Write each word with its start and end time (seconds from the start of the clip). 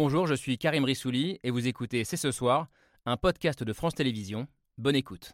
Bonjour, 0.00 0.28
je 0.28 0.34
suis 0.34 0.58
Karim 0.58 0.84
Rissouli 0.84 1.40
et 1.42 1.50
vous 1.50 1.66
écoutez 1.66 2.04
C'est 2.04 2.16
ce 2.16 2.30
soir, 2.30 2.68
un 3.04 3.16
podcast 3.16 3.64
de 3.64 3.72
France 3.72 3.96
Télévisions. 3.96 4.46
Bonne 4.76 4.94
écoute. 4.94 5.32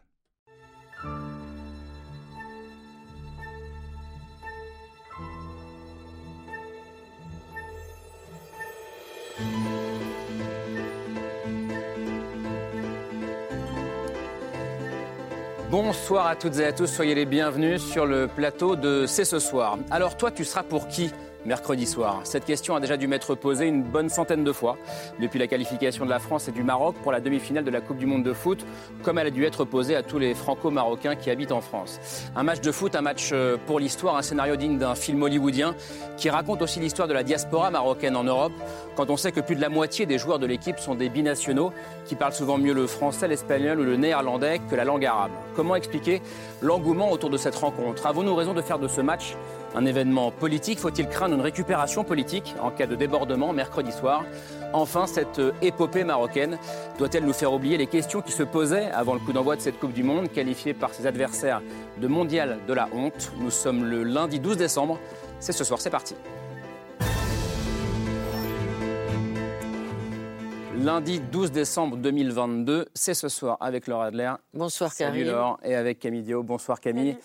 Bonsoir 15.69 16.25
à 16.25 16.35
toutes 16.35 16.57
et 16.57 16.65
à 16.65 16.73
tous, 16.73 16.87
soyez 16.87 17.13
les 17.13 17.27
bienvenus 17.27 17.83
sur 17.83 18.07
le 18.07 18.27
plateau 18.27 18.75
de 18.75 19.05
C'est 19.05 19.25
ce 19.25 19.37
soir. 19.37 19.77
Alors 19.91 20.17
toi, 20.17 20.31
tu 20.31 20.43
seras 20.43 20.63
pour 20.63 20.87
qui? 20.87 21.11
Mercredi 21.45 21.85
soir 21.85 22.21
Cette 22.23 22.45
question 22.45 22.75
a 22.75 22.79
déjà 22.79 22.97
dû 22.97 23.07
m'être 23.07 23.35
posée 23.35 23.67
une 23.67 23.83
bonne 23.83 24.09
centaine 24.09 24.43
de 24.43 24.51
fois 24.51 24.77
depuis 25.19 25.39
la 25.39 25.47
qualification 25.47 26.05
de 26.05 26.09
la 26.09 26.19
France 26.19 26.47
et 26.47 26.51
du 26.51 26.63
Maroc 26.63 26.95
pour 27.03 27.11
la 27.11 27.19
demi-finale 27.19 27.63
de 27.63 27.71
la 27.71 27.81
Coupe 27.81 27.97
du 27.97 28.05
Monde 28.05 28.23
de 28.23 28.33
foot, 28.33 28.65
comme 29.03 29.17
elle 29.17 29.27
a 29.27 29.31
dû 29.31 29.45
être 29.45 29.65
posée 29.65 29.95
à 29.95 30.03
tous 30.03 30.19
les 30.19 30.33
franco-marocains 30.33 31.15
qui 31.15 31.29
habitent 31.29 31.51
en 31.51 31.61
France. 31.61 31.99
Un 32.35 32.43
match 32.43 32.61
de 32.61 32.71
foot, 32.71 32.95
un 32.95 33.01
match 33.01 33.29
euh, 33.31 33.57
pour 33.65 33.79
l'histoire, 33.79 34.17
un 34.17 34.21
scénario 34.21 34.55
digne 34.55 34.77
d'un 34.77 34.95
film 34.95 35.21
hollywoodien 35.23 35.75
qui 36.17 36.29
raconte 36.29 36.61
aussi 36.61 36.79
l'histoire 36.79 37.07
de 37.07 37.13
la 37.13 37.23
diaspora 37.23 37.69
marocaine 37.71 38.15
en 38.15 38.23
Europe, 38.23 38.53
quand 38.95 39.09
on 39.09 39.17
sait 39.17 39.31
que 39.31 39.39
plus 39.39 39.55
de 39.55 39.61
la 39.61 39.69
moitié 39.69 40.05
des 40.05 40.17
joueurs 40.17 40.39
de 40.39 40.45
l'équipe 40.45 40.79
sont 40.79 40.95
des 40.95 41.09
binationaux 41.09 41.71
qui 42.05 42.15
parlent 42.15 42.33
souvent 42.33 42.57
mieux 42.57 42.73
le 42.73 42.87
français, 42.87 43.27
l'espagnol 43.27 43.79
ou 43.79 43.83
le 43.83 43.97
néerlandais 43.97 44.59
que 44.69 44.75
la 44.75 44.85
langue 44.85 45.05
arabe. 45.05 45.31
Comment 45.55 45.75
expliquer 45.75 46.21
l'engouement 46.61 47.11
autour 47.11 47.29
de 47.29 47.37
cette 47.37 47.55
rencontre? 47.55 48.05
Avons-nous 48.05 48.35
raison 48.35 48.53
de 48.53 48.61
faire 48.61 48.79
de 48.79 48.87
ce 48.87 49.01
match 49.01 49.35
un 49.75 49.85
événement 49.85 50.31
politique 50.31 50.79
Faut-il 50.79 51.07
craindre 51.07 51.35
une 51.35 51.41
récupération 51.41 52.03
politique 52.03 52.55
en 52.61 52.71
cas 52.71 52.87
de 52.87 52.95
débordement 52.95 53.53
mercredi 53.53 53.91
soir? 53.91 54.23
Enfin, 54.73 55.05
cette 55.07 55.41
épopée 55.61 56.03
marocaine 56.03 56.57
doit-elle 56.97 57.25
nous 57.25 57.33
faire 57.33 57.53
oublier 57.53 57.77
les 57.77 57.87
questions 57.87 58.21
qui 58.21 58.31
se 58.31 58.43
posaient 58.43 58.91
avant 58.91 59.13
le 59.13 59.19
coup 59.19 59.33
d'envoi 59.33 59.55
de 59.55 59.61
cette 59.61 59.79
Coupe 59.79 59.93
du 59.93 60.03
Monde, 60.03 60.31
qualifiée 60.31 60.73
par 60.73 60.93
ses 60.93 61.07
adversaires 61.07 61.61
de 61.97 62.07
mondial 62.07 62.59
de 62.67 62.73
la 62.73 62.89
honte? 62.93 63.31
Nous 63.39 63.51
sommes 63.51 63.85
le 63.85 64.03
lundi 64.03 64.39
12 64.39 64.57
décembre. 64.57 64.99
C'est 65.39 65.51
ce 65.51 65.63
soir, 65.63 65.79
c'est 65.79 65.89
parti. 65.89 66.15
Lundi 70.77 71.19
12 71.19 71.51
décembre 71.51 71.97
2022, 71.97 72.85
c'est 72.93 73.13
ce 73.13 73.27
soir 73.29 73.57
avec 73.59 73.87
Laura 73.87 74.07
Adler. 74.07 74.33
Bonsoir 74.53 74.91
Salut 74.91 75.23
Karim. 75.23 75.31
Laure, 75.31 75.59
et 75.63 75.73
avec 75.73 75.99
Camille 75.99 76.21
Dio. 76.21 76.43
Bonsoir 76.43 76.79
Camille. 76.79 77.17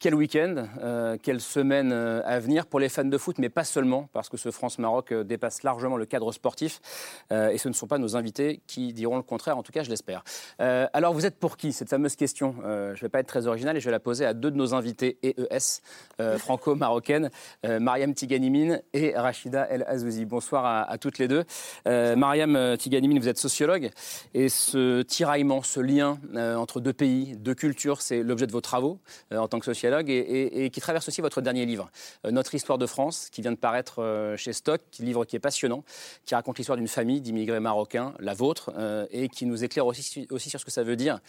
Quel 0.00 0.14
week-end, 0.14 0.68
euh, 0.80 1.16
quelle 1.20 1.40
semaine 1.40 1.90
euh, 1.92 2.20
à 2.24 2.38
venir 2.38 2.66
pour 2.66 2.78
les 2.78 2.88
fans 2.88 3.04
de 3.04 3.18
foot, 3.18 3.38
mais 3.38 3.48
pas 3.48 3.64
seulement, 3.64 4.08
parce 4.12 4.28
que 4.28 4.36
ce 4.36 4.52
France-Maroc 4.52 5.10
euh, 5.10 5.24
dépasse 5.24 5.64
largement 5.64 5.96
le 5.96 6.06
cadre 6.06 6.30
sportif. 6.30 6.80
euh, 7.32 7.48
et 7.48 7.58
ce 7.58 7.68
ne 7.68 7.72
sont 7.74 7.88
pas 7.88 7.98
nos 7.98 8.14
invités 8.14 8.60
qui 8.68 8.92
diront 8.92 9.16
le 9.16 9.24
contraire, 9.24 9.58
en 9.58 9.64
tout 9.64 9.72
cas 9.72 9.82
je 9.82 9.90
l'espère. 9.90 10.22
Euh, 10.60 10.86
alors 10.92 11.14
vous 11.14 11.26
êtes 11.26 11.36
pour 11.40 11.56
qui 11.56 11.72
Cette 11.72 11.88
fameuse 11.88 12.14
question, 12.14 12.54
je 12.62 12.90
ne 12.90 13.00
vais 13.00 13.08
pas 13.08 13.18
être 13.18 13.26
très 13.26 13.48
original 13.48 13.76
et 13.76 13.80
je 13.80 13.86
vais 13.86 13.90
la 13.90 13.98
poser 13.98 14.24
à 14.24 14.34
deux 14.34 14.52
de 14.52 14.56
nos 14.56 14.72
invités 14.72 15.18
EES, 15.24 15.82
franco-marocaines, 16.38 17.30
Mariam 17.64 18.14
Tiganimine 18.14 18.80
et 18.92 19.16
Rachida 19.16 19.66
El 19.68 19.82
Azouzi. 19.82 20.26
Bonsoir 20.26 20.64
à, 20.64 20.82
à 20.82 20.98
toutes 20.98 21.18
les 21.18 21.26
deux. 21.26 21.44
Mariam 21.86 22.76
Tiganimine, 22.76 23.18
vous 23.18 23.28
êtes 23.28 23.38
sociologue 23.38 23.90
et 24.32 24.48
ce 24.48 25.02
tiraillement, 25.02 25.62
ce 25.62 25.80
lien 25.80 26.20
entre 26.36 26.78
deux 26.80 26.92
pays, 26.92 27.36
deux 27.36 27.54
cultures, 27.54 28.00
c'est 28.00 28.22
l'objet 28.22 28.46
de 28.46 28.52
vos 28.52 28.60
travaux 28.60 29.00
en 29.32 29.48
tant 29.48 29.58
que 29.58 29.64
sociologue 29.64 29.87
et, 30.08 30.12
et- 30.12 30.64
et 30.64 30.70
qui 30.70 30.80
traverse 30.80 31.08
aussi 31.08 31.20
votre 31.20 31.40
dernier 31.40 31.66
livre, 31.66 31.90
euh, 32.24 32.30
Notre 32.30 32.54
histoire 32.54 32.78
de 32.78 32.86
France, 32.86 33.28
qui 33.30 33.42
vient 33.42 33.52
de 33.52 33.56
paraître 33.56 34.02
euh, 34.02 34.36
chez 34.36 34.52
Stock, 34.52 34.80
livre 35.00 35.24
qui 35.24 35.36
est 35.36 35.40
passionnant, 35.40 35.84
qui 36.24 36.34
raconte 36.34 36.58
l'histoire 36.58 36.76
d'une 36.76 36.88
famille 36.88 37.20
d'immigrés 37.20 37.60
marocains, 37.60 38.14
la 38.18 38.34
vôtre, 38.34 38.72
euh, 38.76 39.06
et 39.10 39.28
qui 39.28 39.46
nous 39.46 39.64
éclaire 39.64 39.86
aussi, 39.86 40.26
aussi 40.30 40.50
sur 40.50 40.60
ce 40.60 40.64
que 40.64 40.70
ça 40.70 40.82
veut 40.82 40.96
dire 40.96 41.20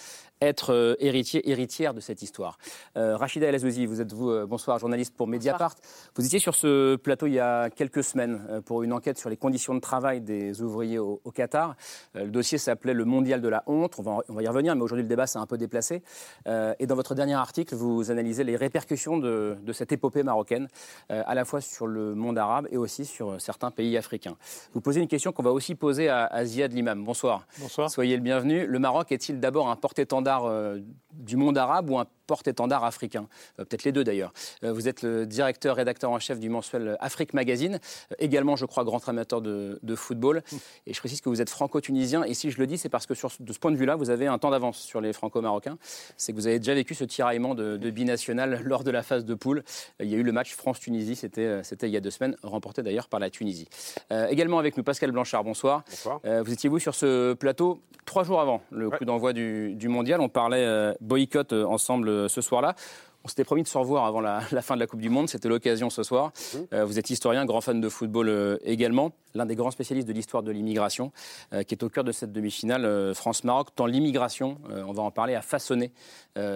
être 0.41 0.97
héritier, 0.99 1.49
héritière 1.49 1.93
de 1.93 1.99
cette 1.99 2.21
histoire. 2.21 2.57
Rachida 2.95 3.47
El 3.47 3.55
Azouzi, 3.55 3.85
vous 3.85 3.99
êtes 4.01 4.13
vous, 4.13 4.47
bonsoir, 4.47 4.79
journaliste 4.79 5.13
pour 5.15 5.27
Mediapart. 5.27 5.75
Vous 6.15 6.25
étiez 6.25 6.39
sur 6.39 6.55
ce 6.55 6.95
plateau 6.95 7.27
il 7.27 7.33
y 7.33 7.39
a 7.39 7.69
quelques 7.69 8.03
semaines 8.03 8.61
pour 8.65 8.83
une 8.83 8.93
enquête 8.93 9.17
sur 9.17 9.29
les 9.29 9.35
conditions 9.37 9.75
de 9.75 9.79
travail 9.81 10.21
des 10.21 10.61
ouvriers 10.61 10.97
au, 10.97 11.19
au 11.25 11.31
Qatar. 11.31 11.75
Le 12.13 12.27
dossier 12.29 12.57
s'appelait 12.57 12.93
Le 12.93 13.03
Mondial 13.05 13.41
de 13.41 13.49
la 13.49 13.63
honte. 13.67 13.95
On 13.99 14.01
va, 14.01 14.17
on 14.29 14.33
va 14.33 14.41
y 14.43 14.47
revenir, 14.47 14.75
mais 14.75 14.81
aujourd'hui 14.81 15.03
le 15.03 15.09
débat 15.09 15.27
s'est 15.27 15.39
un 15.39 15.45
peu 15.45 15.57
déplacé. 15.57 16.03
Et 16.47 16.85
dans 16.87 16.95
votre 16.95 17.15
dernier 17.15 17.33
article, 17.35 17.75
vous 17.75 18.09
analysez 18.09 18.43
les 18.45 18.48
répercussions 18.55 19.17
de, 19.17 19.57
de 19.61 19.73
cette 19.73 19.91
épopée 19.91 20.23
marocaine, 20.23 20.67
euh, 21.11 21.23
à 21.25 21.35
la 21.35 21.45
fois 21.45 21.61
sur 21.61 21.87
le 21.87 22.15
monde 22.15 22.37
arabe 22.37 22.67
et 22.71 22.77
aussi 22.77 23.05
sur 23.05 23.31
euh, 23.31 23.39
certains 23.39 23.71
pays 23.71 23.97
africains. 23.97 24.37
Vous 24.73 24.81
posez 24.81 25.01
une 25.01 25.07
question 25.07 25.31
qu'on 25.31 25.43
va 25.43 25.51
aussi 25.51 25.75
poser 25.75 26.09
à, 26.09 26.25
à 26.25 26.45
Ziad 26.45 26.73
Limam. 26.73 27.03
Bonsoir. 27.03 27.45
Bonsoir. 27.59 27.89
Soyez 27.89 28.15
le 28.15 28.21
bienvenu. 28.23 28.65
Le 28.65 28.79
Maroc 28.79 29.11
est-il 29.11 29.39
d'abord 29.39 29.69
un 29.69 29.75
porte-étendard 29.75 30.45
euh, 30.45 30.79
du 31.13 31.37
monde 31.37 31.57
arabe 31.57 31.89
ou 31.89 31.97
un 31.97 32.05
porte-étendard 32.27 32.83
africain? 32.83 33.27
Euh, 33.59 33.65
Peut-être 33.65 33.83
les 33.83 33.91
deux 33.91 34.03
d'ailleurs. 34.03 34.33
Vous 34.61 34.87
êtes 34.87 35.01
le 35.03 35.25
directeur, 35.25 35.75
rédacteur 35.75 36.11
en 36.11 36.19
chef 36.19 36.39
du 36.39 36.49
mensuel 36.49 36.97
Afrique 36.99 37.33
Magazine, 37.33 37.79
également, 38.19 38.55
je 38.55 38.65
crois, 38.65 38.83
grand 38.83 39.07
amateur 39.07 39.41
de, 39.41 39.79
de 39.83 39.95
football. 39.95 40.43
Et 40.87 40.93
je 40.93 40.99
précise 40.99 41.21
que 41.21 41.29
vous 41.29 41.41
êtes 41.41 41.49
franco-tunisien. 41.49 42.23
Et 42.23 42.33
si 42.33 42.51
je 42.51 42.57
le 42.59 42.67
dis, 42.67 42.77
c'est 42.77 42.89
parce 42.89 43.05
que 43.05 43.13
sur, 43.13 43.31
de 43.39 43.53
ce 43.53 43.59
point 43.59 43.71
de 43.71 43.77
vue-là, 43.77 43.95
vous 43.95 44.09
avez 44.09 44.27
un 44.27 44.37
temps 44.37 44.49
d'avance 44.49 44.77
sur 44.77 45.01
les 45.01 45.13
franco-marocains. 45.13 45.77
C'est 46.17 46.31
que 46.31 46.37
vous 46.37 46.47
avez 46.47 46.59
déjà 46.59 46.73
vécu 46.73 46.95
ce 46.95 47.03
tiraillement 47.03 47.55
de, 47.55 47.77
de 47.77 47.89
binational 47.89 48.38
lors 48.45 48.83
de 48.83 48.91
la 48.91 49.03
phase 49.03 49.25
de 49.25 49.33
poule. 49.35 49.63
Euh, 50.01 50.05
Il 50.05 50.09
y 50.09 50.15
a 50.15 50.17
eu 50.17 50.23
le 50.23 50.31
match 50.31 50.53
France-Tunisie, 50.53 51.15
c'était 51.15 51.45
euh, 51.45 51.63
c'était 51.63 51.87
il 51.87 51.93
y 51.93 51.97
a 51.97 52.01
deux 52.01 52.11
semaines, 52.11 52.35
remporté 52.43 52.83
d'ailleurs 52.83 53.07
par 53.07 53.19
la 53.19 53.29
Tunisie. 53.29 53.67
Euh, 54.11 54.27
également 54.27 54.59
avec 54.59 54.77
nous, 54.77 54.83
Pascal 54.83 55.11
Blanchard, 55.11 55.43
bonsoir. 55.43 55.83
Bonsoir. 55.89 56.19
Euh, 56.25 56.41
vous 56.43 56.53
étiez 56.53 56.69
vous 56.69 56.79
sur 56.79 56.95
ce 56.95 57.33
plateau 57.33 57.79
trois 58.05 58.23
jours 58.23 58.41
avant 58.41 58.61
le 58.71 58.89
coup 58.89 59.05
d'envoi 59.05 59.33
du, 59.33 59.75
du 59.75 59.87
mondial. 59.87 60.19
On 60.21 60.29
parlait 60.29 60.95
boycott 60.99 61.53
ensemble 61.53 62.29
ce 62.29 62.41
soir-là. 62.41 62.75
On 63.23 63.27
s'était 63.27 63.43
promis 63.43 63.63
de 63.63 63.67
se 63.67 63.77
revoir 63.77 64.05
avant 64.05 64.21
la, 64.21 64.41
la 64.51 64.61
fin 64.61 64.75
de 64.75 64.79
la 64.79 64.87
Coupe 64.87 65.01
du 65.01 65.09
Monde. 65.09 65.29
C'était 65.29 65.49
l'occasion 65.49 65.89
ce 65.89 66.03
soir. 66.03 66.31
Euh, 66.73 66.85
vous 66.85 66.99
êtes 66.99 67.09
historien, 67.09 67.45
grand 67.45 67.61
fan 67.61 67.81
de 67.81 67.89
football 67.89 68.29
euh, 68.29 68.57
également, 68.63 69.11
l'un 69.33 69.45
des 69.45 69.55
grands 69.55 69.71
spécialistes 69.71 70.07
de 70.07 70.13
l'histoire 70.13 70.43
de 70.43 70.51
l'immigration, 70.51 71.11
euh, 71.53 71.63
qui 71.63 71.75
est 71.75 71.83
au 71.83 71.89
cœur 71.89 72.03
de 72.03 72.11
cette 72.11 72.31
demi-finale 72.31 73.13
France-Maroc. 73.13 73.69
Tant 73.75 73.85
l'immigration, 73.85 74.57
on 74.69 74.93
va 74.93 75.03
en 75.03 75.11
parler, 75.11 75.35
a 75.35 75.41
façonné 75.41 75.91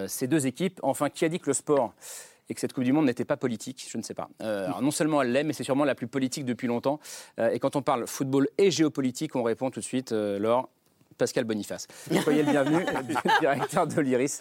ces 0.06 0.26
deux 0.26 0.46
équipes. 0.46 0.80
Enfin, 0.82 1.10
qui 1.10 1.24
a 1.24 1.28
dit 1.28 1.38
que 1.38 1.46
le 1.46 1.54
sport 1.54 1.92
et 2.48 2.54
que 2.54 2.60
cette 2.60 2.72
Coupe 2.72 2.84
du 2.84 2.92
Monde 2.92 3.06
n'était 3.06 3.24
pas 3.24 3.36
politique, 3.36 3.86
je 3.88 3.96
ne 3.96 4.02
sais 4.02 4.14
pas. 4.14 4.28
Euh, 4.42 4.66
alors 4.66 4.82
non 4.82 4.90
seulement 4.90 5.22
elle 5.22 5.32
l'est, 5.32 5.44
mais 5.44 5.52
c'est 5.52 5.64
sûrement 5.64 5.84
la 5.84 5.94
plus 5.94 6.06
politique 6.06 6.44
depuis 6.44 6.66
longtemps. 6.66 7.00
Euh, 7.38 7.50
et 7.50 7.58
quand 7.58 7.76
on 7.76 7.82
parle 7.82 8.06
football 8.06 8.48
et 8.58 8.70
géopolitique, 8.70 9.36
on 9.36 9.42
répond 9.42 9.70
tout 9.70 9.80
de 9.80 9.84
suite, 9.84 10.12
euh, 10.12 10.38
Laure, 10.38 10.68
Pascal 11.16 11.44
Boniface. 11.44 11.86
Soyez 12.22 12.42
le 12.42 12.50
bienvenu, 12.50 12.84
directeur 13.40 13.86
de 13.86 14.00
l'IRIS, 14.00 14.40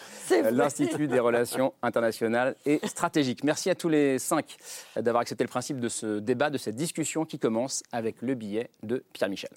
l'Institut 0.52 1.08
des 1.08 1.20
relations 1.20 1.74
internationales 1.82 2.56
et 2.66 2.80
stratégiques. 2.86 3.44
Merci 3.44 3.70
à 3.70 3.76
tous 3.76 3.90
les 3.90 4.20
cinq 4.20 4.58
d'avoir 4.96 5.22
accepté 5.22 5.44
le 5.44 5.50
principe 5.50 5.80
de 5.80 5.90
ce 5.90 6.20
débat, 6.20 6.50
de 6.50 6.58
cette 6.58 6.76
discussion 6.76 7.26
qui 7.26 7.40
commence 7.40 7.84
avec 7.92 8.22
le 8.22 8.36
billet 8.36 8.70
de 8.84 9.04
Pierre 9.14 9.30
Michel. 9.30 9.52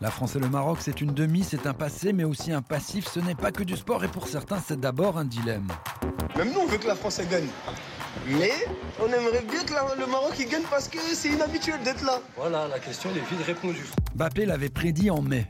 La 0.00 0.10
France 0.10 0.34
et 0.34 0.40
le 0.40 0.48
Maroc, 0.48 0.78
c'est 0.80 1.00
une 1.00 1.14
demi, 1.14 1.44
c'est 1.44 1.64
un 1.66 1.74
passé, 1.74 2.12
mais 2.12 2.24
aussi 2.24 2.50
un 2.50 2.60
passif. 2.60 3.06
Ce 3.06 3.20
n'est 3.20 3.36
pas 3.36 3.52
que 3.52 3.62
du 3.62 3.76
sport 3.76 4.02
et 4.02 4.08
pour 4.08 4.26
certains, 4.26 4.58
c'est 4.58 4.80
d'abord 4.80 5.16
un 5.16 5.24
dilemme. 5.24 5.68
Même 6.36 6.52
nous, 6.52 6.58
on 6.60 6.66
veut 6.66 6.78
que 6.78 6.88
la 6.88 6.96
France 6.96 7.20
gagne. 7.30 7.46
Mais 8.28 8.50
on 9.00 9.06
aimerait 9.06 9.42
bien 9.50 9.64
que 9.64 9.72
la- 9.74 9.94
le 9.98 10.06
Maroc 10.10 10.34
il 10.38 10.46
gagne 10.48 10.62
parce 10.70 10.88
que 10.88 10.98
c'est 11.14 11.30
inhabituel 11.30 11.80
d'être 11.82 12.04
là. 12.04 12.20
Voilà, 12.36 12.68
la 12.68 12.78
question 12.78 13.10
elle 13.12 13.18
est 13.18 13.30
vite 13.36 13.44
répondue. 13.46 13.84
Bappé 14.14 14.46
l'avait 14.46 14.68
prédit 14.68 15.10
en 15.10 15.22
mai. 15.22 15.46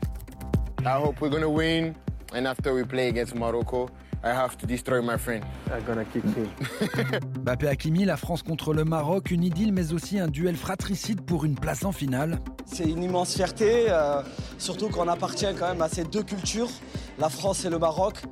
I 0.81 0.95
hope 1.01 1.21
we're 1.21 1.29
gonna 1.31 1.47
win. 1.47 1.93
And 2.35 2.45
after 2.45 2.73
we 2.73 2.83
play 2.85 3.09
against 3.09 3.35
Morocco, 3.35 3.89
I 4.23 4.29
have 4.29 4.57
to 4.57 4.65
destroy 4.65 5.01
my 5.01 5.17
friend. 5.19 5.43
I'm 5.71 5.83
gonna 5.85 6.03
kick 6.05 6.23
him. 6.23 6.47
Bappé 7.43 7.67
Hakimi, 7.67 8.05
la 8.05 8.17
France 8.17 8.41
contre 8.41 8.73
le 8.73 8.83
Maroc, 8.85 9.29
une 9.29 9.43
idylle, 9.43 9.71
mais 9.71 9.93
aussi 9.93 10.17
un 10.17 10.27
duel 10.27 10.55
fratricide 10.55 11.21
pour 11.21 11.45
une 11.45 11.55
place 11.55 11.85
en 11.85 11.91
finale. 11.91 12.39
C'est 12.65 12.85
une 12.85 13.03
immense 13.03 13.35
fierté, 13.35 13.85
euh, 13.89 14.21
surtout 14.57 14.89
qu'on 14.89 15.07
appartient 15.09 15.45
quand 15.59 15.67
même 15.69 15.81
à 15.81 15.89
ces 15.89 16.05
deux 16.05 16.23
cultures, 16.23 16.69
la 17.19 17.29
France 17.29 17.65
et 17.65 17.69
le 17.69 17.77
Maroc. 17.77 18.23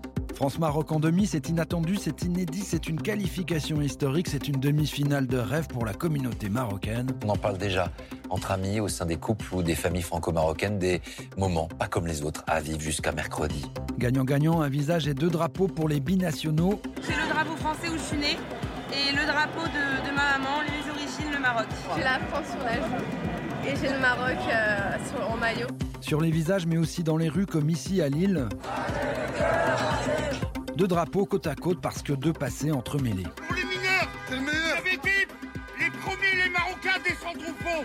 France-Maroc 0.46 0.92
en 0.92 1.00
demi, 1.00 1.28
c'est 1.28 1.50
inattendu, 1.50 1.98
c'est 1.98 2.24
inédit, 2.24 2.64
c'est 2.66 2.90
une 2.90 3.00
qualification 3.00 3.80
historique, 3.80 4.28
c'est 4.28 4.48
une 4.48 4.60
demi-finale 4.60 5.28
de 5.28 5.38
rêve 5.38 5.68
pour 5.68 5.86
la 5.86 5.94
communauté 5.94 6.50
marocaine. 6.50 7.12
On 7.24 7.30
en 7.30 7.36
parle 7.36 7.60
déjà 7.60 7.92
entre 8.32 8.50
amis, 8.50 8.80
au 8.80 8.88
sein 8.88 9.06
des 9.06 9.18
couples 9.18 9.46
ou 9.54 9.62
des 9.62 9.76
familles 9.76 10.02
franco-marocaines, 10.02 10.80
des 10.80 11.00
moments 11.38 11.68
pas 11.78 11.86
comme 11.88 12.08
les 12.08 12.24
autres 12.24 12.44
à 12.48 12.60
vivre 12.60 12.80
jusqu'à 12.80 13.12
mercredi. 13.12 13.64
Gagnant-gagnant, 14.00 14.62
un 14.62 14.68
visage 14.70 15.08
et 15.08 15.14
deux 15.14 15.30
drapeaux 15.30 15.68
pour 15.68 15.88
les 15.88 16.00
binationaux. 16.00 16.82
J'ai 17.08 17.14
le 17.14 17.32
drapeau 17.32 17.56
français 17.58 17.90
où 17.90 17.94
je 17.94 18.02
suis 18.02 18.18
née 18.18 18.38
et 18.92 19.16
le 19.16 19.28
drapeau 19.32 19.62
de, 19.68 20.10
de 20.10 20.16
ma 20.16 20.40
maman, 20.40 20.62
les 20.64 20.90
origines, 20.90 21.32
le 21.32 21.40
Maroc. 21.40 21.68
J'ai 21.96 22.02
la 22.04 22.18
France 22.32 22.48
sur 22.50 22.64
la 22.66 22.78
joue 22.78 23.04
et 23.70 23.76
j'ai 23.80 23.94
le 23.94 24.00
Maroc 24.00 24.38
euh, 24.52 24.98
sur- 25.08 25.30
en 25.32 25.38
maillot. 25.38 25.68
Sur 26.00 26.20
les 26.20 26.32
visages, 26.32 26.66
mais 26.66 26.78
aussi 26.80 27.04
dans 27.04 27.16
les 27.18 27.30
rues, 27.30 27.46
comme 27.46 27.70
ici 27.70 28.02
à 28.02 28.10
Lille. 28.10 28.50
Deux 30.76 30.88
drapeaux 30.88 31.26
côte 31.26 31.48
à 31.48 31.56
côte 31.56 31.82
parce 31.82 32.02
que 32.02 32.14
deux 32.14 32.34
passés 32.34 32.72
entremêlés. 32.72 33.28
Pour 33.36 33.56
les 33.56 33.64
mineurs, 33.64 34.08
c'est 34.28 34.36
le 34.36 34.42
meilleur. 34.42 34.78
L'équipe, 34.86 35.32
les 35.80 35.90
faux. 37.14 37.84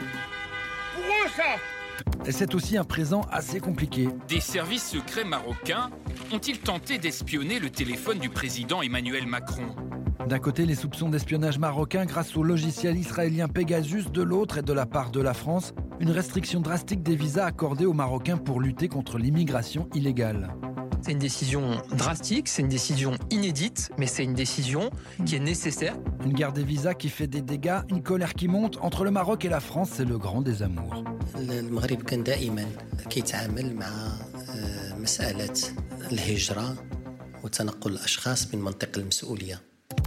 Pour 0.94 1.04
eux, 1.04 1.28
ça 1.36 2.26
Et 2.26 2.32
c'est 2.32 2.54
aussi 2.54 2.76
un 2.76 2.84
présent 2.84 3.22
assez 3.30 3.60
compliqué. 3.60 4.08
Des 4.28 4.40
services 4.40 4.88
secrets 4.88 5.24
marocains 5.24 5.90
ont-ils 6.32 6.58
tenté 6.58 6.98
d'espionner 6.98 7.58
le 7.58 7.70
téléphone 7.70 8.18
du 8.18 8.28
président 8.28 8.82
Emmanuel 8.82 9.26
Macron? 9.26 9.74
D'un 10.26 10.38
côté, 10.38 10.64
les 10.66 10.74
soupçons 10.74 11.08
d'espionnage 11.08 11.58
marocain 11.58 12.04
grâce 12.04 12.36
au 12.36 12.42
logiciel 12.42 12.96
israélien 12.96 13.48
Pegasus, 13.48 14.10
de 14.10 14.22
l'autre, 14.22 14.58
et 14.58 14.62
de 14.62 14.72
la 14.72 14.86
part 14.86 15.10
de 15.10 15.20
la 15.20 15.34
France, 15.34 15.72
une 16.00 16.10
restriction 16.10 16.60
drastique 16.60 17.02
des 17.02 17.16
visas 17.16 17.46
accordés 17.46 17.86
aux 17.86 17.92
Marocains 17.92 18.36
pour 18.36 18.60
lutter 18.60 18.88
contre 18.88 19.18
l'immigration 19.18 19.88
illégale. 19.94 20.54
C'est 21.02 21.12
une 21.12 21.18
décision 21.18 21.80
drastique, 21.96 22.48
c'est 22.48 22.62
une 22.62 22.68
décision 22.68 23.12
inédite, 23.30 23.90
mais 23.98 24.06
c'est 24.06 24.24
une 24.24 24.34
décision 24.34 24.90
qui 25.24 25.36
est 25.36 25.40
nécessaire. 25.40 25.96
Une 26.24 26.32
guerre 26.32 26.52
des 26.52 26.64
visas 26.64 26.94
qui 26.94 27.08
fait 27.08 27.26
des 27.26 27.42
dégâts, 27.42 27.80
une 27.90 28.02
colère 28.02 28.34
qui 28.34 28.48
monte 28.48 28.78
entre 28.80 29.04
le 29.04 29.10
Maroc 29.10 29.44
et 29.44 29.48
la 29.48 29.60
France, 29.60 29.90
c'est 29.94 30.04
le 30.04 30.18
grand 30.18 30.42
désamour. 30.42 31.04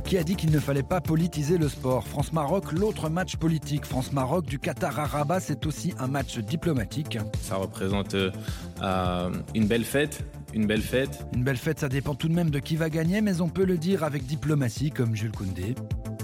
Qui 0.04 0.18
a 0.18 0.24
dit 0.24 0.36
qu'il 0.36 0.52
ne 0.52 0.60
fallait 0.60 0.84
pas 0.84 1.02
politiser 1.02 1.58
le 1.58 1.70
sport 1.70 2.08
France-Maroc, 2.08 2.72
l'autre 2.72 3.10
match 3.10 3.36
politique. 3.38 3.86
France-Maroc 3.86 4.46
du 4.46 4.60
Qatar 4.60 5.00
à 5.00 5.06
Rabat, 5.06 5.40
c'est 5.40 5.66
aussi 5.66 5.94
un 6.00 6.08
match 6.08 6.40
diplomatique. 6.40 7.18
Ça 7.42 7.56
représente 7.56 8.16
euh, 8.16 9.32
une 9.54 9.68
belle 9.68 9.86
fête 9.86 10.26
une 10.54 10.66
belle 10.66 10.82
fête. 10.82 11.26
Une 11.36 11.44
belle 11.44 11.58
fête, 11.58 11.80
ça 11.80 11.90
dépend 11.90 12.16
tout 12.16 12.28
de 12.28 12.34
même 12.34 12.50
de 12.50 12.58
qui 12.60 12.76
va 12.76 12.90
gagner, 12.90 13.22
mais 13.22 13.42
on 13.42 13.50
peut 13.50 13.66
le 13.66 13.78
dire 13.78 14.04
avec 14.04 14.26
diplomatie, 14.26 14.90
comme 14.90 15.16
Jules 15.16 15.32
Koundé. 15.32 15.76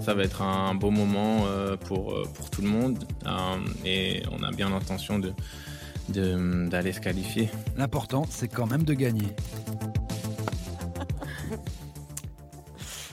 Ça 0.01 0.15
va 0.15 0.23
être 0.23 0.41
un 0.41 0.73
beau 0.75 0.91
moment 0.91 1.45
euh, 1.45 1.77
pour, 1.77 2.13
euh, 2.13 2.23
pour 2.33 2.49
tout 2.49 2.61
le 2.61 2.67
monde 2.67 3.05
et 3.83 4.21
on 4.31 4.43
a 4.43 4.51
bien 4.51 4.69
l'intention 4.69 5.19
d'aller 5.19 5.33
de, 6.09 6.69
d'aller 6.69 6.91
se 6.91 7.01
qualifier. 7.01 7.49
L'important, 7.77 8.25
c'est 8.29 8.47
quand 8.47 8.67
même 8.67 8.83
de 8.83 8.93
gagner. 8.93 9.29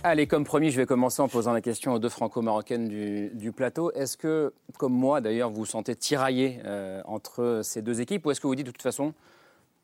Allez, 0.05 0.26
comme 0.26 0.44
promis, 0.44 0.70
je 0.70 0.79
vais 0.79 0.87
commencer 0.87 1.23
en 1.23 1.29
posant 1.29 1.53
la 1.53 1.61
question 1.61 1.93
aux 1.93 1.99
deux 1.99 2.09
franco-marocaines 2.09 2.88
du, 2.88 3.31
du, 3.35 3.53
plateau. 3.53 3.93
Est-ce 3.93 4.17
que, 4.17 4.53
comme 4.76 4.93
moi 4.93 5.20
d'ailleurs, 5.20 5.50
vous 5.50 5.59
vous 5.59 5.67
sentez 5.67 5.94
tiraillé 5.94 6.59
euh, 6.64 7.00
entre 7.05 7.61
ces 7.62 7.82
deux 7.82 8.00
équipes 8.00 8.26
ou 8.26 8.32
est-ce 8.32 8.41
que 8.41 8.47
vous 8.47 8.55
dites 8.55 8.67
de 8.67 8.73
toute 8.73 8.82
façon, 8.82 9.14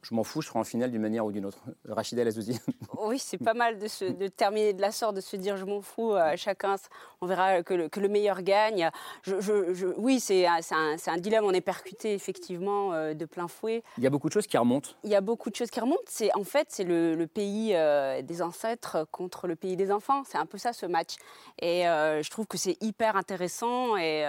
je 0.02 0.14
m'en 0.14 0.22
fous, 0.22 0.40
je 0.42 0.48
serai 0.48 0.58
en 0.58 0.64
finale 0.64 0.90
d'une 0.90 1.02
manière 1.02 1.26
ou 1.26 1.32
d'une 1.32 1.44
autre. 1.44 1.58
Rachida 1.88 2.24
Lazouzi. 2.24 2.58
Oui, 3.02 3.18
c'est 3.18 3.38
pas 3.38 3.54
mal 3.54 3.78
de, 3.78 3.88
se, 3.88 4.04
de, 4.04 4.28
terminer 4.28 4.72
de 4.72 4.80
la 4.80 4.92
sorte, 4.92 5.16
de 5.16 5.20
se 5.20 5.36
dire 5.36 5.56
je 5.56 5.64
m'en 5.64 5.80
fous, 5.80 6.12
euh, 6.12 6.34
chacun, 6.36 6.76
on 7.20 7.26
verra 7.26 7.62
que 7.62 7.74
le, 7.74 7.88
que 7.88 8.00
le 8.00 8.08
meilleur 8.08 8.42
gagne. 8.42 8.90
Je, 9.22 9.40
je, 9.40 9.74
je, 9.74 9.86
oui, 9.96 10.20
c'est 10.20 10.46
un, 10.46 10.60
un, 11.06 11.16
dilemme, 11.18 11.44
on 11.44 11.52
est 11.52 11.60
percuté 11.60 12.14
effectivement 12.14 12.92
euh, 12.92 13.14
de 13.14 13.24
plein 13.24 13.48
fouet. 13.48 13.82
Il 13.98 14.04
y 14.04 14.06
a 14.06 14.10
beaucoup 14.10 14.28
de 14.28 14.32
choses 14.32 14.46
qui 14.46 14.56
remontent. 14.56 14.90
Il 15.04 15.10
y 15.10 15.14
a 15.14 15.20
beaucoup 15.20 15.50
de 15.50 15.56
choses 15.56 15.70
qui 15.70 15.80
remontent. 15.80 16.02
C'est, 16.06 16.34
en 16.34 16.44
fait, 16.44 16.68
c'est 16.70 16.84
le, 16.84 17.14
le 17.14 17.26
pays 17.26 17.74
euh, 17.74 18.22
des 18.22 18.40
ancêtres 18.40 19.06
contre 19.10 19.46
le 19.46 19.56
pays 19.56 19.76
des 19.76 19.90
enfants. 19.90 20.22
C'est 20.24 20.38
un 20.38 20.46
peu 20.46 20.58
ça 20.58 20.72
ce 20.72 20.86
match. 20.86 21.16
Et 21.60 21.82
je 21.82 22.30
trouve 22.30 22.46
que 22.46 22.56
c'est 22.56 22.76
hyper 22.80 23.16
intéressant 23.16 23.96
et 23.96 24.22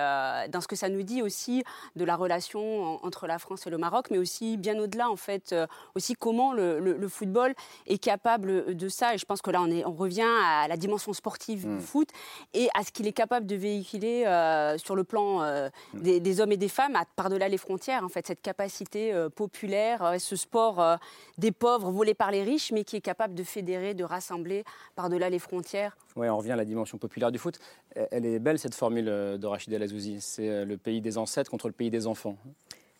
dans 0.50 0.62
ce 0.62 0.68
que 0.68 0.76
ça 0.76 0.90
nous 0.90 1.04
dit 1.04 1.22
aussi 1.22 1.64
de 1.96 2.04
la 2.04 2.16
relation 2.16 3.04
entre 3.06 3.28
la 3.28 3.38
France 3.38 3.68
et 3.68 3.70
le 3.70 3.78
Maroc, 3.78 4.08
mais 4.10 4.18
aussi 4.18 4.58
bien 4.58 4.80
au-delà 4.80 5.10
en 5.10 5.16
fait 5.16 5.54
aussi 5.96 6.16
comment 6.16 6.54
le, 6.54 6.80
le, 6.80 6.98
le, 6.98 7.08
football 7.08 7.54
est 7.88 7.98
capable 7.98 8.76
de 8.76 8.90
ça. 8.90 9.14
Et 9.14 9.18
je 9.18 9.26
pense 9.26 9.42
que 9.42 9.52
là, 9.52 9.62
on, 9.62 9.70
est, 9.70 9.86
on 9.86 9.94
revient 9.94 10.28
à 10.44 10.68
la 10.68 10.78
dimension 10.78 11.14
sportive 11.14 11.68
mmh. 11.68 11.78
du 11.78 11.84
foot 11.84 12.10
et 12.54 12.70
à 12.76 12.84
ce 12.84 12.92
qu'il 12.92 13.08
est 13.08 13.14
capable 13.14 13.46
de 13.46 13.56
véhiculer 13.56 14.26
euh, 14.26 14.78
sur 14.78 14.96
le 14.96 15.04
plan 15.04 15.42
euh, 15.42 15.70
des, 15.94 16.20
des, 16.20 16.42
hommes 16.42 16.52
et 16.52 16.58
des 16.58 16.68
femmes, 16.68 16.98
par-delà 17.16 17.48
les 17.48 17.58
frontières, 17.58 18.04
en 18.04 18.10
fait, 18.10 18.28
cette 18.28 18.42
capacité 18.42 19.14
euh, 19.14 19.30
populaire, 19.30 20.16
ce 20.20 20.36
sport 20.36 21.00
des 21.38 21.52
pauvres 21.52 21.92
volé 21.92 22.14
par 22.14 22.32
les 22.32 22.44
riches, 22.44 22.72
mais 22.72 22.84
qui 22.84 22.96
est 22.96 23.02
capable 23.02 23.34
de 23.34 23.44
fédérer, 23.44 23.94
de 23.94 24.04
rassembler 24.04 24.64
par-delà 24.96 25.30
les 25.30 25.40
frontières. 25.40 25.98
Oui, 26.16 26.30
on 26.30 26.38
revient 26.38 26.52
à 26.52 26.56
la 26.56 26.66
dimension 26.66 26.98
populaire 26.98 27.32
du 27.32 27.38
foot. 27.38 27.60
Elle 27.96 28.26
est 28.26 28.40
belle, 28.40 28.60
cette 28.60 28.76
formule 28.76 29.06
de 29.06 29.46
Rachid 29.46 29.72
El 29.74 29.84
Azouzi. 29.84 30.22
C'est 30.22 30.66
le 30.66 30.78
pays 30.78 31.02
des 31.02 31.18
ancêtres 31.18 31.50
contre 31.50 31.68
le 31.68 31.74
pays 31.74 31.90
des 31.90 32.08
enfants. 32.08 32.38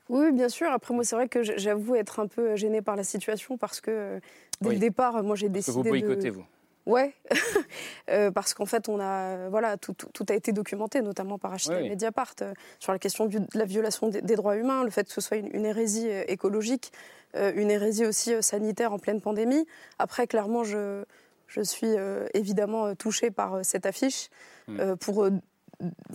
Oui, 0.10 0.32
bien 0.32 0.50
sûr. 0.50 0.70
Après, 0.72 0.94
moi, 0.94 1.04
c'est 1.04 1.16
vrai 1.16 1.28
que 1.30 1.44
j'avoue 1.44 1.96
être 1.96 2.20
un 2.20 2.28
peu 2.28 2.56
gênée 2.56 2.82
par 2.82 2.96
la 2.96 3.04
situation 3.04 3.58
parce 3.58 3.80
que 3.80 4.20
dès 4.62 4.70
oui. 4.70 4.74
le 4.76 4.80
départ, 4.80 5.24
moi, 5.24 5.36
j'ai 5.36 5.50
décidé. 5.50 5.78
Vous 5.78 5.84
boycottez, 5.84 6.30
de... 6.30 6.36
vous 6.36 6.46
Ouais, 6.86 7.14
euh, 8.10 8.32
parce 8.32 8.56
qu'en 8.56 8.66
fait, 8.66 8.90
on 8.90 9.00
a, 9.00 9.50
voilà, 9.50 9.78
tout, 9.78 9.94
tout, 9.94 10.08
tout, 10.12 10.26
a 10.30 10.34
été 10.34 10.52
documenté, 10.54 11.02
notamment 11.02 11.38
par 11.38 11.54
Oui, 11.54 11.76
oui. 11.82 11.90
Mediapart, 11.90 12.34
euh, 12.42 12.54
sur 12.80 12.92
la 12.92 12.98
question 12.98 13.28
du- 13.28 13.40
de 13.42 13.46
la 13.54 13.66
violation 13.66 14.08
des, 14.08 14.22
des 14.22 14.36
droits 14.36 14.56
humains, 14.56 14.84
le 14.84 14.90
fait 14.90 15.06
que 15.06 15.14
ce 15.14 15.22
soit 15.22 15.38
une, 15.38 15.54
une 15.54 15.66
hérésie 15.66 16.10
euh, 16.10 16.24
écologique, 16.28 16.92
euh, 17.36 17.52
une 17.56 17.70
hérésie 17.70 18.08
aussi 18.08 18.34
euh, 18.34 18.42
sanitaire 18.42 18.92
en 18.92 18.98
pleine 18.98 19.22
pandémie. 19.22 19.68
Après, 20.00 20.26
clairement, 20.26 20.64
je, 20.64 21.04
je 21.48 21.62
suis 21.62 21.96
euh, 21.96 22.26
évidemment 22.34 22.88
euh, 22.88 22.94
touchée 22.96 23.30
par 23.30 23.56
euh, 23.56 23.64
cette 23.64 23.86
affiche 23.86 24.30
Mm. 24.68 24.80
euh, 24.80 24.96
pour 24.96 25.24
euh, 25.26 25.32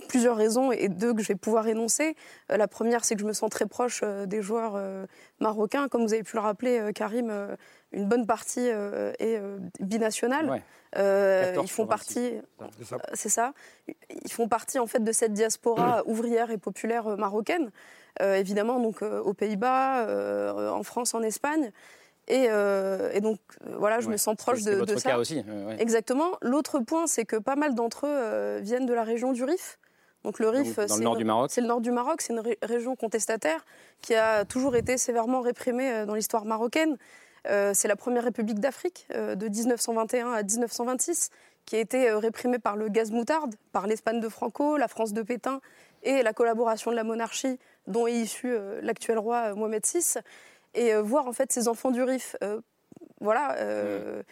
plusieurs 0.08 0.36
raisons 0.36 0.72
et 0.72 0.88
deux 0.88 1.14
que 1.14 1.22
je 1.22 1.28
vais 1.28 1.34
pouvoir 1.34 1.66
énoncer. 1.68 2.16
Euh, 2.52 2.56
la 2.56 2.68
première, 2.68 3.04
c'est 3.04 3.14
que 3.14 3.20
je 3.20 3.26
me 3.26 3.32
sens 3.32 3.50
très 3.50 3.66
proche 3.66 4.00
euh, 4.02 4.26
des 4.26 4.42
joueurs 4.42 4.74
euh, 4.76 5.06
marocains. 5.40 5.88
Comme 5.88 6.02
vous 6.04 6.12
avez 6.14 6.22
pu 6.22 6.36
le 6.36 6.42
rappeler, 6.42 6.78
euh, 6.78 6.92
Karim, 6.92 7.28
euh, 7.30 7.56
une 7.92 8.06
bonne 8.08 8.26
partie 8.26 8.68
euh, 8.70 9.12
est 9.18 9.38
euh, 9.38 9.58
binationale. 9.80 10.50
Ouais. 10.50 10.62
Euh, 10.96 11.46
14 11.46 11.64
ils 11.66 11.68
font 11.70 11.82
sur 11.82 11.86
26. 11.86 12.30
partie, 12.58 12.74
C'est 12.78 12.84
ça. 12.84 12.96
euh, 12.96 12.98
c'est 13.14 13.28
ça. 13.28 13.52
Ils 14.24 14.32
font 14.32 14.48
partie 14.48 14.78
en 14.78 14.86
fait 14.86 15.02
de 15.02 15.12
cette 15.12 15.32
diaspora 15.32 16.02
ouvrière 16.06 16.50
et 16.50 16.58
populaire 16.58 17.16
marocaine, 17.16 17.70
Euh, 18.22 18.36
évidemment 18.36 18.78
donc 18.78 19.02
euh, 19.02 19.20
aux 19.20 19.34
Pays-Bas, 19.34 20.06
euh, 20.06 20.70
en 20.70 20.84
France, 20.84 21.14
en 21.14 21.22
Espagne. 21.22 21.72
Et, 22.28 22.46
euh, 22.48 23.10
et 23.12 23.20
donc 23.20 23.38
euh, 23.66 23.74
voilà, 23.78 24.00
je 24.00 24.06
Ouais. 24.06 24.12
me 24.12 24.16
sens 24.16 24.34
proche 24.36 24.62
de, 24.62 24.72
votre 24.76 24.94
de 24.94 24.98
ça. 24.98 25.10
cas 25.10 25.18
aussi, 25.18 25.42
euh, 25.46 25.66
ouais. 25.66 25.76
Exactement. 25.82 26.30
L'autre 26.40 26.78
point, 26.80 27.06
c'est 27.06 27.24
que 27.26 27.36
pas 27.36 27.54
mal 27.56 27.74
d'entre 27.74 28.06
eux 28.06 28.10
euh, 28.10 28.60
viennent 28.62 28.86
de 28.86 28.94
la 28.94 29.04
région 29.04 29.32
du 29.32 29.44
Rif. 29.44 29.78
Donc 30.24 30.38
le 30.38 30.48
Rif, 30.48 30.78
c'est 30.88 31.00
nord 31.00 31.14
une- 31.14 31.18
du 31.18 31.24
Maroc. 31.24 31.50
C'est 31.52 31.60
le 31.60 31.66
nord 31.66 31.82
du 31.82 31.90
Maroc. 31.90 32.22
C'est 32.22 32.32
une 32.32 32.40
ré- 32.40 32.58
région 32.62 32.96
contestataire 32.96 33.64
qui 34.00 34.14
a 34.14 34.46
toujours 34.46 34.74
été 34.74 34.96
sévèrement 34.96 35.42
réprimée 35.42 36.06
dans 36.06 36.14
l'histoire 36.14 36.46
marocaine. 36.46 36.96
C'est 37.46 37.88
la 37.88 37.96
première 37.96 38.24
république 38.24 38.58
d'Afrique 38.58 39.06
de 39.12 39.48
1921 39.48 40.32
à 40.32 40.42
1926 40.42 41.28
qui 41.66 41.76
a 41.76 41.78
été 41.78 42.10
réprimée 42.10 42.58
par 42.58 42.74
le 42.74 42.88
gaz 42.88 43.10
moutarde, 43.10 43.54
par 43.72 43.86
l'Espagne 43.86 44.18
de 44.20 44.30
Franco, 44.30 44.78
la 44.78 44.88
France 44.88 45.12
de 45.12 45.20
Pétain 45.20 45.60
et 46.04 46.22
la 46.22 46.32
collaboration 46.32 46.90
de 46.90 46.96
la 46.96 47.04
monarchie 47.04 47.58
dont 47.86 48.06
est 48.06 48.14
issu 48.14 48.56
l'actuel 48.80 49.18
roi 49.18 49.54
Mohamed 49.54 49.84
VI. 49.84 50.20
Et 50.74 50.92
euh, 50.92 51.02
voir 51.02 51.26
en 51.26 51.32
fait 51.32 51.52
ces 51.52 51.68
enfants 51.68 51.90
du 51.90 52.02
Rif, 52.02 52.36
euh, 52.42 52.60
voilà. 53.20 53.56
euh, 53.58 54.22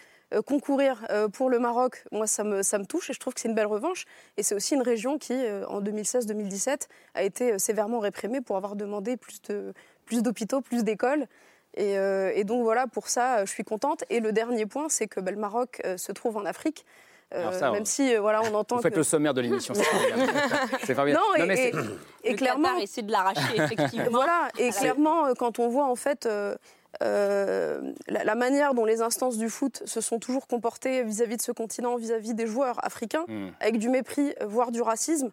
concourir 0.46 1.06
pour 1.34 1.50
le 1.50 1.58
Maroc, 1.58 2.04
moi, 2.10 2.26
ça 2.26 2.42
me, 2.42 2.62
ça 2.62 2.78
me 2.78 2.86
touche 2.86 3.10
et 3.10 3.12
je 3.12 3.20
trouve 3.20 3.34
que 3.34 3.40
c'est 3.42 3.48
une 3.48 3.54
belle 3.54 3.66
revanche. 3.66 4.06
Et 4.38 4.42
c'est 4.42 4.54
aussi 4.54 4.74
une 4.74 4.80
région 4.80 5.18
qui, 5.18 5.34
en 5.68 5.82
2016-2017, 5.82 6.88
a 7.12 7.22
été 7.22 7.58
sévèrement 7.58 7.98
réprimée 7.98 8.40
pour 8.40 8.56
avoir 8.56 8.74
demandé 8.74 9.18
plus 9.18 10.22
d'hôpitaux, 10.22 10.62
plus 10.62 10.84
d'écoles. 10.84 11.26
Et, 11.74 12.44
donc 12.44 12.62
voilà, 12.62 12.86
pour 12.86 13.08
ça, 13.08 13.44
je 13.44 13.50
suis 13.50 13.62
contente. 13.62 14.04
Et 14.08 14.20
le 14.20 14.32
dernier 14.32 14.64
point, 14.64 14.88
c'est 14.88 15.06
que 15.06 15.20
bah, 15.20 15.32
le 15.32 15.36
Maroc 15.36 15.82
se 15.98 16.12
trouve 16.12 16.38
en 16.38 16.46
Afrique. 16.46 16.86
Euh, 17.34 17.52
ça, 17.52 17.70
même 17.70 17.82
on- 17.82 17.84
si 17.84 18.14
euh, 18.14 18.20
voilà, 18.20 18.42
on 18.42 18.54
entend 18.54 18.76
Vous 18.76 18.82
faites 18.82 18.92
que... 18.92 18.98
le 18.98 19.04
sommaire 19.04 19.34
de 19.34 19.40
l'émission. 19.40 19.74
C'est 19.74 19.84
formidable. 19.84 20.32
C'est 20.84 20.94
formidable. 20.94 21.24
Non, 21.38 21.44
et, 21.44 21.46
mais 21.46 21.54
et- 21.68 21.72
c'est- 21.72 21.78
et 22.24 22.30
Le 22.32 22.36
clairement, 22.36 22.76
essaie 22.78 23.02
de 23.02 23.10
l'arracher, 23.12 23.40
effectivement. 23.56 24.04
voilà, 24.10 24.48
et 24.58 24.70
Voilà. 24.70 24.76
clairement, 24.80 25.26
euh, 25.26 25.32
quand 25.38 25.58
on 25.58 25.68
voit 25.68 25.86
en 25.86 25.96
fait 25.96 26.26
euh, 26.26 26.54
euh, 27.02 27.80
la, 28.08 28.24
la 28.24 28.34
manière 28.34 28.74
dont 28.74 28.84
les 28.84 29.00
instances 29.00 29.38
du 29.38 29.48
foot 29.48 29.82
se 29.86 30.00
sont 30.00 30.18
toujours 30.18 30.46
comportées 30.46 31.02
vis-à-vis 31.04 31.36
de 31.38 31.42
ce 31.42 31.52
continent, 31.52 31.96
vis-à-vis 31.96 32.34
des 32.34 32.46
joueurs 32.46 32.84
africains, 32.84 33.24
Hmm. 33.28 33.48
avec 33.60 33.78
du 33.78 33.88
mépris, 33.88 34.34
voire 34.44 34.70
du 34.72 34.82
racisme, 34.82 35.30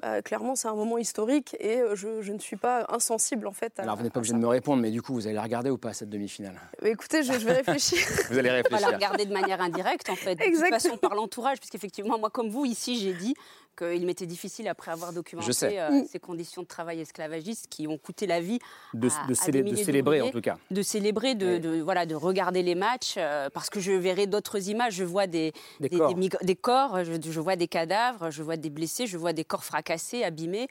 bah, 0.00 0.22
clairement, 0.22 0.54
c'est 0.56 0.68
un 0.68 0.74
moment 0.74 0.98
historique 0.98 1.56
et 1.60 1.80
euh, 1.80 1.94
je, 1.94 2.22
je 2.22 2.32
ne 2.32 2.38
suis 2.38 2.56
pas 2.56 2.86
insensible 2.88 3.46
en 3.46 3.52
fait. 3.52 3.78
À, 3.78 3.82
Alors, 3.82 3.96
vous 3.96 4.02
n'êtes 4.02 4.12
pas 4.12 4.20
obligé 4.20 4.32
de 4.34 4.38
me 4.38 4.46
répondre, 4.46 4.80
mais 4.82 4.90
du 4.90 5.02
coup, 5.02 5.12
vous 5.14 5.26
allez 5.26 5.36
la 5.36 5.42
regarder 5.42 5.70
ou 5.70 5.78
pas, 5.78 5.92
cette 5.92 6.08
demi-finale? 6.10 6.54
Mais 6.82 6.90
écoutez, 6.90 7.22
je, 7.22 7.32
je 7.32 7.44
vais 7.46 7.52
réfléchir. 7.52 7.98
Vous 8.30 8.38
allez 8.38 8.48
On 8.48 8.52
va 8.52 8.56
réfléchir. 8.58 8.88
la 8.90 8.96
regarder 8.96 9.26
de 9.26 9.32
manière 9.32 9.60
indirecte, 9.60 10.08
en 10.10 10.16
fait. 10.16 10.34
De 10.36 10.40
toute 10.40 10.46
Exactement. 10.48 10.78
façon, 10.78 10.96
par 10.96 11.14
l'entourage, 11.14 11.58
puisqu'effectivement, 11.58 12.18
moi, 12.18 12.30
comme 12.30 12.48
vous, 12.48 12.64
ici, 12.64 12.98
j'ai 12.98 13.12
dit 13.12 13.34
qu'il 13.76 14.04
m'était 14.06 14.26
difficile, 14.26 14.68
après 14.68 14.90
avoir 14.90 15.12
documenté 15.12 15.46
Je 15.46 15.52
sais. 15.52 15.80
euh, 15.80 16.02
ces 16.10 16.18
conditions 16.18 16.62
de 16.62 16.66
travail 16.66 17.00
esclavagistes 17.00 17.66
qui 17.68 17.86
ont 17.88 17.98
coûté 17.98 18.26
la 18.26 18.40
vie 18.40 18.58
De, 18.94 19.08
à- 19.08 19.26
de 19.26 19.32
à 19.32 19.34
célé- 19.34 19.58
des 19.62 19.64
de 19.68 19.70
milliers 19.72 19.84
célébrer, 19.84 20.20
en 20.20 20.30
tout 20.30 20.40
cas. 20.40 20.58
de 20.70 20.82
célébrer, 20.82 21.34
de, 21.34 21.58
de- 21.58 21.80
voilà, 21.80 22.06
de 22.06 22.14
regarder 22.14 22.62
les 22.62 22.74
matchs, 22.74 23.14
euh, 23.16 23.48
parce 23.52 23.70
que 23.70 23.80
je 23.80 23.92
verrai 23.92 24.26
d'autres 24.26 24.68
images. 24.68 24.94
Je 24.94 25.04
vois 25.04 25.26
des, 25.26 25.52
Des 25.80 25.88
corps. 25.88 26.16
mig- 26.16 26.36
des 26.42 26.56
corps, 26.56 27.04
je, 27.04 27.12
je 27.20 27.40
vois 27.40 27.56
des 27.56 27.68
cadavres, 27.68 28.30
je 28.30 28.42
vois 28.42 28.56
des 28.56 28.70
blessés, 28.70 29.06
je 29.06 29.16
vois 29.16 29.32
des 29.32 29.44
corps 29.44 29.64
fracassés, 29.64 30.24
abîmés. 30.24 30.68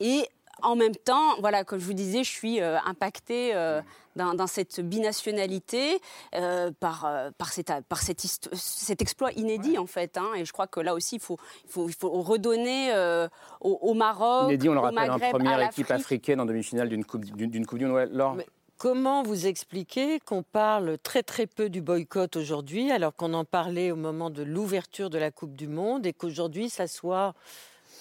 Et 0.00 0.26
en 0.62 0.74
même 0.74 0.96
temps, 0.96 1.38
voilà, 1.40 1.62
comme 1.62 1.78
je 1.78 1.84
vous 1.84 1.92
disais, 1.92 2.24
je 2.24 2.30
suis 2.30 2.60
euh, 2.60 2.78
impactée 2.84 3.54
euh, 3.54 3.80
dans, 4.18 4.34
dans 4.34 4.46
cette 4.46 4.80
binationalité 4.80 6.00
euh, 6.34 6.70
par, 6.78 7.06
euh, 7.06 7.30
par, 7.38 7.52
cette, 7.52 7.72
par 7.88 8.02
cette 8.02 8.20
cet 8.20 9.00
exploit 9.00 9.32
inédit, 9.32 9.78
en 9.78 9.86
fait. 9.86 10.18
hein. 10.18 10.32
et 10.36 10.44
je 10.44 10.52
crois 10.52 10.66
que 10.66 10.80
là 10.80 10.92
aussi, 10.92 11.16
il 11.16 11.20
faut, 11.22 11.38
il 11.64 11.70
faut, 11.70 11.88
il 11.88 11.94
faut 11.94 12.10
redonner 12.10 12.92
euh, 12.92 13.28
au, 13.60 13.78
au 13.80 13.94
Maroc, 13.94 14.44
Inédit, 14.48 14.68
on 14.68 14.74
le 14.74 14.80
rappelle, 14.80 14.98
hein, 14.98 15.12
Maghreb, 15.12 15.22
à 15.22 15.30
première 15.30 15.60
équipe 15.62 15.90
africaine 15.90 16.40
en 16.40 16.44
demi-finale 16.44 16.88
d'une 16.88 17.04
coupe, 17.04 17.24
d'une, 17.24 17.50
d'une 17.50 17.64
coupe 17.64 17.78
du. 17.78 17.86
Ouais, 17.86 18.06
Laure 18.06 18.34
Mais 18.34 18.46
Comment 18.76 19.24
vous 19.24 19.48
expliquez 19.48 20.20
qu'on 20.20 20.44
parle 20.44 20.98
très 20.98 21.24
très 21.24 21.48
peu 21.48 21.68
du 21.68 21.80
boycott 21.82 22.36
aujourd'hui, 22.36 22.92
alors 22.92 23.12
qu'on 23.16 23.34
en 23.34 23.44
parlait 23.44 23.90
au 23.90 23.96
moment 23.96 24.30
de 24.30 24.44
l'ouverture 24.44 25.10
de 25.10 25.18
la 25.18 25.32
Coupe 25.32 25.56
du 25.56 25.66
Monde, 25.66 26.06
et 26.06 26.12
qu'aujourd'hui 26.12 26.70
ça 26.70 26.86
soit 26.86 27.34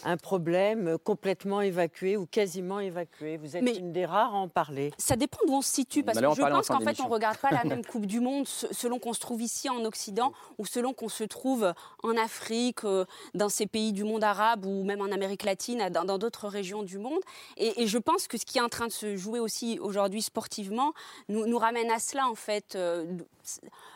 un 0.04 0.18
problème 0.18 0.98
complètement 1.04 1.62
évacué 1.62 2.18
ou 2.18 2.26
quasiment 2.26 2.80
évacué 2.80 3.38
Vous 3.38 3.56
êtes 3.56 3.64
Mais- 3.64 3.76
une 3.78 3.92
des 3.92 4.06
rares 4.06 4.34
à 4.36 4.38
en 4.38 4.48
parler. 4.48 4.92
Ça 4.98 5.16
dépend 5.16 5.38
d'où 5.48 5.54
on 5.54 5.62
se 5.62 5.72
situe, 5.74 6.04
parce 6.04 6.18
que 6.20 6.24
je 6.24 6.42
pense 6.42 6.68
qu'en 6.68 6.80
fait, 6.80 7.00
on 7.02 7.08
ne 7.08 7.12
regarde 7.14 7.38
pas 7.38 7.50
la 7.52 7.64
même 7.64 7.84
Coupe 7.86 8.06
du 8.06 8.20
Monde 8.20 8.48
se- 8.48 8.74
selon 8.74 9.00
qu'on 9.00 9.14
se 9.14 9.20
trouve 9.20 9.42
ici 9.42 9.70
en 9.70 9.84
Occident 9.86 10.34
ou 10.58 10.66
selon 10.66 10.94
qu'on 10.94 11.10
se 11.10 11.24
trouve 11.24 11.74
en 12.04 12.18
Afrique, 12.18 12.84
euh, 12.84 13.06
dans 13.34 13.50
ces 13.50 13.66
pays 13.68 13.92
du 13.94 14.04
monde 14.04 14.24
arabe 14.24 14.66
ou 14.66 14.84
même 14.84 15.02
en 15.02 15.12
Amérique 15.12 15.44
latine, 15.44 15.90
dans 15.92 16.06
dans 16.06 16.18
d'autres 16.18 16.48
régions 16.48 16.84
du 16.84 16.98
monde. 16.98 17.20
Et, 17.58 17.82
et 17.84 17.88
je 17.88 17.98
pense 17.98 18.28
que 18.28 18.38
ce 18.38 18.46
qui 18.46 18.58
est 18.60 18.62
en 18.62 18.70
train 18.70 18.88
de 18.88 18.92
se 18.92 19.16
jouer 19.18 19.40
aussi 19.40 19.80
aujourd'hui 19.80 20.22
sportivement 20.22 20.94
nous, 21.30 21.46
nous 21.48 21.58
ramène 21.58 21.90
à 21.92 22.00
cela, 22.00 22.28
en 22.28 22.36
fait. 22.36 22.78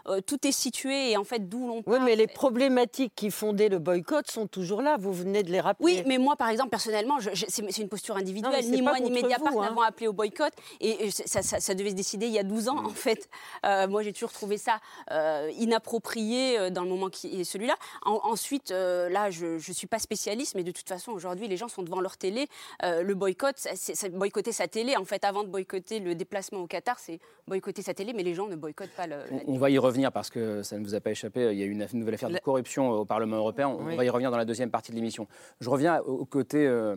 Euh, 0.07 0.21
tout 0.21 0.45
est 0.47 0.51
situé 0.51 1.11
et 1.11 1.17
en 1.17 1.23
fait, 1.23 1.47
d'où 1.49 1.67
l'on 1.67 1.83
Oui, 1.85 1.97
mais 2.03 2.15
les 2.15 2.27
problématiques 2.27 3.13
qui 3.15 3.31
fondaient 3.31 3.69
le 3.69 3.79
boycott 3.79 4.29
sont 4.29 4.47
toujours 4.47 4.81
là, 4.81 4.97
vous 4.97 5.13
venez 5.13 5.43
de 5.43 5.51
les 5.51 5.59
rappeler. 5.59 5.85
Oui, 5.85 6.03
mais 6.05 6.17
moi, 6.17 6.35
par 6.35 6.49
exemple, 6.49 6.69
personnellement, 6.69 7.17
c'est 7.33 7.77
une 7.77 7.89
posture 7.89 8.15
individuelle. 8.17 8.65
Non, 8.65 8.71
ni 8.71 8.81
moi 8.81 8.99
ni 8.99 9.11
Mediapart 9.11 9.53
hein. 9.57 9.61
n'avons 9.65 9.81
appelé 9.81 10.07
au 10.07 10.13
boycott. 10.13 10.53
Et, 10.79 11.05
et 11.07 11.11
ça, 11.11 11.41
ça- 11.41 11.59
ça 11.59 11.73
devait 11.75 11.91
se 11.91 11.95
décider 11.95 12.25
il 12.27 12.33
y 12.33 12.39
a 12.39 12.43
12 12.43 12.69
ans, 12.69 12.85
en 12.85 12.89
fait. 12.89 13.29
Euh, 13.65 13.87
moi, 13.87 14.01
j'ai 14.03 14.13
toujours 14.13 14.31
trouvé 14.31 14.57
ça 14.57 14.79
euh, 15.11 15.49
inapproprié 15.57 16.71
dans 16.71 16.83
le 16.83 16.89
moment 16.89 17.09
qui 17.09 17.39
est 17.41 17.43
celui-là. 17.43 17.75
En- 18.05 18.21
ensuite, 18.23 18.71
là, 18.71 19.29
je 19.29 19.45
ne 19.55 19.73
suis 19.73 19.87
pas 19.87 19.99
spécialiste, 19.99 20.55
mais 20.55 20.63
de 20.63 20.71
toute 20.71 20.87
façon, 20.87 21.11
aujourd'hui, 21.11 21.47
les 21.47 21.57
gens 21.57 21.67
sont 21.67 21.83
devant 21.83 21.99
leur 22.01 22.17
télé. 22.17 22.47
Le 22.83 23.13
boycott, 23.13 23.55
c'est 23.57 24.09
boycotter 24.13 24.51
sa 24.51 24.67
télé. 24.67 24.95
En 24.97 25.05
fait, 25.05 25.23
avant 25.25 25.43
de 25.43 25.49
boycotter 25.49 25.99
le 25.99 26.15
déplacement 26.15 26.59
au 26.61 26.67
Qatar, 26.67 26.99
c'est 26.99 27.19
boycotter 27.47 27.81
sa 27.81 27.93
télé, 27.93 28.13
mais 28.13 28.23
les 28.23 28.33
gens 28.33 28.47
ne 28.47 28.55
boycottent 28.55 28.95
pas 28.95 29.07
le. 29.07 29.17
On- 29.47 29.57
va 29.57 29.69
y 29.69 29.77
revenir 29.77 30.11
parce 30.11 30.29
que 30.29 30.63
ça 30.63 30.77
ne 30.77 30.83
vous 30.83 30.95
a 30.95 30.99
pas 30.99 31.11
échappé. 31.11 31.51
Il 31.51 31.57
y 31.59 31.63
a 31.63 31.65
eu 31.65 31.71
une, 31.71 31.85
nouvelle 31.93 32.15
affaire 32.15 32.29
de 32.29 32.37
corruption 32.39 32.89
au 32.91 33.05
Parlement 33.05 33.37
européen. 33.37 33.67
On 33.69 33.85
Oui. 33.85 33.95
va 33.95 34.05
y 34.05 34.09
revenir 34.09 34.31
dans 34.31 34.37
la 34.37 34.45
deuxième 34.45 34.69
partie 34.71 34.91
de 34.91 34.95
l'émission. 34.95 35.27
Je 35.59 35.69
reviens 35.69 35.99
au, 36.01 36.25
côté 36.25 36.65
euh, 36.67 36.95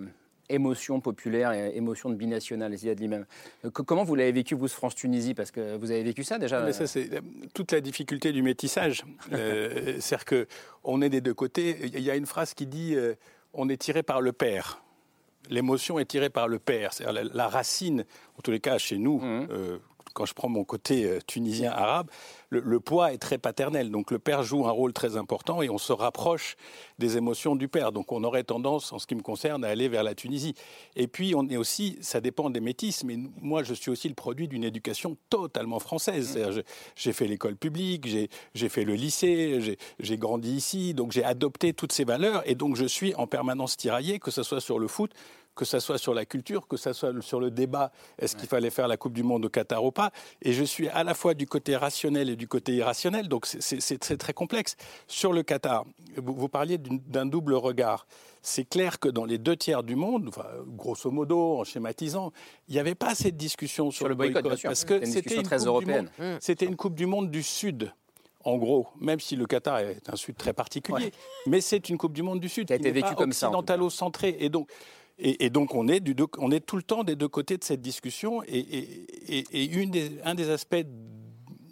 émotion 0.48 1.00
populaire 1.00 1.52
et 1.52 1.76
émotion 1.76 2.10
de 2.10 2.14
binational, 2.14 2.74
Ziad 2.76 2.98
Limam. 3.00 3.24
Euh, 3.64 3.70
co- 3.70 3.82
Comment 3.82 4.04
vous 4.04 4.14
l'avez 4.14 4.32
vécu, 4.32 4.54
vous, 4.54 4.68
ce 4.68 4.74
France-Tunisie 4.74 5.34
Parce 5.34 5.50
que 5.50 5.76
vous 5.76 5.90
avez 5.90 6.02
vécu 6.02 6.22
ça 6.24 6.38
déjà 6.38 6.60
Mais 6.62 6.72
ça, 6.72 6.86
c'est 6.86 7.12
euh, 7.14 7.20
toute 7.54 7.72
la 7.72 7.80
difficulté 7.80 8.32
du 8.32 8.42
métissage. 8.42 9.04
Euh, 9.32 9.96
C'est-à-dire 10.00 10.46
qu'on 10.84 11.00
est 11.02 11.08
des 11.10 11.20
deux 11.20 11.34
côtés. 11.34 11.76
Il 11.94 12.00
y 12.00 12.10
a 12.10 12.16
une 12.16 12.26
phrase 12.26 12.54
qui 12.54 12.66
dit 12.66 12.94
euh, 12.94 13.14
on 13.52 13.68
est 13.68 13.76
tiré 13.76 14.02
par 14.02 14.20
le 14.20 14.32
père. 14.32 14.82
L'émotion 15.50 15.98
est 15.98 16.04
tirée 16.06 16.30
par 16.30 16.48
le 16.48 16.58
père. 16.58 16.92
C'est-à-dire 16.92 17.24
la, 17.24 17.30
la 17.34 17.48
racine, 17.48 18.04
en 18.38 18.42
tous 18.42 18.50
les 18.50 18.60
cas 18.60 18.78
chez 18.78 18.96
nous, 18.98 19.20
euh, 19.22 19.78
quand 20.14 20.24
je 20.24 20.32
prends 20.32 20.48
mon 20.48 20.64
côté 20.64 21.04
euh, 21.04 21.18
tunisien 21.26 21.70
arabe, 21.72 22.08
le, 22.48 22.60
le 22.60 22.80
poids 22.80 23.12
est 23.12 23.18
très 23.18 23.36
paternel. 23.36 23.90
Donc 23.90 24.10
le 24.10 24.18
père 24.18 24.42
joue 24.42 24.66
un 24.66 24.70
rôle 24.70 24.92
très 24.92 25.16
important 25.16 25.60
et 25.60 25.68
on 25.68 25.78
se 25.78 25.92
rapproche 25.92 26.56
des 26.98 27.16
émotions 27.16 27.56
du 27.56 27.68
père. 27.68 27.92
Donc 27.92 28.12
on 28.12 28.24
aurait 28.24 28.44
tendance, 28.44 28.92
en 28.92 28.98
ce 28.98 29.06
qui 29.06 29.14
me 29.16 29.22
concerne, 29.22 29.64
à 29.64 29.68
aller 29.68 29.88
vers 29.88 30.02
la 30.04 30.14
Tunisie. 30.14 30.54
Et 30.96 31.08
puis 31.08 31.34
on 31.34 31.46
est 31.48 31.56
aussi, 31.56 31.98
ça 32.00 32.20
dépend 32.20 32.48
des 32.48 32.60
métis, 32.60 33.04
mais 33.04 33.18
moi 33.42 33.62
je 33.62 33.74
suis 33.74 33.90
aussi 33.90 34.08
le 34.08 34.14
produit 34.14 34.48
d'une 34.48 34.64
éducation 34.64 35.16
totalement 35.28 35.80
française. 35.80 36.38
Je- 36.50 36.60
J'ai 36.96 37.12
fait 37.12 37.26
l'école 37.26 37.56
publique, 37.56 38.06
j'ai- 38.06 38.68
fait 38.68 38.84
le 38.84 38.94
lycée, 38.94 39.60
j'ai- 39.60 39.76
j'ai 39.98 40.16
grandi 40.16 40.52
ici, 40.54 40.94
donc 40.94 41.12
j'ai 41.12 41.24
adopté 41.24 41.72
toutes 41.74 41.92
ces 41.92 42.04
valeurs 42.04 42.42
et 42.48 42.54
donc 42.54 42.76
je 42.76 42.84
suis 42.86 43.14
en 43.16 43.26
permanence 43.26 43.76
tiraillé, 43.76 44.18
que 44.20 44.30
ce 44.30 44.42
soit 44.42 44.60
sur 44.60 44.78
le 44.78 44.86
foot, 44.88 45.10
que 45.54 45.64
ce 45.64 45.78
soit 45.78 45.98
sur 45.98 46.14
la 46.14 46.24
culture, 46.24 46.66
que 46.66 46.76
ce 46.76 46.92
soit 46.92 47.12
sur 47.22 47.38
le 47.40 47.50
débat, 47.50 47.92
est-ce 48.18 48.34
qu'il 48.36 48.48
fallait 48.48 48.70
faire 48.70 48.88
la 48.88 48.96
Coupe 48.96 49.12
du 49.12 49.22
Monde 49.22 49.44
au 49.44 49.48
Qatar 49.48 49.84
ou 49.84 49.92
pas 49.92 50.10
Et 50.42 50.52
je 50.52 50.64
suis 50.64 50.88
à 50.88 51.04
la 51.04 51.14
fois 51.14 51.34
du 51.34 51.46
côté 51.46 51.76
rationnel 51.76 52.28
et 52.30 52.36
du 52.36 52.48
côté 52.48 52.72
irrationnel, 52.74 53.28
donc 53.28 53.46
c'est- 53.46 53.98
très, 53.98 54.16
très 54.16 54.32
complexe. 54.32 54.76
Sur 55.06 55.32
le 55.32 55.42
Qatar, 55.42 55.84
vous, 56.16 56.34
vous 56.34 56.48
parliez 56.48 56.78
d'un 56.78 57.26
double 57.26 57.54
regard. 57.54 58.06
C'est 58.42 58.64
clair 58.68 58.98
que 58.98 59.08
dans 59.08 59.24
les 59.24 59.38
deux 59.38 59.56
tiers 59.56 59.82
du 59.82 59.96
monde, 59.96 60.26
enfin, 60.28 60.46
grosso 60.66 61.10
modo, 61.10 61.58
en 61.60 61.64
schématisant, 61.64 62.32
il 62.68 62.74
n'y 62.74 62.80
avait 62.80 62.94
pas 62.94 63.14
cette 63.14 63.36
discussion 63.36 63.90
sur, 63.90 64.08
le 64.08 64.14
boycott, 64.14 64.56
sûr. 64.56 64.68
parce 64.68 64.80
C'était 64.80 64.98
que 65.00 65.04
une 65.04 65.12
c'était 65.12 65.20
discussion 65.22 65.40
une, 65.40 65.46
très 65.46 65.56
coupe 65.56 65.62
du 65.64 65.68
européenne. 65.68 66.10
monde- 66.18 66.38
c'était 66.40 66.66
une 66.66 66.76
Coupe 66.76 66.94
du 66.94 67.06
Monde 67.06 67.30
du 67.30 67.42
Sud. 67.42 67.92
En 68.46 68.58
gros, 68.58 68.88
même 69.00 69.20
si 69.20 69.36
le 69.36 69.46
Qatar 69.46 69.78
est 69.78 70.06
un 70.10 70.16
Sud 70.16 70.36
très 70.36 70.52
particulier, 70.52 71.12
mais 71.46 71.62
c'est 71.62 71.88
une 71.88 71.96
Coupe 71.96 72.12
du 72.12 72.22
Monde 72.22 72.40
du 72.40 72.50
Sud 72.50 72.70
a 72.70 72.76
qui 72.78 72.86
été 72.86 73.00
pas 73.00 73.14
comme 73.14 73.32
ça, 73.32 73.46
occidentalo-centrée. 73.46 74.36
Et 74.40 74.50
donc, 74.50 74.68
et, 75.18 75.44
et 75.44 75.50
donc 75.50 75.74
on, 75.74 75.88
est 75.88 76.00
du 76.00 76.14
deux- 76.14 76.26
on 76.38 76.50
est 76.50 76.60
tout 76.64 76.76
le 76.76 76.82
temps 76.82 77.04
des 77.04 77.16
deux 77.16 77.28
côtés 77.28 77.56
de 77.56 77.64
cette 77.64 77.80
discussion. 77.82 78.42
Et, 78.44 78.58
et- 78.58 79.38
et- 79.38 79.44
et 79.52 79.64
une 79.64 79.90
des- 79.90 80.20
un 80.24 80.34
des 80.34 80.50
aspects 80.50 80.84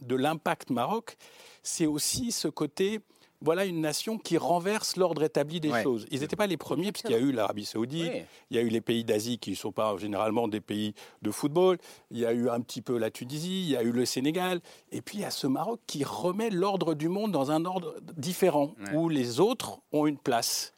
de 0.03 0.17
l'impact 0.17 0.71
Maroc, 0.71 1.17
c'est 1.63 1.87
aussi 1.87 2.33
ce 2.33 2.49
côté. 2.49 3.01
Voilà 3.45 3.65
une 3.65 3.81
nation 3.81 4.19
qui 4.19 4.39
renverse 4.39 4.95
l'ordre 4.97 5.25
établi 5.25 5.59
des 5.59 5.71
Ouais. 5.73 5.83
choses. 5.83 6.07
Ils 6.13 6.21
n'étaient 6.21 6.37
pas 6.37 6.47
les 6.47 6.57
premiers, 6.57 6.93
puisqu'il 6.93 7.11
y 7.11 7.17
a 7.17 7.19
eu 7.19 7.33
l'Arabie 7.33 7.65
Saoudite, 7.65 8.13
Oui. 8.15 8.23
il 8.53 8.57
y 8.57 8.61
a 8.61 8.63
eu 8.63 8.69
les 8.69 8.81
pays 8.81 9.03
d'Asie 9.03 9.39
qui 9.39 9.51
ne 9.51 9.57
sont 9.57 9.73
pas 9.73 9.97
généralement 9.97 10.47
des 10.47 10.61
pays 10.61 10.95
de 11.23 11.31
football, 11.33 11.79
il 12.13 12.19
y 12.19 12.25
a 12.27 12.33
eu 12.33 12.49
un 12.49 12.61
petit 12.61 12.83
peu 12.83 12.97
la 12.99 13.11
Tunisie, 13.11 13.63
il 13.65 13.71
y 13.71 13.77
a 13.77 13.83
eu 13.83 13.91
le 13.91 14.05
Sénégal, 14.05 14.61
et 14.93 15.03
puis 15.03 15.19
il 15.19 15.21
y 15.23 15.25
a 15.25 15.33
ce 15.33 15.49
Maroc 15.49 15.81
qui 15.89 16.05
remet 16.05 16.51
l'ordre 16.51 16.95
du 16.95 17.09
monde 17.09 17.33
dans 17.33 17.51
un 17.51 17.65
ordre 17.65 17.97
différent, 18.17 18.77
où 18.95 19.09
les 19.09 19.41
autres 19.41 19.81
ont 19.91 20.07
une 20.07 20.19
place. 20.19 20.73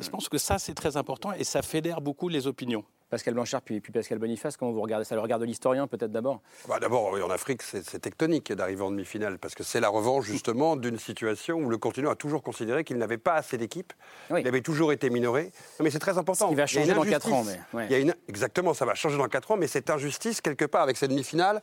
Et 0.00 0.02
je 0.02 0.08
pense 0.10 0.28
que 0.30 0.38
ça, 0.38 0.58
c'est 0.58 0.72
très 0.74 0.96
important, 0.96 1.32
et 1.32 1.44
ça 1.44 1.60
fédère 1.62 2.00
beaucoup 2.00 2.28
les 2.28 2.46
opinions. 2.46 2.84
Pascal 3.10 3.34
Blanchard, 3.34 3.60
puis, 3.62 3.80
puis 3.80 3.92
Pascal 3.92 4.18
Boniface, 4.18 4.56
comment 4.56 4.70
vous 4.70 4.80
regardez 4.80 5.04
ça? 5.04 5.14
Le 5.16 5.20
regard 5.20 5.38
de 5.40 5.44
l'historien, 5.44 5.86
peut-être 5.88 6.12
d'abord? 6.12 6.40
Bah, 6.68 6.78
D'abord, 6.80 7.10
oui, 7.12 7.20
en 7.22 7.28
Afrique, 7.28 7.60
c'est 7.62 7.84
c'est 7.84 7.98
tectonique 7.98 8.52
d'arriver 8.52 8.82
en 8.82 8.90
demi-finale, 8.92 9.38
parce 9.38 9.54
que 9.54 9.62
c'est 9.64 9.80
la 9.80 9.88
revanche 9.88 10.24
justement 10.26 10.76
d'une 10.76 10.98
situation 10.98 11.56
où 11.58 11.68
le 11.68 11.76
continent 11.76 12.10
a 12.10 12.14
toujours 12.14 12.42
considéré 12.42 12.84
qu'il 12.84 12.96
n'avait 12.98 13.18
pas 13.18 13.34
assez 13.34 13.58
d'équipes, 13.58 13.92
il 14.30 14.46
avait 14.46 14.62
toujours 14.62 14.92
été 14.92 15.10
minoré. 15.10 15.52
Non, 15.78 15.84
mais 15.84 15.90
c'est 15.90 15.98
très 15.98 16.16
important. 16.18 16.46
Ce 16.46 16.50
qui 16.50 16.56
va 16.56 16.66
changer 16.66 16.94
dans 16.94 17.02
quatre 17.02 17.30
injustice. 17.32 17.54
ans, 17.58 17.60
mais, 17.74 17.78
ouais. 17.78 17.86
Il 17.90 17.92
y 17.92 17.94
a 17.96 17.98
une- 17.98 18.14
Exactement, 18.28 18.72
ça 18.74 18.84
va 18.86 18.94
changer 18.94 19.18
dans 19.18 19.28
4 19.28 19.50
ans, 19.50 19.56
mais 19.56 19.66
cette 19.66 19.90
injustice, 19.90 20.40
quelque 20.40 20.64
part, 20.64 20.82
avec 20.82 20.96
cette 20.96 21.10
demi-finale, 21.10 21.62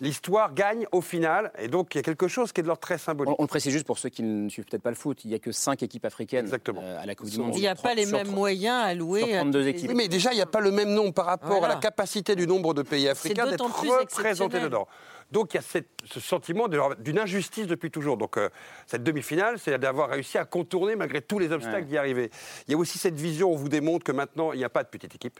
l'histoire 0.00 0.54
gagne 0.54 0.86
au 0.92 1.00
final, 1.00 1.52
et 1.58 1.68
donc 1.68 1.94
il 1.94 1.98
y 1.98 2.00
a 2.00 2.02
quelque 2.02 2.28
chose 2.28 2.52
qui 2.52 2.60
est 2.60 2.62
de 2.62 2.68
l'ordre 2.68 2.80
très 2.80 2.98
symbolique. 2.98 3.32
On, 3.38 3.42
on 3.42 3.44
le 3.44 3.48
précise 3.48 3.72
juste 3.72 3.86
pour 3.86 3.98
ceux 3.98 4.08
qui 4.08 4.22
ne 4.22 4.48
suivent 4.48 4.64
peut-être 4.64 4.82
pas 4.82 4.90
le 4.90 4.96
foot, 4.96 5.24
il 5.24 5.28
n'y 5.28 5.34
a 5.34 5.38
que 5.38 5.52
5 5.52 5.82
équipes 5.82 6.04
africaines 6.04 6.50
euh, 6.52 7.02
à 7.02 7.06
la 7.06 7.14
Coupe 7.14 7.28
du 7.28 7.38
Monde. 7.38 7.52
Il 7.54 7.60
n'y 7.60 7.68
a 7.68 7.74
pas 7.74 7.94
les 7.94 8.06
mêmes 8.06 8.24
tro- 8.26 8.34
moyens 8.34 8.84
alloués 8.84 9.20
sur 9.24 9.34
à 9.34 9.38
32 9.40 9.58
toutes 9.58 9.64
les 9.64 9.70
équipes. 9.70 9.88
Oui, 9.90 9.94
mais 9.96 10.08
déjà, 10.08 10.32
il 10.32 10.36
n'y 10.36 10.42
a 10.42 10.46
pas 10.46 10.60
le 10.60 10.70
même 10.70 10.90
nombre 10.90 11.12
par 11.12 11.26
rapport 11.26 11.58
Voilà. 11.58 11.66
à 11.66 11.74
la 11.76 11.80
capacité 11.80 12.34
du 12.34 12.46
nombre 12.46 12.74
de 12.74 12.82
pays 12.82 13.08
africains 13.08 13.46
d'être 13.46 13.62
représentés 13.64 14.60
dedans. 14.60 14.86
Donc 15.30 15.54
il 15.54 15.58
y 15.58 15.60
a 15.60 15.62
cette- 15.62 15.86
ce 16.06 16.18
sentiment 16.18 16.66
de- 16.66 16.80
d'une 17.00 17.18
injustice 17.18 17.68
depuis 17.68 17.90
toujours. 17.92 18.16
Donc 18.16 18.36
euh, 18.36 18.48
cette 18.86 19.04
demi-finale, 19.04 19.58
c'est 19.60 19.78
d'avoir 19.78 20.08
réussi 20.10 20.38
à 20.38 20.44
contourner 20.44 20.96
malgré 20.96 21.20
tous 21.22 21.38
les 21.38 21.52
obstacles 21.52 21.76
Ouais. 21.82 21.82
d'y 21.84 21.98
arriver. 21.98 22.30
Il 22.66 22.72
y 22.72 22.74
a 22.74 22.78
aussi 22.78 22.98
cette 22.98 23.14
vision, 23.14 23.52
on 23.52 23.56
vous 23.56 23.68
démontre 23.68 24.04
que 24.04 24.10
maintenant, 24.12 24.52
il 24.52 24.58
n'y 24.58 24.64
a 24.64 24.68
pas 24.68 24.82
de 24.82 24.88
petite 24.88 25.14
équipe. 25.14 25.38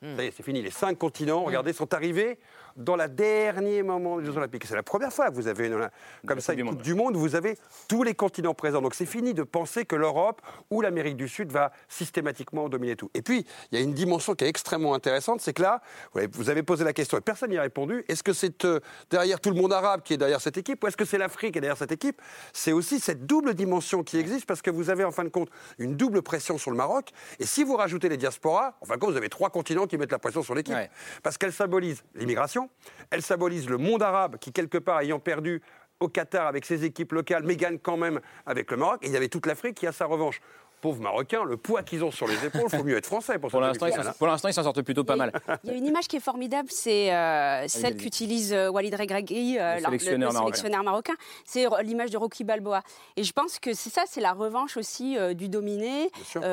Hmm. 0.00 0.16
Ça 0.16 0.22
y 0.22 0.26
est, 0.28 0.32
c'est 0.36 0.42
fini. 0.44 0.62
Les 0.62 0.70
cinq 0.70 0.96
continents, 0.98 1.42
regardez, 1.42 1.72
sont 1.72 1.92
arrivés 1.92 2.38
dans 2.76 2.96
le 2.96 3.08
dernier 3.08 3.82
moment 3.82 4.18
des 4.18 4.24
Jeux 4.24 4.36
Olympiques. 4.36 4.64
C'est 4.66 4.74
la 4.74 4.82
première 4.82 5.12
fois 5.12 5.30
que 5.30 5.34
vous 5.34 5.48
avez 5.48 5.66
une, 5.66 5.88
comme 6.26 6.40
ça 6.40 6.54
une 6.54 6.68
Coupe 6.68 6.82
du 6.82 6.94
Monde, 6.94 7.16
vous 7.16 7.34
avez 7.34 7.58
tous 7.88 8.02
les 8.02 8.14
continents 8.14 8.54
présents. 8.54 8.80
Donc 8.82 8.94
c'est 8.94 9.06
fini 9.06 9.34
de 9.34 9.42
penser 9.42 9.84
que 9.84 9.96
l'Europe 9.96 10.40
ou 10.70 10.80
l'Amérique 10.80 11.16
du 11.16 11.28
Sud 11.28 11.52
va 11.52 11.72
systématiquement 11.88 12.68
dominer 12.68 12.96
tout. 12.96 13.10
Et 13.14 13.22
puis, 13.22 13.46
il 13.70 13.78
y 13.78 13.80
a 13.80 13.84
une 13.84 13.94
dimension 13.94 14.34
qui 14.34 14.44
est 14.44 14.48
extrêmement 14.48 14.94
intéressante, 14.94 15.40
c'est 15.40 15.52
que 15.52 15.62
là, 15.62 15.80
vous 16.14 16.48
avez- 16.50 16.62
posé 16.62 16.84
la 16.84 16.92
question 16.92 17.18
et 17.18 17.20
personne 17.20 17.50
n'y 17.50 17.58
a 17.58 17.62
répondu. 17.62 18.04
Est-ce 18.08 18.22
que 18.22 18.32
c'est 18.32 18.64
euh, 18.64 18.78
derrière 19.10 19.40
tout 19.40 19.50
le 19.50 19.56
monde 19.56 19.72
arabe 19.72 20.02
qui 20.02 20.14
est 20.14 20.16
derrière 20.16 20.40
cette 20.40 20.56
équipe 20.56 20.82
ou 20.84 20.86
est-ce 20.86 20.96
que 20.96 21.04
c'est 21.04 21.18
l'Afrique 21.18 21.52
qui 21.52 21.58
est 21.58 21.60
derrière 21.60 21.76
cette 21.76 21.90
équipe? 21.90 22.22
C'est 22.52 22.70
aussi 22.72 23.00
cette 23.00 23.26
double 23.26 23.54
dimension 23.54 24.04
qui 24.04 24.16
existe 24.16 24.46
parce 24.46 24.62
que 24.62 24.70
vous 24.70 24.90
avez 24.90 25.02
en 25.02 25.10
fin 25.10 25.24
de 25.24 25.28
compte 25.28 25.48
une 25.78 25.96
double 25.96 26.22
pression 26.22 26.58
sur 26.58 26.70
le 26.70 26.76
Maroc. 26.76 27.10
Et 27.40 27.46
si 27.46 27.64
vous 27.64 27.74
rajoutez 27.76 28.08
les 28.08 28.16
diasporas, 28.16 28.74
en 28.80 28.86
fin 28.86 28.94
de 28.94 29.00
compte, 29.00 29.10
vous 29.10 29.16
avez 29.16 29.28
trois 29.28 29.50
continents 29.50 29.86
qui 29.88 29.98
mettent 29.98 30.12
la 30.12 30.18
pression 30.20 30.42
sur 30.42 30.54
l'équipe. 30.54 30.76
Parce 31.22 31.36
qu'elle 31.36 31.52
symbolise 31.52 32.04
l'immigration, 32.14 32.61
elle 33.10 33.22
symbolise 33.22 33.68
le 33.68 33.78
monde 33.78 34.02
arabe 34.02 34.36
qui, 34.38 34.52
quelque 34.52 34.78
part, 34.78 35.00
ayant 35.00 35.18
perdu 35.18 35.62
au 36.00 36.08
Qatar 36.08 36.46
avec 36.46 36.64
ses 36.64 36.84
équipes 36.84 37.12
locales, 37.12 37.44
mais 37.44 37.56
gagne 37.56 37.78
quand 37.78 37.96
même 37.96 38.20
avec 38.44 38.70
le 38.70 38.76
Maroc. 38.76 38.98
Et 39.02 39.06
il 39.06 39.12
y 39.12 39.16
avait 39.16 39.28
toute 39.28 39.46
l'Afrique 39.46 39.76
qui 39.76 39.86
a 39.86 39.92
sa 39.92 40.06
revanche. 40.06 40.40
Pauvres 40.82 41.00
Marocains, 41.00 41.44
le 41.44 41.56
poids 41.56 41.82
qu'ils 41.82 42.04
ont 42.04 42.10
sur 42.10 42.26
les 42.26 42.44
épaules, 42.44 42.64
il 42.70 42.76
faut 42.76 42.84
mieux 42.84 42.98
être 42.98 43.06
français 43.06 43.38
pour, 43.38 43.50
pour 43.50 43.60
l'instant. 43.60 43.86
Ils, 43.86 43.94
pour 44.18 44.26
l'instant, 44.26 44.48
ils 44.48 44.52
s'en 44.52 44.64
sortent 44.64 44.82
plutôt 44.82 45.04
pas 45.04 45.16
mal. 45.16 45.32
Il 45.64 45.70
y 45.70 45.72
a 45.72 45.76
une 45.76 45.86
image 45.86 46.08
qui 46.08 46.16
est 46.16 46.20
formidable, 46.20 46.68
c'est 46.70 47.14
euh, 47.14 47.66
celle 47.68 47.96
qu'utilise 47.96 48.52
euh, 48.52 48.68
Walid 48.68 48.94
Regragui, 48.94 49.58
euh, 49.58 49.76
le, 49.76 49.84
sélectionneur, 49.84 50.32
le, 50.32 50.36
le 50.36 50.40
sélectionneur 50.40 50.82
marocain. 50.82 51.14
C'est 51.44 51.66
l'image 51.84 52.10
de 52.10 52.18
Rocky 52.18 52.44
Balboa. 52.44 52.82
Et 53.16 53.24
je 53.24 53.32
pense 53.32 53.58
que 53.58 53.72
c'est 53.72 53.90
ça, 53.90 54.02
c'est 54.06 54.20
la 54.20 54.32
revanche 54.32 54.76
aussi 54.76 55.16
du 55.34 55.48
dominé 55.48 56.10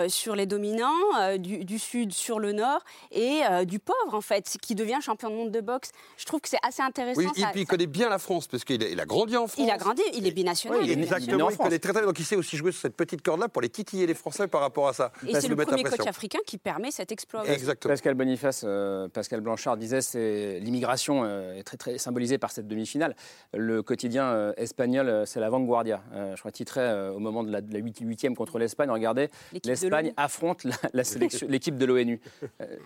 sur 0.08 0.36
les 0.36 0.46
dominants, 0.46 1.38
du, 1.38 1.66
du, 1.66 1.80
sud 1.80 2.14
sur 2.14 2.40
le 2.40 2.54
nord, 2.54 2.84
et 3.12 3.42
du 3.66 3.80
pauvre 3.80 4.14
en 4.14 4.22
fait, 4.22 4.58
qui 4.62 4.76
devient 4.76 5.00
champion 5.02 5.30
de 5.30 5.36
monde 5.36 5.52
de 5.52 5.62
boxe. 5.62 5.92
Je 6.18 6.26
trouve 6.26 6.40
que 6.40 6.50
c'est 6.50 6.60
assez 6.62 6.84
intéressant. 6.84 7.20
Oui, 7.20 7.28
ça, 7.36 7.50
et 7.50 7.52
puis 7.52 7.62
il 7.62 7.66
connaît 7.66 7.88
bien 7.88 8.10
la 8.10 8.20
France 8.20 8.48
parce 8.48 8.64
qu'il 8.64 8.84
a, 8.84 9.02
a, 9.02 9.06
grandi 9.06 9.36
en 9.36 9.48
France. 9.48 9.66
Il 9.66 9.72
a 9.72 9.78
grandi, 9.78 10.04
il 10.14 10.28
est 10.28 10.32
binational. 10.32 10.82
Oui, 10.82 10.92
exactement, 10.92 11.50
il, 11.50 11.54
il 11.54 11.58
connaît 11.58 11.80
très 11.80 11.94
très 11.94 12.04
donc 12.04 12.20
il 12.20 12.26
sait 12.26 12.36
aussi 12.36 12.58
jouer 12.58 12.72
sur 12.72 12.82
cette 12.82 12.96
petite 12.96 13.22
corde-là 13.22 13.50
pour 13.50 13.62
les 13.62 13.70
titiller 13.70 14.06
les 14.06 14.14
Français 14.20 14.48
par 14.48 14.62
rapport 14.62 14.88
à 14.88 14.94
ça. 14.94 15.12
Et 15.28 15.34
c'est 15.40 15.48
le 15.48 15.56
premier 15.56 15.84
coach 15.84 16.06
africain 16.08 16.40
qui 16.46 16.58
permet 16.58 16.92
cet 16.92 17.12
exploit. 17.12 17.48
Exactement. 17.48 17.94
Pascal 17.94 18.14
Boniface, 18.14 18.64
euh, 18.66 19.08
Pascal 19.08 19.42
Blanchard 19.42 19.78
disait 19.78 20.02
c'est 20.02 20.60
l'immigration 20.60 21.24
euh, 21.24 21.56
est 21.56 21.64
très 21.64 21.78
très 21.78 21.98
symbolisée 21.98 22.38
par 22.38 22.52
cette 22.52 22.68
demi-finale. 22.68 23.16
Le 23.54 23.82
quotidien 23.82 24.26
euh, 24.26 24.54
espagnol, 24.58 25.24
c'est 25.26 25.40
la 25.40 25.50
Vanguardia. 25.50 26.02
je 26.14 26.40
crois 26.40 26.52
titré 26.52 27.10
au 27.10 27.20
moment 27.20 27.44
de 27.44 27.52
la, 27.52 27.62
8e 27.62 28.36
contre 28.36 28.60
l'Espagne. 28.60 28.90
Regardez, 28.90 29.30
l'Espagne 29.64 30.14
affronte 30.18 30.66
l'équipe 30.94 31.78
de 31.78 31.86
l'ONU. 31.86 32.22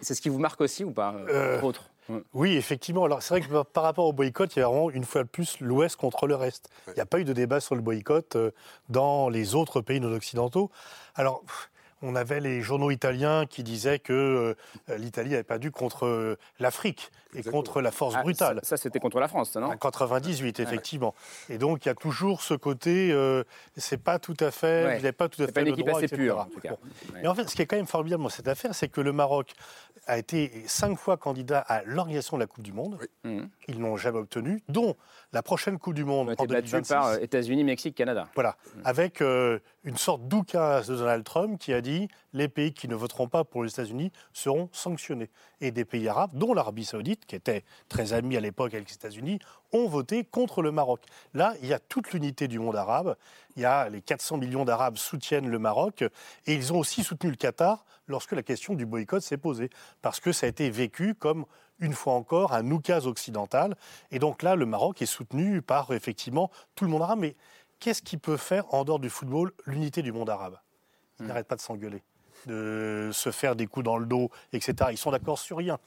c'est 0.02 0.14
ce 0.14 0.22
qui 0.22 0.30
vous 0.30 0.40
marque 0.40 0.62
aussi 0.62 0.84
ou 0.84 0.92
pas, 0.92 1.16
oui, 2.34 2.56
effectivement. 2.56 3.06
Alors, 3.06 3.22
c'est 3.22 3.34
vrai 3.34 3.42
que 3.42 3.64
par 3.64 3.84
rapport 3.84 4.06
au 4.06 4.14
boycott, 4.14 4.56
il 4.56 4.60
y 4.60 4.62
a 4.62 4.68
vraiment 4.68 4.90
une 4.90 5.04
fois 5.04 5.24
de 5.24 5.30
plus 5.30 5.60
l'Ouest 5.60 5.96
contre 5.96 6.28
le 6.28 6.36
reste. 6.36 6.70
Il 6.88 6.94
n'y 6.94 7.02
a 7.02 7.06
pas 7.06 7.20
eu 7.20 7.24
de 7.24 7.34
débat 7.34 7.60
sur 7.60 7.76
le 7.76 7.82
boycott 7.82 8.38
dans 8.90 9.30
les 9.30 9.56
autres 9.56 9.82
pays 9.82 10.00
non 10.00 10.12
occidentaux. 10.12 10.70
Alors, 11.16 11.44
on 12.04 12.16
avait 12.16 12.42
les 12.42 12.62
journaux 12.62 12.92
italiens 12.92 13.46
qui 13.46 13.64
disaient 13.64 13.98
que 13.98 14.14
euh, 14.90 14.98
l'Italie 14.98 15.34
avait 15.34 15.44
perdu 15.44 15.72
contre 15.72 16.06
euh, 16.06 16.38
l'Afrique 16.60 17.12
et 17.34 17.42
contre 17.44 17.82
la 17.82 17.92
force 17.92 18.16
ah, 18.18 18.22
brutale. 18.22 18.60
Ça, 18.62 18.78
c'était 18.78 19.00
contre 19.00 19.20
la 19.20 19.28
France, 19.28 19.56
non? 19.56 19.68
En 19.68 19.78
98, 19.78 20.60
effectivement. 20.60 21.16
Et 21.50 21.58
donc, 21.58 21.86
il 21.86 21.88
y 21.88 21.92
a 21.92 21.96
toujours 21.96 22.42
ce 22.42 22.54
côté, 22.54 23.12
euh, 23.12 23.44
c'est 23.78 23.98
pas 23.98 24.20
tout 24.20 24.38
à 24.40 24.52
fait, 24.52 24.86
ouais. 24.86 24.96
vous 24.98 25.02
n'avez 25.02 25.12
pas 25.14 25.30
tout 25.30 25.42
à 25.42 25.48
fait 25.48 25.54
pas 25.54 25.62
une 25.62 25.70
le 25.70 25.76
droit, 25.78 25.96
assez 25.96 26.06
etc. 26.06 26.22
pure, 26.22 26.40
en 26.40 26.46
tout 26.46 26.60
cas. 26.60 26.70
Bon. 26.70 26.78
Ouais. 27.14 27.22
Mais 27.24 27.28
en 27.28 27.34
fait, 27.34 27.50
ce 27.50 27.56
qui 27.56 27.62
est 27.62 27.66
quand 27.66 27.78
même 27.78 27.88
formidable 27.88 28.22
dans 28.22 28.30
cette 28.30 28.48
affaire, 28.48 28.76
c'est 28.76 28.90
que 28.90 29.02
le 29.02 29.14
Maroc 29.14 29.54
a 30.06 30.18
été 30.18 30.52
cinq 30.68 30.98
fois 30.98 31.18
candidat 31.18 31.60
à 31.60 31.84
l'organisation 31.84 32.38
de 32.38 32.42
la 32.42 32.48
Coupe 32.48 32.64
du 32.64 32.74
Monde. 32.74 33.00
Mhm. 33.24 33.50
Ils 33.68 33.80
n'ont 33.80 33.98
jamais 33.98 34.20
obtenu, 34.20 34.62
dont 34.68 34.96
la 35.32 35.42
prochaine 35.42 35.80
Coupe 35.80 35.94
du 35.94 36.04
Monde 36.04 36.30
en 36.30 36.34
été 36.34 36.46
battu 36.46 36.72
2026. 36.72 36.90
par 36.90 37.08
euh, 37.08 37.18
États-Unis, 37.20 37.64
Mexique, 37.64 37.96
Canada. 37.96 38.28
Voilà, 38.36 38.58
avec 38.84 39.22
euh, 39.22 39.60
une 39.84 39.98
sorte 39.98 40.28
d'oukase 40.28 40.88
de 40.88 40.96
Donald 40.96 41.24
Trump 41.24 41.60
qui 41.60 41.74
a 41.74 41.82
dit 41.82 41.93
les 42.34 42.48
pays 42.48 42.74
qui 42.74 42.88
ne 42.88 42.96
voteront 42.96 43.28
pas 43.28 43.44
pour 43.44 43.64
les 43.64 43.70
États-Unis 43.70 44.12
seront 44.34 44.70
sanctionnés. 44.72 45.30
Et 45.62 45.72
des 45.72 45.86
pays 45.86 46.08
arabes, 46.08 46.32
dont 46.34 46.54
l'Arabie 46.54 46.86
Saoudite, 46.86 47.26
qui 47.26 47.36
était 47.36 47.64
très 47.90 48.14
amie 48.14 48.38
à 48.38 48.40
l'époque 48.40 48.74
avec 48.74 48.90
les 48.90 48.96
États-Unis, 48.96 49.40
ont 49.72 49.88
voté 49.88 50.24
contre 50.24 50.62
le 50.62 50.72
Maroc. 50.72 51.02
Là, 51.34 51.54
il 51.62 51.68
y 51.68 51.74
a 51.74 51.80
toute 51.80 52.12
l'unité 52.12 52.48
du 52.48 52.60
monde 52.60 52.76
arabe. 52.76 53.16
Il 53.56 53.62
y 53.62 53.66
a 53.66 53.90
les 53.90 54.02
400 54.02 54.38
millions 54.38 54.66
d'Arabes 54.66 54.98
soutiennent 54.98 55.50
le 55.50 55.60
Maroc 55.60 56.04
et 56.46 56.54
ils 56.54 56.74
ont 56.74 56.80
aussi 56.80 57.04
soutenu 57.04 57.30
le 57.30 57.36
Qatar 57.36 57.86
lorsque 58.08 58.34
la 58.34 58.44
question 58.44 58.74
du 58.74 58.86
boycott 58.86 59.22
s'est 59.22 59.38
posée, 59.38 59.70
parce 60.02 60.20
que 60.20 60.32
ça 60.32 60.46
a 60.46 60.50
été 60.50 60.70
vécu 60.70 61.16
comme 61.16 61.46
une 61.80 61.94
fois 61.94 62.14
encore 62.14 62.54
un 62.54 62.70
oukase 62.72 63.08
occidental. 63.08 63.76
Et 64.12 64.20
donc 64.20 64.44
là, 64.44 64.56
le 64.56 64.66
Maroc 64.66 65.02
est 65.02 65.08
soutenu 65.08 65.62
par 65.62 65.92
effectivement 65.92 66.52
tout 66.76 66.86
le 66.86 66.92
monde 66.92 67.02
arabe. 67.02 67.20
Mais 67.20 67.36
qu'est-ce 67.80 68.02
qui 68.02 68.18
peut 68.18 68.38
faire 68.38 68.72
en 68.74 68.84
dehors 68.84 69.00
du 69.00 69.10
football 69.10 69.52
l'unité 69.66 70.02
du 70.02 70.12
monde 70.12 70.30
arabe? 70.30 70.58
Ils 71.20 71.28
n'arrêtent 71.28 71.48
pas 71.48 71.56
de 71.56 71.62
s'engueuler 71.62 72.04
de 72.46 73.10
se 73.14 73.32
faire 73.32 73.56
des 73.56 73.68
coups 73.68 73.86
dans 73.86 73.98
le 73.98 74.06
dos, 74.06 74.30
etc. 74.52 74.90
Ils 74.92 74.98
sont 74.98 75.12
d'accord 75.12 75.40
sur 75.40 75.58
rien. 75.58 75.80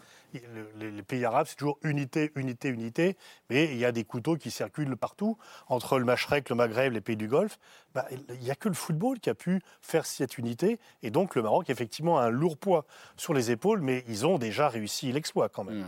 Les, 0.79 0.91
les 0.91 1.03
pays 1.03 1.25
arabes, 1.25 1.47
c'est 1.49 1.57
toujours 1.57 1.79
unité, 1.83 2.31
unité, 2.37 2.69
unité, 2.69 3.17
mais 3.49 3.65
il 3.67 3.77
y 3.79 3.85
a 3.85 3.93
des 3.93 4.05
couteaux 4.05 4.37
qui 4.37 4.51
circulent 4.51 4.97
partout. 4.97 5.39
Entre 5.69 5.99
le 5.99 6.05
Machrek, 6.05 6.51
le 6.51 6.57
Maghreb, 6.57 6.93
les 6.93 7.01
pays 7.01 7.17
du 7.17 7.29
Golfe, 7.29 7.59
bah, 7.95 8.07
il 8.31 8.39
n'y 8.41 8.51
a 8.51 8.55
que 8.55 8.69
le 8.69 8.75
football 8.75 9.19
qui 9.21 9.31
a 9.31 9.35
pu 9.35 9.61
faire 9.81 10.05
cette 10.05 10.37
unité. 10.37 10.79
Et 11.03 11.11
donc 11.11 11.35
le 11.35 11.43
Maroc, 11.43 11.71
effectivement, 11.71 12.19
a 12.19 12.25
un 12.25 12.31
lourd 12.31 12.59
poids 12.59 12.85
sur 13.17 13.33
les 13.33 13.51
épaules, 13.51 13.81
mais 13.81 14.05
ils 14.09 14.27
ont 14.27 14.37
déjà 14.39 14.69
réussi 14.69 15.11
l'exploit 15.13 15.49
quand 15.49 15.65
même. 15.65 15.85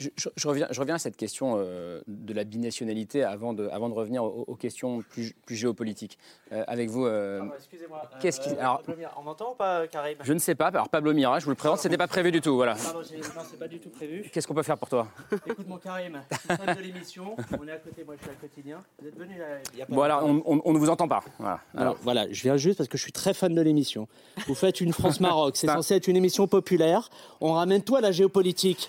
Je, 0.00 0.08
je- 0.16 0.30
je 0.34 0.48
reviens, 0.48 0.66
je 0.70 0.80
reviens 0.80 0.96
à 0.96 0.98
cette 0.98 1.16
question 1.16 1.54
euh, 1.58 2.00
de 2.08 2.32
la 2.34 2.42
binationalité 2.42 3.22
avant 3.22 3.52
de, 3.52 3.68
avant 3.68 3.88
de 3.88 3.94
revenir 3.94 4.24
aux, 4.24 4.44
aux 4.48 4.56
questions 4.56 5.02
plus, 5.02 5.32
plus 5.46 5.54
géopolitiques. 5.54 6.18
Euh, 6.50 6.64
avec 6.66 6.90
vous, 6.90 7.06
euh, 7.06 7.42
Excusez-moi. 7.56 8.02
euh, 8.12 8.16
qu'est-ce 8.20 8.40
qui. 8.40 8.48
Alors, 8.58 8.82
On 9.16 9.22
m'entend 9.22 9.52
ou 9.52 9.54
pas, 9.54 9.86
Karim? 9.86 10.18
je 10.22 10.32
ne 10.32 10.38
sais 10.40 10.56
pas. 10.56 10.68
Alors, 10.68 10.88
Pablo 10.88 11.12
Mira, 11.14 11.38
je 11.38 11.44
vous 11.44 11.50
le 11.52 11.56
présente, 11.56 11.78
c'était 11.78 11.96
pas 11.98 12.08
prévu 12.08 12.32
du 12.32 12.40
tout. 12.40 12.56
Voilà. 12.56 12.74
Pardon, 12.74 13.00
non, 13.00 13.58
pas 13.58 13.68
du 13.68 13.78
tout 13.82 13.90
prévu. 13.90 14.28
Qu'est-ce 14.32 14.46
qu'on 14.46 14.54
peut 14.54 14.62
faire 14.62 14.78
pour 14.78 14.88
toi? 14.88 15.08
Écoute, 15.46 15.66
mon 15.68 15.76
Karim, 15.78 16.20
je 16.30 16.36
suis 16.38 16.48
fan 16.48 16.76
de 16.76 16.80
l'émission. 16.82 17.36
On 17.60 17.66
est 17.68 17.72
à 17.72 17.76
côté, 17.76 18.04
moi 18.04 18.14
je 18.18 18.22
suis 18.22 18.30
à 18.30 18.34
quotidien. 18.34 18.82
Vous 19.00 19.08
êtes 19.08 19.18
venu 19.18 19.38
là 19.38 19.44
il 19.72 19.78
y 19.78 19.82
a 19.82 19.86
pas 19.86 19.94
Bon, 19.94 20.02
alors, 20.02 20.24
on, 20.24 20.42
on- 20.46 20.62
on 20.64 20.72
ne 20.72 20.78
vous 20.78 20.88
entend 20.90 21.08
pas. 21.08 21.22
Voilà. 21.38 21.60
Alors 21.76 21.96
voilà, 22.02 22.26
je 22.30 22.42
viens 22.42 22.56
juste 22.56 22.78
parce 22.78 22.88
que 22.88 22.96
je 22.96 23.02
suis 23.02 23.12
très 23.12 23.34
fan 23.34 23.54
de 23.54 23.60
l'émission. 23.60 24.08
Vous 24.46 24.54
faites 24.54 24.80
une 24.80 24.92
France-Maroc, 24.92 25.56
c'est 25.56 25.66
censé 25.66 25.94
être 25.94 26.08
une 26.08 26.16
émission 26.16 26.46
populaire. 26.46 27.08
On 27.40 27.52
ramène 27.54 27.82
tout 27.82 27.96
à 27.96 28.00
la 28.00 28.12
géopolitique. 28.12 28.88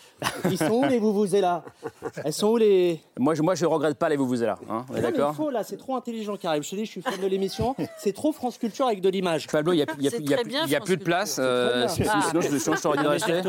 Ils 0.49 0.57
sont 0.57 0.83
où 0.83 0.85
les 0.85 0.99
vous 0.99 1.13
vous 1.13 1.25
là? 1.35 1.63
Elles 2.23 2.31
sont 2.33 2.49
où 2.49 2.57
les 2.57 3.01
Moi, 3.19 3.33
je, 3.35 3.41
moi, 3.41 3.55
je 3.55 3.65
regrette 3.65 3.97
pas 3.97 4.09
les 4.09 4.15
vous 4.15 4.27
vous 4.27 4.35
là. 4.41 4.57
Hein, 4.69 4.85
on 4.89 4.93
est 4.95 5.01
Non, 5.01 5.09
d'accord? 5.09 5.51
là, 5.51 5.63
c'est 5.63 5.77
trop 5.77 5.95
intelligent, 5.95 6.37
Karim. 6.37 6.63
Je 6.63 6.69
te 6.69 6.75
dis, 6.75 6.85
je 6.85 6.91
suis 6.91 7.01
fan 7.01 7.19
de 7.19 7.27
l'émission. 7.27 7.75
C'est 7.97 8.13
trop 8.13 8.31
France 8.31 8.57
Culture 8.57 8.85
avec 8.87 9.01
de 9.01 9.09
l'image. 9.09 9.47
Pablo, 9.47 9.73
il 9.73 9.77
n'y 9.77 9.81
a, 9.81 9.85
y 9.99 10.07
a- 10.07 10.17
y 10.19 10.33
a- 10.33 10.65
y 10.67 10.75
a 10.75 10.79
plus 10.81 10.97
de 10.97 11.03
place. 11.03 11.37
euh, 11.39 11.87
sinon, 11.87 12.11
bien. 12.11 12.21
sinon, 12.21 12.41
je, 12.41 12.57
sinon, 12.57 12.75
je 12.75 12.81
t'aurais 12.81 12.97
dit 12.97 13.03
de 13.03 13.07
Ah, 13.09 13.11
rester. 13.11 13.41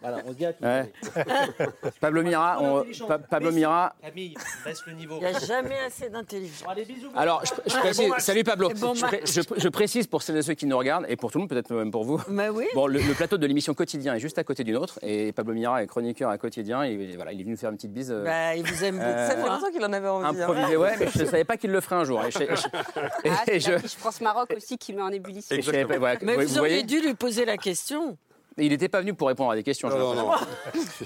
voilà, 0.00 0.18
on 0.26 0.28
se 0.28 0.34
dit 0.36 0.46
à 0.46 0.52
tout. 0.52 0.64
Ouais. 0.64 0.89
Pablo 2.00 2.22
Mira, 2.22 2.58
on- 2.60 2.84
Pa- 3.06 3.18
Pablo 3.18 3.52
Mira. 3.52 3.94
Camille, 4.02 4.34
baisse 4.64 4.82
le 4.86 4.92
niveau. 4.94 5.16
Il 5.20 5.28
n'y 5.28 5.34
a 5.34 5.38
jamais 5.38 5.78
assez 5.86 6.08
d'intelligence. 6.08 6.64
Allez, 6.68 6.84
bisous. 6.84 7.08
Alors, 7.16 7.42
je, 7.44 7.52
je 7.70 7.74
Ouais, 7.74 7.80
précise, 7.80 8.04
bon 8.04 8.08
match. 8.10 8.22
salut 8.22 8.44
Pablo. 8.44 8.70
Bon 8.70 8.94
je, 8.94 9.00
match. 9.02 9.10
pré- 9.10 9.22
je- 9.26 9.60
je 9.60 9.68
précise 9.68 10.06
pour 10.06 10.22
celles 10.22 10.36
et 10.36 10.42
ceux 10.42 10.54
qui 10.54 10.66
nous 10.66 10.76
regardent, 10.78 11.06
et 11.08 11.16
pour 11.16 11.30
tout 11.30 11.38
le 11.38 11.42
monde, 11.42 11.50
peut-être 11.50 11.72
même 11.74 11.90
pour 11.90 12.04
vous. 12.04 12.20
Bah 12.28 12.50
oui. 12.52 12.66
Bon, 12.74 12.86
le, 12.86 13.00
le 13.00 13.14
plateau 13.14 13.38
de 13.38 13.46
l'émission 13.46 13.74
Quotidien 13.74 14.14
est 14.14 14.20
juste 14.20 14.38
à 14.38 14.44
côté 14.44 14.64
du 14.64 14.72
nôtre, 14.72 14.98
et 15.02 15.32
Pablo 15.32 15.54
Mira 15.54 15.82
est 15.82 15.86
chroniqueur 15.86 16.30
à 16.30 16.38
Quotidien, 16.38 16.82
et 16.82 17.14
voilà, 17.16 17.32
il 17.32 17.40
est 17.40 17.42
venu 17.42 17.52
nous 17.52 17.58
faire 17.58 17.70
une 17.70 17.76
petite 17.76 17.92
bise. 17.92 18.10
euh, 18.12 18.24
Bah, 18.24 18.54
il 18.56 18.64
vous 18.64 18.84
aime 18.84 18.96
beaucoup. 18.96 19.08
euh, 19.08 19.28
Ça 19.28 19.36
fait 19.36 19.48
longtemps 19.48 19.70
qu'il 19.70 19.84
en 19.84 19.92
avait 19.92 20.08
envie. 20.08 20.42
hein. 20.42 20.76
ouais, 20.76 20.96
mais 20.98 21.08
je 21.14 21.20
ne 21.20 21.24
savais 21.26 21.44
pas 21.44 21.56
qu'il 21.56 21.70
le 21.70 21.80
ferait 21.80 21.96
un 21.96 22.04
jour. 22.04 22.22
Et 22.24 22.30
je, 22.30 22.38
et 22.42 22.46
je- 22.56 22.66
et 23.24 23.30
Ah, 23.30 23.58
je- 23.58 23.88
France-Maroc 23.98 24.52
aussi 24.56 24.78
qui 24.78 24.92
met 24.92 25.02
en 25.02 25.10
ébullition. 25.10 25.56
Mais 26.22 26.36
vous, 26.36 26.58
auriez 26.58 26.82
dû 26.82 27.00
lui 27.00 27.14
poser 27.14 27.44
la 27.44 27.56
question. 27.56 28.16
Il 28.60 28.70
n'était 28.70 28.88
pas 28.88 29.00
venu 29.00 29.14
pour 29.14 29.28
répondre 29.28 29.50
à 29.50 29.56
des 29.56 29.62
questions. 29.62 29.88
Non, 29.88 30.14
non. 30.14 30.30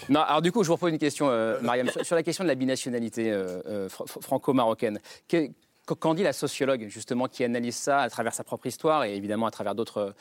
Non, 0.09 0.21
alors 0.21 0.43
du 0.43 0.53
coup, 0.53 0.63
je 0.63 0.69
vous 0.69 0.75
repose 0.75 0.91
une 0.93 0.99
question, 0.99 1.29
euh, 1.29 1.59
Mariam, 1.63 1.89
sur, 1.89 2.05
sur 2.05 2.17
la 2.17 2.23
question 2.23 2.45
de 2.45 2.49
la 2.49 2.55
binationalité 2.55 3.31
euh, 3.31 3.61
euh, 3.67 3.89
fr- 3.89 4.07
fr- 4.07 4.21
franco-marocaine. 4.23 4.99
Que- 5.29 5.47
qu- 5.47 5.53
Qu'en 5.87 6.15
dit 6.15 6.23
la 6.23 6.33
sociologue, 6.33 6.87
justement, 6.89 7.29
qui 7.29 7.45
analyse 7.45 7.77
ça 7.77 8.01
à 8.01 8.09
travers 8.09 8.33
sa 8.33 8.43
propre 8.43 8.67
histoire 8.67 9.05
et 9.05 9.15
évidemment 9.17 9.45
à 9.47 9.51
travers 9.51 9.75
d'autres 9.75 10.15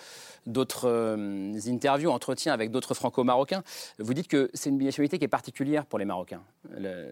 d'autres, 0.46 0.89
euh, 0.89 1.54
interviews, 1.67 2.10
entretiens 2.12 2.52
avec 2.54 2.69
d'autres 2.69 2.93
franco-marocains? 2.93 3.63
Vous 3.98 4.13
dites 4.13 4.28
que 4.28 4.50
c'est 4.54 4.69
une 4.69 4.78
binationalité 4.78 5.17
qui 5.19 5.24
est 5.26 5.30
particulière 5.30 5.86
pour 5.86 6.00
les 6.00 6.06
Marocains. 6.06 6.41
Le- 6.78 7.12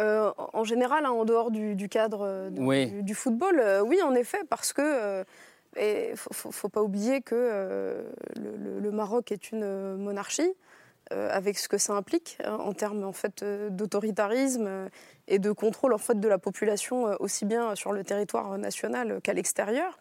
Euh, 0.00 0.32
en 0.54 0.64
général, 0.64 1.04
hein, 1.04 1.10
en 1.10 1.26
dehors 1.26 1.50
du, 1.50 1.74
du 1.76 1.88
cadre 1.90 2.48
de- 2.50 2.60
Oui. 2.60 2.86
du, 2.90 3.02
du 3.02 3.14
football, 3.14 3.60
euh, 3.60 3.82
oui, 3.82 4.00
en 4.02 4.14
effet, 4.14 4.40
parce 4.48 4.72
que 4.72 5.24
il 5.76 6.16
faut, 6.16 6.50
faut- 6.52 6.68
pas 6.68 6.82
oublier 6.82 7.20
que 7.22 7.34
euh, 7.36 8.02
le, 8.36 8.56
le- 8.56 8.80
le 8.80 8.90
Maroc 8.90 9.30
est 9.32 9.52
une 9.52 9.62
euh, 9.62 9.96
monarchie. 9.96 10.52
euh, 11.12 11.28
avec 11.32 11.58
ce 11.58 11.68
que 11.68 11.76
ça 11.78 11.92
implique 11.94 12.38
hein, 12.44 12.56
en 12.60 12.72
termes 12.72 13.02
en 13.02 13.12
fait 13.12 13.42
euh, 13.42 13.68
d'autoritarisme 13.70 14.66
euh, 14.68 14.88
et 15.26 15.40
de 15.40 15.50
contrôle 15.50 15.92
en 15.92 15.98
fait 15.98 16.18
de 16.20 16.28
la 16.28 16.38
population 16.38 17.04
aussi 17.18 17.44
bien 17.46 17.74
sur 17.74 17.90
le 17.92 18.04
territoire 18.04 18.56
national 18.58 19.20
qu'à 19.20 19.32
l'extérieur 19.32 19.98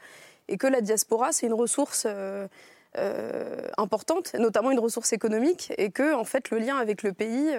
et 0.50 0.58
que 0.58 0.68
la 0.68 0.82
diaspora 0.82 1.32
c'est 1.32 1.48
une 1.48 1.54
ressource 1.54 2.06
importante 3.78 4.34
notamment 4.36 4.72
une 4.72 4.80
ressource 4.80 5.14
économique 5.14 5.74
et 5.78 5.90
que 5.92 6.14
en 6.14 6.24
fait 6.26 6.50
le 6.52 6.60
lien 6.60 6.78
avec 6.78 7.04
le 7.04 7.14
pays 7.14 7.50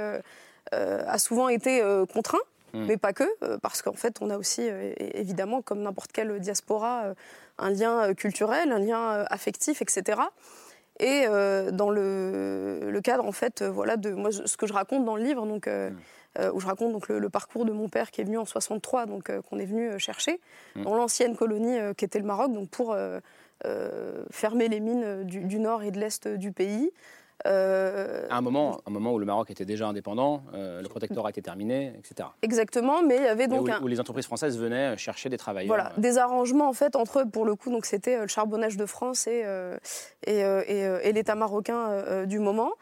a 0.73 1.19
souvent 1.19 1.49
été 1.49 1.83
contraint, 2.13 2.39
Mm. 2.73 2.85
mais 2.87 2.97
pas 2.97 3.13
que, 3.13 3.25
parce 3.57 3.83
qu'en 3.83 3.95
fait, 3.95 4.19
on 4.21 4.31
a 4.31 4.39
aussi, 4.39 4.63
évidemment, 4.99 5.61
comme 5.61 5.81
n'importe 5.83 6.13
quelle 6.13 6.39
diaspora, 6.39 7.15
un 7.61 7.71
lien 7.71 8.09
euh, 8.09 8.15
culturel, 8.15 8.73
un 8.73 8.79
lien 8.79 9.13
euh, 9.13 9.25
affectif, 9.31 9.83
etc. 9.83 10.21
Et 10.99 11.25
euh, 11.27 11.71
dans 11.71 11.91
le, 11.91 12.91
le 12.91 13.01
cadre, 13.01 13.25
en 13.25 13.33
fait, 13.33 13.63
voilà, 13.63 13.97
de 13.97 14.11
moi, 14.11 14.31
ce 14.33 14.57
que 14.57 14.67
je 14.67 14.73
raconte 14.73 15.05
dans 15.05 15.17
le 15.17 15.23
livre, 15.23 15.47
donc, 15.47 15.67
euh, 15.67 15.91
euh, 16.39 16.53
où 16.53 16.61
je 16.61 16.67
raconte 16.67 16.93
donc, 16.93 17.09
le, 17.09 17.19
le 17.19 17.29
parcours 17.31 17.65
de 17.65 17.73
mon 17.73 17.89
père 17.89 18.11
qui 18.11 18.21
est 18.21 18.25
venu 18.25 18.39
en 18.39 18.45
63, 18.45 19.07
donc 19.07 19.31
qu'on 19.49 19.59
est 19.59 19.65
venu 19.67 19.99
chercher, 19.99 20.41
Mm. 20.77 20.83
dans 20.85 20.95
l'ancienne 20.95 21.37
colonie 21.37 21.79
qui 21.97 22.05
était 22.05 22.19
le 22.19 22.27
Maroc, 22.27 22.53
donc 22.53 22.69
pour 22.71 22.97
fermer 24.31 24.69
les 24.69 24.81
mines 24.81 25.25
du, 25.25 25.41
du 25.45 25.59
nord 25.59 25.83
et 25.83 25.91
de 25.91 25.99
l'est 25.99 26.29
du 26.29 26.53
pays. 26.53 26.91
Euh, 27.47 28.27
À 28.31 28.37
un 28.37 28.41
moment, 28.41 28.81
un 28.87 28.91
moment 28.91 29.13
où 29.15 29.19
le 29.19 29.25
Maroc 29.25 29.51
était 29.51 29.65
déjà 29.65 29.89
indépendant, 29.89 30.43
euh, 30.55 30.83
le 30.83 30.89
protectorat 30.89 31.31
était 31.31 31.41
terminé, 31.43 31.93
etc. 31.99 32.29
Exactement, 32.43 33.03
mais 33.03 33.17
il 33.17 33.23
y 33.23 33.27
avait 33.27 33.49
donc 33.49 33.67
où, 33.67 33.71
un- 33.73 33.81
où 33.81 33.87
les 33.87 33.99
entreprises 34.01 34.27
françaises 34.27 34.59
venaient 34.59 34.97
chercher 34.99 35.29
des 35.29 35.39
travailleurs. 35.39 35.69
Voilà, 35.75 35.93
des 35.97 36.19
arrangements 36.19 36.69
en 36.69 36.73
fait 36.75 36.97
entre, 36.97 37.25
pour 37.25 37.45
le 37.45 37.55
coup, 37.55 37.71
donc 37.71 37.87
c'était 37.87 38.17
euh, 38.17 38.23
le 38.23 38.29
charbonnage 38.29 38.77
de 38.77 38.87
France 38.87 39.27
et, 39.27 39.43
euh, 39.45 39.77
et, 40.27 40.45
euh, 40.45 40.63
et, 40.67 40.87
euh, 40.87 41.01
et 41.03 41.13
l'État 41.13 41.35
marocain 41.35 41.89
euh, 41.91 42.03
euh, 42.23 42.27
du 42.27 42.39
moment. 42.39 42.73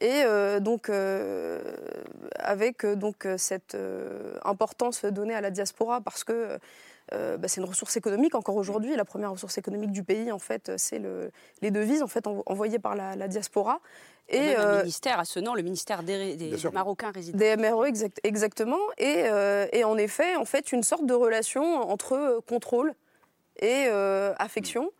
Et 0.00 0.24
euh, 0.24 0.60
donc, 0.60 0.90
euh, 0.90 1.60
avec 2.38 2.84
euh, 2.84 2.96
donc, 2.96 3.24
euh, 3.24 3.36
cette 3.38 3.74
euh, 3.74 4.34
importance 4.44 5.04
donnée 5.06 5.34
à 5.34 5.40
la 5.40 5.50
diaspora, 5.50 6.00
parce 6.02 6.22
que 6.22 6.58
euh, 7.12 7.36
bah, 7.36 7.48
c'est 7.48 7.60
une 7.60 7.66
ressource 7.68 7.96
économique 7.96 8.34
encore 8.34 8.56
aujourd'hui. 8.56 8.96
La 8.96 9.04
première 9.04 9.30
ressource 9.32 9.58
économique 9.58 9.92
du 9.92 10.02
pays, 10.02 10.32
en 10.32 10.38
fait, 10.38 10.72
c'est 10.76 10.98
le, 10.98 11.30
les 11.62 11.70
devises 11.70 12.02
en 12.02 12.08
fait, 12.08 12.26
envo- 12.26 12.42
envoyées 12.46 12.78
par 12.78 12.94
la, 12.96 13.14
la 13.16 13.28
diaspora. 13.28 13.80
Et 14.28 14.40
même 14.40 14.58
un 14.60 14.64
euh, 14.64 14.80
ministère 14.82 15.20
à 15.20 15.24
ce 15.24 15.38
nom, 15.38 15.54
le 15.54 15.62
ministère 15.62 16.02
des. 16.02 16.34
Marocains 16.72 17.12
résidents. 17.12 17.38
des 17.38 17.56
MRE, 17.56 17.86
exact- 17.86 18.18
exactement. 18.24 18.80
Et, 18.98 19.22
euh, 19.26 19.66
et 19.72 19.84
en 19.84 19.96
effet, 19.96 20.34
en 20.34 20.44
fait, 20.44 20.72
une 20.72 20.82
sorte 20.82 21.06
de 21.06 21.14
relation 21.14 21.62
entre 21.88 22.14
euh, 22.14 22.40
contrôle 22.40 22.92
et 23.60 23.86
euh, 23.86 24.34
affection, 24.38 24.90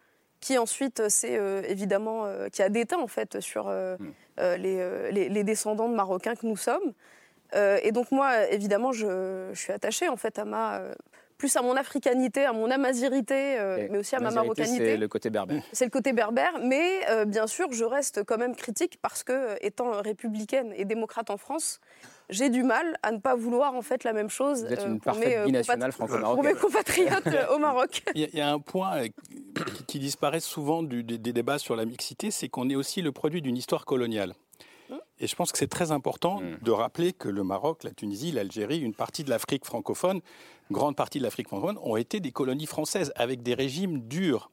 qui 0.40 0.58
ensuite 0.58 1.02
euh, 1.24 1.62
évidemment, 1.66 2.24
euh, 2.26 2.48
qui 2.48 2.62
a 2.62 2.68
déteint 2.68 3.00
en 3.00 3.08
fait 3.08 3.40
sur 3.40 3.66
euh, 3.66 3.96
euh, 4.38 4.56
les, 4.56 5.10
les- 5.10 5.28
les 5.28 5.44
descendants 5.44 5.88
de 5.88 5.94
Marocains 5.96 6.36
que 6.36 6.46
nous 6.46 6.56
sommes. 6.56 6.92
Euh, 7.54 7.78
et 7.82 7.90
donc 7.90 8.12
moi, 8.12 8.46
évidemment, 8.50 8.92
je, 8.92 9.50
je 9.52 9.58
suis 9.60 9.72
attachée 9.72 10.08
en 10.08 10.16
fait 10.16 10.38
à 10.38 10.44
ma, 10.44 10.76
euh, 10.78 10.94
plus 11.38 11.54
à 11.56 11.62
mon 11.62 11.76
africanité, 11.76 12.44
à 12.44 12.52
mon 12.52 12.70
amazirité, 12.70 13.58
euh, 13.58 13.88
mais 13.90 13.98
aussi 13.98 14.16
à 14.16 14.20
ma 14.20 14.30
marocanité. 14.30 14.84
C'est 14.92 14.96
le 14.96 15.08
côté 15.08 15.30
berbère. 15.30 15.62
C'est 15.72 15.84
le 15.84 15.90
côté 15.90 16.12
berbère, 16.12 16.58
mais 16.62 17.00
euh, 17.10 17.24
bien 17.24 17.46
sûr, 17.46 17.72
je 17.72 17.84
reste 17.84 18.24
quand 18.24 18.38
même 18.38 18.56
critique 18.56 18.98
parce 19.02 19.22
que, 19.22 19.32
euh, 19.32 19.54
étant 19.60 19.90
républicaine 20.00 20.72
et 20.76 20.84
démocrate 20.84 21.30
en 21.30 21.36
France, 21.36 21.80
j'ai 22.30 22.48
du 22.48 22.62
mal 22.62 22.96
à 23.02 23.12
ne 23.12 23.18
pas 23.18 23.34
vouloir 23.36 23.74
en 23.74 23.82
fait 23.82 24.02
la 24.04 24.12
même 24.12 24.30
chose 24.30 24.64
Vous 24.64 24.72
êtes 24.72 24.80
euh, 24.80 24.86
une 24.88 25.00
pour, 25.00 25.14
mes, 25.16 25.44
binationale 25.44 25.90
compat- 25.90 25.92
franco-marocaine. 25.92 26.34
pour 26.34 26.44
mes 26.44 26.54
compatriotes 26.60 27.28
au 27.54 27.58
Maroc. 27.58 28.02
Il 28.14 28.20
y, 28.22 28.24
a- 28.24 28.28
il 28.32 28.38
y 28.38 28.42
a 28.42 28.50
un 28.50 28.58
point 28.58 29.02
qui, 29.08 29.84
qui 29.86 29.98
disparaît 29.98 30.40
souvent 30.40 30.82
du- 30.82 31.04
des, 31.04 31.18
des 31.18 31.32
débats 31.32 31.58
sur 31.58 31.76
la 31.76 31.84
mixité, 31.84 32.30
c'est 32.30 32.48
qu'on 32.48 32.68
est 32.70 32.74
aussi 32.76 33.02
le 33.02 33.12
produit 33.12 33.42
d'une 33.42 33.56
histoire 33.56 33.84
coloniale. 33.84 34.32
Et 35.18 35.26
je 35.26 35.34
pense 35.34 35.50
que 35.50 35.58
c'est 35.58 35.66
très 35.66 35.90
important 35.92 36.40
de 36.62 36.70
rappeler 36.70 37.12
que 37.14 37.28
le 37.28 37.42
Maroc, 37.42 37.82
la 37.84 37.90
Tunisie, 37.90 38.30
l'Algérie, 38.32 38.78
une 38.80 38.94
partie 38.94 39.24
de 39.24 39.30
l'Afrique 39.30 39.64
francophone, 39.64 40.20
grande 40.70 40.96
partie 40.96 41.18
de 41.18 41.24
l'Afrique 41.24 41.48
francophone, 41.48 41.78
ont 41.82 41.96
été 41.96 42.20
des 42.20 42.32
colonies 42.32 42.66
françaises 42.66 43.12
avec 43.16 43.42
des 43.42 43.54
régimes 43.54 44.00
durs. 44.00 44.50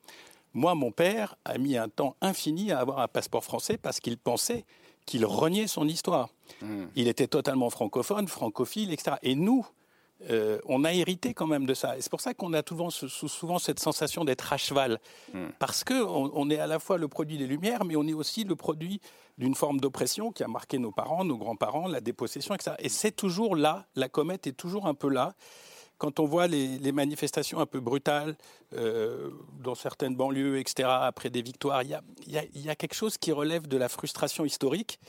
Moi, 0.53 0.75
mon 0.75 0.91
père 0.91 1.35
a 1.45 1.57
mis 1.57 1.77
un 1.77 1.89
temps 1.89 2.15
infini 2.21 2.71
à 2.71 2.79
avoir 2.79 2.99
un 2.99 3.07
passeport 3.07 3.43
français 3.43 3.77
parce 3.77 3.99
qu'il 3.99 4.17
pensait 4.17 4.65
qu'il 5.05 5.25
reniait 5.25 5.67
son 5.67 5.87
histoire. 5.87 6.29
Il 6.95 7.07
était 7.07 7.27
totalement 7.27 7.69
francophone, 7.69 8.27
francophile, 8.27 8.93
etc. 8.93 9.17
Et 9.23 9.35
nous, 9.35 9.65
euh, 10.29 10.59
on 10.65 10.85
a 10.85 10.93
hérité 10.93 11.33
quand 11.33 11.47
même 11.47 11.65
de 11.65 11.73
ça. 11.73 11.97
Et 11.97 12.01
c'est 12.01 12.09
pour 12.11 12.21
ça 12.21 12.33
qu'on 12.33 12.53
a 12.53 12.61
souvent, 12.65 12.89
ce- 12.89 13.07
souvent 13.09 13.59
cette 13.59 13.79
sensation 13.79 14.23
d'être 14.23 14.53
à 14.53 14.57
cheval. 14.57 14.99
Parce 15.59 15.83
qu'on 15.83 16.31
on 16.33 16.49
est 16.49 16.59
à 16.59 16.67
la 16.67 16.79
fois 16.79 16.97
le 16.97 17.07
produit 17.09 17.37
des 17.37 17.47
Lumières, 17.47 17.83
mais 17.83 17.95
on 17.97 18.07
est 18.07 18.13
aussi 18.13 18.43
le 18.45 18.55
produit 18.55 19.01
d'une 19.39 19.55
forme 19.55 19.79
d'oppression 19.81 20.31
qui 20.31 20.43
a 20.43 20.47
marqué 20.47 20.77
nos 20.77 20.91
parents, 20.91 21.25
nos 21.25 21.37
grands-parents, 21.37 21.87
la 21.87 21.99
dépossession, 21.99 22.53
etc. 22.55 22.75
Et 22.79 22.87
c'est 22.89 23.11
toujours 23.11 23.55
là, 23.57 23.87
la 23.95 24.07
comète 24.07 24.45
est 24.47 24.53
toujours 24.53 24.85
un 24.85 24.93
peu 24.93 25.09
là. 25.09 25.33
Quand 26.03 26.19
on 26.19 26.25
voit 26.25 26.47
les, 26.47 26.91
manifestations 26.91 27.61
un 27.61 27.65
peu 27.65 27.79
brutales 27.79 28.35
euh, 28.73 29.29
dans 29.63 29.73
certaines 29.73 30.17
banlieues, 30.17 30.59
etc., 30.59 30.89
après 30.91 31.29
des 31.29 31.41
victoires, 31.41 31.81
il 31.81 31.97
y 32.27 32.69
a 32.69 32.75
quelque 32.75 32.93
chose 32.93 33.17
qui 33.17 33.31
relève 33.31 33.69
de 33.69 33.77
la 33.77 33.87
frustration 33.87 34.43
historique 34.43 34.99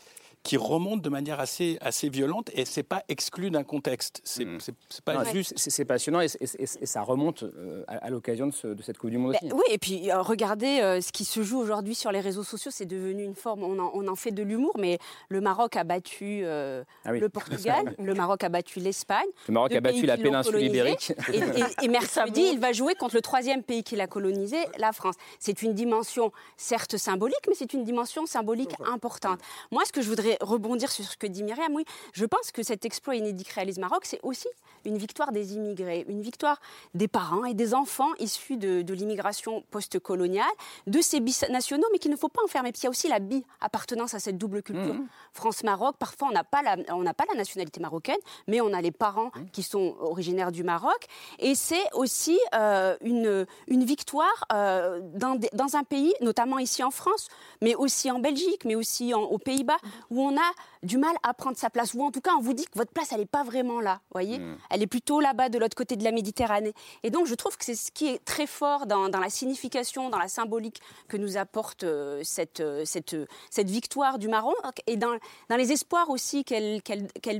qui 0.45 0.57
remonte 0.59 1.01
de 1.03 1.09
manière 1.09 1.41
assez, 1.41 1.79
assez 1.81 2.09
violente 2.11 2.51
et 2.53 2.65
c'est 2.67 2.83
pas 2.83 3.03
exclu 3.09 3.51
d'un 3.51 3.65
contexte. 3.65 4.21
C'est 4.25 4.47
c'est- 4.61 4.75
c'est 4.91 5.03
pas 5.05 5.15
Non, 5.15 5.25
juste. 5.33 5.55
C'est 5.57 5.71
c'est 5.71 5.87
passionnant 5.87 6.21
et, 6.21 6.27
et- 6.27 6.45
et- 6.63 6.83
et 6.83 6.87
ça 6.87 7.01
remonte 7.03 7.43
euh, 7.45 7.83
à, 7.89 7.97
à 7.97 8.11
l'occasion 8.11 8.47
de, 8.47 8.53
ce- 8.53 8.67
de 8.69 8.83
cette 8.83 8.99
Coupe 8.99 9.09
du 9.11 9.17
Monde 9.19 9.33
Ben, 9.33 9.39
aussi. 9.43 9.53
oui, 9.55 9.63
et 9.71 9.79
puis 9.79 10.11
euh, 10.11 10.21
regardez 10.21 10.81
euh, 10.83 11.01
ce 11.01 11.13
qui 11.13 11.25
se 11.25 11.43
joue 11.43 11.59
aujourd'hui 11.59 11.95
sur 11.95 12.13
les 12.13 12.21
réseaux 12.21 12.43
sociaux, 12.45 12.71
c'est 12.73 12.85
devenu 12.85 13.25
une 13.25 13.35
forme, 13.35 13.63
on 13.65 13.79
en, 13.79 13.91
on 13.95 14.07
en 14.07 14.17
fait 14.17 14.33
de 14.33 14.43
l'humour, 14.43 14.73
mais 14.79 14.99
le 15.31 15.41
Maroc 15.41 15.77
a 15.77 15.85
battu 15.85 16.43
euh, 16.45 16.85
Ah 17.07 17.13
oui. 17.13 17.21
le 17.21 17.29
Portugal, 17.31 17.95
le 17.99 18.13
Maroc 18.15 18.45
a 18.45 18.51
battu 18.51 18.81
l'Espagne. 18.81 19.25
Le 19.49 19.55
Maroc 19.55 19.73
a 19.73 19.81
battu 19.81 20.05
la 20.05 20.19
péninsule 20.19 20.61
ibérique. 20.61 21.13
Et, 21.33 21.39
et- 21.39 21.85
et 21.85 21.89
mercredi, 21.89 22.43
il 22.53 22.59
va 22.61 22.73
jouer 22.73 22.95
contre 22.95 23.15
le 23.15 23.23
troisième 23.23 23.63
pays 23.63 23.83
qui 23.83 23.97
l'a 23.97 24.07
colonisé, 24.07 24.59
la 24.79 24.93
France. 24.93 25.15
C'est 25.41 25.63
une 25.63 25.73
dimension 25.73 26.33
certes 26.59 26.99
symbolique, 26.99 27.41
mais 27.49 27.55
c'est 27.55 27.73
une 27.73 27.85
dimension 27.85 28.27
symbolique 28.27 28.75
importante. 28.93 29.41
Moi, 29.71 29.83
ce 29.87 29.93
que 29.93 30.03
je 30.03 30.09
voudrais 30.11 30.34
rebondir 30.41 30.91
sur 30.91 31.05
ce 31.05 31.17
que 31.17 31.27
dit 31.27 31.43
Myriam, 31.43 31.73
oui, 31.75 31.85
je 32.13 32.25
pense 32.25 32.51
que 32.53 32.63
cet 32.63 32.85
exploit 32.85 33.17
inédit 33.17 33.47
réalise 33.55 33.79
Maroc, 33.79 34.05
c'est 34.05 34.21
aussi 34.23 34.49
une 34.85 34.99
victoire 34.99 35.33
des 35.33 35.55
immigrés, 35.55 36.05
une 36.09 36.21
victoire 36.21 36.61
des 36.95 37.09
parents 37.09 37.45
et 37.47 37.55
des 37.55 37.73
enfants 37.75 38.11
issus 38.19 38.57
de, 38.59 38.83
de 38.83 38.95
l'immigration 38.95 39.63
post-coloniale, 39.71 40.45
de 40.87 41.01
ces 41.01 41.21
binationaux, 41.21 41.87
mais 41.93 41.99
qu'il 41.99 42.11
ne 42.11 42.17
faut 42.17 42.29
pas 42.29 42.43
enfermer. 42.45 42.71
Puis 42.73 42.83
il 42.83 42.85
y 42.85 42.87
a 42.87 42.91
aussi 42.91 43.09
la 43.09 43.19
bi-appartenance 43.19 44.15
à 44.15 44.19
cette 44.19 44.37
double 44.39 44.63
culture. 44.63 44.95
France-Maroc, 45.33 45.97
parfois 45.99 46.29
on 46.29 46.33
n'a 46.33 46.45
pas, 46.45 46.63
la- 46.63 46.77
on 46.95 47.05
pas 47.05 47.25
la 47.31 47.37
nationalité 47.37 47.81
marocaine, 47.81 48.19
mais 48.47 48.61
on 48.61 48.73
a 48.73 48.81
les 48.81 48.91
parents 48.91 49.31
qui 49.53 49.63
sont 49.63 49.97
originaires 50.01 50.53
du 50.53 50.65
Maroc. 50.65 51.07
Et 51.39 51.55
c'est 51.55 51.83
aussi 51.95 52.39
euh, 52.55 52.97
une, 53.01 53.47
une 53.69 53.85
victoire 53.85 54.45
euh, 54.53 55.01
dans, 55.15 55.35
des- 55.35 55.51
dans 55.53 55.77
un 55.77 55.83
pays, 55.85 56.15
notamment 56.21 56.59
ici 56.59 56.83
en 56.83 56.91
France, 56.91 57.29
mais 57.63 57.75
aussi 57.75 58.11
en 58.11 58.19
Belgique, 58.19 58.65
mais 58.65 58.75
aussi 58.75 59.13
en- 59.15 59.23
aux 59.23 59.39
Pays-Bas, 59.39 59.79
où 60.11 60.23
on 60.23 60.24
a 60.37 60.51
du 60.83 60.99
mal 60.99 61.15
à 61.23 61.33
prendre 61.35 61.57
sa 61.57 61.71
place, 61.71 61.95
ou 61.95 62.03
en 62.05 62.11
tout 62.11 62.21
cas 62.21 62.33
on 62.39 62.41
vous 62.43 62.53
dit 62.53 62.65
que 62.67 62.77
votre 62.79 62.93
place, 62.93 63.13
elle 63.13 63.21
n'est 63.21 63.27
pas 63.27 63.43
vraiment 63.45 63.81
là, 63.81 64.01
voyez 64.13 64.39
Elle 64.71 64.83
est 64.83 64.87
plutôt 64.87 65.21
là-bas, 65.21 65.49
de 65.49 65.59
l'autre 65.59 65.77
côté 65.77 65.97
de 65.97 66.05
la 66.05 66.13
Méditerranée. 66.13 66.75
Et 67.03 67.11
donc 67.11 67.27
je 67.27 67.35
trouve 67.35 67.57
que 67.57 67.65
c'est 67.65 67.75
ce 67.75 67.91
qui 67.91 68.09
est 68.09 68.25
très 68.25 68.47
fort 68.47 68.87
dans, 68.87 69.09
dans 69.09 69.21
la 69.21 69.31
signification, 69.31 70.11
dans 70.11 70.19
la 70.19 70.29
symbolique 70.29 70.81
que 71.09 71.17
nous 71.17 71.37
apporte 71.37 71.85
euh, 71.85 72.21
cette, 72.25 72.61
euh, 72.61 72.85
cette, 72.85 73.15
euh, 73.15 73.27
cette 73.51 73.71
victoire 73.71 74.19
du 74.19 74.29
Maroc, 74.29 74.55
et 74.87 74.97
dans, 74.97 75.17
dans 75.49 75.57
les 75.57 75.73
espoirs 75.73 76.11
aussi 76.11 76.45
qu'elle 76.45 76.83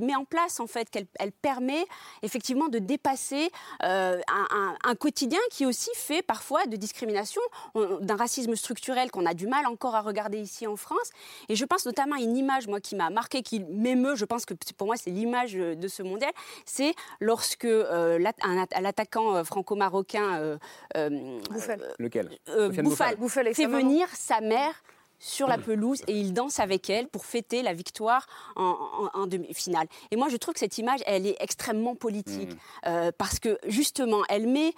met 0.01 0.15
en 0.15 0.25
place, 0.25 0.59
en 0.59 0.67
fait, 0.67 0.89
qu'elle 0.89 1.07
elle 1.19 1.31
permet 1.31 1.85
effectivement 2.23 2.67
de 2.67 2.79
dépasser 2.79 3.51
un, 3.81 4.19
un- 4.27 4.75
un 4.83 4.95
quotidien 4.95 5.39
qui 5.51 5.65
aussi 5.65 5.89
fait 5.95 6.21
parfois 6.21 6.65
de 6.65 6.75
discrimination, 6.75 7.41
on- 7.75 7.99
d'un 7.99 8.15
racisme 8.15 8.55
structurel 8.55 9.11
qu'on 9.11 9.25
a 9.25 9.33
du 9.33 9.47
mal 9.47 9.65
encore 9.67 9.95
à 9.95 10.01
regarder 10.01 10.39
ici 10.39 10.67
en 10.67 10.75
France. 10.75 11.09
Et 11.49 11.55
je 11.55 11.65
pense 11.65 11.85
notamment 11.85 12.15
à 12.15 12.19
une 12.19 12.35
image, 12.37 12.67
moi, 12.75 12.81
qui 12.81 12.95
m'a 12.95 13.09
marqué, 13.09 13.41
qui 13.41 13.61
m'émeut, 13.61 14.15
je 14.15 14.25
pense 14.25 14.45
que 14.45 14.53
pour 14.77 14.87
moi 14.87 14.97
c'est 14.97 15.09
l'image 15.09 15.53
de 15.53 15.87
ce 15.87 16.03
mondial, 16.03 16.31
c'est 16.65 16.93
lorsque 17.21 17.65
euh, 17.65 18.19
l'attaquant 18.19 19.35
euh, 19.37 19.43
franco-marocain 19.45 20.39
euh, 20.41 20.57
euh, 20.97 21.39
Lequel? 21.99 22.29
euh, 22.49 22.69
Bouffal, 22.69 23.15
Bouffal. 23.15 23.45
Avec 23.45 23.55
fait 23.55 23.67
venir 23.67 24.07
sa 24.13 24.41
mère 24.41 24.73
sur 25.25 25.47
la 25.47 25.57
pelouse 25.57 26.01
et 26.07 26.13
il 26.13 26.33
danse 26.33 26.59
avec 26.59 26.87
elle 26.89 27.07
pour 27.07 27.25
fêter 27.25 27.63
la 27.63 27.73
victoire 27.73 28.27
en, 28.55 29.09
en- 29.13 29.19
en 29.21 29.25
demi-finale. 29.27 29.87
Et 30.11 30.15
moi, 30.17 30.27
je 30.29 30.37
trouve 30.37 30.53
que 30.53 30.59
cette 30.59 30.77
image, 30.77 30.99
elle 31.07 31.25
est 31.25 31.35
extrêmement 31.39 31.95
politique 31.95 32.51
euh, 32.85 33.11
parce 33.17 33.39
que 33.39 33.57
justement, 33.65 34.21
elle 34.29 34.45
met, 34.47 34.73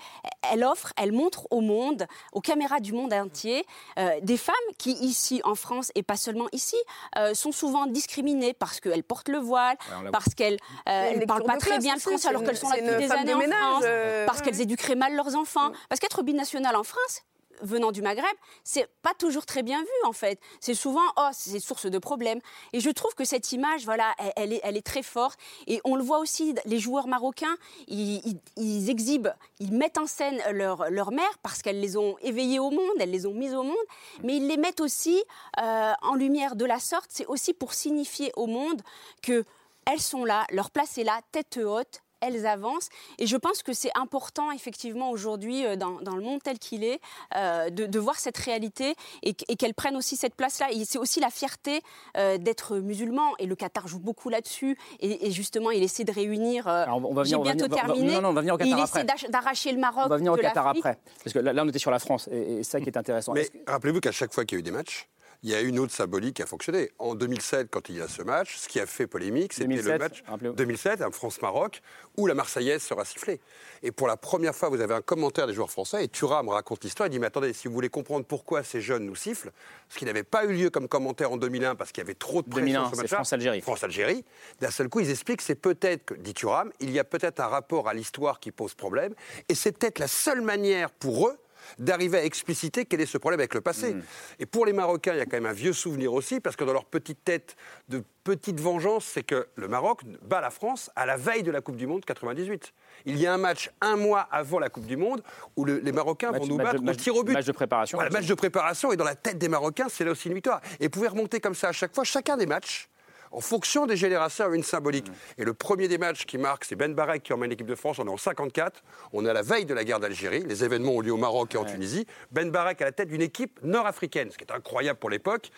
elle 0.51 0.63
offre, 0.63 0.93
elle 0.95 1.11
montre 1.11 1.47
au 1.51 1.59
monde, 1.61 2.07
aux 2.31 2.39
caméras 2.41 2.79
du 2.79 2.93
monde 2.93 3.11
entier, 3.13 3.65
euh, 3.99 4.09
des 4.21 4.37
femmes 4.37 4.55
qui 4.77 4.91
ici 4.93 5.41
en 5.43 5.55
France 5.55 5.91
et 5.95 6.03
pas 6.03 6.15
seulement 6.15 6.47
ici 6.53 6.77
euh, 7.17 7.33
sont 7.33 7.51
souvent 7.51 7.85
discriminées 7.85 8.53
parce 8.53 8.79
qu'elles 8.79 9.03
portent 9.03 9.29
le 9.29 9.39
voile, 9.39 9.75
Ouais, 10.03 10.11
parce 10.11 10.33
qu'elles 10.33 10.59
euh, 10.87 11.11
elles 11.13 11.25
parlent 11.25 11.43
pas 11.43 11.57
très 11.57 11.71
classe 11.71 11.83
bien 11.83 11.95
le 11.95 11.99
français 11.99 12.29
alors 12.29 12.43
qu'elles 12.43 12.57
sont 12.57 12.69
là 12.69 12.77
depuis 12.77 13.05
des 13.07 13.11
années 13.11 13.33
de 13.33 13.35
en 13.35 13.39
France, 13.71 13.83
euh, 13.85 14.25
parce 14.25 14.41
qu'elles 14.41 14.61
éduqueraient 14.61 14.95
mal 14.95 15.13
leurs 15.15 15.35
enfants, 15.35 15.71
parce 15.89 15.99
qu'être 15.99 16.23
binational 16.23 16.75
en 16.75 16.83
France 16.83 17.23
venant 17.61 17.91
du 17.91 18.01
Maghreb, 18.01 18.25
c'est 18.63 18.87
pas 19.01 19.13
toujours 19.13 19.45
très 19.45 19.63
bien 19.63 19.79
vu 19.79 20.07
en 20.07 20.13
fait. 20.13 20.39
C'est 20.59 20.73
souvent 20.73 21.01
oh 21.17 21.29
c'est 21.33 21.59
source 21.59 21.85
de 21.85 21.97
problèmes. 21.97 22.39
Et 22.73 22.79
je 22.79 22.89
trouve 22.89 23.13
que 23.15 23.25
cette 23.25 23.51
image, 23.51 23.85
voilà, 23.85 24.15
elle, 24.35 24.53
est, 24.53 24.81
très 24.81 25.03
forte. 25.03 25.39
Et 25.65 25.81
on 25.83 25.95
le 25.95 26.03
voit 26.03 26.19
aussi, 26.19 26.55
les 26.65 26.79
joueurs 26.79 27.07
marocains, 27.07 27.57
ils, 27.87 28.89
exhibent, 28.89 29.33
ils 29.59 29.73
mettent 29.73 29.97
en 29.97 30.07
scène 30.07 30.41
leur 30.51 30.89
leur 30.89 31.11
mère 31.11 31.37
parce 31.43 31.61
qu'elles 31.61 31.79
les 31.79 31.97
ont 31.97 32.17
éveillées 32.21 32.59
au 32.59 32.69
monde, 32.69 32.95
elles 32.99 33.11
les 33.11 33.25
ont 33.25 33.33
mises 33.33 33.53
au 33.53 33.63
monde, 33.63 33.75
mais 34.23 34.37
ils 34.37 34.47
les 34.47 34.57
mettent 34.57 34.81
aussi 34.81 35.23
euh, 35.59 35.93
en 36.01 36.15
lumière 36.15 36.55
de 36.55 36.65
la 36.65 36.79
sorte. 36.79 37.07
C'est 37.09 37.25
aussi 37.25 37.53
pour 37.53 37.73
signifier 37.73 38.31
au 38.35 38.47
monde 38.47 38.81
que 39.21 39.45
elles 39.85 40.01
sont 40.01 40.25
là, 40.25 40.45
leur 40.51 40.69
place 40.69 40.97
est 40.97 41.05
là, 41.05 41.21
tête 41.31 41.57
haute, 41.63 42.01
elles 42.21 42.45
avancent. 42.45 42.89
Et 43.19 43.27
je 43.27 43.37
pense 43.37 43.63
que 43.63 43.73
c'est 43.73 43.91
important, 43.95 44.51
effectivement, 44.51 45.09
aujourd'hui, 45.11 45.65
euh, 45.65 45.75
dans, 45.75 46.01
dans 46.01 46.15
le 46.15 46.21
monde 46.21 46.41
tel 46.43 46.59
qu'il 46.59 46.83
est, 46.83 46.99
euh, 47.35 47.69
de, 47.69 47.85
de 47.85 47.99
voir 47.99 48.19
cette 48.19 48.37
réalité 48.37 48.95
et, 49.23 49.33
qu- 49.33 49.45
et 49.47 49.55
qu'elles 49.55 49.73
prennent 49.73 49.95
aussi 49.97 50.15
cette 50.15 50.35
place-là. 50.35 50.67
Et 50.71 50.85
c'est 50.85 50.97
aussi 50.97 51.19
la 51.19 51.29
fierté 51.29 51.81
euh, 52.17 52.37
d'être 52.37 52.77
musulman. 52.77 53.33
Et 53.39 53.45
le 53.45 53.55
Qatar 53.55 53.87
joue 53.87 53.99
beaucoup 53.99 54.29
là-dessus. 54.29 54.77
Et, 54.99 55.27
et 55.27 55.31
justement, 55.31 55.71
il 55.71 55.83
essaie 55.83 56.03
de 56.03 56.11
réunir. 56.11 56.67
euh, 56.67 56.83
Alors, 56.83 56.97
on 57.09 57.13
va 57.13 57.23
venir- 57.23 57.39
on 57.39 57.43
va 57.43 57.53
bientôt 57.53 57.65
venir- 57.71 57.83
on 57.83 57.87
va- 57.87 57.93
terminé. 57.93 58.13
non, 58.15 58.21
non, 58.21 58.29
on 58.29 58.33
va 58.33 58.41
venir 58.41 58.53
au 58.55 58.59
Et 58.59 58.63
il 58.65 58.69
Qatar 58.75 58.83
essaie 58.83 59.29
d'arracher 59.29 59.71
le 59.71 59.79
Maroc. 59.79 60.03
On 60.05 60.09
va 60.09 60.17
venir 60.17 60.31
au 60.33 60.37
de 60.37 60.41
Qatar 60.41 60.67
après. 60.67 60.97
Parce 61.23 61.33
que 61.33 61.39
là, 61.39 61.53
là, 61.53 61.63
on 61.63 61.69
était 61.69 61.79
sur 61.79 61.91
la 61.91 61.99
France 61.99 62.27
et, 62.31 62.59
et 62.59 62.63
ça 62.63 62.79
qui 62.79 62.87
est 62.87 62.97
intéressant. 62.97 63.33
Mais 63.33 63.45
que- 63.45 63.57
rappelez-vous 63.71 63.99
qu'à 63.99 64.11
chaque 64.11 64.33
fois 64.33 64.45
qu'il 64.45 64.57
y 64.57 64.59
a 64.59 64.61
eu 64.61 64.63
des 64.63 64.71
matchs, 64.71 65.07
il 65.43 65.49
y 65.49 65.55
a 65.55 65.61
une 65.61 65.79
autre 65.79 65.93
symbolique 65.93 66.37
qui 66.37 66.41
a 66.41 66.45
fonctionné. 66.45 66.91
En 66.99 67.15
2007, 67.15 67.69
quand 67.69 67.89
il 67.89 67.97
y 67.97 68.01
a 68.01 68.07
ce 68.07 68.21
match, 68.21 68.57
ce 68.57 68.67
qui 68.67 68.79
a 68.79 68.85
fait 68.85 69.07
polémique, 69.07 69.53
c'était 69.53 69.67
le 69.67 69.81
2007, 69.81 69.99
match 69.99 70.23
rappelez-vous. 70.27 70.55
2007, 70.55 71.01
un 71.01 71.11
France-Maroc, 71.11 71.81
où 72.17 72.27
la 72.27 72.33
Marseillaise 72.33 72.81
sera 72.81 73.05
sifflée. 73.05 73.39
Et 73.83 73.91
pour 73.91 74.07
la 74.07 74.17
première 74.17 74.55
fois, 74.55 74.69
vous 74.69 74.81
avez 74.81 74.95
un 74.95 75.01
commentaire 75.01 75.47
des 75.47 75.53
joueurs 75.53 75.69
français, 75.69 76.03
et 76.03 76.07
Thuram 76.07 76.49
raconte 76.49 76.83
l'histoire, 76.83 77.07
il 77.07 77.11
dit, 77.11 77.19
mais 77.19 77.27
attendez, 77.27 77.53
si 77.53 77.67
vous 77.67 77.73
voulez 77.73 77.89
comprendre 77.89 78.25
pourquoi 78.25 78.63
ces 78.63 78.81
jeunes 78.81 79.05
nous 79.05 79.15
sifflent, 79.15 79.51
ce 79.89 79.97
qui 79.97 80.05
n'avait 80.05 80.23
pas 80.23 80.45
eu 80.45 80.53
lieu 80.53 80.69
comme 80.69 80.87
commentaire 80.87 81.31
en 81.31 81.37
2001, 81.37 81.75
parce 81.75 81.91
qu'il 81.91 82.03
y 82.03 82.05
avait 82.05 82.15
trop 82.15 82.41
de 82.41 82.49
pression 82.49 82.65
2001, 82.65 82.87
sur 82.87 82.95
ce. 82.97 83.07
France-Algérie. 83.07 83.61
France-Algérie. 83.61 84.25
D'un 84.59 84.71
seul 84.71 84.89
coup, 84.89 84.99
ils 85.01 85.11
expliquent 85.11 85.39
que 85.39 85.43
c'est 85.43 85.55
peut-être, 85.55 86.05
que, 86.05 86.13
dit 86.15 86.33
Thuram, 86.33 86.71
il 86.79 86.91
y 86.91 86.99
a 86.99 87.03
peut-être 87.03 87.39
un 87.39 87.47
rapport 87.47 87.87
à 87.87 87.93
l'histoire 87.93 88.39
qui 88.39 88.51
pose 88.51 88.73
problème, 88.73 89.13
et 89.49 89.55
c'est 89.55 89.71
peut-être 89.71 89.99
la 89.99 90.07
seule 90.07 90.41
manière 90.41 90.89
pour 90.89 91.27
eux 91.27 91.37
d'arriver 91.79 92.17
à 92.19 92.23
expliciter 92.25 92.85
quel 92.85 93.01
est 93.01 93.05
ce 93.05 93.17
problème 93.17 93.39
avec 93.39 93.53
le 93.53 93.61
passé. 93.61 93.93
Mm. 93.93 94.03
Et 94.39 94.45
pour 94.45 94.65
les 94.65 94.73
Marocains, 94.73 95.13
il 95.13 95.17
y 95.17 95.21
a 95.21 95.25
quand 95.25 95.37
même 95.37 95.45
un 95.45 95.53
vieux 95.53 95.73
souvenir 95.73 96.13
aussi, 96.13 96.39
parce 96.39 96.55
que 96.55 96.63
dans 96.63 96.73
leur 96.73 96.85
petite 96.85 97.23
tête 97.23 97.55
de 97.89 98.03
petite 98.23 98.59
vengeance, 98.59 99.05
c'est 99.05 99.23
que 99.23 99.47
le 99.55 99.67
Maroc 99.67 100.01
bat 100.23 100.41
la 100.41 100.49
France 100.49 100.91
à 100.95 101.05
la 101.05 101.15
veille 101.17 101.43
de 101.43 101.51
la 101.51 101.61
Coupe 101.61 101.77
du 101.77 101.87
Monde 101.87 102.03
98. 102.03 102.73
Il 103.05 103.17
y 103.17 103.25
a 103.25 103.33
un 103.33 103.37
match 103.37 103.71
un 103.79 103.95
mois 103.95 104.27
avant 104.31 104.59
la 104.59 104.69
Coupe 104.69 104.85
du 104.85 104.97
Monde 104.97 105.23
où 105.55 105.63
le- 105.63 105.79
les 105.79 105.91
Marocains 105.93 106.31
Match- 106.31 106.41
vont 106.41 106.47
nous 106.47 106.57
match 106.57 106.75
battre 106.77 106.83
au 106.89 106.93
tir 106.95 107.15
au 107.15 107.23
but. 107.23 107.33
match 107.33 107.45
de 107.45 107.51
préparation. 107.53 107.97
Voilà, 107.97 108.09
match 108.11 108.25
de 108.25 108.33
préparation, 108.33 108.91
et 108.91 108.97
dans 108.97 109.05
la 109.05 109.15
tête 109.15 109.37
des 109.37 109.47
Marocains, 109.49 109.87
c'est 109.89 110.03
là 110.03 110.11
aussi 110.11 110.27
une 110.27 110.33
victoire. 110.33 110.59
Et 110.79 110.85
vous 110.85 110.89
pouvez 110.89 111.07
remonter 111.07 111.39
comme 111.39 111.55
ça 111.55 111.69
à 111.69 111.71
chaque 111.71 111.95
fois, 111.95 112.03
chacun 112.03 112.35
des 112.37 112.45
matchs. 112.47 112.89
En 113.31 113.41
fonction 113.41 113.85
des 113.85 113.97
générations, 113.97 114.45
a 114.45 114.55
une 114.55 114.63
symbolique. 114.63 115.07
Et 115.37 115.43
le 115.43 115.53
premier 115.53 115.87
des 115.87 115.97
matchs 115.97 116.25
qui 116.25 116.37
marque, 116.37 116.65
c'est 116.65 116.75
Ben 116.75 116.93
Barek 116.93 117.23
qui 117.23 117.33
emmène 117.33 117.49
l'équipe 117.49 117.67
de 117.67 117.75
France. 117.75 117.99
On 117.99 118.07
est 118.07 118.09
en 118.09 118.17
54. 118.17 118.83
On 119.13 119.25
est 119.25 119.29
à 119.29 119.33
la 119.33 119.41
veille 119.41 119.65
de 119.65 119.73
la 119.73 119.83
guerre 119.83 119.99
d'Algérie. 119.99 120.43
Les 120.43 120.63
événements 120.63 120.93
ont 120.93 121.01
lieu 121.01 121.11
au 121.11 121.17
Maroc 121.17 121.55
et 121.55 121.57
en 121.57 121.65
Tunisie. 121.65 122.05
Ben 122.31 122.49
Barek 122.49 122.81
à 122.81 122.85
la 122.85 122.91
tête 122.91 123.09
d'une 123.09 123.21
équipe 123.21 123.59
nord-africaine, 123.63 124.31
ce 124.31 124.37
qui 124.37 124.43
est 124.43 124.51
incroyable 124.51 124.99
pour 124.99 125.09
l'époque. 125.09 125.51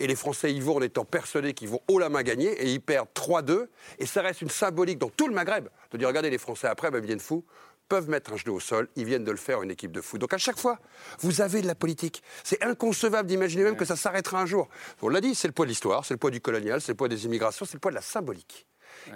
Et 0.00 0.06
les 0.06 0.16
Français 0.16 0.52
y 0.52 0.60
vont 0.60 0.76
en 0.76 0.82
étant 0.82 1.04
persuadés 1.04 1.52
qu'ils 1.52 1.68
vont 1.68 1.80
haut 1.88 1.98
la 1.98 2.08
main 2.08 2.22
gagner. 2.22 2.50
Et 2.62 2.72
ils 2.72 2.80
perdent 2.80 3.08
3-2. 3.14 3.66
Et 3.98 4.06
ça 4.06 4.22
reste 4.22 4.42
une 4.42 4.50
symbolique 4.50 4.98
dans 4.98 5.10
tout 5.10 5.28
le 5.28 5.34
Maghreb. 5.34 5.68
De 5.92 5.98
dire, 5.98 6.08
regardez, 6.08 6.30
les 6.30 6.38
Français 6.38 6.66
après, 6.66 6.90
ben, 6.90 6.98
ils 6.98 7.06
viennent 7.06 7.20
fous 7.20 7.44
peuvent 7.92 8.08
mettre 8.08 8.32
un 8.32 8.38
genou 8.38 8.54
au 8.54 8.60
sol, 8.60 8.88
ils 8.96 9.04
viennent 9.04 9.22
de 9.22 9.30
le 9.30 9.36
faire 9.36 9.60
une 9.62 9.70
équipe 9.70 9.92
de 9.92 10.00
foot. 10.00 10.18
Donc 10.18 10.32
à 10.32 10.38
chaque 10.38 10.58
fois, 10.58 10.78
vous 11.20 11.42
avez 11.42 11.60
de 11.60 11.66
la 11.66 11.74
politique. 11.74 12.22
C'est 12.42 12.64
inconcevable 12.64 13.28
d'imaginer 13.28 13.64
même 13.64 13.76
que 13.76 13.84
ça 13.84 13.96
s'arrêtera 13.96 14.40
un 14.40 14.46
jour. 14.46 14.70
On 15.02 15.10
l'a 15.10 15.20
dit, 15.20 15.34
c'est 15.34 15.46
le 15.46 15.52
poids 15.52 15.66
de 15.66 15.68
l'histoire, 15.68 16.02
c'est 16.06 16.14
le 16.14 16.18
poids 16.18 16.30
du 16.30 16.40
colonial, 16.40 16.80
c'est 16.80 16.92
le 16.92 16.96
poids 16.96 17.08
des 17.08 17.26
immigrations, 17.26 17.66
c'est 17.66 17.74
le 17.74 17.80
poids 17.80 17.90
de 17.90 17.96
la 17.96 18.00
symbolique. 18.00 18.66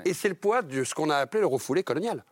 Et 0.04 0.12
c'est 0.12 0.28
le 0.28 0.34
poids 0.34 0.60
de 0.60 0.84
ce 0.84 0.92
qu'on 0.94 1.08
a 1.08 1.16
appelé 1.16 1.40
le 1.40 1.46
refoulé 1.46 1.82
colonial. 1.84 2.22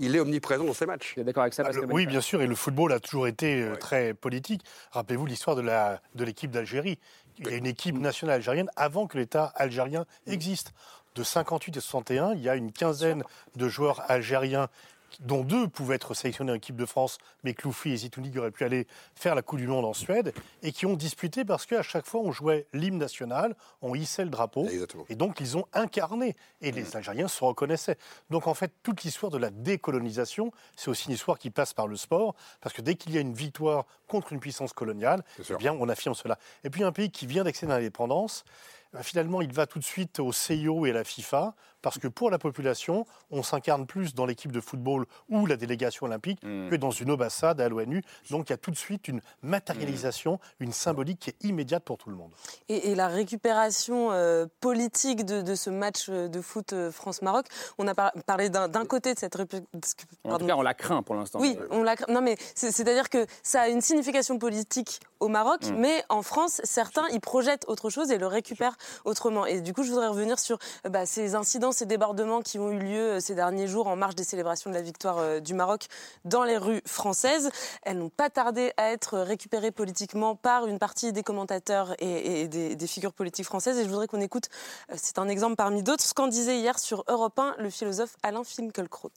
Il 0.00 0.16
est 0.16 0.18
omniprésent 0.20 0.64
dans 0.64 0.74
ces 0.74 0.86
matchs. 0.86 1.12
Vous 1.14 1.20
êtes 1.20 1.26
d'accord 1.26 1.42
avec 1.44 1.54
ça 1.54 1.62
Ah, 1.64 1.70
le- 1.70 1.84
oui, 1.86 2.06
bien 2.06 2.20
sûr, 2.20 2.42
et 2.42 2.48
le 2.48 2.56
football 2.56 2.92
a 2.92 2.98
toujours 2.98 3.28
été 3.28 3.62
euh, 3.62 3.76
très 3.76 4.12
politique. 4.12 4.62
Rappelez-vous 4.90 5.26
l'histoire 5.26 5.54
de 5.54 5.62
la- 5.62 6.00
de 6.16 6.24
l'équipe 6.24 6.50
d'Algérie. 6.50 6.98
Il 7.38 7.46
y 7.48 7.52
a 7.54 7.56
une 7.56 7.66
équipe 7.66 7.96
nationale 7.96 8.36
algérienne 8.36 8.70
avant 8.74 9.06
que 9.06 9.18
l'État 9.18 9.52
algérien 9.54 10.04
existe. 10.26 10.72
De 11.14 11.22
58 11.22 11.76
et 11.76 11.80
61, 11.80 12.34
il 12.34 12.42
y 12.42 12.48
a 12.48 12.56
une 12.56 12.72
quinzaine 12.72 13.22
de 13.54 13.68
joueurs 13.68 14.02
algériens 14.10 14.68
dont 15.20 15.44
deux 15.44 15.68
pouvaient 15.68 15.96
être 15.96 16.14
sélectionnés 16.14 16.52
en 16.52 16.56
équipe 16.56 16.76
de 16.76 16.86
France, 16.86 17.18
mais 17.44 17.54
Cloufi 17.54 17.90
et 17.90 17.96
Zitouni 17.96 18.36
auraient 18.38 18.50
pu 18.50 18.64
aller 18.64 18.86
faire 19.14 19.34
la 19.34 19.42
Coupe 19.42 19.58
du 19.58 19.66
Monde 19.66 19.84
en 19.84 19.92
Suède, 19.92 20.32
et 20.62 20.72
qui 20.72 20.86
ont 20.86 20.94
disputé 20.94 21.44
parce 21.44 21.66
qu'à 21.66 21.82
chaque 21.82 22.06
fois 22.06 22.20
on 22.20 22.32
jouait 22.32 22.66
l'hymne 22.72 22.98
national, 22.98 23.56
on 23.82 23.94
hissait 23.94 24.24
le 24.24 24.30
drapeau, 24.30 24.66
et 25.08 25.14
donc 25.14 25.40
ils 25.40 25.56
ont 25.56 25.66
incarné, 25.72 26.36
et 26.60 26.72
les 26.72 26.96
Algériens 26.96 27.28
se 27.28 27.42
reconnaissaient. 27.44 27.98
Donc 28.30 28.46
en 28.46 28.54
fait, 28.54 28.72
toute 28.82 29.02
l'histoire 29.04 29.30
de 29.30 29.38
la 29.38 29.50
décolonisation, 29.50 30.52
c'est 30.76 30.88
aussi 30.88 31.06
une 31.06 31.14
histoire 31.14 31.38
qui 31.38 31.50
passe 31.50 31.72
par 31.72 31.86
le 31.86 31.96
sport, 31.96 32.34
parce 32.60 32.74
que 32.74 32.82
dès 32.82 32.94
qu'il 32.94 33.14
y 33.14 33.18
a 33.18 33.20
une 33.20 33.34
victoire 33.34 33.86
contre 34.06 34.32
une 34.32 34.40
puissance 34.40 34.72
coloniale, 34.72 35.22
eh 35.50 35.54
bien 35.56 35.72
on 35.72 35.88
affirme 35.88 36.14
cela. 36.14 36.38
Et 36.64 36.70
puis 36.70 36.84
un 36.84 36.92
pays 36.92 37.10
qui 37.10 37.26
vient 37.26 37.44
d'accéder 37.44 37.72
à 37.72 37.76
l'indépendance, 37.76 38.44
ben, 38.92 39.02
finalement, 39.02 39.42
il 39.42 39.52
va 39.52 39.66
tout 39.66 39.78
de 39.78 39.84
suite 39.84 40.20
au 40.20 40.32
CIO 40.32 40.86
et 40.86 40.90
à 40.90 40.94
la 40.94 41.04
FIFA, 41.04 41.54
parce 41.86 41.98
que 42.00 42.08
pour 42.08 42.30
la 42.32 42.38
population, 42.38 43.06
on 43.30 43.44
s'incarne 43.44 43.86
plus 43.86 44.12
dans 44.12 44.26
l'équipe 44.26 44.50
de 44.50 44.60
football 44.60 45.06
ou 45.28 45.46
la 45.46 45.54
délégation 45.56 46.06
olympique 46.06 46.40
Hmm. 46.42 46.68
que 46.68 46.74
dans 46.74 46.90
une 46.90 47.12
ambassade 47.12 47.60
à 47.60 47.68
l'ONU. 47.68 48.02
Donc 48.30 48.48
il 48.48 48.52
y 48.52 48.54
a 48.54 48.56
tout 48.56 48.72
de 48.72 48.76
suite 48.76 49.06
une 49.06 49.20
matérialisation, 49.42 50.40
une 50.58 50.72
symbolique 50.72 51.20
qui 51.20 51.30
est 51.30 51.44
immédiate 51.44 51.84
pour 51.84 51.96
tout 51.98 52.10
le 52.10 52.16
monde. 52.16 52.32
Et, 52.68 52.90
et 52.90 52.94
la 52.96 53.06
récupération 53.06 54.10
euh, 54.10 54.46
politique 54.60 55.24
de, 55.24 55.42
de 55.42 55.54
ce 55.54 55.70
match 55.70 56.06
euh, 56.08 56.26
de 56.28 56.40
foot 56.40 56.72
euh, 56.72 56.90
France-Maroc, 56.90 57.46
on 57.78 57.86
a 57.86 57.94
par- 57.94 58.12
parlé 58.26 58.48
d'un 58.50 58.84
côté 58.86 59.14
de 59.14 59.18
cette 59.20 59.36
république. 59.36 59.66
En 60.24 60.38
tout 60.38 60.46
cas, 60.46 60.56
on 60.56 60.62
la 60.62 60.74
craint 60.74 61.02
pour 61.04 61.14
l'instant. 61.14 61.38
Oui, 61.40 61.56
on 61.70 61.82
l'a. 61.84 61.94
Non, 62.08 62.20
mais 62.20 62.36
c'est- 62.56 62.72
c'est-à-dire 62.72 63.08
que 63.10 63.26
ça 63.44 63.62
a 63.62 63.68
une 63.68 63.80
signification 63.80 64.38
politique 64.40 64.98
au 65.20 65.28
Maroc, 65.28 65.60
Mm. 65.66 65.76
mais 65.78 66.04
en 66.08 66.22
France, 66.22 66.60
certains 66.64 67.08
y 67.10 67.20
projettent 67.20 67.64
autre 67.68 67.90
chose 67.90 68.10
et 68.10 68.18
le 68.18 68.26
récupèrent 68.26 68.76
autrement. 69.04 69.46
Et 69.46 69.60
du 69.60 69.72
coup, 69.72 69.82
je 69.84 69.90
voudrais 69.90 70.08
revenir 70.08 70.38
sur 70.38 70.58
bah, 70.90 71.06
ces 71.06 71.34
incidents, 71.34 71.72
ces 71.76 71.86
débordements 71.86 72.40
qui 72.40 72.58
ont 72.58 72.70
eu 72.70 72.78
lieu 72.78 73.12
euh, 73.12 73.20
ces 73.20 73.34
derniers 73.34 73.68
jours 73.68 73.86
en 73.86 73.96
marge 73.96 74.14
des 74.14 74.24
célébrations 74.24 74.70
de 74.70 74.74
la 74.74 74.82
victoire 74.82 75.18
euh, 75.18 75.40
du 75.40 75.54
Maroc 75.54 75.86
dans 76.24 76.42
les 76.42 76.56
rues 76.56 76.80
françaises. 76.86 77.50
Elles 77.82 77.98
n'ont 77.98 78.08
pas 78.08 78.30
tardé 78.30 78.72
à 78.76 78.90
être 78.90 79.18
récupérées 79.18 79.70
politiquement 79.70 80.34
par 80.34 80.66
une 80.66 80.78
partie 80.78 81.12
des 81.12 81.22
commentateurs 81.22 81.94
et, 81.98 82.48
des, 82.48 82.74
des 82.74 82.86
figures 82.86 83.12
politiques 83.12 83.44
françaises. 83.44 83.78
Et 83.78 83.84
je 83.84 83.88
voudrais 83.88 84.06
qu'on 84.06 84.20
écoute, 84.20 84.48
euh, 84.90 84.94
c'est 84.96 85.18
un 85.18 85.28
exemple 85.28 85.56
parmi 85.56 85.82
d'autres, 85.82 86.02
ce 86.02 86.14
qu'en 86.14 86.28
disait 86.28 86.58
hier 86.58 86.78
sur 86.78 87.04
Europe 87.08 87.38
1 87.38 87.56
le 87.58 87.70
philosophe 87.70 88.16
Alain 88.22 88.42
Finkielkraut. 88.42 89.10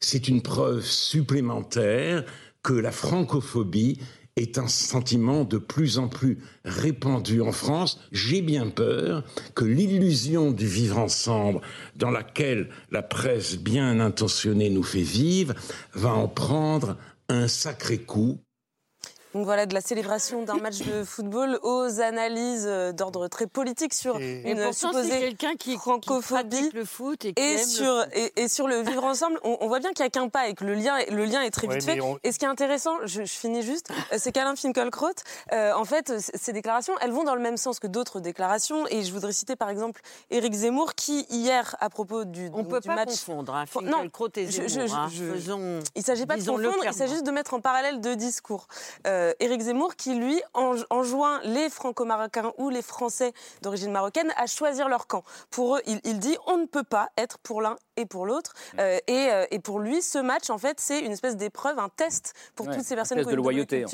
c'est 0.00 0.28
une 0.28 0.42
preuve 0.42 0.82
supplémentaire 0.84 2.24
que 2.62 2.72
la 2.72 2.92
francophobie 2.92 4.00
est 4.36 4.58
un 4.58 4.66
sentiment 4.66 5.44
de 5.44 5.58
plus 5.58 5.98
en 5.98 6.08
plus 6.08 6.38
répandu 6.64 7.40
en 7.40 7.52
France. 7.52 8.00
J'ai 8.10 8.42
bien 8.42 8.68
peur 8.68 9.22
que 9.54 9.64
l'illusion 9.64 10.50
du 10.50 10.66
vivre 10.66 10.98
ensemble 10.98 11.60
dans 11.94 12.10
laquelle 12.10 12.68
la 12.90 13.02
presse 13.02 13.56
bien 13.56 14.00
intentionnée 14.00 14.70
nous 14.70 14.82
fait 14.82 15.02
vivre 15.02 15.54
va 15.92 16.12
en 16.12 16.26
prendre 16.26 16.96
un 17.28 17.46
sacré 17.46 17.98
coup. 17.98 18.40
Donc 19.34 19.44
voilà, 19.44 19.66
de 19.66 19.74
la 19.74 19.80
célébration 19.80 20.42
d'un 20.42 20.54
match 20.58 20.78
de 20.78 21.02
football 21.04 21.58
aux 21.62 22.00
analyses 22.00 22.66
euh, 22.66 22.92
d'ordre 22.92 23.26
très 23.28 23.46
politique 23.46 23.92
sur 23.92 24.18
Et 24.20 24.42
une 24.50 24.56
pourtant, 24.58 24.72
supposée 24.72 25.08
quelqu'un 25.20 25.54
qui, 25.56 25.76
francophobie 25.76 26.70
le 26.72 26.84
foot 26.84 27.24
et, 27.24 27.34
qui 27.34 27.42
et 27.42 27.52
aime 27.54 27.58
le 27.60 27.64
sur, 27.66 28.00
foot. 28.04 28.08
et, 28.14 28.42
et 28.42 28.48
sur 28.48 28.68
le 28.68 28.80
vivre 28.82 29.04
ensemble. 29.04 29.38
On, 29.42 29.56
on 29.60 29.68
voit 29.68 29.80
bien 29.80 29.92
qu'il 29.92 30.02
n'y 30.04 30.06
a 30.06 30.10
qu'un 30.10 30.28
pas 30.28 30.48
et 30.48 30.54
que 30.54 30.64
le 30.64 30.74
lien, 30.74 30.96
est- 30.98 31.10
le 31.10 31.24
lien 31.24 31.42
est 31.42 31.50
très 31.50 31.66
Ouais, 31.66 31.74
vite 31.78 31.84
fait. 31.84 32.00
on- 32.00 32.18
Et 32.22 32.32
ce 32.32 32.38
qui 32.38 32.44
est 32.44 32.48
intéressant, 32.48 32.96
je, 33.04 33.22
je 33.24 33.32
finis 33.32 33.62
juste, 33.62 33.88
euh, 34.12 34.16
c'est 34.18 34.30
qu'Alain 34.32 34.54
Finkielkraut, 34.56 35.08
euh, 35.52 35.72
en 35.74 35.84
fait, 35.84 36.12
ces 36.18 36.52
déclarations, 36.52 36.94
elles 37.00 37.10
vont 37.12 37.24
dans 37.24 37.34
le 37.34 37.40
même 37.42 37.56
sens 37.56 37.80
que 37.80 37.86
d'autres 37.88 38.20
déclarations. 38.20 38.86
Et 38.88 39.02
je 39.02 39.12
voudrais 39.12 39.32
citer 39.32 39.56
par 39.56 39.68
exemple 39.68 40.00
Éric 40.30 40.52
Zemmour 40.54 40.94
qui, 40.94 41.26
hier, 41.30 41.74
à 41.80 41.90
propos 41.90 42.24
du, 42.24 42.50
On 42.54 42.62
du 42.62 42.68
peut 42.68 42.80
pas 42.80 42.94
match... 42.94 43.08
confondre, 43.10 43.54
hein, 43.54 43.64
Faut- 43.66 43.80
Finkielkraut 43.80 44.28
et 44.36 44.46
je- 44.46 44.62
je- 44.62 44.68
Zemmour, 44.68 44.94
hein. 44.94 45.08
je- 45.12 45.24
Faisons- 45.32 45.80
il 45.96 45.98
ne 46.00 46.04
s'agit 46.04 46.26
pas 46.26 46.36
de 46.36 46.44
confondre, 46.44 46.84
il 46.84 46.92
s'agit 46.94 47.12
juste 47.14 47.26
de 47.26 47.30
mettre 47.32 47.54
en 47.54 47.60
parallèle 47.60 48.00
deux 48.00 48.14
discours. 48.16 48.68
Euh, 49.06 49.23
Éric 49.40 49.60
Zemmour 49.62 49.96
qui, 49.96 50.14
lui, 50.14 50.40
en- 50.54 50.74
enjoint 50.90 51.40
les 51.44 51.70
franco-marocains 51.70 52.52
ou 52.58 52.68
les 52.70 52.82
Français 52.82 53.32
d'origine 53.62 53.90
marocaine 53.92 54.32
à 54.36 54.46
choisir 54.46 54.88
leur 54.88 55.06
camp. 55.06 55.24
Pour 55.50 55.76
eux, 55.76 55.80
il, 55.86 56.00
il 56.04 56.18
dit 56.18 56.36
on 56.46 56.58
ne 56.58 56.66
peut 56.66 56.82
pas 56.84 57.10
être 57.16 57.38
pour 57.38 57.62
l'un 57.62 57.76
et 57.96 58.06
pour 58.06 58.26
l'autre. 58.26 58.54
Euh, 58.78 58.98
et, 59.06 59.28
euh, 59.30 59.46
et 59.50 59.58
pour 59.60 59.78
lui, 59.80 60.02
ce 60.02 60.18
match, 60.18 60.50
en 60.50 60.58
fait, 60.58 60.80
c'est 60.80 61.00
une 61.00 61.12
espèce 61.12 61.36
d'épreuve, 61.36 61.78
un 61.78 61.88
test 61.88 62.34
pour 62.56 62.66
Ouais, 62.66 62.76
toutes 62.76 62.84
ces 62.84 62.96
personnes 62.96 63.18
qui 63.18 63.24
de 63.24 63.28
ont 63.28 63.30
une 63.30 63.36
double 63.36 63.48
loyauté, 63.50 63.84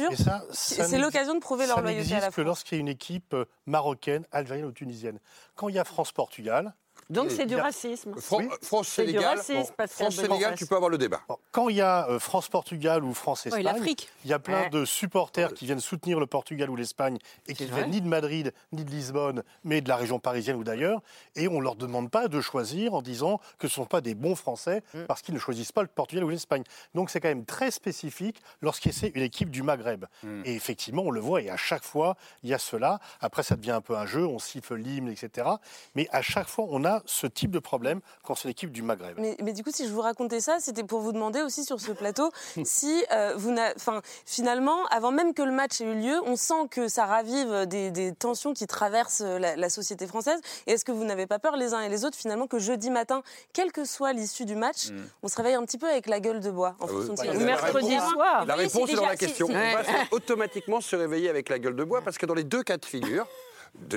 C'est 0.52 0.98
l'occasion 0.98 1.34
de 1.34 1.40
prouver 1.40 1.66
leur 1.66 1.80
loyauté 1.80 2.00
à 2.12 2.14
la 2.14 2.20
n'existe 2.20 2.36
que 2.36 2.40
lorsqu'il 2.42 2.76
y 2.76 2.80
a 2.80 2.82
une 2.82 2.88
équipe 2.88 3.34
euh, 3.34 3.44
marocaine, 3.66 4.24
algérienne 4.32 4.66
ou 4.66 4.72
tunisienne. 4.72 5.18
Quand 5.54 5.68
il 5.68 5.74
y 5.74 5.78
a 5.78 5.84
France-Portugal. 5.84 6.74
Donc 7.10 7.30
c'est 7.30 7.46
du 7.46 7.56
racisme. 7.56 8.14
Oui. 8.30 8.48
C'est 8.84 9.06
du 9.06 9.18
racisme, 9.18 9.72
Pascal 9.76 10.10
France-Sénégal, 10.12 10.54
tu 10.56 10.66
peux 10.66 10.76
avoir 10.76 10.90
le 10.90 10.96
débat. 10.98 11.20
Quand 11.52 11.68
il 11.68 11.76
y 11.76 11.80
a 11.80 12.08
euh, 12.08 12.18
France-Portugal 12.18 13.04
ou 13.04 13.12
France-Espagne, 13.14 13.62
l'Afrique. 13.64 14.08
il 14.24 14.30
y 14.30 14.32
a 14.32 14.38
plein 14.38 14.62
Ouais. 14.62 14.70
de 14.70 14.84
supporters 14.84 15.52
qui 15.54 15.66
viennent 15.66 15.80
soutenir 15.80 16.20
le 16.20 16.26
Portugal 16.26 16.70
ou 16.70 16.76
l'Espagne 16.76 17.18
et 17.48 17.54
qui 17.54 17.64
vrai. 17.66 17.76
viennent 17.82 17.90
ni 17.90 18.00
de 18.00 18.06
Madrid 18.08 18.52
ni 18.72 18.84
de 18.84 18.90
Lisbonne, 18.90 19.42
mais 19.64 19.80
de 19.80 19.88
la 19.88 19.96
région 19.96 20.18
parisienne 20.18 20.56
ou 20.56 20.64
d'ailleurs. 20.64 21.02
Et 21.36 21.48
on 21.48 21.58
ne 21.58 21.62
leur 21.62 21.76
demande 21.76 22.10
pas 22.10 22.28
de 22.28 22.40
choisir 22.40 22.94
en 22.94 23.02
disant 23.02 23.38
que 23.58 23.68
ce 23.68 23.72
ne 23.80 23.84
sont 23.84 23.86
pas 23.86 24.00
des 24.00 24.14
bons 24.14 24.36
Français 24.36 24.82
Mm. 24.94 25.04
parce 25.06 25.22
qu'ils 25.22 25.34
ne 25.34 25.40
choisissent 25.40 25.72
pas 25.72 25.82
le 25.82 25.88
Portugal 25.88 26.24
ou 26.24 26.28
l'Espagne. 26.30 26.62
Donc 26.94 27.10
c'est 27.10 27.20
quand 27.20 27.28
même 27.28 27.44
très 27.44 27.70
spécifique 27.70 28.40
lorsqu'il 28.62 28.92
c'est 28.92 29.08
une 29.14 29.22
équipe 29.22 29.50
du 29.50 29.62
Maghreb. 29.62 30.04
Mm. 30.22 30.42
Et 30.44 30.54
effectivement, 30.54 31.02
on 31.02 31.10
le 31.10 31.20
voit 31.20 31.42
et 31.42 31.50
à 31.50 31.56
chaque 31.56 31.82
fois, 31.84 32.16
il 32.42 32.50
y 32.50 32.54
a 32.54 32.58
cela. 32.58 33.00
Après, 33.20 33.42
ça 33.42 33.56
devient 33.56 33.72
un 33.72 33.80
peu 33.80 33.96
un 33.96 34.06
jeu, 34.06 34.26
on 34.26 34.38
siffle 34.38 34.74
l'hymne, 34.76 35.08
etc. 35.08 35.48
Mais 35.94 36.08
à 36.12 36.22
chaque 36.22 36.48
fois, 36.48 36.66
on 36.68 36.84
a 36.84 36.99
pas 37.00 37.06
ce 37.06 37.26
type 37.26 37.50
de 37.50 37.58
problème 37.58 38.00
quand 38.22 38.34
c'est 38.34 38.48
l'équipe 38.48 38.70
du 38.70 38.82
Maghreb. 38.82 39.16
Mais, 39.18 39.36
mais, 39.42 39.52
du 39.52 39.62
coup, 39.62 39.70
si 39.72 39.86
je 39.86 39.92
vous 39.92 40.00
racontais 40.00 40.40
ça, 40.40 40.58
c'était 40.60 40.84
pour 40.84 41.00
vous 41.00 41.12
demander 41.12 41.42
aussi 41.42 41.64
sur 41.64 41.80
ce 41.80 41.92
plateau 41.92 42.30
si 42.64 43.04
euh, 43.12 43.34
vous 43.36 43.54
enfin, 43.76 44.00
finalement, 44.26 44.86
avant 44.86 45.10
même 45.10 45.34
que 45.34 45.42
le 45.42 45.52
match 45.52 45.80
ait 45.80 45.84
eu 45.84 45.94
lieu, 45.94 46.20
on 46.24 46.36
sent 46.36 46.68
que 46.70 46.88
ça 46.88 47.06
ravive 47.06 47.66
des, 47.66 47.90
des 47.90 48.14
tensions 48.14 48.54
qui 48.54 48.66
traversent 48.66 49.20
la, 49.20 49.56
la 49.56 49.70
société 49.70 50.06
française. 50.06 50.40
Et 50.66 50.72
est-ce 50.72 50.84
que 50.84 50.92
vous 50.92 51.04
n'avez 51.04 51.26
pas 51.26 51.38
peur 51.38 51.56
les 51.56 51.74
uns 51.74 51.80
et 51.80 51.88
les 51.88 52.04
autres 52.04 52.16
finalement 52.16 52.46
que 52.46 52.58
jeudi 52.58 52.90
matin, 52.90 53.22
quelle 53.52 53.72
que 53.72 53.84
soit 53.84 54.12
l'issue 54.12 54.44
du 54.44 54.56
match, 54.56 54.90
mm. 54.90 55.04
on 55.22 55.28
se 55.28 55.36
réveille 55.36 55.54
un 55.54 55.64
petit 55.64 55.78
peu 55.78 55.88
avec 55.88 56.06
la 56.06 56.20
gueule 56.20 56.40
de 56.40 56.50
bois 56.50 56.76
en 56.80 56.84
ah 56.84 56.88
fonction 56.88 57.14
de 57.14 57.36
Ou 57.36 57.40
mercredi 57.40 57.96
soir. 58.12 58.44
La 58.46 58.54
réponse 58.54 58.90
est 58.90 58.96
dans 58.96 59.06
la 59.06 59.16
question. 59.16 59.46
On 59.48 59.52
va 59.52 59.82
automatiquement 60.10 60.80
se 60.80 60.96
réveiller 60.96 61.28
avec 61.28 61.48
la 61.48 61.58
gueule 61.58 61.76
de 61.76 61.84
bois 61.84 62.02
parce 62.02 62.18
que 62.18 62.26
dans 62.26 62.34
les 62.34 62.44
deux 62.44 62.62
cas 62.62 62.76
de 62.76 62.84
figure, 62.84 63.26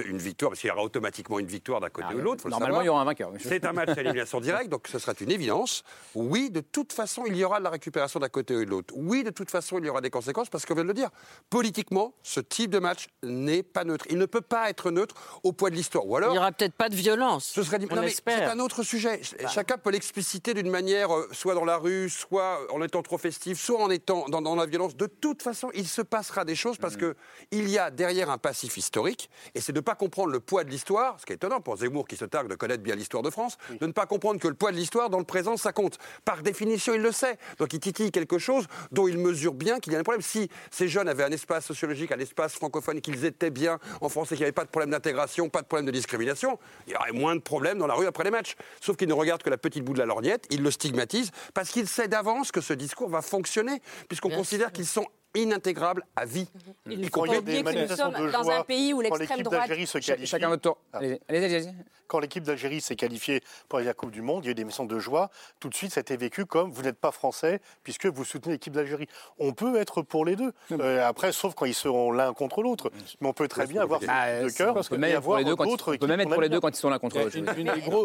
une 0.05 0.17
victoire, 0.17 0.51
parce 0.51 0.61
qu'il 0.61 0.69
y 0.69 0.71
aura 0.71 0.83
automatiquement 0.83 1.39
une 1.39 1.47
victoire 1.47 1.79
d'un 1.79 1.89
côté 1.89 2.07
ah, 2.11 2.15
ou 2.15 2.17
de 2.17 2.23
l'autre. 2.23 2.47
Normalement, 2.49 2.81
il 2.81 2.85
y 2.85 2.89
aura 2.89 3.01
un 3.01 3.05
vainqueur. 3.05 3.31
C'est 3.39 3.65
un 3.65 3.73
match 3.73 3.89
à 3.89 4.01
élimination 4.01 4.39
directe, 4.41 4.69
donc 4.69 4.87
ce 4.87 4.99
sera 4.99 5.13
une 5.19 5.31
évidence. 5.31 5.83
Oui, 6.15 6.49
de 6.49 6.61
toute 6.61 6.93
façon, 6.93 7.23
il 7.25 7.35
y 7.35 7.43
aura 7.43 7.59
de 7.59 7.63
la 7.63 7.69
récupération 7.69 8.19
d'un 8.19 8.29
côté 8.29 8.55
ou 8.55 8.65
de 8.65 8.69
l'autre. 8.69 8.93
Oui, 8.97 9.23
de 9.23 9.29
toute 9.29 9.51
façon, 9.51 9.77
il 9.79 9.85
y 9.85 9.89
aura 9.89 10.01
des 10.01 10.09
conséquences, 10.09 10.49
parce 10.49 10.65
qu'on 10.65 10.73
vient 10.73 10.83
de 10.83 10.89
le 10.89 10.93
dire. 10.93 11.09
Politiquement, 11.49 12.13
ce 12.23 12.39
type 12.39 12.71
de 12.71 12.79
match 12.79 13.07
n'est 13.23 13.63
pas 13.63 13.83
neutre. 13.83 14.05
Il 14.09 14.17
ne 14.17 14.25
peut 14.25 14.41
pas 14.41 14.69
être 14.69 14.91
neutre 14.91 15.15
au 15.43 15.51
poids 15.51 15.69
de 15.69 15.75
l'histoire. 15.75 16.07
Ou 16.07 16.15
alors. 16.15 16.29
Il 16.29 16.33
n'y 16.33 16.39
aura 16.39 16.51
peut-être 16.51 16.75
pas 16.75 16.89
de 16.89 16.95
violence. 16.95 17.45
Ce 17.45 17.63
serait. 17.63 17.79
C'est 17.79 18.43
un 18.43 18.59
autre 18.59 18.83
sujet. 18.83 19.21
Bah. 19.41 19.49
Chacun 19.49 19.77
peut 19.77 19.91
l'expliciter 19.91 20.53
d'une 20.53 20.69
manière, 20.69 21.13
euh, 21.13 21.27
soit 21.31 21.55
dans 21.55 21.65
la 21.65 21.77
rue, 21.77 22.09
soit 22.09 22.59
en 22.71 22.81
étant 22.81 23.01
trop 23.01 23.17
festif, 23.17 23.59
soit 23.59 23.81
en 23.81 23.89
étant 23.89 24.27
dans, 24.29 24.55
la 24.55 24.65
violence. 24.65 24.95
De 24.95 25.07
toute 25.07 25.41
façon, 25.41 25.69
il 25.73 25.87
se 25.87 26.01
passera 26.01 26.45
des 26.45 26.55
choses 26.55 26.77
parce 26.77 26.95
mm. 26.95 27.13
qu'il 27.51 27.69
y 27.69 27.77
a 27.77 27.91
derrière 27.91 28.29
un 28.29 28.37
passif 28.37 28.77
historique, 28.77 29.29
et 29.55 29.61
c'est 29.63 29.71
de 29.73 29.79
ne 29.79 29.83
pas 29.83 29.95
comprendre 29.95 30.31
le 30.31 30.39
poids 30.39 30.63
de 30.63 30.69
l'histoire, 30.69 31.19
ce 31.19 31.25
qui 31.25 31.31
est 31.31 31.35
étonnant 31.35 31.61
pour 31.61 31.77
Zemmour 31.77 32.07
qui 32.07 32.15
se 32.15 32.25
targue 32.25 32.49
de 32.49 32.55
connaître 32.55 32.83
bien 32.83 32.95
l'histoire 32.95 33.23
de 33.23 33.29
France, 33.29 33.57
de 33.79 33.87
ne 33.87 33.91
pas 33.91 34.05
comprendre 34.05 34.39
que 34.39 34.47
le 34.47 34.53
poids 34.53 34.71
de 34.71 34.77
l'histoire 34.77 35.09
dans 35.09 35.17
le 35.17 35.23
présent, 35.23 35.57
ça 35.57 35.71
compte. 35.71 35.97
Par 36.25 36.43
définition, 36.43 36.93
il 36.93 37.01
le 37.01 37.11
sait. 37.11 37.37
Donc 37.57 37.73
il 37.73 37.79
titille 37.79 38.11
quelque 38.11 38.37
chose 38.37 38.67
dont 38.91 39.07
il 39.07 39.17
mesure 39.17 39.53
bien 39.53 39.79
qu'il 39.79 39.93
y 39.93 39.95
a 39.95 39.99
un 39.99 40.03
problème. 40.03 40.21
Si 40.21 40.49
ces 40.69 40.87
jeunes 40.87 41.07
avaient 41.07 41.23
un 41.23 41.31
espace 41.31 41.65
sociologique, 41.65 42.11
un 42.11 42.19
espace 42.19 42.53
francophone, 42.53 43.01
qu'ils 43.01 43.25
étaient 43.25 43.49
bien 43.49 43.79
en 44.01 44.09
France 44.09 44.27
et 44.27 44.35
qu'il 44.35 44.39
n'y 44.39 44.45
avait 44.45 44.51
pas 44.51 44.65
de 44.65 44.69
problème 44.69 44.91
d'intégration, 44.91 45.49
pas 45.49 45.61
de 45.61 45.67
problème 45.67 45.85
de 45.85 45.91
discrimination, 45.91 46.59
il 46.87 46.93
y 46.93 46.95
aurait 46.95 47.11
moins 47.11 47.35
de 47.35 47.41
problèmes 47.41 47.77
dans 47.77 47.87
la 47.87 47.95
rue 47.95 48.05
après 48.05 48.23
les 48.23 48.31
matchs. 48.31 48.55
Sauf 48.81 48.97
qu'il 48.97 49.07
ne 49.07 49.13
regarde 49.13 49.41
que 49.41 49.49
la 49.49 49.57
petite 49.57 49.83
bout 49.83 49.93
de 49.93 49.99
la 49.99 50.05
lorgnette, 50.05 50.45
il 50.49 50.61
le 50.61 50.71
stigmatise 50.71 51.31
parce 51.53 51.69
qu'il 51.69 51.87
sait 51.87 52.07
d'avance 52.07 52.51
que 52.51 52.61
ce 52.61 52.73
discours 52.73 53.09
va 53.09 53.21
fonctionner, 53.21 53.81
puisqu'on 54.07 54.29
considère 54.29 54.71
qu'ils 54.71 54.87
sont 54.87 55.07
inintégrable 55.35 56.03
à 56.15 56.25
vie. 56.25 56.47
Il 56.89 57.09
faut 57.09 57.25
pas 57.25 57.37
oublier 57.37 57.63
que 57.63 57.89
nous 57.89 57.95
sommes 57.95 58.31
dans 58.31 58.49
un 58.49 58.63
pays 58.63 58.93
où 58.93 59.01
l'extrême 59.01 59.41
droite... 59.41 59.63
Se 59.63 59.97
qualifie... 59.97 60.27
Chacun 60.27 60.49
votre 60.49 60.61
tour. 60.61 60.77
Allez, 60.93 61.19
allez, 61.27 61.55
allez. 61.55 61.69
Quand 62.07 62.19
l'équipe 62.19 62.43
d'Algérie 62.43 62.81
s'est 62.81 62.95
qualifiée 62.95 63.41
pour 63.67 63.79
la 63.79 63.93
Coupe 63.93 64.11
du 64.11 64.21
Monde, 64.21 64.43
il 64.43 64.47
y 64.47 64.49
a 64.49 64.51
eu 64.51 64.55
des 64.55 64.65
missions 64.65 64.85
de 64.85 64.99
joie. 64.99 65.29
Tout 65.59 65.69
de 65.69 65.73
suite, 65.73 65.91
ça 65.91 65.99
a 65.99 66.01
été 66.01 66.15
vécu 66.15 66.45
comme 66.45 66.71
vous 66.71 66.83
n'êtes 66.83 66.99
pas 66.99 67.11
français 67.11 67.59
puisque 67.83 68.05
vous 68.05 68.23
soutenez 68.23 68.53
l'équipe 68.53 68.73
d'Algérie. 68.73 69.07
On 69.39 69.53
peut 69.53 69.77
être 69.77 70.01
pour 70.01 70.25
les 70.25 70.35
deux. 70.35 70.53
Euh, 70.71 71.07
après, 71.07 71.31
sauf 71.31 71.55
quand 71.55 71.65
ils 71.65 71.73
seront 71.73 72.11
l'un 72.11 72.33
contre 72.33 72.61
l'autre. 72.61 72.91
Mais 73.19 73.27
on 73.27 73.33
peut 73.33 73.47
très 73.47 73.67
bien 73.67 73.81
avoir 73.81 73.99
ah, 74.07 74.41
de 74.41 74.49
cœur 74.49 74.77
et 74.77 75.13
avoir 75.13 75.43
d'autres 75.43 75.95
On 75.95 75.97
peut 75.97 76.07
même 76.07 76.19
être 76.19 76.29
pour 76.29 76.41
les 76.41 76.49
deux 76.49 76.59
quand 76.59 76.69
ils 76.69 76.75
sont 76.75 76.89
l'un 76.89 76.99
contre 76.99 77.19
l'autre. 77.19 77.37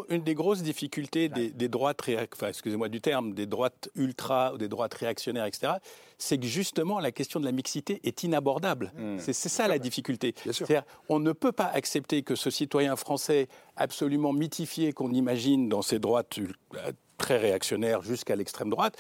Une, 0.09 0.23
des 0.23 0.35
grosses 0.35 0.63
difficultés 0.63 1.29
des, 1.29 1.69
droites, 1.69 2.01
enfin, 2.33 2.49
excusez-moi 2.49 2.89
du 2.89 3.01
terme, 3.01 3.35
des 3.35 3.47
droites 3.47 3.91
ultra 3.95 4.55
ou 4.55 4.59
des 4.59 4.69
droites 4.69 4.95
réactionnaires, 4.95 5.45
etc., 5.45 5.73
c'est 6.19 6.39
que 6.39 6.47
justement 6.47 6.99
la 6.99 7.13
question 7.13 7.41
de 7.41 7.45
la 7.45 7.53
mixité 7.53 8.01
est 8.05 8.23
inabordable. 8.25 8.93
Hmm. 8.97 9.19
C'est 9.19 9.33
ça 9.33 9.69
la 9.69 9.79
difficulté. 9.79 10.35
C'est-à-dire, 10.45 10.85
on 11.09 11.21
ne 11.21 11.33
peut 11.33 11.53
pas 11.53 11.67
accepter 11.67 12.23
que 12.23 12.35
ce 12.35 12.51
citoyen 12.51 12.97
français 12.97 13.49
absolument 13.77 14.33
mythifié 14.33 14.93
qu'on 14.93 15.13
imagine 15.13 15.69
dans 15.69 15.83
ces 15.83 15.99
droites 15.99 16.39
euh, 16.39 16.93
très 17.17 17.39
réactionnaires 17.39 18.03
jusqu'à 18.03 18.37
l'extrême 18.37 18.71
droite, 18.71 18.97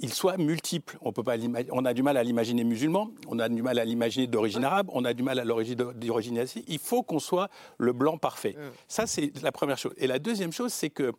il 0.00 0.12
soit 0.12 0.36
multiple. 0.36 0.98
On, 1.00 1.12
peut 1.12 1.22
pas 1.22 1.36
on 1.72 1.84
a 1.84 1.94
du 1.94 2.02
mal 2.02 2.16
à 2.16 2.22
l'imaginer 2.22 2.64
musulman, 2.64 3.10
on 3.28 3.38
a 3.38 3.48
du 3.48 3.62
mal 3.62 3.78
à 3.78 3.84
l'imaginer 3.84 4.26
d'origine 4.26 4.64
arabe, 4.64 4.88
on 4.92 5.04
a 5.04 5.14
du 5.14 5.22
mal 5.22 5.38
à 5.38 5.44
l'origine 5.44 5.76
d'origine 5.76 6.38
asiatique. 6.38 6.64
Il 6.68 6.78
faut 6.78 7.02
qu'on 7.02 7.18
soit 7.18 7.48
le 7.78 7.92
blanc 7.92 8.18
parfait. 8.18 8.56
Ça, 8.86 9.06
c'est 9.06 9.32
la 9.42 9.52
première 9.52 9.78
chose. 9.78 9.94
Et 9.96 10.06
la 10.06 10.18
deuxième 10.18 10.52
chose, 10.52 10.72
c'est 10.72 10.90
que 10.90 11.12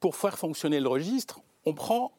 pour 0.00 0.16
faire 0.16 0.38
fonctionner 0.38 0.80
le 0.80 0.88
registre, 0.88 1.40
on 1.64 1.74
prend 1.74 2.12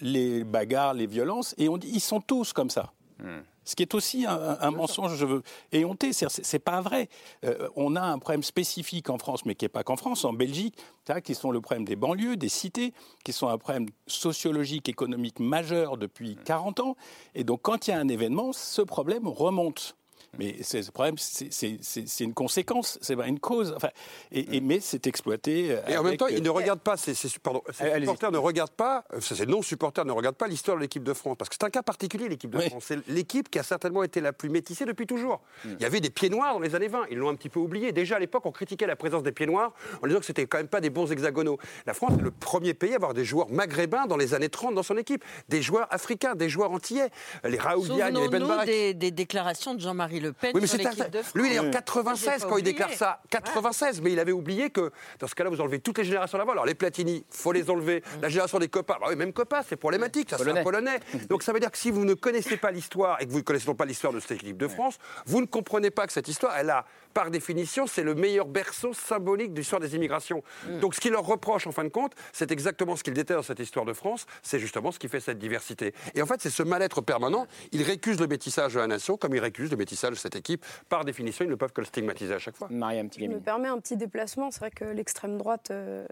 les 0.00 0.44
bagarres, 0.44 0.94
les 0.94 1.06
violences, 1.06 1.54
et 1.58 1.68
on 1.68 1.76
dit 1.76 1.90
ils 1.92 2.00
sont 2.00 2.20
tous 2.20 2.52
comme 2.52 2.70
ça. 2.70 2.92
Hmm. 3.18 3.40
Ce 3.68 3.76
qui 3.76 3.82
est 3.82 3.94
aussi 3.94 4.24
un, 4.26 4.70
mensonge 4.70 5.14
je 5.16 5.26
veux, 5.26 5.42
éhonté, 5.72 6.12
c'est 6.14 6.58
pas 6.58 6.80
vrai. 6.80 7.10
Euh, 7.44 7.68
on 7.76 7.96
a 7.96 8.00
un 8.00 8.18
problème 8.18 8.42
spécifique 8.42 9.10
en 9.10 9.18
France, 9.18 9.44
mais 9.44 9.54
qui 9.54 9.66
n'est 9.66 9.68
pas 9.68 9.82
qu'en 9.82 9.96
France, 9.96 10.24
en 10.24 10.32
Belgique, 10.32 10.74
qui 11.22 11.34
sont 11.34 11.50
le 11.50 11.60
problème 11.60 11.84
des 11.84 11.94
banlieues, 11.94 12.38
des 12.38 12.48
cités, 12.48 12.94
qui 13.24 13.34
sont 13.34 13.46
un 13.48 13.58
problème 13.58 13.84
sociologique, 14.06 14.88
économique 14.88 15.38
majeur 15.38 15.98
depuis 15.98 16.38
40 16.46 16.80
ans. 16.80 16.96
Et 17.34 17.44
donc, 17.44 17.60
quand 17.60 17.86
il 17.86 17.90
y 17.90 17.92
a 17.92 17.98
un 17.98 18.08
événement, 18.08 18.54
ce 18.54 18.80
problème 18.80 19.28
remonte. 19.28 19.98
Mais 20.38 20.62
ce 20.62 20.90
problème, 20.90 21.16
c'est 21.18 22.20
une 22.20 22.34
conséquence, 22.34 22.98
c'est 23.00 23.14
une 23.14 23.40
cause. 23.40 23.72
Enfin, 23.76 23.88
et, 24.30 24.60
mais 24.60 24.80
c'est 24.80 25.06
exploité. 25.06 25.76
Et 25.88 25.96
en 25.96 26.02
même 26.02 26.16
temps, 26.16 26.26
ils 26.26 26.42
ne 26.42 26.50
regardent 26.50 26.80
pas, 26.80 26.96
ces, 26.96 27.14
pardon, 27.42 27.62
ces 27.72 27.98
supporters 28.00 28.30
ne 28.30 28.38
regardent 28.38 28.70
pas, 28.70 29.04
ces 29.20 29.46
non-supporters 29.46 30.04
ne 30.04 30.12
regardent 30.12 30.36
pas 30.36 30.48
l'histoire 30.48 30.76
de 30.76 30.82
l'équipe 30.82 31.02
de 31.02 31.14
France. 31.14 31.36
Parce 31.38 31.48
que 31.48 31.56
c'est 31.58 31.66
un 31.66 31.70
cas 31.70 31.82
particulier, 31.82 32.28
l'équipe 32.28 32.50
de 32.50 32.60
France. 32.60 32.84
C'est 32.86 33.06
l'équipe 33.08 33.48
qui 33.50 33.58
a 33.58 33.62
certainement 33.62 34.02
été 34.02 34.20
la 34.20 34.32
plus 34.32 34.50
métissée 34.50 34.84
depuis 34.84 35.06
toujours. 35.06 35.40
Hmm. 35.64 35.74
Il 35.78 35.82
y 35.82 35.86
avait 35.86 36.00
des 36.00 36.10
pieds 36.10 36.30
noirs 36.30 36.54
dans 36.54 36.60
les 36.60 36.74
années 36.74 36.88
20, 36.88 37.06
ils 37.10 37.18
l'ont 37.18 37.30
un 37.30 37.34
petit 37.34 37.48
peu 37.48 37.60
oublié. 37.60 37.92
Déjà 37.92 38.16
à 38.16 38.18
l'époque, 38.18 38.44
on 38.46 38.52
critiquait 38.52 38.86
la 38.86 38.96
présence 38.96 39.22
des 39.22 39.32
pieds 39.32 39.46
noirs 39.46 39.72
en 40.02 40.06
disant 40.06 40.20
que 40.20 40.26
c'était 40.26 40.46
quand 40.46 40.58
même 40.58 40.68
pas 40.68 40.80
des 40.80 40.90
bons 40.90 41.10
hexagonaux. 41.10 41.58
La 41.86 41.94
France 41.94 42.12
est 42.18 42.22
le 42.22 42.30
premier 42.30 42.74
pays 42.74 42.92
à 42.92 42.96
avoir 42.96 43.14
des 43.14 43.24
joueurs 43.24 43.50
maghrébins 43.50 44.06
dans 44.06 44.16
les 44.16 44.34
années 44.34 44.48
30 44.48 44.74
dans 44.74 44.82
son 44.82 44.96
équipe. 44.96 45.24
Des 45.48 45.62
joueurs 45.62 45.86
africains, 45.90 46.34
des 46.34 46.48
joueurs 46.48 46.70
antillais. 46.70 47.08
Les 47.44 47.58
Raoul 47.58 47.88
Diagne, 47.88 48.18
les 48.18 48.28
Ben 48.28 48.64
des, 48.64 48.94
des 48.94 49.10
déclarations 49.10 49.74
de 49.74 49.80
Jean-Marie 49.80 50.17
Le 50.20 50.32
Pen 50.32 50.52
oui, 50.54 50.60
mais 50.60 50.66
sur 50.66 50.78
l'équipe 50.78 51.10
de 51.10 51.22
France. 51.22 51.34
Lui, 51.34 51.48
il 51.50 51.54
est 51.54 51.58
en 51.58 51.70
96 51.70 52.46
quand 52.48 52.56
il 52.56 52.64
déclare 52.64 52.92
ça. 52.92 53.20
96, 53.30 54.00
mais 54.02 54.12
il 54.12 54.18
avait 54.18 54.32
oublié 54.32 54.70
que 54.70 54.90
dans 55.18 55.26
ce 55.26 55.34
cas-là, 55.34 55.50
vous 55.50 55.60
enlevez 55.60 55.80
toutes 55.80 55.98
les 55.98 56.04
générations 56.04 56.38
d'avant. 56.38 56.52
Alors 56.52 56.66
les 56.66 56.74
Platini, 56.74 57.24
faut 57.30 57.52
les 57.52 57.70
enlever. 57.70 58.02
La 58.22 58.28
génération 58.28 58.58
des 58.58 58.68
copains, 58.68 58.96
bah 59.00 59.06
oui, 59.08 59.16
même 59.16 59.32
copains, 59.32 59.62
c'est 59.68 59.76
problématique, 59.76 60.30
ça 60.30 60.38
c'est 60.38 60.50
un 60.50 60.62
polonais. 60.62 61.00
Donc 61.28 61.42
ça 61.42 61.52
veut 61.52 61.60
dire 61.60 61.70
que 61.70 61.78
si 61.78 61.90
vous 61.90 62.04
ne 62.04 62.14
connaissez 62.14 62.56
pas 62.56 62.70
l'histoire 62.70 63.20
et 63.20 63.26
que 63.26 63.30
vous 63.30 63.38
ne 63.38 63.42
connaissez 63.42 63.72
pas 63.74 63.84
l'histoire 63.84 64.12
de 64.12 64.20
cette 64.20 64.32
équipe 64.32 64.56
de 64.56 64.68
France, 64.68 64.98
vous 65.26 65.40
ne 65.40 65.46
comprenez 65.46 65.90
pas 65.90 66.06
que 66.06 66.12
cette 66.12 66.28
histoire, 66.28 66.54
elle 66.56 66.70
a 66.70 66.84
par 67.18 67.32
définition, 67.32 67.88
c'est 67.88 68.04
le 68.04 68.14
meilleur 68.14 68.46
berceau 68.46 68.92
symbolique 68.92 69.52
de 69.52 69.58
l'histoire 69.58 69.80
des 69.80 69.96
immigrations. 69.96 70.44
Mm. 70.68 70.78
Donc 70.78 70.94
ce 70.94 71.00
qu'ils 71.00 71.10
leur 71.10 71.26
reprochent, 71.26 71.66
en 71.66 71.72
fin 71.72 71.82
de 71.82 71.88
compte, 71.88 72.12
c'est 72.32 72.52
exactement 72.52 72.94
ce 72.94 73.02
qu'ils 73.02 73.12
détestent 73.12 73.38
dans 73.38 73.42
cette 73.42 73.58
histoire 73.58 73.84
de 73.84 73.92
France, 73.92 74.24
c'est 74.40 74.60
justement 74.60 74.92
ce 74.92 75.00
qui 75.00 75.08
fait 75.08 75.18
cette 75.18 75.40
diversité. 75.40 75.94
Et 76.14 76.22
en 76.22 76.26
fait, 76.26 76.40
c'est 76.40 76.48
ce 76.48 76.62
mal-être 76.62 77.00
permanent. 77.00 77.48
Ils 77.72 77.82
récusent 77.82 78.20
le 78.20 78.28
métissage 78.28 78.74
de 78.74 78.78
la 78.78 78.86
nation 78.86 79.16
comme 79.16 79.34
ils 79.34 79.40
récusent 79.40 79.72
le 79.72 79.76
métissage 79.76 80.12
de 80.12 80.14
cette 80.14 80.36
équipe. 80.36 80.64
Par 80.88 81.04
définition, 81.04 81.44
ils 81.44 81.50
ne 81.50 81.56
peuvent 81.56 81.72
que 81.72 81.80
le 81.80 81.88
stigmatiser 81.88 82.34
à 82.34 82.38
chaque 82.38 82.56
fois. 82.56 82.68
Mariam 82.70 83.08
Je 83.18 83.24
me 83.24 83.40
permets 83.40 83.66
un 83.66 83.80
petit 83.80 83.96
déplacement. 83.96 84.52
C'est 84.52 84.60
vrai 84.60 84.70
que 84.70 84.84
l'extrême 84.84 85.38
droite... 85.38 85.72
Euh, 85.72 86.06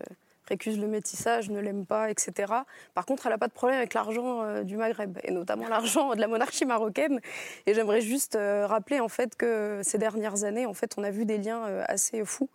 récuse 0.49 0.79
le 0.79 0.87
métissage, 0.87 1.51
ne 1.51 1.61
l'aime 1.61 1.87
pas, 1.87 2.11
etc. 2.11 2.53
Par 2.95 3.07
contre, 3.07 3.27
elle 3.27 3.33
n'a 3.33 3.39
pas 3.39 3.49
de 3.49 3.53
problème 3.53 3.79
avec 3.79 3.95
l'argent 3.95 4.43
euh, 4.43 4.63
du 4.63 4.77
Maghreb, 4.77 5.19
et 5.25 5.31
notamment 5.31 5.69
l'argent 5.69 6.15
de 6.15 6.21
la 6.21 6.29
monarchie 6.29 6.65
marocaine. 6.65 7.21
Et 7.67 7.75
j'aimerais 7.75 8.01
juste 8.01 8.37
euh, 8.37 8.67
rappeler 8.67 9.01
en 9.01 9.09
fait 9.09 9.37
que 9.37 9.81
ces 9.83 9.99
dernières 9.99 10.45
années, 10.45 10.67
en 10.67 10.75
fait, 10.75 10.95
on 10.97 11.05
a 11.05 11.11
vu 11.11 11.25
des 11.25 11.39
liens 11.39 11.65
euh, 11.67 11.85
assez 11.89 12.25
fous. 12.25 12.49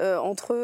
entre 0.00 0.54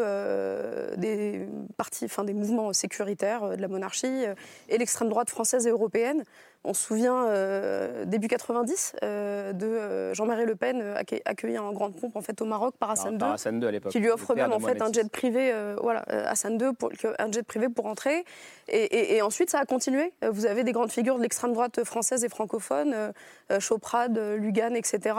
des 0.97 1.47
partis, 1.77 2.07
enfin 2.07 2.25
des 2.25 2.35
mouvements 2.35 2.73
sécuritaires 2.73 3.51
de 3.57 3.63
la 3.63 3.69
monarchie 3.69 4.25
et 4.69 4.77
l'extrême 4.77 5.09
droite 5.09 5.31
française 5.31 5.69
et 5.69 5.71
européenne. 5.71 6.25
On 6.63 6.75
se 6.75 6.83
souvient, 6.83 7.25
euh, 7.27 8.05
début 8.05 8.29
90, 8.29 8.97
euh, 9.03 9.55
de 9.55 9.65
euh, 9.65 10.13
Jean-Marie 10.13 10.45
Le 10.45 10.57
Pen 10.57 10.95
accueilli 11.25 11.59
en 11.59 11.73
grande 11.73 11.97
pompe 11.97 12.17
en 12.17 12.21
fait, 12.21 12.43
au 12.43 12.45
Maroc 12.45 12.75
par 12.79 12.91
Hassan 12.91 13.15
II, 13.15 13.81
qui 13.89 13.99
lui 13.99 14.11
offre 14.11 14.35
même 14.35 14.53
en 14.53 14.61
fait, 14.61 14.83
un 14.83 14.93
jet 14.93 15.11
privé, 15.11 15.55
voilà, 15.81 16.01
Hassan 16.27 16.61
II, 16.61 16.75
pour, 16.79 16.91
un 17.19 17.33
jet 17.33 17.45
privé 17.45 17.69
pour 17.71 17.87
entrer. 17.87 18.25
Et, 18.71 19.21
ensuite, 19.23 19.51
ça 19.51 19.59
a 19.59 19.65
continué. 19.65 20.13
Vous 20.29 20.47
avez 20.47 20.65
des 20.65 20.73
grandes 20.73 20.93
figures 20.93 21.17
de 21.17 21.23
l'extrême 21.23 21.53
droite 21.53 21.85
française 21.85 22.25
et 22.25 22.29
francophone, 22.29 23.13
Choprade, 23.59 24.19
Lugan, 24.39 24.75
etc., 24.75 25.17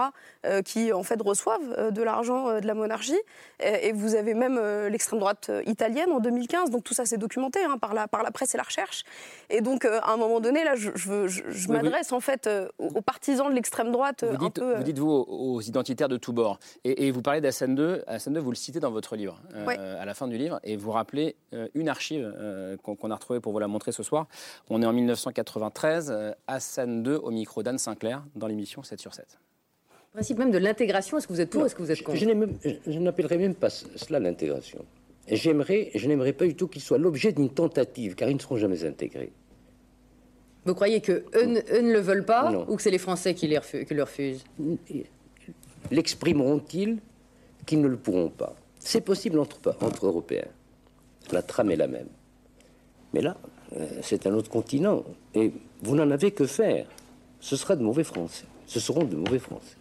qui 0.65 0.93
en 0.93 1.03
fait 1.03 1.21
reçoivent 1.21 1.91
de 1.91 2.01
l'argent 2.01 2.59
de 2.59 2.65
la 2.65 2.73
monarchie. 2.73 3.19
Et, 3.59 3.91
vous 3.91 4.15
avez 4.15 4.33
même 4.33 4.59
l'extrême 4.87 5.19
droite 5.19 5.51
italienne 5.65 6.11
en 6.11 6.19
2015. 6.19 6.69
Donc 6.69 6.83
tout 6.83 6.93
ça, 6.93 7.05
c'est 7.05 7.17
documenté 7.17 7.59
hein, 7.63 7.77
par, 7.77 7.93
la, 7.93 8.07
par 8.07 8.23
la 8.23 8.31
presse 8.31 8.53
et 8.55 8.57
la 8.57 8.63
recherche. 8.63 9.03
Et 9.49 9.61
donc, 9.61 9.85
à 9.85 10.11
un 10.11 10.17
moment 10.17 10.39
donné, 10.39 10.63
là, 10.63 10.75
je, 10.75 11.71
m'adresse 11.71 12.11
en 12.11 12.19
fait 12.19 12.47
euh, 12.47 12.67
aux 12.79 13.01
partisans 13.01 13.49
de 13.49 13.53
l'extrême 13.53 13.91
droite. 13.91 14.23
Vous 14.23 14.37
dites, 14.37 14.59
euh, 14.59 14.75
vous, 14.77 14.83
dites, 14.83 14.99
vous 14.99 15.09
aux, 15.09 15.61
identitaires 15.61 16.09
de 16.09 16.17
tous 16.17 16.33
bords. 16.33 16.59
Et, 16.83 17.11
vous 17.11 17.21
parlez 17.21 17.41
d'Hassan 17.41 17.77
II. 17.77 18.01
Hassan 18.07 18.35
II, 18.35 18.41
vous 18.41 18.51
le 18.51 18.55
citez 18.55 18.79
dans 18.79 18.91
votre 18.91 19.15
livre, 19.15 19.41
euh, 19.53 20.01
à 20.01 20.05
la 20.05 20.13
fin 20.13 20.27
du 20.27 20.37
livre, 20.37 20.59
et 20.63 20.77
vous 20.77 20.91
rappelez 20.91 21.35
une 21.73 21.89
archive 21.89 22.33
qu'on 22.83 23.11
a 23.11 23.15
retrouvée 23.15 23.40
pour 23.41 23.51
vous 23.51 23.59
la 23.59 23.67
montrer 23.67 23.91
ce 23.91 24.03
soir. 24.03 24.27
On 24.69 24.81
est 24.81 24.85
en 24.85 24.93
1993. 24.93 26.13
Hassan 26.47 27.05
II 27.05 27.15
au 27.15 27.31
micro 27.31 27.63
d'Anne 27.63 27.77
Sinclair 27.77 28.23
dans 28.35 28.47
l'émission 28.47 28.83
7 28.83 28.99
sur 28.99 29.13
7. 29.13 29.39
Le 30.13 30.17
principe 30.17 30.39
même 30.39 30.51
de 30.51 30.57
l'intégration, 30.57 31.17
est-ce 31.17 31.27
que 31.27 31.33
vous 31.33 31.39
êtes 31.39 31.49
pour, 31.49 31.65
est-ce 31.65 31.73
que 31.73 31.81
vous 31.81 31.91
êtes 31.91 32.03
contre 32.03 32.17
Je 32.17 32.99
n'appellerais 32.99 33.37
même 33.37 33.55
pas 33.55 33.69
cela 33.69 34.19
l'intégration. 34.19 34.83
j'aimerais, 35.29 35.89
je 35.95 36.05
n'aimerais 36.07 36.33
pas 36.33 36.45
du 36.45 36.55
tout 36.55 36.67
qu'ils 36.67 36.81
soient 36.81 36.97
l'objet 36.97 37.31
d'une 37.31 37.49
tentative, 37.49 38.15
car 38.15 38.29
ils 38.29 38.35
ne 38.35 38.39
seront 38.39 38.57
jamais 38.57 38.83
intégrés. 38.83 39.31
Vous 40.65 40.75
croyez 40.75 40.99
que 40.99 41.23
eux, 41.33 41.45
ne 41.45 41.93
le 41.93 41.99
veulent 41.99 42.25
pas 42.25 42.65
ou 42.67 42.75
que 42.75 42.81
c'est 42.81 42.91
les 42.91 42.97
Français 42.97 43.33
qui, 43.33 43.47
les 43.47 43.59
qui 43.85 43.93
le 43.93 44.03
refusent? 44.03 44.43
L'exprimeront-ils 45.89 46.99
qu'ils 47.65 47.81
ne 47.81 47.87
le 47.87 47.97
pourront 47.97 48.29
pas? 48.29 48.55
C'est 48.79 49.01
possible 49.01 49.39
entre, 49.39 49.75
entre 49.81 50.07
Européens. 50.07 50.47
La 51.31 51.41
trame 51.41 51.71
est 51.71 51.77
la 51.77 51.87
même. 51.87 52.09
Mais 53.13 53.21
là, 53.21 53.37
euh, 53.77 53.87
c'est 54.01 54.27
un 54.27 54.33
autre 54.33 54.49
continent. 54.49 55.03
Et 55.33 55.53
vous 55.81 55.95
n'en 55.95 56.09
avez 56.11 56.31
que 56.31 56.45
faire. 56.45 56.85
Ce 57.39 57.55
sera 57.55 57.75
de 57.75 57.83
mauvais 57.83 58.03
Français. 58.03 58.45
Ce 58.67 58.79
seront 58.79 59.03
de 59.03 59.15
mauvais 59.15 59.39
Français. 59.39 59.77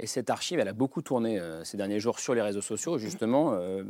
Et 0.00 0.06
cette 0.06 0.30
archive, 0.30 0.60
elle 0.60 0.68
a 0.68 0.72
beaucoup 0.72 1.02
tourné 1.02 1.40
euh, 1.40 1.64
ces 1.64 1.76
derniers 1.76 1.98
jours 1.98 2.20
sur 2.20 2.32
les 2.32 2.40
réseaux 2.40 2.60
sociaux, 2.60 2.98
justement, 2.98 3.54
euh, 3.54 3.82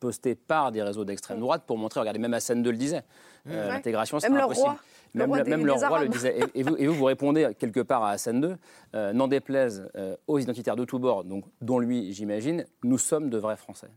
postée 0.00 0.34
par 0.34 0.72
des 0.72 0.82
réseaux 0.82 1.04
d'extrême 1.04 1.38
droite 1.38 1.62
pour 1.64 1.78
montrer, 1.78 2.00
regardez, 2.00 2.18
même 2.18 2.34
Hassan 2.34 2.58
II 2.58 2.72
le 2.72 2.76
disait, 2.76 3.04
l'intégration, 3.46 4.18
c'est 4.18 4.26
impossible. 4.26 4.66
Roi, 4.66 4.78
même 5.14 5.28
le 5.28 5.32
roi, 5.32 5.44
même 5.44 5.66
le 5.66 5.72
roi 5.72 6.02
le 6.02 6.08
disait. 6.08 6.40
Et, 6.56 6.64
vous, 6.64 6.76
et, 6.76 6.86
vous, 6.88 6.94
vous, 6.94 7.04
répondez 7.04 7.50
quelque 7.56 7.78
part 7.78 8.02
à 8.02 8.10
Hassan 8.10 8.42
II, 8.42 9.14
n'en 9.14 9.28
déplaise 9.28 9.88
aux 10.26 10.40
identitaires 10.40 10.74
de 10.74 10.84
tous 10.84 10.98
bords, 10.98 11.22
donc, 11.22 11.44
dont 11.60 11.78
lui, 11.78 12.12
j'imagine, 12.12 12.66
nous 12.82 12.98
sommes 12.98 13.30
de 13.30 13.38
vrais 13.38 13.56
Français. 13.56 13.90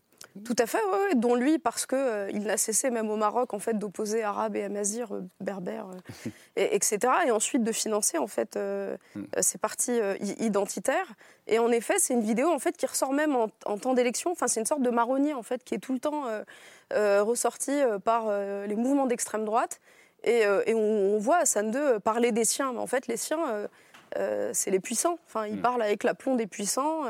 Tout 0.45 0.55
à 0.59 0.65
fait, 0.65 0.79
oui, 0.91 1.15
dont 1.15 1.35
lui, 1.35 1.59
parce 1.59 1.85
qu'il 1.85 1.97
euh, 1.97 2.29
il 2.31 2.43
n'a 2.43 2.57
cessé, 2.57 2.89
même 2.89 3.09
au 3.09 3.15
Maroc, 3.15 3.53
en 3.53 3.59
fait, 3.59 3.77
d'opposer 3.77 4.23
arabes 4.23 4.55
et 4.55 4.63
amazirs, 4.63 5.13
euh, 5.13 5.23
berbères, 5.39 5.87
euh, 5.87 6.29
et, 6.55 6.75
etc. 6.75 6.99
Et 7.25 7.31
ensuite 7.31 7.63
de 7.63 7.71
financer, 7.71 8.17
en 8.17 8.27
fait, 8.27 8.57
mm. 8.57 9.23
ces 9.41 9.57
partis 9.57 9.99
identitaires. 10.39 11.13
Et 11.47 11.59
en 11.59 11.71
effet, 11.71 11.95
c'est 11.97 12.13
une 12.13 12.21
vidéo, 12.21 12.49
en 12.49 12.59
fait, 12.59 12.77
qui 12.77 12.85
ressort 12.85 13.13
même 13.13 13.35
en, 13.35 13.77
temps 13.77 13.93
d'élection. 13.93 14.31
Enfin, 14.31 14.47
c'est 14.47 14.59
une 14.59 14.65
sorte 14.65 14.81
de 14.81 14.89
marronnier, 14.89 15.33
en 15.33 15.43
fait, 15.43 15.63
qui 15.63 15.75
est 15.75 15.79
tout 15.79 15.93
le 15.93 15.99
temps 15.99 16.25
ressorti 16.91 17.71
par 18.03 18.31
les 18.67 18.75
mouvements 18.75 19.07
d'extrême 19.07 19.45
droite. 19.45 19.79
Et, 20.23 20.41
et 20.41 20.73
on, 20.73 21.15
on, 21.15 21.19
voit 21.19 21.37
Hassan 21.37 21.73
II 21.73 21.99
parler 22.03 22.31
des 22.31 22.45
siens. 22.45 22.73
Mais 22.73 22.79
en 22.79 22.87
fait, 22.87 23.07
les 23.07 23.17
siens, 23.17 23.67
c'est 24.53 24.71
les 24.71 24.79
puissants. 24.79 25.19
Enfin, 25.27 25.47
il 25.47 25.57
mm. 25.57 25.61
parle 25.61 25.81
avec 25.81 26.03
l'aplomb 26.03 26.35
des 26.35 26.47
puissants. 26.47 27.03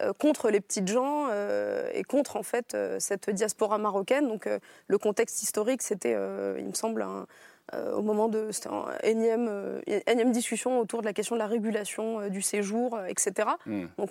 Euh, 0.00 0.12
contre 0.12 0.50
les 0.50 0.60
petites 0.60 0.88
gens 0.88 1.26
euh, 1.30 1.88
et 1.92 2.04
contre 2.04 2.36
en 2.36 2.42
fait 2.42 2.74
euh, 2.74 2.96
cette 3.00 3.30
diaspora 3.30 3.78
marocaine. 3.78 4.28
Donc 4.28 4.48
le 4.86 4.98
contexte 4.98 5.42
historique, 5.42 5.82
c'était, 5.82 6.16
il 6.58 6.66
me 6.66 6.74
semble, 6.74 7.04
au 7.74 8.02
moment 8.02 8.28
de 8.28 8.50
c'était 8.50 8.70
énième, 9.02 9.80
énième 10.06 10.32
discussion 10.32 10.80
autour 10.80 11.00
de 11.00 11.06
la 11.06 11.12
question 11.12 11.34
de 11.36 11.38
la 11.38 11.46
régulation 11.46 12.28
du 12.28 12.42
séjour, 12.42 12.98
etc. 13.06 13.48
Hmm. 13.66 13.86
Donc 13.98 14.10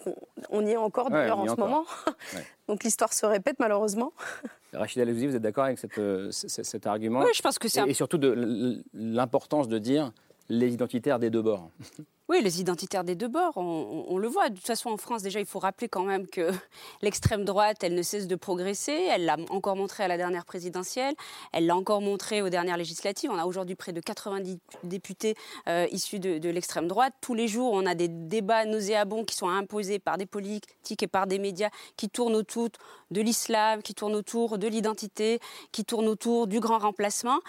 on, 0.49 0.65
y 0.65 0.71
est 0.71 0.77
encore 0.77 1.09
d'ailleurs 1.09 1.39
en 1.39 1.47
ce 1.47 1.59
moment. 1.59 1.85
Donc 2.67 2.83
l'histoire 2.83 3.13
se 3.13 3.25
répète 3.25 3.57
malheureusement. 3.59 4.13
Rachida 4.73 5.03
Alouzi, 5.03 5.27
vous 5.27 5.35
êtes 5.35 5.41
d'accord 5.41 5.65
avec 5.65 5.79
cet 5.79 6.87
argument? 6.87 7.21
Oui, 7.21 7.31
je 7.33 7.41
pense 7.41 7.57
que 7.57 7.67
c'est. 7.67 7.85
Et, 7.87 7.91
et 7.91 7.93
surtout 7.93 8.17
de 8.17 8.83
l'importance 8.93 9.67
de 9.67 9.77
dire 9.77 10.11
les 10.49 10.73
identitaires 10.73 11.19
des 11.19 11.29
deux 11.29 11.41
bords. 11.41 11.69
Oui, 12.29 12.41
les 12.41 12.59
identitaires 12.59 13.05
des 13.05 13.15
deux 13.15 13.29
bords, 13.29 13.55
on, 13.55 14.17
le 14.17 14.27
voit. 14.27 14.49
De 14.49 14.55
toute 14.55 14.65
façon, 14.65 14.89
en 14.89 14.97
France, 14.97 15.23
déjà, 15.23 15.39
il 15.39 15.45
faut 15.45 15.59
rappeler 15.59 15.87
quand 15.87 16.03
même 16.03 16.27
que 16.27 16.51
l'extrême 17.01 17.45
droite, 17.45 17.77
elle 17.83 17.95
ne 17.95 18.01
cesse 18.01 18.27
de 18.27 18.35
progresser. 18.35 19.07
Elle 19.09 19.23
l'a 19.23 19.37
encore 19.49 19.77
montré 19.77 20.03
à 20.03 20.09
la 20.09 20.17
dernière 20.17 20.43
présidentielle. 20.43 21.15
Elle 21.53 21.67
l'a 21.67 21.75
encore 21.77 22.01
montré 22.01 22.41
aux 22.41 22.49
dernières 22.49 22.75
législatives. 22.75 23.31
On 23.31 23.37
a 23.37 23.45
aujourd'hui 23.45 23.75
près 23.75 23.93
de 23.93 24.01
90 24.01 24.59
députés 24.83 25.35
euh, 25.69 25.87
issus 25.91 26.19
de, 26.19 26.49
l'extrême 26.49 26.89
droite. 26.89 27.13
Tous 27.21 27.33
les 27.33 27.47
jours, 27.47 27.71
on 27.71 27.85
a 27.85 27.95
des 27.95 28.09
débats 28.09 28.65
nauséabonds 28.65 29.23
qui 29.23 29.35
sont 29.35 29.47
imposés 29.47 29.99
par 29.99 30.17
des 30.17 30.25
politiques 30.25 31.01
et 31.01 31.07
par 31.07 31.27
des 31.27 31.39
médias 31.39 31.69
qui 31.95 32.09
tournent 32.09 32.35
autour 32.35 32.67
de 33.09 33.21
l'islam, 33.21 33.81
qui 33.81 33.93
tournent 33.93 34.15
autour 34.15 34.57
de 34.57 34.67
l'identité, 34.67 35.39
qui 35.71 35.85
tournent 35.85 36.09
autour 36.09 36.47
du 36.47 36.59
grand 36.59 36.79
remplacement. 36.79 37.39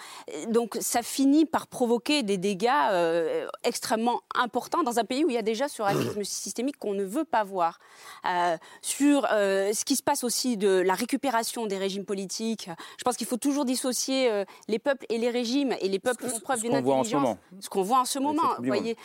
Donc, 0.47 0.77
ça 0.79 1.01
finit 1.01 1.45
par 1.45 1.67
provoquer 1.67 2.23
des 2.23 2.37
dégâts 2.37 2.69
euh, 2.91 3.45
extrêmement 3.65 4.21
importants 4.35 4.68
dans 4.83 4.99
un 4.99 5.03
pays 5.03 5.25
où 5.25 5.29
il 5.29 5.35
y 5.35 5.37
a 5.37 5.41
déjà 5.41 5.67
ce 5.67 5.81
racisme 5.81 6.23
systémique 6.23 6.77
qu'on 6.77 6.93
ne 6.93 7.03
veut 7.03 7.25
pas 7.25 7.43
voir. 7.43 7.79
Euh, 8.25 8.57
sur 8.81 9.27
euh, 9.31 9.73
ce 9.73 9.85
qui 9.85 9.95
se 9.95 10.03
passe 10.03 10.23
aussi 10.23 10.57
de 10.57 10.69
la 10.69 10.93
récupération 10.93 11.65
des 11.65 11.77
régimes 11.77 12.05
politiques, 12.05 12.69
je 12.97 13.03
pense 13.03 13.17
qu'il 13.17 13.27
faut 13.27 13.37
toujours 13.37 13.65
dissocier 13.65 14.29
euh, 14.31 14.45
les 14.67 14.79
peuples 14.79 15.05
et 15.09 15.17
les 15.17 15.29
régimes, 15.29 15.75
et 15.81 15.89
les 15.89 15.99
peuples 15.99 16.27
font 16.27 16.39
preuve 16.39 16.61
d'une 16.61 16.75
intelligence. 16.75 17.37
Ce 17.59 17.69
qu'on 17.69 17.83
voit 17.83 17.99
en 17.99 18.05
ce 18.05 18.19
moment, 18.19 18.55
vous 18.59 18.65
voyez, 18.65 18.97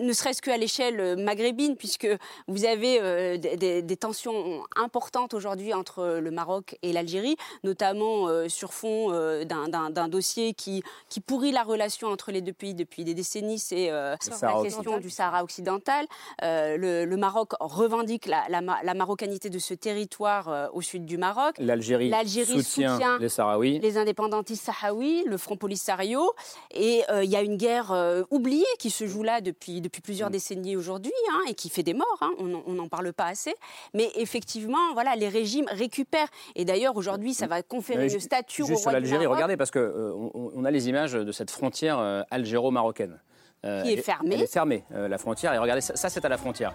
ne 0.00 0.12
serait-ce 0.12 0.42
qu'à 0.42 0.56
l'échelle 0.56 1.16
maghrébine, 1.22 1.76
puisque 1.76 2.08
vous 2.46 2.64
avez 2.64 3.38
des, 3.38 3.82
des, 3.82 3.96
tensions 3.96 4.62
importantes 4.76 5.34
aujourd'hui 5.34 5.74
entre 5.74 6.18
le 6.20 6.30
Maroc 6.30 6.78
et 6.82 6.92
l'Algérie, 6.92 7.36
notamment 7.64 8.48
sur 8.48 8.72
fond 8.72 9.10
d'un 9.44 10.08
dossier 10.08 10.54
qui, 10.54 10.82
qui 11.08 11.20
pourrit 11.20 11.52
la 11.52 11.62
relation 11.62 12.08
entre 12.08 12.30
les 12.30 12.40
deux 12.40 12.52
pays 12.52 12.74
depuis 12.74 13.04
des 13.04 13.14
décennies, 13.14 13.58
c'est 13.58 13.90
la 13.90 14.16
question 14.62 14.98
du 14.98 15.07
du 15.08 15.14
Sahara 15.14 15.42
occidental. 15.42 16.06
Euh, 16.42 16.76
le, 16.76 17.16
Maroc 17.16 17.52
revendique 17.58 18.26
la, 18.26 18.44
la, 18.48 18.94
marocanité 18.94 19.50
de 19.50 19.58
ce 19.58 19.74
territoire 19.74 20.48
euh, 20.48 20.68
au 20.72 20.82
sud 20.82 21.04
du 21.04 21.16
Maroc. 21.16 21.56
L'Algérie 21.58 22.12
soutient, 22.44 23.18
les 23.18 23.28
Sahraouis. 23.28 23.80
Les 23.80 23.96
indépendantistes 23.96 24.64
sahraouis, 24.64 25.24
le 25.26 25.36
Front 25.36 25.56
Polisario. 25.56 26.32
Et 26.72 27.02
euh, 27.10 27.24
il 27.24 27.30
y 27.30 27.36
a 27.36 27.42
une 27.42 27.56
guerre 27.56 28.24
oubliée 28.30 28.66
qui 28.78 28.90
se 28.90 29.06
joue 29.06 29.22
là 29.22 29.40
depuis, 29.40 29.80
depuis 29.80 30.02
plusieurs 30.02 30.28
mm. 30.28 30.32
décennies 30.32 30.76
aujourd'hui 30.76 31.12
hein, 31.32 31.40
et 31.48 31.54
qui 31.54 31.70
fait 31.70 31.82
des 31.82 31.94
morts. 31.94 32.18
Hein. 32.20 32.32
on 32.38 32.72
n'en 32.72 32.88
parle 32.88 33.12
pas 33.12 33.26
assez. 33.26 33.54
Mais 33.94 34.10
effectivement, 34.16 34.92
voilà, 34.92 35.16
les 35.16 35.28
régimes 35.28 35.66
récupèrent. 35.70 36.28
Et 36.54 36.64
d'ailleurs, 36.64 36.96
aujourd'hui, 36.96 37.34
ça 37.34 37.46
va 37.46 37.62
conférer 37.62 38.12
une 38.12 38.20
stature 38.20 38.66
au 38.66 38.74
roi 38.74 38.76
sur 38.76 38.90
l'Algérie, 38.90 39.26
regardez, 39.26 39.56
parce 39.56 39.70
qu'on 39.70 40.30
on 40.34 40.64
a 40.64 40.70
les 40.70 40.88
images 40.88 41.14
de 41.14 41.32
cette 41.32 41.50
frontière 41.50 42.24
algéro-marocaine. 42.30 43.18
Euh, 43.64 43.82
qui 43.82 43.92
est 43.92 43.96
fermée. 44.02 44.34
Elle 44.34 44.42
est 44.42 44.52
fermée, 44.52 44.84
euh, 44.94 45.08
la 45.08 45.18
frontière. 45.18 45.52
Et 45.52 45.58
regardez, 45.58 45.80
ça, 45.80 46.08
c'est 46.08 46.24
à 46.24 46.28
la 46.28 46.38
frontière, 46.38 46.74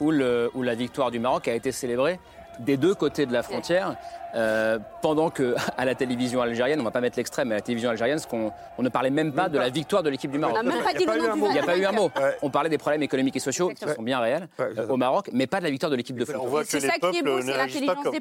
où, 0.00 0.10
le, 0.10 0.50
où 0.54 0.62
la 0.62 0.74
victoire 0.74 1.10
du 1.10 1.20
Maroc 1.20 1.46
a 1.46 1.54
été 1.54 1.70
célébrée 1.70 2.18
des 2.58 2.76
deux 2.76 2.94
côtés 2.94 3.26
de 3.26 3.32
la 3.32 3.42
frontière. 3.42 3.96
Euh, 4.34 4.78
pendant 5.00 5.30
que 5.30 5.54
à 5.78 5.84
la 5.84 5.94
télévision 5.94 6.42
algérienne, 6.42 6.78
on 6.80 6.82
ne 6.82 6.88
va 6.88 6.90
pas 6.90 7.00
mettre 7.00 7.16
l'extrême, 7.16 7.48
mais 7.48 7.54
à 7.54 7.58
la 7.58 7.62
télévision 7.62 7.90
algérienne, 7.90 8.20
qu'on 8.28 8.52
on 8.76 8.82
ne 8.82 8.88
parlait 8.90 9.10
même 9.10 9.32
pas 9.32 9.48
de 9.48 9.58
la 9.58 9.70
victoire 9.70 10.02
de 10.02 10.10
l'équipe 10.10 10.30
du 10.30 10.38
Maroc. 10.38 10.58
On 10.60 10.62
n'a 10.62 10.74
même 10.74 10.84
pas 10.84 10.92
dit 10.92 11.06
le 11.06 11.12
Il 11.14 11.52
n'y 11.52 11.58
a 11.58 11.62
pas 11.62 11.76
eu 11.76 11.84
un 11.86 11.92
mot. 11.92 12.10
On 12.42 12.50
parlait 12.50 12.68
des 12.68 12.78
problèmes 12.78 13.02
économiques 13.02 13.36
et 13.36 13.40
sociaux 13.40 13.70
qui 13.70 13.88
sont 13.88 14.02
bien 14.02 14.20
réels 14.20 14.48
euh, 14.60 14.88
au 14.88 14.96
Maroc, 14.96 15.30
mais 15.32 15.46
pas 15.46 15.58
de 15.58 15.64
la 15.64 15.70
victoire 15.70 15.90
de 15.90 15.96
l'équipe 15.96 16.16
de 16.16 16.24
foot. 16.24 16.36
On 16.38 16.46
voit 16.46 16.64
que 16.64 16.76
les 16.76 16.88
peuples 17.00 17.24
ne 17.24 17.52
réagissent 17.52 17.86
pas 17.86 17.94
comme 17.94 18.14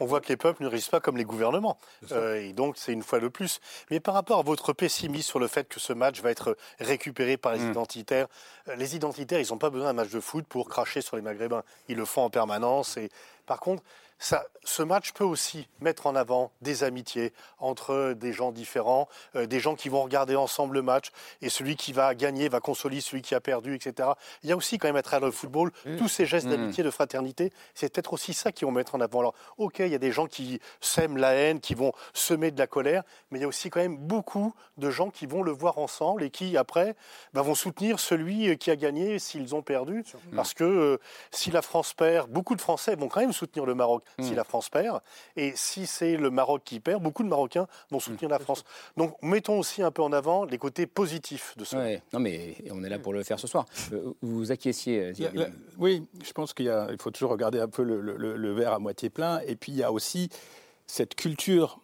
on 0.00 0.06
voit 0.06 0.20
que 0.20 0.28
les 0.28 0.36
peuples 0.36 0.62
ne 0.62 0.68
réagissent 0.68 0.88
pas 0.88 1.00
comme 1.00 1.16
les 1.16 1.24
gouvernements. 1.24 1.76
Euh, 2.12 2.40
et 2.40 2.52
donc 2.52 2.76
c'est 2.76 2.92
une 2.92 3.02
fois 3.02 3.18
de 3.18 3.28
plus. 3.28 3.60
Mais 3.90 4.00
par 4.00 4.14
rapport 4.14 4.38
à 4.38 4.42
votre 4.42 4.72
pessimisme 4.72 5.28
sur 5.28 5.38
le 5.38 5.48
fait 5.48 5.68
que 5.68 5.80
ce 5.80 5.92
match 5.92 6.20
va 6.22 6.30
être 6.30 6.56
récupéré 6.78 7.36
par 7.36 7.52
les 7.52 7.60
hmm. 7.60 7.70
identitaires, 7.70 8.26
les 8.76 8.96
identitaires, 8.96 9.40
ils 9.40 9.50
n'ont 9.50 9.58
pas 9.58 9.70
besoin 9.70 9.88
d'un 9.88 9.92
match 9.94 10.10
de 10.10 10.20
foot 10.20 10.44
pour 10.46 10.68
cracher 10.68 11.00
sur 11.00 11.16
les 11.16 11.22
Maghrébins. 11.22 11.62
Ils 11.88 11.96
le 11.96 12.04
font 12.04 12.22
en 12.22 12.30
permanence. 12.30 12.96
Et 12.96 13.10
par 13.48 13.58
contre, 13.60 13.82
ce 14.18 14.82
match 14.82 15.12
peut 15.12 15.24
aussi 15.24 15.68
mettre 15.80 16.06
en 16.06 16.14
avant 16.16 16.50
des 16.60 16.82
amitiés 16.82 17.32
entre 17.58 18.14
des 18.14 18.32
gens 18.32 18.52
différents, 18.52 19.08
euh, 19.36 19.46
des 19.46 19.60
gens 19.60 19.76
qui 19.76 19.88
vont 19.88 20.02
regarder 20.02 20.34
ensemble 20.36 20.74
le 20.74 20.82
match 20.82 21.10
et 21.40 21.48
celui 21.48 21.76
qui 21.76 21.92
va 21.92 22.14
gagner 22.14 22.48
va 22.48 22.60
consoler 22.60 23.00
celui 23.00 23.22
qui 23.22 23.34
a 23.34 23.40
perdu, 23.40 23.74
etc. 23.74 24.10
Il 24.42 24.50
y 24.50 24.52
a 24.52 24.56
aussi 24.56 24.78
quand 24.78 24.88
même 24.88 24.96
à 24.96 25.02
travers 25.02 25.26
le 25.26 25.32
football 25.32 25.70
mmh. 25.86 25.96
tous 25.96 26.08
ces 26.08 26.26
gestes 26.26 26.46
mmh. 26.46 26.50
d'amitié, 26.50 26.84
de 26.84 26.90
fraternité. 26.90 27.52
C'est 27.74 27.92
peut-être 27.92 28.12
aussi 28.12 28.34
ça 28.34 28.50
qui 28.50 28.64
vont 28.64 28.72
mettre 28.72 28.94
en 28.94 29.00
avant. 29.00 29.20
Alors, 29.20 29.34
ok, 29.56 29.78
il 29.80 29.88
y 29.88 29.94
a 29.94 29.98
des 29.98 30.12
gens 30.12 30.26
qui 30.26 30.60
sèment 30.80 31.16
la 31.16 31.34
haine, 31.34 31.60
qui 31.60 31.74
vont 31.74 31.92
semer 32.12 32.50
de 32.50 32.58
la 32.58 32.66
colère, 32.66 33.04
mais 33.30 33.38
il 33.38 33.42
y 33.42 33.44
a 33.44 33.48
aussi 33.48 33.70
quand 33.70 33.80
même 33.80 33.96
beaucoup 33.96 34.52
de 34.76 34.90
gens 34.90 35.10
qui 35.10 35.26
vont 35.26 35.42
le 35.42 35.52
voir 35.52 35.78
ensemble 35.78 36.22
et 36.22 36.30
qui 36.30 36.56
après 36.56 36.96
bah, 37.32 37.42
vont 37.42 37.54
soutenir 37.54 38.00
celui 38.00 38.48
euh, 38.48 38.54
qui 38.56 38.70
a 38.70 38.76
gagné 38.76 39.18
s'ils 39.18 39.54
ont 39.54 39.62
perdu, 39.62 40.04
parce 40.34 40.54
que 40.54 40.64
euh, 40.64 40.98
si 41.30 41.50
la 41.50 41.62
France 41.62 41.94
perd, 41.94 42.30
beaucoup 42.30 42.56
de 42.56 42.60
Français 42.60 42.96
vont 42.96 43.08
quand 43.08 43.20
même 43.20 43.32
soutenir 43.32 43.64
le 43.64 43.74
Maroc 43.74 44.02
si 44.20 44.32
hmm. 44.32 44.36
la 44.36 44.44
France 44.44 44.68
perd. 44.68 45.00
Et 45.36 45.52
si 45.54 45.86
c'est 45.86 46.16
le 46.16 46.30
Maroc 46.30 46.62
qui 46.64 46.80
perd, 46.80 47.02
beaucoup 47.02 47.22
de 47.22 47.28
Marocains 47.28 47.66
vont 47.90 48.00
soutenir 48.00 48.28
hmm. 48.28 48.32
la 48.32 48.38
France. 48.38 48.64
Donc 48.96 49.16
mettons 49.22 49.58
aussi 49.58 49.82
un 49.82 49.90
peu 49.90 50.02
en 50.02 50.12
avant 50.12 50.44
les 50.44 50.58
côtés 50.58 50.86
positifs 50.86 51.54
de 51.56 51.64
ça. 51.64 51.84
non, 52.12 52.20
mais 52.20 52.56
on 52.70 52.82
est 52.84 52.88
là 52.88 52.98
pour 52.98 53.12
le 53.12 53.22
faire 53.22 53.38
ce 53.38 53.46
soir. 53.46 53.66
Euh, 53.92 54.12
vous 54.22 54.50
acquiesciez 54.52 55.12
euh, 55.20 55.46
Oui, 55.78 56.06
je 56.24 56.32
pense 56.32 56.54
qu'il 56.54 56.96
faut 57.00 57.10
toujours 57.10 57.30
regarder 57.30 57.60
un 57.60 57.68
peu 57.68 57.82
le, 57.82 58.00
le 58.00 58.52
verre 58.52 58.72
à 58.72 58.78
moitié 58.78 59.10
plein. 59.10 59.40
Et 59.46 59.56
puis 59.56 59.72
il 59.72 59.78
y 59.78 59.82
a 59.82 59.92
aussi 59.92 60.28
cette 60.86 61.14
culture 61.14 61.80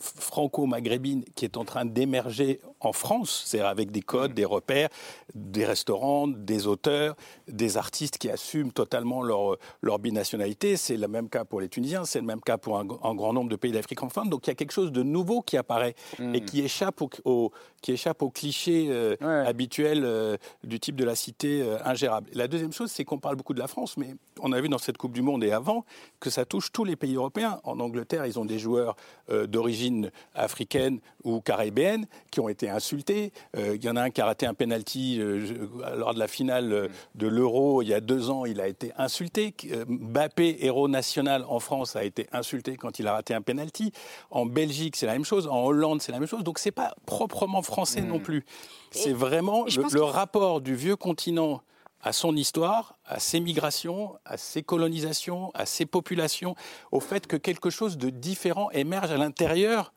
franco-maghrébine 0.00 1.24
qui 1.34 1.44
est 1.44 1.56
en 1.56 1.64
train 1.64 1.84
d'émerger 1.84 2.60
en 2.80 2.92
France, 2.92 3.42
c'est-à-dire 3.46 3.68
avec 3.68 3.90
des 3.90 4.02
codes, 4.02 4.34
des 4.34 4.44
repères. 4.44 4.88
des 5.34 5.64
restaurants, 5.66 6.26
des 6.28 6.66
auteurs, 6.66 7.14
des 7.48 7.76
artistes 7.76 8.18
qui 8.18 8.30
assument 8.30 8.72
totalement 8.72 9.22
leur, 9.22 9.56
leur 9.82 9.98
binationalité. 9.98 10.76
C'est 10.76 10.96
le 10.96 11.06
même 11.08 11.28
cas 11.28 11.44
pour 11.44 11.60
les 11.60 11.68
Tunisiens, 11.68 12.04
c'est 12.04 12.20
le 12.20 12.24
même 12.26 12.40
cas 12.40 12.56
pour 12.58 12.78
un, 12.78 12.84
grand 12.84 13.32
nombre 13.32 13.50
de 13.50 13.56
pays 13.56 13.72
d'Afrique 13.72 14.02
en 14.02 14.08
fin. 14.08 14.24
Donc 14.24 14.46
il 14.46 14.50
y 14.50 14.52
a 14.52 14.54
quelque 14.54 14.72
chose 14.72 14.90
de 14.92 15.02
nouveau 15.02 15.42
qui 15.42 15.56
apparaît 15.56 15.94
Hmm. 16.18 16.34
et 16.34 16.40
qui 16.40 16.60
échappe 16.62 17.00
au, 17.02 17.10
au- 17.24 17.50
qui 17.82 17.92
échappe 17.92 18.22
aux 18.22 18.30
clichés 18.30 18.88
euh, 18.90 19.14
habituels 19.46 20.02
euh, 20.04 20.36
du 20.64 20.80
type 20.80 20.96
de 20.96 21.04
la 21.04 21.14
cité 21.14 21.62
euh, 21.62 21.76
ingérable. 21.84 22.28
La 22.32 22.48
deuxième 22.48 22.72
chose, 22.72 22.90
c'est 22.90 23.04
qu'on 23.04 23.18
parle 23.18 23.36
beaucoup 23.36 23.54
de 23.54 23.58
la 23.60 23.68
France, 23.68 23.96
mais 23.96 24.14
on 24.40 24.52
a 24.52 24.60
vu 24.60 24.68
dans 24.68 24.78
cette 24.78 24.96
Coupe 24.98 25.12
du 25.12 25.22
Monde 25.22 25.44
et 25.44 25.52
avant 25.52 25.84
que 26.20 26.30
ça 26.30 26.44
touche 26.44 26.72
tous 26.72 26.84
les 26.84 26.96
pays 26.96 27.14
européens. 27.14 27.60
En 27.64 27.78
Angleterre, 27.80 28.26
ils 28.26 28.38
ont 28.38 28.44
des 28.44 28.58
joueurs 28.58 28.96
euh, 29.30 29.46
d'origine 29.88 30.10
africaine 30.34 31.00
ou 31.24 31.40
caribéenne 31.40 32.06
qui 32.30 32.40
ont 32.40 32.48
été 32.48 32.70
insultés. 32.70 33.32
Euh, 33.56 33.76
Il 33.76 33.84
y 33.84 33.90
en 33.90 33.96
a 33.96 34.02
un 34.02 34.10
qui 34.10 34.20
a 34.20 34.26
raté 34.26 34.46
un 34.46 34.54
penalty 34.54 35.18
euh, 35.20 35.68
lors 35.96 36.14
de 36.14 36.18
la 36.18 36.28
finale 36.28 36.72
euh, 36.72 36.88
de 37.14 37.26
l'Euro 37.26 37.82
il 37.82 37.88
y 37.88 37.94
a 37.94 38.00
deux 38.00 38.30
ans. 38.30 38.44
Il 38.44 38.60
a 38.60 38.68
été 38.68 38.92
insulté. 38.96 39.54
Mbappé, 39.88 40.58
héros 40.60 40.88
national 40.88 41.44
en 41.48 41.60
France, 41.60 41.96
a 41.96 42.04
été 42.04 42.28
insulté 42.32 42.76
quand 42.76 42.98
il 42.98 43.06
a 43.06 43.12
raté 43.12 43.34
un 43.34 43.42
penalty. 43.42 43.92
En 44.30 44.46
Belgique, 44.46 44.96
c'est 44.96 45.06
la 45.06 45.12
même 45.12 45.24
chose. 45.24 45.46
En 45.46 45.64
Hollande, 45.64 46.02
c'est 46.02 46.12
la 46.12 46.18
même 46.18 46.28
chose. 46.28 46.44
Donc 46.44 46.58
c'est 46.58 46.70
pas 46.72 46.94
proprement 47.06 47.62
français 47.62 48.00
non 48.00 48.18
plus. 48.18 48.44
C'est 48.90 49.12
vraiment 49.12 49.64
le, 49.64 50.02
rapport 50.02 50.60
du 50.60 50.74
vieux 50.74 50.96
continent 50.96 51.62
à 52.00 52.12
son 52.12 52.36
histoire, 52.36 52.98
à 53.04 53.18
ses 53.18 53.40
migrations, 53.40 54.18
à 54.24 54.36
ses 54.36 54.62
colonisations, 54.62 55.50
à 55.54 55.66
ses 55.66 55.86
populations, 55.86 56.54
au 56.92 57.00
fait 57.00 57.26
que 57.26 57.36
quelque 57.36 57.70
chose 57.70 57.98
de 57.98 58.10
différent 58.10 58.70
émerge 58.70 59.10
à 59.10 59.16
l'intérieur 59.16 59.92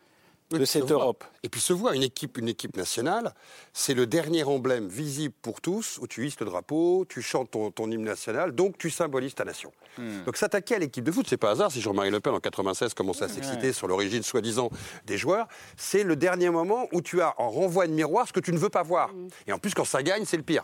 de 0.59 0.65
cette. 0.65 0.91
Europe. 0.91 1.23
Et 1.43 1.49
puis 1.49 1.59
se 1.61 1.73
voit 1.73 1.95
une 1.95 2.03
équipe, 2.03 2.37
une 2.37 2.47
équipe 2.49 2.77
nationale, 2.77 3.33
c'est 3.73 3.93
le 3.93 4.05
dernier 4.05 4.43
emblème 4.43 4.87
visible 4.87 5.33
pour 5.41 5.59
tous, 5.61 5.97
où 6.01 6.07
tu 6.07 6.27
hisses 6.27 6.39
le 6.39 6.45
drapeau, 6.45 7.05
tu 7.09 7.21
chantes 7.21 7.51
ton, 7.51 7.71
ton 7.71 7.89
hymne 7.89 8.03
national, 8.03 8.53
donc 8.53 8.77
tu 8.77 8.89
symbolises 8.91 9.33
ta 9.33 9.43
nation. 9.43 9.71
Hmm. 9.97 10.23
Donc 10.25 10.37
s'attaquer 10.37 10.75
à 10.75 10.79
l'équipe 10.79 11.03
de 11.03 11.11
foot, 11.11 11.25
c'est 11.27 11.37
pas 11.37 11.51
hasard 11.51 11.71
si 11.71 11.81
Jean-Marie 11.81 12.11
Le 12.11 12.19
Pen 12.19 12.33
en 12.33 12.39
96 12.39 12.93
commençait 12.93 13.23
à 13.25 13.27
s'exciter 13.27 13.67
Ouais. 13.67 13.73
sur 13.73 13.87
l'origine 13.87 14.23
soi-disant 14.23 14.69
des 15.05 15.17
joueurs. 15.17 15.47
C'est 15.77 16.03
le 16.03 16.15
dernier 16.15 16.49
moment 16.49 16.87
où 16.91 17.01
tu 17.01 17.21
as 17.21 17.33
en 17.39 17.49
renvoi 17.49 17.87
de 17.87 17.93
miroir 17.93 18.27
ce 18.27 18.33
que 18.33 18.39
tu 18.39 18.51
ne 18.53 18.57
veux 18.57 18.69
pas 18.69 18.83
voir. 18.83 19.11
Et 19.47 19.53
en 19.53 19.59
plus, 19.59 19.73
quand 19.73 19.85
ça 19.85 20.03
gagne, 20.03 20.25
c'est 20.25 20.37
le 20.37 20.43
pire. 20.43 20.63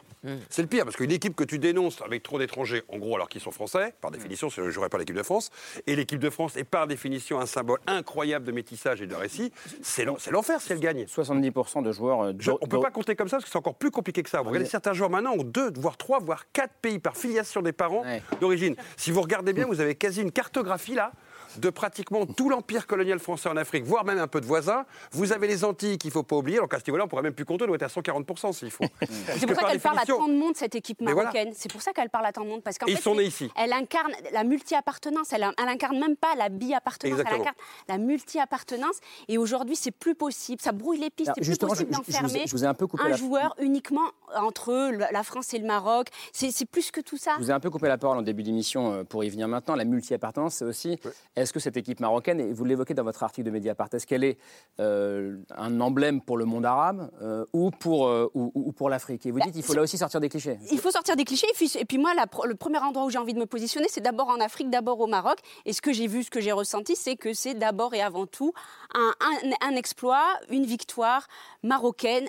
C'est 0.49 0.61
le 0.61 0.67
pire 0.67 0.83
parce 0.83 0.95
qu'une 0.95 1.11
équipe 1.11 1.35
que 1.35 1.43
tu 1.43 1.57
dénonces 1.59 2.01
avec 2.01 2.21
trop 2.23 2.38
d'étrangers, 2.39 2.83
en 2.89 2.97
gros, 2.97 3.15
alors 3.15 3.29
qu'ils 3.29 3.41
sont 3.41 3.51
français, 3.51 3.93
par 4.01 4.11
définition, 4.11 4.49
je 4.49 4.61
ne 4.61 4.69
jouerais 4.69 4.89
pas 4.89 4.97
l'équipe 4.97 5.15
de 5.15 5.23
France, 5.23 5.49
et 5.88 5.95
l'équipe 5.95 6.19
de 6.19 6.29
France 6.29 6.55
est 6.57 6.63
par 6.63 6.88
définition 6.88 7.39
un 7.39 7.45
symbole 7.45 7.79
incroyable 7.88 8.45
de 8.45 8.51
métissage 8.51 9.01
et 9.01 9.07
de 9.07 9.15
récit, 9.15 9.51
c'est 9.82 10.05
l'en- 10.05 10.17
c'est 10.17 10.32
l'enfer 10.32 10.61
si 10.61 10.71
elle 10.73 10.80
gagne. 10.80 11.05
70% 11.07 11.82
de 11.82 11.91
joueurs. 11.91 12.21
euh, 12.23 12.34
Je- 12.39 12.51
on 12.51 12.55
ne 12.65 12.69
peut 12.69 12.80
pas 12.82 12.91
compter 12.91 13.15
comme 13.15 13.28
ça 13.28 13.38
parce 13.38 13.45
que 13.45 13.51
c'est 13.51 13.57
encore 13.57 13.75
plus 13.75 13.91
compliqué 13.91 14.23
que 14.23 14.30
ça. 14.30 14.41
Vous 14.41 14.49
regardez 14.49 14.65
certains 14.71 14.93
joueurs 14.93 15.09
maintenant 15.09 15.34
ont 15.34 15.43
deux, 15.43 15.71
voire 15.78 15.97
trois, 15.97 16.19
voire 16.19 16.45
quatre 16.51 16.73
pays 16.82 16.99
par 16.99 17.15
filiation 17.17 17.61
des 17.61 17.71
parents 17.71 18.03
d'origine. 18.41 18.75
Si 18.95 19.11
vous 19.11 19.21
regardez 19.21 19.53
bien, 19.53 19.65
vous 19.65 19.82
avez 19.82 19.95
quasi 19.95 20.21
une 20.21 20.32
cartographie 20.32 20.95
là 20.95 21.11
de 21.58 21.70
pratiquement 21.70 22.26
tout 22.26 22.49
l'empire 22.49 22.88
colonial 22.88 23.20
français 23.20 23.49
en 23.49 23.58
Afrique, 23.58 23.84
voire 23.86 24.05
même 24.05 24.20
un 24.20 24.28
peu 24.28 24.41
de 24.41 24.45
voisins. 24.45 24.86
Vous 25.12 25.32
avez 25.32 25.47
les 25.47 25.64
Antilles 25.64 25.97
qu'il 25.97 26.10
ne 26.10 26.14
faut 26.14 26.24
pas 26.24 26.36
oublier. 26.36 26.58
Donc 26.60 26.74
à 26.74 26.80
ce 26.80 26.84
niveau-là, 26.88 27.05
on 27.05 27.08
pourrait 27.08 27.24
même 27.24 27.34
plus 27.34 27.45
compter, 27.45 27.64
on 27.64 27.68
doit 27.68 27.76
être 27.76 27.84
à 27.84 27.88
140% 27.88 28.53
s'il 28.53 28.72
faut. 28.72 28.84
C'est 29.38 29.47
pour 29.47 29.55
ça 29.55 29.64
qu'elle 29.68 29.80
parle 29.80 29.99
à 29.99 30.05
tant 30.05 30.28
de 30.28 30.34
monde, 30.34 30.55
cette 30.55 30.76
équipe 30.76 30.97
voilà. 31.01 31.16
marocaine. 31.16 31.53
C'est 31.55 31.72
pour 31.72 31.82
ça 31.82 31.93
qu'elle 31.93 32.10
parle 32.10 32.26
à 32.26 32.32
tant 32.32 32.43
de 32.43 32.49
monde. 32.49 32.64
Parce 32.64 32.78
qu'en 32.78 32.86
ils 32.88 32.95
fait, 32.97 33.01
sont 33.01 33.16
nés 33.16 33.26
ici. 33.26 33.49
Elle 33.55 33.74
incarne 33.74 34.12
la 34.32 34.43
multi-appartenance. 34.43 35.34
Elle, 35.34 35.47
elle 35.58 35.68
incarne 35.68 35.99
même 35.99 36.16
pas 36.16 36.36
la 36.36 36.49
bi-appartenance. 36.49 37.20
Elle 37.20 37.41
incarne 37.41 37.55
la 37.88 37.97
multi-appartenance. 37.97 38.97
Et 39.28 39.38
aujourd'hui, 39.38 39.76
c'est 39.76 39.91
plus 39.91 40.16
possible. 40.16 40.62
Ça 40.62 40.72
brouille 40.72 40.99
les 40.99 41.10
pistes. 41.10 41.30
Alors, 41.30 41.38
C'est 41.41 41.58
plus 41.60 41.68
possible 41.68 41.91
d'enfermer 41.91 42.43
un 42.68 42.74
peu 42.74 42.88
coupé 42.88 43.03
un 43.03 43.10
la- 43.10 43.16
joueur 43.16 43.55
uniquement 43.60 44.10
entre 44.36 44.91
la 45.12 45.24
France 45.24 45.53
et 45.53 45.60
le 45.60 45.66
Maroc. 45.66 46.08
C'est 46.32 46.51
c'est 46.51 46.66
plus 46.66 46.91
que 46.91 47.01
tout 47.01 47.18
ça. 47.18 47.34
Je 47.38 47.43
vous 47.43 47.51
ai 47.51 47.53
un 47.53 47.60
peu 47.60 47.70
coupé 47.70 47.88
la 47.88 47.97
parole 47.97 48.18
en 48.18 48.22
début 48.22 48.43
d'émission 48.43 48.91
euh, 48.91 49.03
pour 49.03 49.24
y 49.24 49.30
venir 49.30 49.47
maintenant. 49.47 49.76
La 49.76 49.86
multi-appartenance, 49.86 50.55
c'est 50.55 50.66
aussi, 50.66 50.99
est-ce 51.48 51.54
que 51.54 51.62
cette 51.62 51.78
équipe 51.78 52.02
marocaine, 52.02 52.41
et 52.41 52.52
vous 52.52 52.66
l'évoquez 52.66 52.93
dans 52.93 53.06
votre 53.06 53.24
article 53.24 53.45
de 53.45 53.52
Mediapart, 53.52 53.88
est-ce 53.93 54.06
qu'elle 54.06 54.26
est 54.26 54.38
euh, 54.82 55.38
un 55.56 55.80
emblème 55.80 56.20
pour 56.22 56.36
le 56.38 56.43
monde 56.43 56.66
arabe 56.66 57.10
euh, 57.22 57.45
ou 57.54 57.72
pour, 57.72 58.08
euh, 58.08 58.30
ou, 58.34 58.52
ou 58.54 58.74
pour 58.74 58.89
l'Afrique? 58.89 59.26
Et 59.26 59.32
vous 59.32 59.39
dites, 59.39 59.56
il 59.56 59.64
faut 59.64 59.74
là 59.74 59.82
aussi 59.82 59.98
sortir 59.98 60.20
des 60.20 60.28
clichés. 60.28 60.60
Il 60.70 60.80
faut 60.80 60.91
sortir 60.91 61.16
des 61.16 61.24
clichés. 61.24 61.48
Et 61.50 61.54
puis, 61.54 61.72
et 61.80 61.86
puis 61.86 61.98
moi, 61.98 62.14
la 62.14 62.26
le 62.45 62.56
premier 62.56 62.80
endroit 62.80 63.06
où 63.06 63.10
j'ai 63.10 63.18
envie 63.18 63.34
de 63.34 63.39
me 63.39 63.45
positionner, 63.45 63.88
c'est 63.89 64.02
d'abord 64.02 64.28
en 64.28 64.41
Afrique, 64.41 64.70
d'abord 64.70 65.00
au 65.00 65.08
Maroc. 65.08 65.38
Et 65.66 65.72
ce 65.72 65.82
que 65.82 65.93
j'ai 65.93 66.08
vu, 66.08 66.24
ce 66.24 66.30
que 66.30 66.41
j'ai 66.41 66.52
ressenti, 66.52 66.98
c'est 66.98 67.16
que 67.16 67.34
c'est 67.34 67.54
d'abord 67.54 67.93
et 67.93 68.02
avant 68.02 68.26
tout 68.26 68.52
un, 68.93 69.14
un- 69.22 69.70
un 69.72 69.76
exploit, 69.78 70.26
une 70.50 70.66
victoire 70.66 71.28
marocaine. 71.64 72.28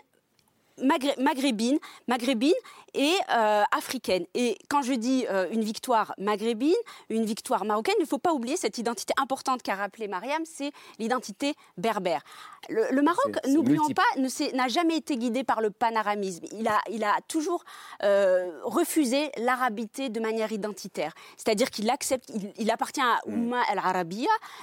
maghrébine, 1.19 1.79
maghrébine 2.07 2.55
et 2.95 3.12
euh, 3.30 3.62
africaine. 3.72 4.24
Et 4.34 4.57
quand 4.68 4.82
je 4.82 4.93
dis 4.93 5.26
euh, 5.30 5.49
une 5.51 5.62
victoire 5.62 6.14
maghrébine, 6.18 6.74
une 7.11 7.24
victoire 7.24 7.64
marocaine, 7.64 7.95
il 7.99 8.03
ne 8.03 8.07
faut 8.09 8.18
pas 8.18 8.32
oublier 8.32 8.57
cette 8.57 8.78
identité 8.78 9.12
importante 9.20 9.62
qu'a 9.62 9.74
rappelé 9.74 10.09
Mariam, 10.09 10.43
c'est 10.45 10.72
l'identité 10.99 11.55
berbère. 11.76 12.22
Le, 12.68 12.86
le 12.91 13.03
Maroc, 13.03 13.36
n'oublions 13.49 13.89
pas, 13.95 14.03
n'a 14.55 14.68
jamais 14.68 14.97
été 14.97 15.16
guidé 15.16 15.45
par 15.45 15.61
le 15.61 15.70
panaramisme. 15.70 16.45
Il 16.53 16.68
a, 16.68 16.80
il 16.91 17.05
a 17.05 17.16
toujours 17.28 17.64
euh, 18.03 18.51
refusé 18.64 19.30
l'arabité 19.39 20.09
de 20.09 20.20
manière 20.20 20.53
identitaire. 20.53 21.12
C'est-à-dire 21.36 21.70
qu'il 21.70 21.89
accepte, 21.91 22.28
il, 22.34 22.53
il 22.59 22.70
appartient 22.70 23.01
à 23.01 23.20
Oumma 23.26 23.62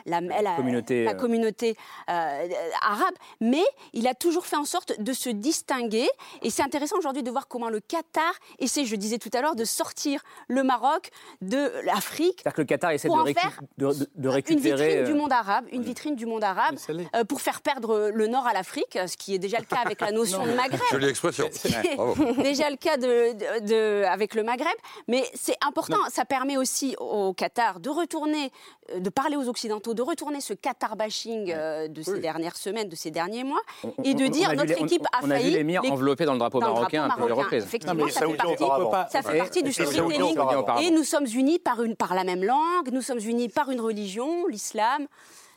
la, 0.05 0.21
la- 0.21 0.55
Communauté, 0.55 1.03
la 1.03 1.11
euh, 1.11 1.13
communauté 1.15 1.75
arabe, 2.07 3.15
mais 3.41 3.63
il 3.93 4.07
a 4.07 4.13
toujours 4.13 4.45
fait 4.45 4.55
en 4.57 4.65
sorte 4.65 4.99
de 4.99 5.13
se 5.13 5.29
distinguer. 5.29 6.07
Et 6.41 6.49
c'est 6.49 6.63
intéressant 6.63 6.97
aujourd'hui 6.97 7.23
de 7.23 7.31
voir 7.31 7.47
comment 7.47 7.69
le 7.69 7.79
Qatar 7.79 8.14
essaie, 8.59 8.85
je 8.85 8.95
disais 8.95 9.17
tout 9.17 9.29
à 9.33 9.41
l'heure, 9.41 9.55
de 9.55 9.65
sortir 9.65 10.21
le 10.47 10.63
Maroc 10.63 11.09
de 11.41 11.71
l'Afrique 11.85 12.39
C'est-à-dire 12.43 12.53
que 12.55 12.61
le 12.61 12.65
Qatar 12.67 12.91
essaie 12.91 13.07
de, 13.07 13.13
Pour 13.13 13.21
en 13.21 13.25
récu- 13.25 13.39
faire 13.39 13.59
de- 13.77 13.87
de- 13.87 13.93
de 13.93 14.07
une 14.15 14.29
récupérer. 14.29 14.87
vitrine 14.87 15.05
du 15.05 15.11
euh, 15.11 15.15
monde 15.15 15.31
arabe, 15.31 15.65
une 15.71 15.83
vitrine 15.83 16.15
du 16.15 16.25
monde 16.25 16.43
arabe, 16.43 16.75
euh, 17.15 17.23
pour 17.23 17.41
faire 17.41 17.61
perdre 17.61 18.11
le 18.13 18.27
Nord 18.27 18.47
à 18.47 18.53
l'Afrique, 18.53 18.97
ce 19.07 19.17
qui 19.17 19.33
est 19.35 19.39
déjà 19.39 19.59
le 19.59 19.65
cas 19.65 19.81
avec 19.85 20.01
la 20.01 20.11
notion 20.11 20.45
de 20.45 20.51
Maghreb. 20.51 20.79
Jolie 20.91 21.07
expression. 21.07 21.49
Déjà 22.43 22.69
le 22.69 22.77
cas 22.77 22.97
de, 22.97 23.33
de- 23.33 23.67
de- 23.67 24.03
avec 24.05 24.35
le 24.35 24.43
Maghreb, 24.43 24.75
mais 25.07 25.23
c'est 25.33 25.55
important. 25.65 25.97
Ça 26.11 26.25
permet 26.25 26.57
aussi 26.57 26.95
au 26.99 27.33
Qatar 27.33 27.79
de 27.79 27.89
retourner, 27.89 28.51
euh, 28.93 28.99
de 28.99 29.09
parler 29.09 29.35
aux 29.35 29.47
Occidentaux, 29.49 29.93
de 29.93 30.01
retourner 30.01 30.41
ce 30.41 30.53
Qatar 30.53 30.95
bashing 30.95 31.51
euh, 31.51 31.87
de 31.87 32.01
ces 32.01 32.19
dernières 32.19 32.55
semaines, 32.57 32.89
de 32.89 32.95
ces 32.95 33.11
derniers 33.11 33.43
mois, 33.43 33.61
on- 33.83 33.93
et 34.03 34.13
de 34.13 34.25
on- 34.25 34.29
dire 34.29 34.49
notre 34.53 34.65
les- 34.65 34.75
on- 34.79 34.85
équipe 34.85 35.05
a 35.11 35.19
on 35.23 35.31
a 35.31 35.35
vu 35.35 35.41
failli. 35.41 35.51
l'émir 35.51 35.81
les- 35.81 35.89
enveloppé 35.89 36.25
dans 36.25 36.33
le 36.33 36.39
drapeau 36.39 36.59
dans 36.59 36.67
le 36.67 36.73
marocain 36.73 37.03
à 37.03 37.09
plusieurs 37.09 37.29
marocain. 37.29 37.43
reprises. 37.43 37.63
Effectivement, 37.63 38.04
Ça, 38.11 38.27
fait 38.27 38.35
partie, 38.35 38.63
pas- 38.91 39.07
ça 39.11 39.21
fait 39.21 39.37
partie 39.37 39.63
du 39.63 39.71
storytelling. 39.73 40.37
Et 40.81 40.91
nous 40.91 41.03
sommes 41.03 41.25
unis 41.33 41.59
par, 41.59 41.81
une, 41.83 41.95
par 41.95 42.13
la 42.15 42.23
même 42.23 42.43
langue, 42.43 42.89
nous 42.91 43.01
sommes 43.01 43.19
unis 43.19 43.49
par 43.49 43.69
une 43.71 43.81
religion, 43.81 44.47
l'islam. 44.47 45.07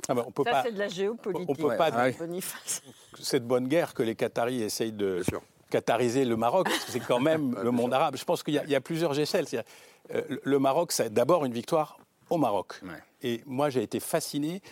Ah 0.09 0.15
ben, 0.15 0.25
on 0.27 0.31
peut 0.31 0.45
Ça, 0.45 0.51
pas, 0.51 0.63
c'est 0.65 0.73
de 0.73 0.79
la 0.79 0.89
géopolitique. 0.89 1.49
on 1.51 1.55
peut 1.55 1.77
pas 1.77 1.91
Ah 1.93 2.07
oui. 2.07 2.13
Boniface. 2.19 2.83
cette 3.21 3.47
bonne 3.47 3.67
guerre 3.69 3.95
que 3.95 4.03
les 4.03 4.15
Qataris 4.15 4.63
essayent 4.63 4.93
de 4.93 5.23
qatariser 5.71 6.25
le 6.25 6.37
Maroc, 6.37 6.67
parce 6.69 6.85
que 6.85 6.93
c'est 6.93 7.01
quand 7.01 7.21
même 7.21 7.55
le 7.63 7.71
monde 7.71 7.93
arabe. 7.93 8.17
Je 8.17 8.25
pense 8.25 8.43
qu'il 8.43 8.55
y, 8.55 8.59
a- 8.59 8.65
il 8.65 8.71
y 8.71 8.75
a 8.77 8.81
plusieurs 8.81 9.19
échelles. 9.19 9.47
Euh, 10.15 10.23
le 10.43 10.59
Maroc, 10.59 10.93
c'est 10.93 11.13
d'abord 11.13 11.45
une 11.45 11.53
victoire 11.53 11.99
au 12.31 12.39
Maroc. 12.39 12.81
Et 13.23 13.43
moi, 13.47 13.69
j'ai 13.71 13.83
été 13.83 14.01
fasciné, 14.01 14.63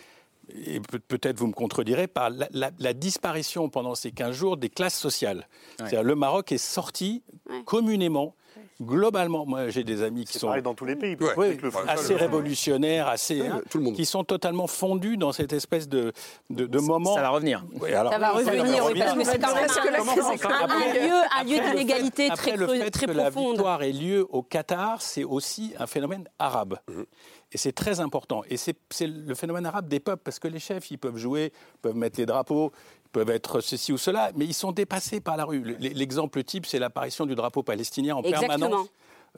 et 0.53 0.79
peut- 0.79 0.99
peut-être 0.99 1.37
vous 1.37 1.47
me 1.47 1.53
contredirez, 1.53 2.07
par 2.07 2.29
la, 2.29 2.47
la- 2.51 2.71
la 2.79 2.93
disparition 2.93 3.69
pendant 3.69 3.95
ces 3.95 4.11
15 4.11 4.35
jours 4.35 4.57
des 4.57 4.69
classes 4.69 4.97
sociales. 4.97 5.47
C'est-à-dire, 5.77 6.03
le 6.03 6.15
Maroc 6.15 6.51
est 6.51 6.57
sorti 6.57 7.23
communément. 7.65 8.33
Globalement, 8.79 9.43
moi 9.47 9.69
j'ai 9.69 9.83
des 9.83 10.03
amis 10.03 10.23
qui 10.25 10.37
sont 10.37 10.47
pareil 10.47 10.61
dans 10.61 10.75
tous 10.75 10.85
les 10.85 10.95
pays. 10.95 11.17
Oui, 11.35 11.45
avec 11.47 11.63
le 11.63 11.71
assez 11.87 12.13
révolutionnaires, 12.13 13.07
assez 13.07 13.41
Ouais, 13.41 13.47
hein, 13.47 13.61
qui 13.95 14.05
sont 14.05 14.23
totalement 14.23 14.67
fondus 14.67 15.17
dans 15.17 15.31
cette 15.31 15.51
espèce 15.51 15.89
de, 15.89 16.13
de, 16.51 16.67
de 16.67 16.79
moment. 16.79 17.15
Ça 17.15 17.21
va 17.21 17.29
revenir. 17.29 17.65
Oui, 17.81 17.91
alors- 17.93 18.13
Ça 18.13 18.19
va 18.19 18.29
revenir, 18.33 18.85
oui, 18.85 18.99
parce 18.99 19.13
que 19.17 19.23
c'est 19.23 19.39
quand 19.39 19.55
même 19.55 20.69
un, 20.69 21.43
lieu, 21.43 21.59
d'inégalité 21.59 22.27
fait- 22.29 22.35
très, 22.35 22.51
après 22.51 22.57
le 22.57 22.67
fait 22.67 22.91
très 22.91 23.05
que 23.07 23.11
la 23.13 23.31
profonde. 23.31 23.53
victoire 23.53 23.81
ait 23.81 23.91
lieu 23.91 24.27
au 24.29 24.43
Qatar, 24.43 25.01
c'est 25.01 25.23
aussi 25.23 25.73
un 25.79 25.87
phénomène 25.87 26.25
arabe. 26.37 26.77
Mhm. 26.87 27.05
Et 27.53 27.57
c'est 27.57 27.71
très 27.71 27.99
important. 27.99 28.43
Et 28.49 28.57
c'est 28.57 28.75
le 29.01 29.33
phénomène 29.33 29.65
arabe 29.65 29.87
des 29.87 29.99
peuples, 29.99 30.21
parce 30.23 30.39
que 30.39 30.47
les 30.47 30.59
chefs, 30.59 30.91
ils 30.91 30.97
peuvent 30.97 31.17
jouer, 31.17 31.53
ils 31.75 31.79
peuvent 31.81 31.95
mettre 31.95 32.19
les 32.19 32.25
drapeaux, 32.25 32.73
ils 33.05 33.09
peuvent 33.09 33.29
être 33.29 33.61
ceci 33.61 33.93
ou 33.93 33.97
cela, 33.97 34.31
mais 34.35 34.45
ils 34.45 34.53
sont 34.53 34.73
dépassés 34.73 35.21
par 35.21 35.37
la 35.37 35.45
rue. 35.45 35.63
L'exemple 35.79 36.43
type, 36.43 36.65
c'est 36.65 36.79
l'apparition 36.79 37.25
du 37.25 37.35
drapeau 37.35 37.63
palestinien 37.63 38.15
en 38.15 38.21
Exactement. 38.21 38.47
permanence 38.49 38.87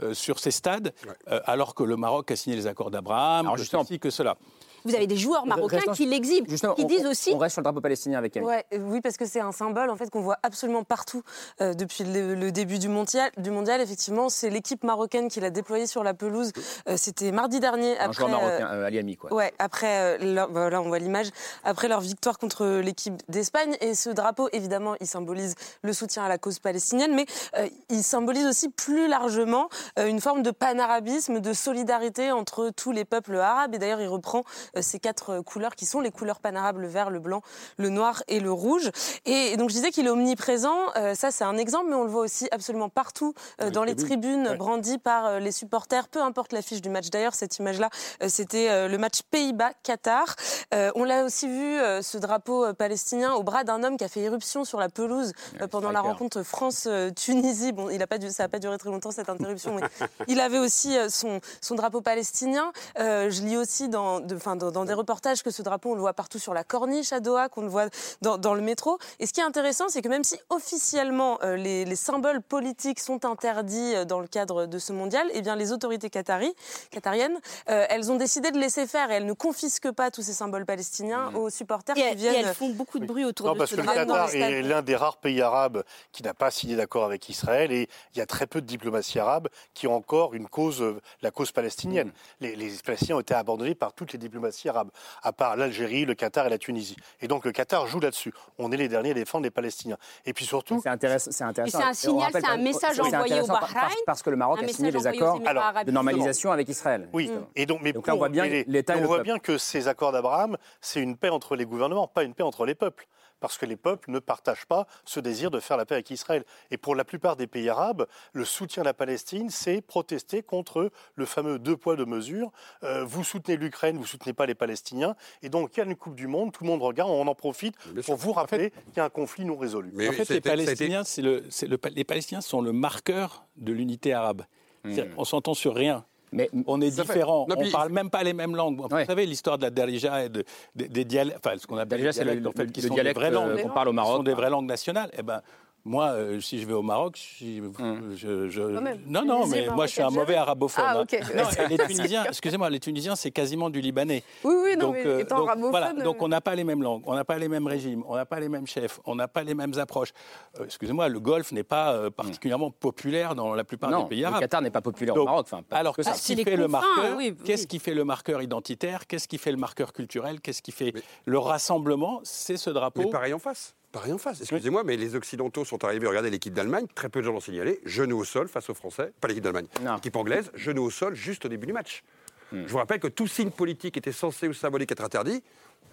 euh, 0.02 0.14
sur 0.14 0.40
ces 0.40 0.52
stades, 0.52 0.94
euh, 1.28 1.42
alors 1.46 1.76
que 1.76 1.84
le 1.84 1.98
Maroc 1.98 2.32
a 2.32 2.36
signé 2.36 2.56
les 2.56 2.68
accords 2.68 2.90
d'Abraham, 2.90 3.54
que 3.56 3.64
ceci, 3.64 4.00
que 4.00 4.10
cela. 4.10 4.38
Vous 4.86 4.96
avez 4.96 5.08
des 5.08 5.18
joueurs 5.18 5.46
marocains 5.46 5.78
Restons- 5.78 5.94
qui 5.94 6.06
l'exhibent, 6.06 6.48
qui 6.48 6.66
on- 6.66 6.88
disent 6.88 7.06
on- 7.06 7.10
aussi. 7.12 7.32
On 7.34 7.38
reste 7.38 7.54
sur 7.54 7.62
le 7.62 7.66
drapeau 7.66 7.82
palestinien 7.82 8.18
avec. 8.18 8.36
Ouais, 8.36 8.66
euh, 8.74 8.78
oui, 8.80 9.02
parce 9.02 9.18
que 9.18 9.26
c'est 9.26 9.40
un 9.42 9.52
symbole 9.52 9.90
en 9.90 9.96
fait 9.96 10.10
qu'on 10.10 10.22
voit 10.22 10.38
absolument 10.44 10.84
partout 10.84 11.24
euh, 11.62 11.74
depuis 11.74 12.04
le, 12.04 12.36
le 12.36 12.52
début 12.52 12.80
du 12.80 12.88
mondial. 12.88 13.32
Du 13.38 13.52
mondial, 13.52 13.82
effectivement, 13.82 14.30
c'est 14.30 14.50
l'équipe 14.50 14.84
marocaine 14.84 15.28
qui 15.30 15.40
l'a 15.40 15.50
déployé 15.50 15.88
sur 15.88 16.04
la 16.04 16.14
pelouse. 16.14 16.52
Euh, 16.88 16.96
C'était 16.98 17.32
mardi 17.32 17.60
dernier. 17.60 17.98
Un 18.00 18.06
après, 18.06 18.14
joueur 18.28 18.30
marocain, 18.30 18.68
euh, 18.72 18.82
euh, 18.82 18.86
Ali 18.86 19.00
Ami, 19.00 19.16
quoi. 19.18 19.34
Ouais, 19.34 19.54
après, 19.60 20.18
euh, 20.22 20.34
leur- 20.36 20.52
voilà, 20.52 20.82
on 20.82 20.88
voit 20.88 21.00
l'image, 21.00 21.28
après 21.64 21.88
leur 21.88 22.02
victoire 22.02 22.38
contre 22.38 22.66
l'équipe 22.82 23.16
d'Espagne. 23.30 23.76
Et 23.82 23.96
ce 23.96 24.10
drapeau, 24.10 24.50
évidemment, 24.52 24.96
il 25.02 25.08
symbolise 25.08 25.56
le 25.82 25.94
soutien 25.94 26.24
à 26.24 26.30
la 26.30 26.38
cause 26.38 26.60
palestinienne, 26.60 27.14
mais 27.16 27.26
euh, 27.58 27.68
il 27.90 28.04
symbolise 28.04 28.46
aussi 28.48 28.70
plus 28.70 29.08
largement 29.08 29.70
euh, 29.98 30.08
une 30.08 30.20
forme 30.22 30.44
de 30.44 30.52
panarabisme, 30.52 31.40
de 31.40 31.54
solidarité 31.54 32.32
entre 32.32 32.70
tous 32.76 32.92
les 32.92 33.06
peuples 33.06 33.36
arabes. 33.38 33.76
Et 33.76 33.78
d'ailleurs, 33.78 34.02
il 34.02 34.08
reprend 34.08 34.44
ces 34.82 35.00
quatre 35.00 35.30
euh, 35.32 35.42
couleurs 35.42 35.76
qui 35.76 35.86
sont 35.86 36.00
les 36.02 36.12
couleurs 36.12 36.40
panarabes, 36.40 36.78
le 36.78 36.88
vert, 36.88 37.10
le 37.10 37.20
blanc, 37.20 37.42
le 37.78 37.90
noir 37.90 38.24
et 38.28 38.40
le 38.40 38.52
rouge. 38.52 38.90
Et 39.26 39.58
donc, 39.58 39.70
je 39.70 39.76
disais 39.76 39.92
qu'il 39.92 40.06
est 40.08 40.10
omniprésent. 40.10 40.78
Euh, 40.98 41.16
ça, 41.16 41.32
c'est 41.32 41.44
un 41.44 41.58
exemple, 41.58 41.88
mais 41.90 41.96
on 41.96 42.04
le 42.04 42.10
voit 42.10 42.22
aussi 42.24 42.48
absolument 42.52 42.90
partout 42.90 43.34
euh, 43.62 43.70
dans 43.70 43.84
les 43.84 43.96
tribunes, 43.96 44.48
Ouais. 44.50 44.56
brandies 44.58 44.98
par 44.98 45.26
euh, 45.26 45.40
les 45.40 45.52
supporters, 45.52 46.08
peu 46.08 46.22
importe 46.22 46.54
l'affiche 46.54 46.82
du 46.82 46.90
match. 46.90 47.10
D'ailleurs, 47.10 47.34
cette 47.36 47.58
image-là, 47.58 47.90
euh, 48.24 48.28
c'était 48.30 48.70
euh, 48.70 48.88
le 48.88 48.98
match 48.98 49.22
Pays-Bas-Qatar. 49.32 50.36
Euh, 50.74 50.92
on 50.96 51.04
l'a 51.04 51.24
aussi 51.24 51.48
vu, 51.48 51.78
euh, 51.80 52.02
ce 52.02 52.18
drapeau 52.18 52.66
euh, 52.66 52.74
palestinien, 52.74 53.34
au 53.34 53.44
bras 53.44 53.64
d'un 53.64 53.84
homme 53.84 53.98
qui 53.98 54.04
a 54.04 54.08
fait 54.08 54.22
éruption 54.22 54.64
sur 54.66 54.80
la 54.80 54.90
pelouse 54.90 55.34
euh, 55.62 55.68
pendant 55.68 55.92
la 55.92 56.02
rencontre 56.02 56.44
France-Tunisie. 56.44 57.72
Bon, 57.72 57.90
il 57.90 58.02
a 58.02 58.08
pas 58.08 58.18
dû, 58.18 58.30
ça 58.30 58.44
n'a 58.44 58.50
pas 58.50 58.60
duré 58.60 58.78
très 58.78 58.90
longtemps 58.90 59.12
cette 59.12 59.30
interruption, 59.30 59.76
mais 59.76 59.82
il 60.28 60.40
avait 60.40 60.60
aussi 60.60 60.98
euh, 60.98 61.10
son, 61.10 61.40
son 61.62 61.76
drapeau 61.76 62.02
palestinien. 62.02 62.72
Euh, 63.00 63.30
je 63.30 63.42
lis 63.42 63.58
aussi 63.58 63.90
dans, 63.90 64.20
de, 64.20 64.36
enfin, 64.36 64.56
dans, 64.60 64.70
dans 64.72 64.86
des 64.86 64.94
reportages 64.94 65.42
que 65.42 65.50
ce 65.52 65.62
drapeau, 65.64 65.92
on 65.92 65.96
le 65.96 66.02
voit 66.02 66.14
partout 66.14 66.38
sur 66.40 66.54
la 66.54 66.64
corniche 66.64 67.12
à 67.14 67.20
Doha, 67.20 67.50
qu'on 67.50 67.62
le 67.62 67.68
voit 67.70 67.88
dans, 68.22 68.38
dans 68.38 68.54
le 68.54 68.62
métro. 68.62 69.00
Et 69.20 69.26
ce 69.26 69.34
qui 69.34 69.40
est 69.40 69.44
intéressant, 69.44 69.86
c'est 69.90 70.02
que 70.04 70.10
même 70.10 70.24
si 70.24 70.38
officiellement 70.50 71.40
euh, 71.44 71.56
les, 71.56 71.86
les 71.86 71.96
symboles 71.96 72.42
politiques 72.42 73.00
sont 73.00 73.26
interdits 73.26 73.96
euh, 73.96 74.06
dans 74.06 74.20
le 74.20 74.28
cadre 74.28 74.66
de 74.68 74.78
ce 74.78 74.94
mondial, 74.94 75.28
eh 75.34 75.42
bien 75.42 75.56
les 75.56 75.72
autorités 75.72 76.10
qatari, 76.10 76.54
qatariennes, 76.92 77.40
euh, 77.70 77.86
elles 77.90 78.12
ont 78.12 78.16
décidé 78.18 78.52
de 78.52 78.58
laisser 78.60 78.86
faire 78.86 79.10
et 79.12 79.16
elles 79.16 79.26
ne 79.26 79.34
confisquent 79.34 79.92
pas 79.92 80.12
tous 80.12 80.22
ces 80.22 80.34
symboles 80.34 80.66
palestiniens 80.66 81.32
aux 81.34 81.50
supporters 81.50 81.98
Et, 81.98 82.02
qui 82.02 82.08
et 82.08 82.16
viennent. 82.16 82.46
elles 82.46 82.54
font 82.54 82.70
beaucoup 82.70 83.00
de 83.00 83.06
bruit 83.06 83.26
autour 83.26 83.48
Non, 83.48 83.54
de 83.54 83.58
parce 83.58 83.72
ce 83.72 83.76
que 83.76 83.82
le. 83.82 83.88
Qatar 83.88 84.34
est 84.36 84.62
l'un 84.62 84.82
des 84.82 84.96
rares 84.96 85.18
pays 85.18 85.42
arabes 85.42 85.84
qui 86.12 86.24
n'a 86.24 86.34
pas 86.34 86.52
signé 86.52 86.76
d'accord 86.76 87.06
avec 87.06 87.28
Israël 87.30 87.72
et 87.72 87.88
il 88.14 88.18
y 88.18 88.22
a 88.22 88.26
très 88.26 88.48
peu 88.48 88.62
de 88.62 88.66
diplomatie 88.68 89.20
arabe 89.20 89.48
qui 89.74 89.88
ont 89.88 89.96
encore 89.96 90.34
une 90.34 90.48
cause, 90.48 90.84
la 91.22 91.32
cause 91.32 91.52
palestinienne. 91.52 92.12
Les, 92.40 92.56
les 92.56 92.72
Palestiniens 92.86 93.16
ont 93.18 93.20
été 93.22 93.34
abandonnés 93.34 93.76
par 93.76 93.94
toutes 93.94 94.14
les 94.14 94.20
diplomaties 94.20 94.49
arabes, 94.70 94.90
à 95.24 95.32
part 95.34 95.56
l'Algérie, 95.56 96.06
le 96.06 96.14
Qatar 96.16 96.48
et 96.48 96.50
la 96.50 96.58
Tunisie. 96.58 96.96
Et 97.22 97.28
donc 97.28 97.46
le 97.46 97.52
Qatar 97.52 97.88
joue 97.88 98.00
là-dessus. 98.00 98.34
On 98.58 98.72
est 98.72 98.78
les 98.78 98.88
derniers 98.88 99.12
à 99.12 99.14
défendre 99.14 99.44
les 99.44 99.52
Palestiniens. 99.52 99.98
Et 100.26 100.34
puis 100.34 100.46
surtout, 100.46 100.80
c'est 100.84 100.90
intéressant. 100.90 101.32
C'est 101.32 101.44
un 101.44 101.50
on 101.50 101.94
signal, 101.94 102.26
rappelle 102.26 102.42
c'est 102.44 102.50
un 102.52 102.58
message 102.58 102.96
c'est 102.96 103.16
envoyé 103.16 103.42
au 103.42 103.48
par- 103.48 103.62
Bahreïn, 103.62 103.96
parce- 104.06 104.22
que 104.24 104.30
le 104.30 104.36
Maroc 104.36 104.62
a 104.64 104.68
signé 104.68 104.96
aux 104.96 105.08
accords 105.08 105.40
de 105.40 105.92
normalisation 105.92 106.52
avec 106.52 106.68
Israël. 106.70 107.10
Oui, 107.14 107.32
et 107.56 107.66
donc, 107.66 107.80
mais 107.82 107.94
Donc 107.94 108.08
là, 108.08 108.14
on 108.14 108.18
pour- 108.18 108.20
voit 108.26 108.30
bien 108.30 108.46
les- 108.46 108.64
l'État 108.68 108.94
on 108.98 109.02
le 109.02 109.08
voit 109.08 109.24
bien 109.24 109.40
que 109.40 109.58
ces 109.58 109.88
accords 109.88 110.12
d'Abraham, 110.12 110.58
c'est 110.82 111.00
une 111.02 111.16
paix 111.18 111.30
entre 111.30 111.56
les 111.56 111.66
gouvernements, 111.66 112.08
pas 112.08 112.24
une 112.24 112.34
paix 112.34 112.44
entre 112.44 112.66
les 112.66 112.76
peuples. 112.76 113.08
Parce 113.40 113.58
que 113.58 113.66
les 113.66 113.76
peuples 113.76 114.12
ne 114.12 114.20
partagent 114.20 114.66
pas 114.66 114.88
ce 115.06 115.20
désir 115.20 115.52
de 115.52 115.60
faire 115.60 115.78
la 115.78 115.86
paix 115.86 115.96
avec 115.96 116.10
Israël. 116.12 116.44
Et 116.72 116.78
pour 116.78 116.96
la 116.96 117.04
plupart 117.06 117.36
des 117.36 117.48
pays 117.48 117.70
arabes, 117.70 118.06
le 118.34 118.46
soutien 118.46 118.82
à 118.82 118.86
la 118.86 118.94
Palestine, 118.94 119.50
c'est 119.50 119.82
protester 119.82 120.44
contre 120.44 120.92
le 121.16 121.26
fameux 121.26 121.60
deux 121.60 121.78
poids, 121.78 121.96
deux 121.96 122.06
mesures. 122.06 122.52
Euh, 122.84 123.04
vous 123.06 123.24
soutenez 123.24 123.58
l'Ukraine, 123.58 123.96
vous 123.96 124.04
ne 124.04 124.08
soutenez 124.08 124.34
pas 124.34 124.46
les 124.46 124.56
Palestiniens. 124.56 125.16
Et 125.42 125.50
donc, 125.50 125.76
il 125.76 125.80
y 125.80 125.84
a 125.84 125.86
une 125.86 125.96
Coupe 125.96 126.16
du 126.16 126.28
Monde, 126.28 126.52
tout 126.52 126.64
le 126.64 126.70
monde 126.70 126.82
regarde, 126.82 127.10
on 127.12 127.28
en 127.28 127.36
profite 127.36 127.76
pour 128.06 128.16
vous 128.18 128.34
rappeler 128.34 128.72
qu'il 128.72 128.98
y 128.98 129.00
a 129.00 129.06
un 129.06 129.10
conflit 129.10 129.46
non 129.46 129.58
résolu. 129.58 129.92
en 130.10 130.12
fait, 130.12 130.26
les 130.30 130.42
Palestiniens, 130.42 131.04
c'est 131.04 131.22
le, 131.22 131.44
c'est 131.50 131.68
le- 131.68 131.80
les 131.96 132.04
Palestiniens 132.04 132.42
sont 132.42 132.62
le 132.62 132.72
marqueur 132.74 133.46
de 133.58 133.72
l'unité 133.72 134.14
arabe. 134.14 134.44
C'est-à-dire, 134.84 135.14
On 135.18 135.26
s'entend 135.26 135.54
sur 135.54 135.76
rien. 135.76 136.06
Mais 136.32 136.50
on 136.68 136.80
est 136.82 136.92
fait. 136.92 137.02
différents. 137.02 137.46
On 137.50 137.56
puis- 137.56 137.72
parle 137.72 137.92
même 137.92 138.10
pas 138.10 138.24
les 138.24 138.34
mêmes 138.34 138.56
langues. 138.56 138.80
Vous 138.80 138.88
savez 139.06 139.26
l'histoire 139.26 139.58
de 139.58 139.64
la 139.64 139.70
Darija 139.72 140.26
et 140.26 140.30
de- 140.30 140.44
des, 140.76 140.88
des 140.88 141.06
dialectes, 141.06 141.40
enfin 141.44 141.58
ce 141.58 141.66
qu'on 141.66 141.78
appelle 141.78 142.02
Darija, 142.02 142.24
les 142.24 142.36
le- 142.36 142.40
dialectes, 142.42 142.48
en 142.48 142.52
fait, 142.58 142.66
le- 142.66 142.72
qui 142.72 142.82
le 142.82 142.88
sont 142.88 142.94
dialecte, 142.94 143.16
des 143.18 143.22
vraies 143.26 143.32
langues 143.32 143.58
euh, 143.58 143.62
qu'on 143.64 143.70
parle 143.70 143.88
au 143.90 143.94
Maroc. 143.94 144.12
qui 144.12 144.18
sont 144.18 144.24
des 144.24 144.34
vraies 144.34 144.50
langues 144.50 144.68
nationales. 144.68 145.10
Eh 145.18 145.24
ben, 145.24 145.42
moi, 145.86 146.10
euh, 146.12 146.40
si 146.42 146.60
je 146.60 146.68
vais 146.68 146.74
au 146.74 146.82
Maroc, 146.82 147.18
je, 147.40 148.48
je- 148.50 148.62
non, 149.08 149.24
non, 149.26 149.46
Les 149.46 149.50
mais 149.50 149.68
moi, 149.70 149.86
je 149.88 149.94
suis 149.94 150.02
un 150.02 150.10
mauvais 150.10 150.36
arabophone. 150.36 150.84
Ah, 150.88 150.98
hein. 151.00 151.02
ok. 151.02 151.20
Non, 151.36 151.44
et 151.66 151.68
les 151.70 151.78
Tunisiens, 151.78 152.24
excusez-moi, 152.26 152.70
les 152.70 152.80
Tunisiens, 152.80 153.16
c'est 153.16 153.32
quasiment 153.32 153.70
du 153.70 153.82
libanais. 153.82 154.24
Oui, 154.44 154.54
oui, 154.64 154.72
non, 154.78 154.88
donc, 154.88 154.94
mais 154.96 155.06
euh, 155.06 155.20
étant 155.20 155.38
donc, 155.38 155.48
arabophone, 155.48 155.72
voilà, 155.72 155.94
euh, 155.98 156.04
donc 156.04 156.22
on 156.22 156.28
n'a 156.28 156.42
pas 156.42 156.56
les 156.56 156.64
mêmes 156.64 156.84
langues, 156.84 157.04
on 157.06 157.16
n'a 157.16 157.26
pas 157.26 157.38
les 157.38 157.48
mêmes 157.48 157.68
régimes, 157.68 158.04
on 158.08 158.16
n'a 158.16 158.26
pas 158.26 158.40
les 158.40 158.50
mêmes 158.50 158.68
chefs, 158.68 159.00
on 159.06 159.16
n'a 159.16 159.28
pas 159.28 159.44
les 159.44 159.54
mêmes 159.54 159.74
approches. 159.78 160.12
Euh, 160.60 160.66
excusez-moi, 160.66 161.08
le 161.10 161.20
Golfe 161.20 161.52
n'est 161.52 161.64
pas 161.64 161.94
euh, 161.94 162.10
particulièrement 162.10 162.72
populaire 162.72 163.36
dans 163.36 163.54
la 163.56 163.64
plupart 163.64 163.90
Non, 163.90 164.04
des 164.04 164.10
pays 164.10 164.22
le 164.22 164.28
arabes. 164.28 164.42
Qatar 164.42 164.62
n'est 164.62 164.72
pas 164.72 164.82
populaire 164.82 165.16
au 165.16 165.24
Maroc, 165.26 165.48
pas 165.70 165.78
alors, 165.78 165.94
plus 165.94 166.04
que 166.04 166.10
ça. 166.10 166.12
qu'est-ce 166.12 166.24
Ah, 166.24 166.28
qui 166.28 166.36
les 166.36 166.44
fait 166.44 166.58
le 166.58 166.68
marqueur 166.68 167.18
oui, 167.18 167.36
Qu'est-ce 167.44 167.68
qui 167.68 167.80
fait 167.80 167.94
le 167.94 168.04
marqueur 168.04 168.42
identitaire 168.42 169.08
Qu'est-ce 169.08 169.28
qui 169.28 169.38
fait 169.38 169.52
le 169.52 169.58
marqueur 169.58 169.94
culturel 169.94 170.42
Qu'est-ce 170.42 170.62
qui 170.62 170.72
fait 170.72 170.94
le 171.26 171.40
rassemblement 171.40 172.20
C'est 172.24 172.58
ce 172.58 172.70
drapeau. 172.70 173.02
Mais 173.04 173.10
pareil 173.10 173.34
en 173.34 173.40
face. 173.40 173.76
Pareil 173.92 174.14
en 174.14 174.20
face. 174.20 174.42
Excusez-moi, 174.42 174.84
mais 174.84 174.98
les 174.98 175.16
Occidentaux 175.16 175.66
sont 175.66 175.84
arrivés. 175.84 176.06
Regardez 176.06 176.30
l'équipe 176.30 176.54
d'Allemagne. 176.54 176.86
Très 176.94 177.10
peu 177.10 177.22
de 177.22 177.26
gens 177.26 177.32
l'ont 177.32 177.40
signalé. 177.40 177.80
Genou 177.86 178.20
au 178.20 178.24
sol 178.24 178.48
face 178.48 178.70
aux 178.70 178.76
Français. 178.76 179.12
Pas 179.20 179.28
l'équipe 179.28 179.44
d'Allemagne. 179.44 179.66
L'équipe 179.96 180.16
anglaise. 180.16 180.52
Genou 180.54 180.84
au 180.84 180.90
sol 180.92 181.16
juste 181.16 181.46
au 181.46 181.50
début 181.50 181.66
du 181.66 181.74
match. 181.74 182.04
Hmm. 182.52 182.64
Je 182.68 182.72
vous 182.72 182.78
rappelle 182.78 183.00
que 183.00 183.08
tout 183.08 183.28
signe 183.28 183.50
politique 183.50 183.98
était 183.98 184.12
censé 184.12 184.48
ou 184.48 184.54
symbolique 184.54 184.92
être 184.92 185.04
interdit. 185.04 185.44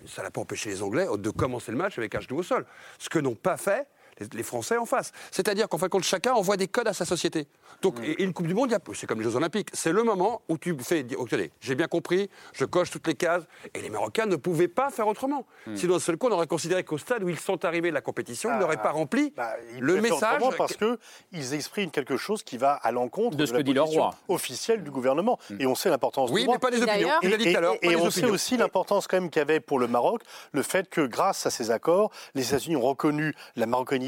Ça 0.07 0.23
n'a 0.23 0.31
pas 0.31 0.43
empêché 0.43 0.69
les 0.69 0.83
Anglais 0.83 1.07
de 1.17 1.31
commencer 1.31 1.73
le 1.73 1.79
match 1.79 1.97
avec 1.97 2.15
un 2.15 2.21
genou 2.21 2.39
au 2.39 2.43
sol. 2.43 2.67
Ce 2.99 3.09
que 3.09 3.19
n'ont 3.19 3.35
pas 3.35 3.57
fait 3.57 3.87
les, 4.21 4.27
les 4.33 4.43
Français 4.43 4.77
en 4.77 4.87
face. 4.87 5.13
C'est-à-dire 5.31 5.69
qu'en 5.69 5.79
fin 5.79 5.87
de 5.87 5.91
compte, 5.91 6.05
chacun 6.05 6.33
envoie 6.33 6.57
des 6.57 6.69
codes 6.69 6.89
à 6.89 6.93
sa 6.93 7.05
société. 7.05 7.47
Donc, 7.83 7.97
et, 8.03 8.13
et 8.13 8.23
une 8.23 8.33
Coupe 8.33 8.47
du 8.47 8.55
Monde, 8.55 8.73
a- 8.73 8.79
c'est 8.95 9.07
comme 9.07 9.19
les 9.21 9.25
Jeux 9.25 9.37
Olympiques. 9.37 9.69
C'est 9.73 9.93
le 9.93 10.03
moment 10.03 10.43
où 10.49 10.59
tu 10.59 10.75
fais 10.81 11.03
dire, 11.03 11.21
ok, 11.21 11.33
allez, 11.33 11.51
j'ai 11.61 11.75
bien 11.75 11.87
compris, 11.89 12.31
je 12.53 12.65
coche 12.65 12.91
toutes 12.91 13.07
les 13.07 13.15
cases. 13.15 13.45
Et 13.75 13.81
les 13.83 13.91
Marocains 13.91 14.27
ne 14.27 14.37
pouvaient 14.37 14.69
pas 14.69 14.91
faire 14.91 15.07
autrement. 15.09 15.45
Hmm. 15.67 15.77
Sinon, 15.77 15.95
d'un 15.95 16.01
seul 16.01 16.17
coup, 16.17 16.29
on 16.29 16.33
aurait 16.33 16.47
considéré 16.47 16.85
qu'au 16.85 16.99
stade 16.99 17.23
où 17.23 17.29
ils 17.29 17.39
sont 17.39 17.65
arrivés 17.65 17.91
de 17.91 17.95
la 17.95 18.01
compétition, 18.01 18.51
ils 18.53 18.59
n'auraient 18.59 18.77
pas 18.83 18.91
rempli 18.93 19.33
Bah, 19.37 19.53
Ils 19.75 19.81
le 19.81 20.01
message. 20.01 20.43
parce 20.57 20.77
qu'ils 20.77 21.55
expriment 21.55 21.91
quelque 21.91 22.17
chose 22.17 22.43
qui 22.43 22.57
va 22.57 22.73
à 22.75 22.93
l'encontre 22.93 23.37
De 23.37 23.43
de, 23.43 23.47
ce 23.47 23.53
la 23.53 23.59
que 23.59 23.65
dit 23.65 23.73
leur 23.75 23.85
position 23.85 24.03
roi. 24.05 24.15
officielle 24.29 24.83
du 24.83 24.91
gouvernement. 24.91 25.39
Et 25.59 25.67
on 25.67 25.75
sait 25.75 25.91
l'importance 25.91 26.31
Oui, 26.31 26.43
du 26.43 26.47
roi. 26.47 26.57
mais 26.57 26.59
pas 26.59 26.71
des 26.71 26.83
opinions. 26.83 27.09
Il 27.23 27.31
l'a 27.31 27.37
dit 27.37 27.51
tout 27.53 27.59
à 27.59 27.61
l'heure, 27.61 27.75
et- 27.83 27.97
on 27.97 28.11
sait 28.11 28.25
aussi 28.27 28.57
l'importance 28.57 29.07
quand 29.07 29.21
même 29.21 29.31
qu'avait 29.31 29.61
pour 29.61 29.79
le 29.79 29.89
Maroc 29.89 30.23
le 30.53 30.63
fait 30.63 30.89
que 30.89 31.01
grâce 31.07 31.47
à 31.47 31.51
ces 31.51 31.71
accords, 31.71 32.11
les 32.35 32.47
États-Unis 32.49 32.77
ont 32.77 32.81
reconnu 32.83 33.35
la 33.57 33.67
marocanité 33.67 34.06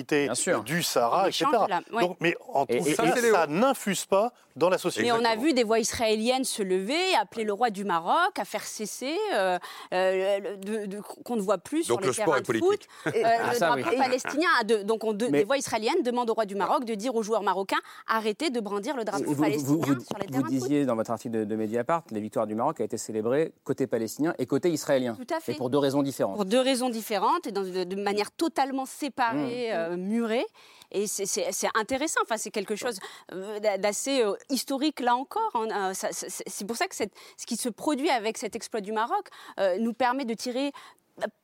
du 0.64 0.82
Sahara, 0.82 1.28
etc. 1.28 1.46
champ 1.51 1.64
de 1.64 1.70
la- 1.70 1.80
ouais. 1.92 2.03
Donc, 2.07 2.16
mais 2.20 2.36
en 2.53 2.64
Et- 2.68 2.78
tout 2.78 2.86
et- 2.88 2.94
ça, 2.94 3.05
et- 3.05 3.30
ça, 3.30 3.46
n'infuse 3.46 4.07
pas 4.07 4.32
dans 4.57 4.68
la 4.68 4.78
société. 4.78 5.07
Mais 5.07 5.12
on 5.12 5.24
a 5.24 5.36
vu 5.36 5.53
des 5.53 5.62
voix 5.62 5.78
israéliennes 5.78 6.44
se 6.44 6.62
lever, 6.62 7.14
appeler 7.20 7.44
le 7.44 7.53
roi 7.53 7.70
du 7.70 7.84
Maroc 7.84 8.38
à 8.38 8.44
faire 8.44 8.64
cesser 8.64 9.16
euh, 9.34 9.59
euh, 9.92 10.38
le- 10.40 10.57
de- 10.57 10.86
de- 10.86 11.01
qu'on 11.01 11.36
ne 11.36 11.40
voit 11.40 11.59
plus 11.59 11.86
Donc 11.86 11.99
sur 11.99 12.01
le 12.01 12.09
les 12.09 12.14
terrains 12.14 12.40
de 12.40 12.44
politique. 12.46 12.68
foot. 12.68 12.86
Euh, 13.07 13.22
Ah, 13.24 13.53
le 13.53 13.59
drapeau 13.59 13.88
oui. 13.90 13.96
palestinien, 13.96 14.49
a 14.61 14.64
de- 14.64 14.82
donc 14.82 15.05
on 15.05 15.12
de- 15.12 15.26
Mais- 15.26 15.38
des 15.38 15.44
voix 15.44 15.57
israéliennes 15.59 16.03
demandent 16.03 16.30
au 16.30 16.34
roi 16.34 16.44
du 16.44 16.57
Maroc 16.57 16.84
de 16.84 16.94
dire 16.94 17.14
aux 17.14 17.22
joueurs 17.22 17.42
marocains 17.42 17.78
arrêtez 18.09 18.51
de 18.51 18.59
brandir 18.61 18.96
le 18.96 19.05
drapeau 19.05 19.24
Vous, 19.24 19.34
vous- 19.34 19.42
palestinien 19.42 19.68
vous- 19.74 19.80
vous- 19.80 20.01
sur 20.05 20.18
les 20.18 20.26
vous 20.26 20.32
terrains 20.32 20.42
de 20.42 20.46
foot. 20.46 20.51
disiez 20.68 20.86
dans 20.86 20.96
votre 20.96 21.11
article 21.12 21.38
de, 21.38 21.44
de 21.44 21.57
Mediapart, 21.57 22.03
les 22.11 22.20
victoires 22.20 22.46
du 22.49 22.55
Maroc 22.57 22.80
a 22.80 22.84
été 22.84 22.99
célébrées 22.99 23.53
côté 23.64 23.86
palestinien 23.86 24.34
et 24.38 24.46
côté 24.46 24.70
israélien. 24.70 25.14
Tout 25.14 25.34
à 25.34 25.38
fait. 25.40 25.53
Et 25.53 25.55
pour 25.55 25.70
deux 25.70 25.78
raisons 25.78 26.03
différentes. 26.03 26.34
Pour 26.36 26.44
deux 26.44 26.61
raisons 26.61 26.90
différentes 26.90 27.46
et 27.46 27.53
dans- 27.53 27.62
de, 27.62 27.84
de 27.84 27.96
manière 27.96 28.30
totalement 28.32 28.86
séparée, 28.86 29.70
Mmh. 29.72 29.88
Euh, 29.89 29.97
murée. 29.97 30.47
Et 30.91 31.07
c'est- 31.07 31.51
intéressant, 31.74 32.20
enfin, 32.22 32.39
c'est 32.39 32.51
quelque 32.51 32.74
chose 32.74 32.99
euh, 33.32 33.61
d'a- 33.61 33.76
d'assez 33.76 34.22
euh, 34.22 34.32
historique 34.49 35.01
là 35.01 35.16
encore. 35.16 35.51
hein. 35.55 35.93
C'est 35.93 36.66
pour 36.66 36.76
ça 36.76 36.86
que 36.86 36.95
ce 36.97 37.47
qui 37.47 37.57
se 37.57 37.68
produit 37.68 38.09
avec 38.09 38.39
cet 38.39 38.57
exploit 38.57 38.80
du 38.80 38.93
Maroc 38.93 39.28
nous 39.80 39.93
permet 39.93 40.24
de 40.24 40.34
tirer 40.34 40.72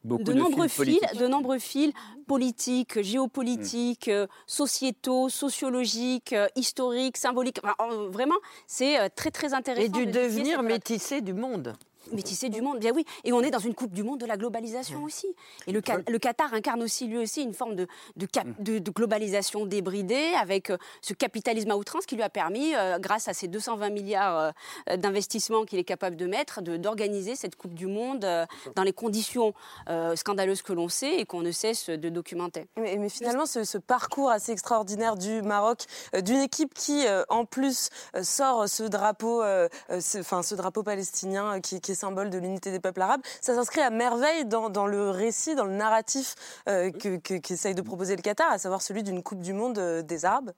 Beaucoup 0.05 0.23
de, 0.23 0.33
de 0.33 0.39
nombreux 0.39 0.69
fils 0.69 1.01
de 1.19 1.27
nombreux 1.27 1.59
fils 1.59 1.93
politiques, 2.29 3.03
géopolitiques, 3.03 4.07
euh, 4.07 4.29
sociétaux, 4.47 5.29
sociologiques, 5.29 6.33
euh, 6.33 6.47
historiques, 6.55 7.17
symboliques. 7.17 7.59
Enfin, 7.65 7.75
vraiment, 8.09 8.37
c'est 8.69 9.11
très 9.11 9.33
très 9.33 9.53
intéressant. 9.53 9.85
Et 9.87 9.89
du 9.89 10.07
de 10.07 10.13
devenir 10.13 10.63
métissé 10.63 11.21
du 11.23 11.33
monde. 11.35 11.75
Métissé 12.13 12.49
du 12.49 12.61
monde, 12.63 12.79
bien 12.79 12.93
oui. 12.95 13.05
Et 13.25 13.33
on 13.33 13.41
est 13.41 13.51
dans 13.51 13.59
une 13.59 13.75
Coupe 13.75 13.93
du 13.93 14.03
Monde 14.03 14.21
de 14.21 14.27
la 14.27 14.37
globalisation 14.37 15.03
aussi. 15.05 15.27
Et 15.67 15.73
le, 15.73 15.81
Qatar 16.19 16.53
incarne 16.55 16.83
aussi, 16.83 17.07
lui 17.07 17.19
aussi, 17.19 17.43
une 17.43 17.55
forme 17.55 17.75
de, 17.75 17.87
de, 18.17 18.27
cap- 18.27 18.47
de- 18.61 18.79
de 18.79 18.91
globalisation 18.91 19.67
débridée 19.67 20.33
avec 20.41 20.71
euh, 20.71 20.77
ce 21.01 21.15
capitalisme 21.15 21.71
à 21.71 21.77
outrance 21.77 22.07
qui 22.07 22.15
lui 22.17 22.23
a 22.23 22.29
permis, 22.29 22.75
euh, 22.75 22.99
grâce 22.99 23.29
à 23.29 23.35
ces 23.35 23.49
220 23.49 23.91
milliards 23.91 24.53
euh, 24.91 24.97
d'investissements 24.97 25.65
qu'il 25.65 25.79
est 25.79 25.85
capable 25.85 26.17
de 26.17 26.27
mettre, 26.27 26.63
de- 26.63 26.77
d'organiser 26.77 27.37
cette 27.37 27.57
Coupe 27.57 27.75
du 27.75 27.87
Monde 27.87 28.25
euh, 28.25 28.47
dans 28.77 28.83
les 28.83 28.93
conditions 28.93 29.55
euh, 29.89 30.15
scandaleuses 30.17 30.63
que 30.63 30.73
l'on 30.73 30.89
sait 30.89 31.17
et 31.17 31.25
qu'on 31.25 31.41
ne 31.43 31.53
cesse 31.53 31.89
de 31.91 32.09
documenter. 32.09 32.67
Mais, 32.77 32.97
mais 32.97 33.09
finalement, 33.09 33.47
ce, 33.47 33.65
ce 33.65 33.79
parcours 33.79 34.31
assez 34.31 34.53
extraordinaire 34.53 35.17
du 35.17 35.43
Maroc, 35.43 35.85
euh, 36.15 36.21
d'une 36.21 36.41
équipe 36.41 36.75
qui, 36.75 37.07
euh, 37.07 37.23
en 37.29 37.45
plus, 37.45 37.91
euh, 38.17 38.23
sort 38.23 38.69
ce 38.69 38.83
drapeau, 38.85 39.43
ce, 39.43 40.19
enfin, 40.19 40.43
ce 40.43 40.55
drapeau 40.55 40.83
palestinien 40.83 41.57
euh, 41.57 41.61
qui, 41.61 41.81
qui 41.81 41.93
est 41.93 41.94
est 41.95 41.97
symbole 41.97 42.31
de 42.31 42.39
l'unité 42.39 42.71
des 42.71 42.81
peuples 42.81 43.01
arabes. 43.01 43.23
Ça 43.41 43.55
s'inscrit 43.55 43.81
à 43.81 43.91
merveille 43.91 44.45
dans, 44.45 44.69
dans, 44.69 44.87
le 44.87 45.11
récit, 45.11 45.55
dans 45.55 45.65
le 45.65 45.75
narratif 45.75 46.35
euh, 46.69 46.91
qu'essaye 46.91 47.75
de 47.75 47.83
proposer 47.83 48.17
le 48.17 48.23
Qatar, 48.23 48.51
à 48.51 48.59
savoir 48.59 48.83
celui 48.83 49.03
d'une 49.03 49.23
Coupe 49.23 49.41
du 49.41 49.53
Monde 49.53 49.79
euh, 49.79 50.03
des 50.03 50.25
Arabes. 50.25 50.53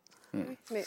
Mais... 0.70 0.84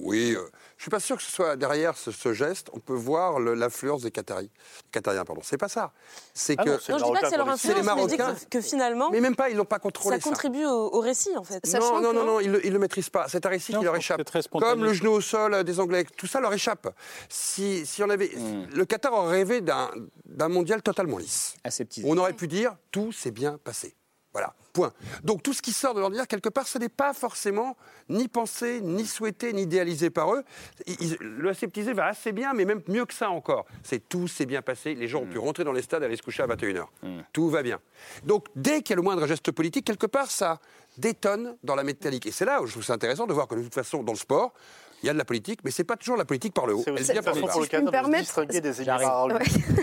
Oui, 0.00 0.34
euh, 0.36 0.48
je 0.76 0.82
suis 0.82 0.90
pas 0.90 1.00
sûr 1.00 1.16
que 1.16 1.22
ce 1.22 1.30
soit 1.30 1.56
derrière 1.56 1.96
ce, 1.96 2.32
geste, 2.32 2.68
on 2.72 2.80
peut 2.80 2.94
voir 2.94 3.40
l'influence 3.40 4.02
des 4.02 4.10
Qataris. 4.10 4.50
Qatariens, 4.90 5.24
pardon. 5.24 5.42
C'est 5.44 5.56
pas 5.56 5.68
ça. 5.68 5.92
C'est 6.32 6.56
ah 6.58 6.64
que. 6.64 6.70
Non, 6.70 6.98
je 6.98 7.04
dis 7.04 7.12
pas 7.12 7.20
que 7.20 7.28
c'est 7.28 7.36
leur 7.36 7.48
influence, 7.48 7.76
les 7.76 7.82
Marocains, 7.82 8.34
que, 8.50 8.60
finalement. 8.60 9.10
Mais 9.10 9.20
même 9.20 9.36
pas, 9.36 9.50
ils 9.50 9.56
n'ont 9.56 9.64
pas 9.64 9.78
contrôlé 9.78 10.16
ça. 10.16 10.22
contribue 10.22 10.64
au, 10.66 11.00
récit, 11.00 11.36
en 11.36 11.44
fait. 11.44 11.62
Non, 11.74 12.00
non, 12.00 12.12
non, 12.12 12.24
non, 12.24 12.40
ils 12.40 12.50
ne 12.50 12.58
le, 12.58 12.78
maîtrisent 12.78 13.10
pas. 13.10 13.26
C'est 13.28 13.44
un 13.46 13.48
récit 13.48 13.72
qui 13.72 13.84
leur 13.84 13.96
échappe. 13.96 14.22
Comme 14.50 14.84
le 14.84 14.92
genou 14.92 15.12
au 15.12 15.20
sol 15.20 15.64
des 15.64 15.80
Anglais, 15.80 16.04
tout 16.16 16.26
ça 16.26 16.40
leur 16.40 16.52
échappe. 16.52 16.88
Si, 17.28 17.86
si 17.86 18.02
on 18.02 18.10
avait, 18.10 18.30
hmm. 18.36 18.66
le 18.74 18.84
Qatar 18.84 19.12
aurait 19.12 19.38
rêvé 19.38 19.60
d'un 19.60 20.48
mondial 20.48 20.82
totalement 20.82 21.18
lisse. 21.18 21.56
Aseptisé. 21.64 22.06
On 22.08 22.16
aurait 22.16 22.32
pu 22.32 22.48
dire 22.48 22.76
tout 22.90 23.12
s'est 23.12 23.30
bien 23.30 23.58
passé. 23.62 23.94
Voilà, 24.34 24.52
point. 24.72 24.92
Donc 25.22 25.44
tout 25.44 25.52
ce 25.52 25.62
qui 25.62 25.72
sort 25.72 25.94
de 25.94 26.00
l'ordinaire, 26.00 26.26
quelque 26.26 26.48
part, 26.48 26.66
ce 26.66 26.76
n'est 26.76 26.88
pas 26.88 27.14
forcément 27.14 27.76
ni 28.08 28.26
pensé, 28.26 28.80
ni 28.80 29.06
souhaité, 29.06 29.52
ni 29.52 29.62
idéalisé 29.62 30.10
par 30.10 30.34
eux. 30.34 30.42
le 31.20 31.48
aseptisé 31.48 31.92
va 31.92 32.06
assez 32.06 32.32
bien, 32.32 32.52
mais 32.52 32.64
même 32.64 32.82
mieux 32.88 33.06
que 33.06 33.14
ça 33.14 33.30
encore. 33.30 33.64
C'est 33.84 34.08
tout 34.08 34.26
s'est 34.26 34.44
bien 34.44 34.60
passé, 34.60 34.96
les 34.96 35.06
gens 35.06 35.20
ont 35.20 35.26
pu 35.26 35.38
mm. 35.38 35.42
rentrer 35.42 35.64
dans 35.64 35.72
les 35.72 35.82
stades 35.82 36.02
et 36.02 36.06
aller 36.06 36.16
se 36.16 36.22
coucher 36.22 36.42
à 36.42 36.48
21h. 36.48 36.84
Mm. 37.02 37.20
Tout 37.32 37.48
va 37.48 37.62
bien. 37.62 37.78
Donc 38.24 38.48
dès 38.56 38.82
qu'il 38.82 38.90
y 38.90 38.92
a 38.94 38.96
le 38.96 39.02
moindre 39.02 39.24
geste 39.28 39.52
politique, 39.52 39.86
quelque 39.86 40.06
part, 40.06 40.30
ça 40.30 40.58
détonne 40.98 41.56
dans 41.62 41.76
la 41.76 41.84
métallique. 41.84 42.26
Et 42.26 42.32
c'est 42.32 42.44
là 42.44 42.60
où 42.60 42.66
je 42.66 42.72
trouve 42.72 42.84
ça 42.84 42.94
intéressant 42.94 43.28
de 43.28 43.32
voir 43.32 43.46
que 43.46 43.54
de 43.54 43.62
toute 43.62 43.74
façon, 43.74 44.02
dans 44.02 44.12
le 44.12 44.18
sport, 44.18 44.52
il 45.04 45.08
y 45.08 45.10
a 45.10 45.12
de 45.12 45.18
la 45.18 45.24
politique, 45.26 45.60
mais 45.64 45.70
c'est 45.70 45.84
pas 45.84 45.96
toujours 45.96 46.16
la 46.16 46.24
politique 46.24 46.54
par 46.54 46.66
le 46.66 46.74
haut. 46.74 46.82
C'est 46.82 46.90
aussi 46.90 47.12
façon 47.12 47.46
pour 47.46 47.60
le 47.60 47.66
Canada 47.66 48.02
de 48.02 48.16
distinguer 48.16 48.60
des 48.62 48.82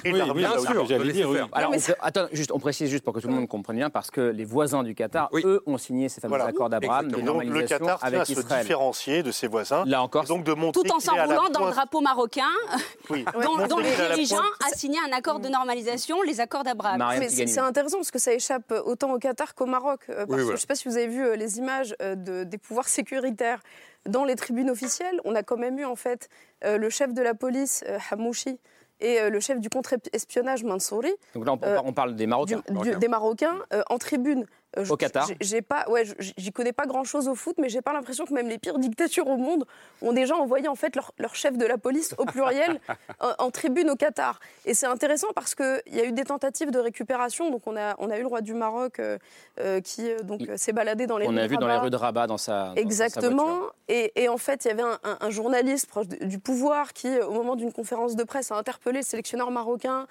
et 0.03 0.11
oui, 0.11 0.22
bien 0.34 0.59
sûr, 0.59 0.86
j'allais 0.86 1.13
dire. 1.13 1.30
Alors, 1.51 1.72
on, 1.76 1.93
attends, 2.01 2.28
juste, 2.32 2.51
on 2.51 2.59
précise 2.59 2.89
juste 2.89 3.03
pour 3.03 3.13
que 3.13 3.19
tout 3.19 3.28
le 3.28 3.34
monde 3.34 3.47
comprenne 3.47 3.78
bien, 3.78 3.89
parce 3.89 4.09
que 4.09 4.22
les 4.22 4.45
voisins 4.45 4.84
du 4.84 4.95
Qatar, 4.95 5.30
eux, 5.34 5.61
ont 5.65 5.78
signé 5.78 6.09
ces 6.09 6.22
fameux 6.22 6.41
accords 6.41 6.69
d'Abraham 6.69 7.11
de 7.11 7.22
normalisation 7.22 7.61
le 7.61 7.67
Qatar 7.67 7.99
avec 8.01 8.26
se 8.26 8.41
différencier 8.41 9.24
de 9.24 9.32
ses 9.32 9.47
voisins. 9.47 9.84
Là 9.86 10.01
encore, 10.01 10.26
donc 10.26 10.43
de 10.43 10.53
montrer 10.53 10.82
tout 10.82 10.91
en 10.91 10.99
s'enroulant 10.99 11.49
dans 11.49 11.65
le 11.65 11.72
drapeau 11.72 12.01
marocain, 12.01 12.49
dont, 13.09 13.78
le 13.78 14.09
dirigeant 14.09 14.38
a 14.65 14.76
signé 14.76 14.97
un 15.07 15.15
accord 15.15 15.39
de 15.39 15.49
normalisation, 15.49 16.22
les 16.24 16.39
accords 16.39 16.63
d'Abraham. 16.63 17.03
C'est 17.30 17.59
intéressant 17.59 17.97
parce 17.97 18.11
que 18.11 18.19
ça 18.19 18.34
échappe 18.34 18.74
autant 18.86 19.13
au 19.13 19.19
Qatar 19.19 19.53
qu'au 19.55 19.65
Maroc. 19.65 20.01
Euh, 20.09 20.26
je 20.30 20.51
ne 20.51 20.55
sais 20.55 20.67
pas 20.67 20.76
si 20.76 20.88
vous 20.88 20.97
avez 20.97 21.07
vu 21.07 21.24
euh, 21.24 21.36
les 21.36 21.57
images 21.57 21.95
euh, 22.01 22.15
des 22.45 22.57
pouvoirs 22.57 22.88
sécuritaires 22.88 23.61
dans 24.08 24.26
les 24.26 24.36
tribunes 24.36 24.70
officielles, 24.70 25.20
on 25.26 25.36
a 25.36 25.43
quand 25.43 25.58
même 25.58 25.78
eu 25.80 25.86
en 25.86 25.95
fait 25.95 26.30
euh, 26.64 26.78
le 26.78 26.89
chef 26.89 27.14
de 27.14 27.22
la 27.22 27.34
police, 27.34 27.84
euh, 27.88 27.97
Hamouchi, 28.10 28.60
et 28.99 29.20
euh, 29.20 29.30
le 29.30 29.39
chef 29.39 29.60
du 29.60 29.70
contre-espionnage, 29.70 30.64
Mansouri. 30.64 31.12
Donc 31.34 31.45
là, 31.45 31.54
on, 31.84 31.93
parle 31.93 32.16
des 32.16 32.28
Marocains. 32.28 32.62
des 32.99 33.08
Marocains 33.08 33.60
en 33.89 33.97
tribune. 33.97 34.45
Euh, 34.78 34.86
au 34.89 34.95
Qatar 34.95 35.28
J'ai 35.41 35.61
pas, 35.61 35.86
ouais, 35.89 36.03
j'y 36.19 36.51
connais 36.51 36.72
pas 36.72 36.86
grand 36.86 37.03
chose 37.03 37.28
au 37.28 37.36
foot, 37.36 37.55
mais 37.57 37.69
j'ai 37.69 37.82
pas 37.82 37.93
l'impression 37.93 38.26
que 38.26 38.34
même 38.34 38.47
les 38.47 38.57
pires 38.57 38.80
dictatures 38.80 39.28
au 39.28 39.38
monde 39.38 39.65
ont 40.01 40.13
déjà 40.13 40.36
envoyé 40.36 40.67
en 40.67 40.76
fait 40.76 40.95
leur, 40.95 41.11
leur 41.17 41.36
chef 41.36 41.57
de 41.57 41.65
la 41.65 41.78
police 41.78 42.15
au 42.17 42.26
pluriel 42.26 42.80
en, 43.39 43.51
tribune 43.51 43.89
au 43.89 43.95
Qatar. 43.95 44.39
Et 44.65 44.74
c'est 44.74 44.86
intéressant 44.86 45.28
parce 45.36 45.55
qu'il 45.55 45.82
y 45.91 45.99
a 45.99 46.05
eu 46.05 46.13
des 46.13 46.24
tentatives 46.24 46.72
de 46.72 46.80
récupération. 46.80 47.51
Donc 47.51 47.63
on 47.65 47.76
a, 47.76 47.95
on 47.99 48.09
a 48.09 48.17
eu 48.17 48.22
le 48.22 48.28
roi 48.28 48.41
du 48.41 48.53
Maroc 48.53 48.99
euh, 48.99 49.17
euh, 49.59 49.82
qui 49.82 50.09
donc 50.24 50.41
s'est 50.55 50.74
baladé 50.74 51.05
dans 51.05 51.17
les 51.17 51.28
on 51.28 51.32
rues. 51.32 51.39
A 51.39 51.47
vu 51.47 51.57
dans 51.57 51.67
les 51.67 51.78
rues 51.78 51.89
de 51.89 51.97
Rabat 51.97 52.28
dans 52.28 52.38
sa. 52.38 52.74
Exactement. 52.78 53.61
et, 53.89 54.13
et, 54.15 54.30
en 54.30 54.38
fait, 54.38 54.63
il 54.63 54.69
y 54.69 54.72
avait 54.72 54.84
un, 54.84 54.99
un, 55.19 55.30
journaliste 55.30 55.88
proche 55.88 56.07
du 56.07 56.39
pouvoir 56.39 56.93
qui, 56.93 57.19
au 57.19 57.32
moment 57.32 57.55
d'une 57.55 57.74
conférence 57.74 58.15
de 58.15 58.24
presse, 58.24 58.51
a 58.51 58.55
interpellé 58.55 58.99
le 58.99 59.05
sélectionneur 59.05 59.51
marocain 59.51 60.07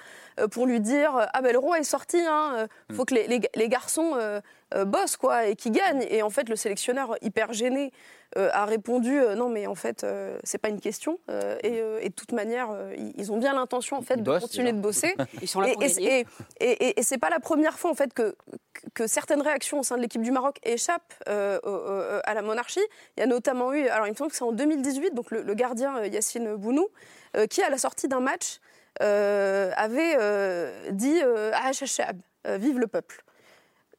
pour 0.51 0.67
lui 0.67 0.81
dire 0.81 1.13
ah 1.33 1.41
ben 1.41 1.53
le 1.53 1.59
roi 1.59 1.79
est 1.79 1.85
sorti, 1.85 2.19
il 2.19 2.27
hein, 2.27 2.67
faut 2.93 3.03
mm. 3.03 3.07
que 3.07 3.15
les, 3.15 3.27
les, 3.27 3.41
les 3.55 3.69
garçons 3.69 4.17
euh, 4.19 4.41
boss 4.87 5.17
quoi 5.17 5.47
et 5.47 5.57
qui 5.57 5.71
gagne. 5.71 6.07
Et 6.11 6.23
en 6.23 6.31
fait, 6.31 6.49
le 6.49 6.57
sélectionneur 6.57 7.17
hyper 7.23 7.53
gêné 7.53 7.93
euh, 8.37 8.49
a 8.53 8.65
répondu 8.65 9.19
euh, 9.19 9.35
non 9.35 9.49
mais 9.49 9.67
en 9.67 9.75
fait 9.75 10.07
c'est 10.45 10.59
pas 10.59 10.69
une 10.69 10.79
question 10.79 11.19
et, 11.65 11.71
de 12.09 12.15
toute 12.15 12.31
manière 12.31 12.69
ils 13.17 13.33
ont 13.33 13.39
bien 13.39 13.55
l'intention 13.55 13.97
en 13.97 14.03
fait 14.03 14.23
de 14.23 14.39
continuer 14.39 14.73
de 14.73 14.79
bosser. 14.79 15.17
Ils 15.43 15.49
sont 15.49 15.61
là 15.61 15.73
pour 15.73 15.83
et, 15.83 16.25
et, 16.61 17.01
et, 17.01 17.03
c'est 17.03 17.19
pas 17.19 17.31
la 17.31 17.41
première 17.41 17.77
fois 17.77 17.91
en 17.91 17.95
fait 17.95 18.15
que, 18.15 18.37
que 18.95 19.09
certaines 19.09 19.43
réactions 19.43 19.81
au 19.81 19.83
sein 19.83 19.97
de 19.97 20.03
l'équipe 20.03 20.23
du 20.23 20.31
Maroc 20.31 20.59
échappent 20.63 21.15
à 21.27 22.35
la 22.35 22.43
monarchie. 22.43 22.81
Il 23.17 23.21
y 23.21 23.23
a 23.25 23.27
notamment 23.27 23.73
eu 23.73 23.89
alors 23.89 24.07
il 24.07 24.11
me 24.11 24.17
semble 24.17 24.31
que 24.31 24.37
c'est 24.37 24.45
en 24.45 24.53
2018 24.53 25.13
donc 25.13 25.33
le, 25.33 25.55
gardien 25.55 26.05
Yassine 26.05 26.55
Bounou 26.55 26.87
qui 27.49 27.63
à 27.63 27.71
la 27.71 27.79
sortie 27.79 28.07
d'un 28.07 28.21
match 28.21 28.61
avait 29.01 30.93
dit 30.93 31.21
ah, 31.53 32.59
vive 32.59 32.79
le 32.79 32.87
peuple 32.87 33.25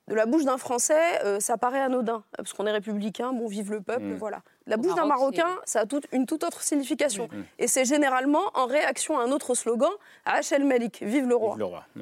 de 0.08 0.16
la 0.16 0.26
bouche 0.26 0.43
d'un 0.43 0.58
Français, 0.58 1.24
euh, 1.24 1.39
ça 1.39 1.58
paraît 1.58 1.80
anodin, 1.80 2.24
parce 2.36 2.54
qu'on 2.54 2.66
est 2.66 2.72
républicain, 2.72 3.34
bon, 3.34 3.47
vive 3.47 3.72
le 3.72 3.82
peuple, 3.82 4.04
mm. 4.04 4.18
voilà. 4.18 4.41
La 4.68 4.78
bouche 4.78 4.95
d'un 4.95 5.06
Marocain, 5.06 5.58
ça 5.66 5.82
a 5.82 5.86
une 6.12 6.26
toute 6.26 6.43
autre 6.43 6.62
signification. 6.62 7.28
Mm. 7.32 7.41
Et 7.60 7.68
c'est 7.68 7.86
généralement 7.86 8.52
en 8.54 8.66
réaction 8.66 9.20
à 9.20 9.24
un 9.24 9.32
autre 9.32 9.56
slogan, 9.56 9.89
à 10.26 10.36
Hachel 10.36 10.64
Malik, 10.66 10.99
vive 11.02 11.28
le 11.28 11.36
roi. 11.36 11.58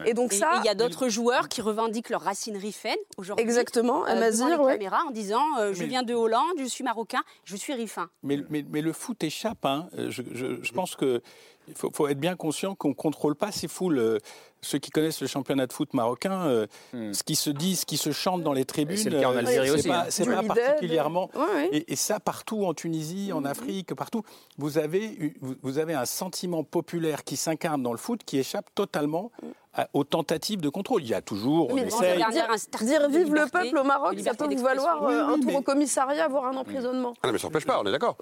Et 0.06 0.14
donc 0.14 0.34
ça... 0.34 0.52
Il 0.60 0.66
y 0.66 0.70
a 0.70 0.76
d'autres 0.76 1.10
joueurs 1.10 1.50
qui 1.50 1.62
revendiquent 1.62 2.10
leur 2.10 2.22
racine 2.22 2.58
rifaine 2.58 2.98
aujourd'hui. 3.18 3.44
Exactement, 3.44 4.04
à 4.06 4.16
euh, 4.16 4.32
devant 4.32 4.68
les 4.68 4.74
caméras, 4.74 5.04
en 5.08 5.12
disant 5.12 5.44
euh, 5.60 5.74
je 5.74 5.84
viens 5.84 6.04
de 6.04 6.14
Hollande, 6.14 6.44
je 6.60 6.66
suis 6.66 6.84
marocain, 6.84 7.22
je 7.44 7.56
suis 7.56 7.74
rifin. 7.74 8.10
Mais, 8.24 8.40
mais, 8.50 8.82
le 8.82 8.94
foot 8.94 9.24
échappe. 9.24 9.66
Hein. 9.66 9.88
Je, 9.98 10.22
je, 10.34 10.72
pense 10.72 10.96
que 10.96 11.22
il 11.70 11.76
faut, 11.76 12.08
être 12.08 12.20
bien 12.20 12.36
conscient 12.36 12.76
qu'on 12.76 12.90
ne 12.90 12.94
contrôle 12.94 13.36
pas 13.36 13.52
ces 13.52 13.68
foules 13.68 14.20
ceux 14.62 14.78
qui 14.78 14.92
connaissent 14.92 15.22
le 15.22 15.28
championnat 15.28 15.68
de 15.68 15.74
foot 15.74 15.94
marocain, 15.94 16.46
euh, 16.48 16.68
hmm. 16.94 17.14
ce 17.14 17.24
qui 17.24 17.36
se 17.36 17.50
dit, 17.50 17.76
ce 17.76 17.86
qui 17.86 17.98
se 17.98 18.12
chante 18.12 18.44
dans 18.44 18.54
les 18.54 18.66
tribunes, 18.66 18.98
c'est 18.98 19.10
le 19.10 19.20
cas 19.20 19.30
en 19.30 19.36
euh, 19.36 19.40
Algérie 19.40 19.72
aussi. 19.72 19.88
Pas, 19.88 20.08
c'est 20.10 20.26
pas 20.26 20.44
particulièrement. 20.44 21.30
Et, 21.72 21.96
ça 21.96 22.20
partout 22.20 22.66
en 22.66 22.74
Tunisie, 22.74 23.32
en 23.34 23.44
Afrique, 23.44 23.94
partout, 23.94 24.24
vous 24.58 24.78
avez 24.78 25.34
vous 25.62 25.78
avez 25.78 25.94
un 25.94 26.06
sentiment 26.06 26.64
populaire 26.64 27.24
qui 27.24 27.36
s'incarne 27.36 27.84
dans 27.84 27.92
le 27.92 27.98
foot 27.98 28.22
qui 28.26 28.38
échappe 28.38 28.74
totalement 28.74 29.32
aux 29.94 30.04
tentatives 30.04 30.62
de 30.62 30.70
contrôle. 30.70 31.04
Il 31.04 31.10
y 31.10 31.14
a 31.14 31.22
toujours. 31.22 31.74
Mais 31.74 31.86
dire, 31.86 33.10
vive 33.10 33.34
le 33.34 33.50
peuple 33.50 33.78
au 33.78 33.84
Maroc, 33.84 34.20
ça 34.20 34.34
peut 34.34 34.54
vous 34.54 34.64
valoir 34.64 35.04
euh, 35.04 35.34
un 35.34 35.40
tour 35.40 35.56
au 35.56 35.62
commissariat, 35.62 36.28
voire 36.28 36.46
un 36.46 36.58
emprisonnement. 36.58 37.14
Ah 37.22 37.28
non, 37.28 37.34
mais 37.34 37.40
ça 37.40 37.48
n'empêche 37.48 37.66
pas, 37.66 37.80
on 37.82 37.86
est 37.86 37.92
d'accord. 37.92 38.16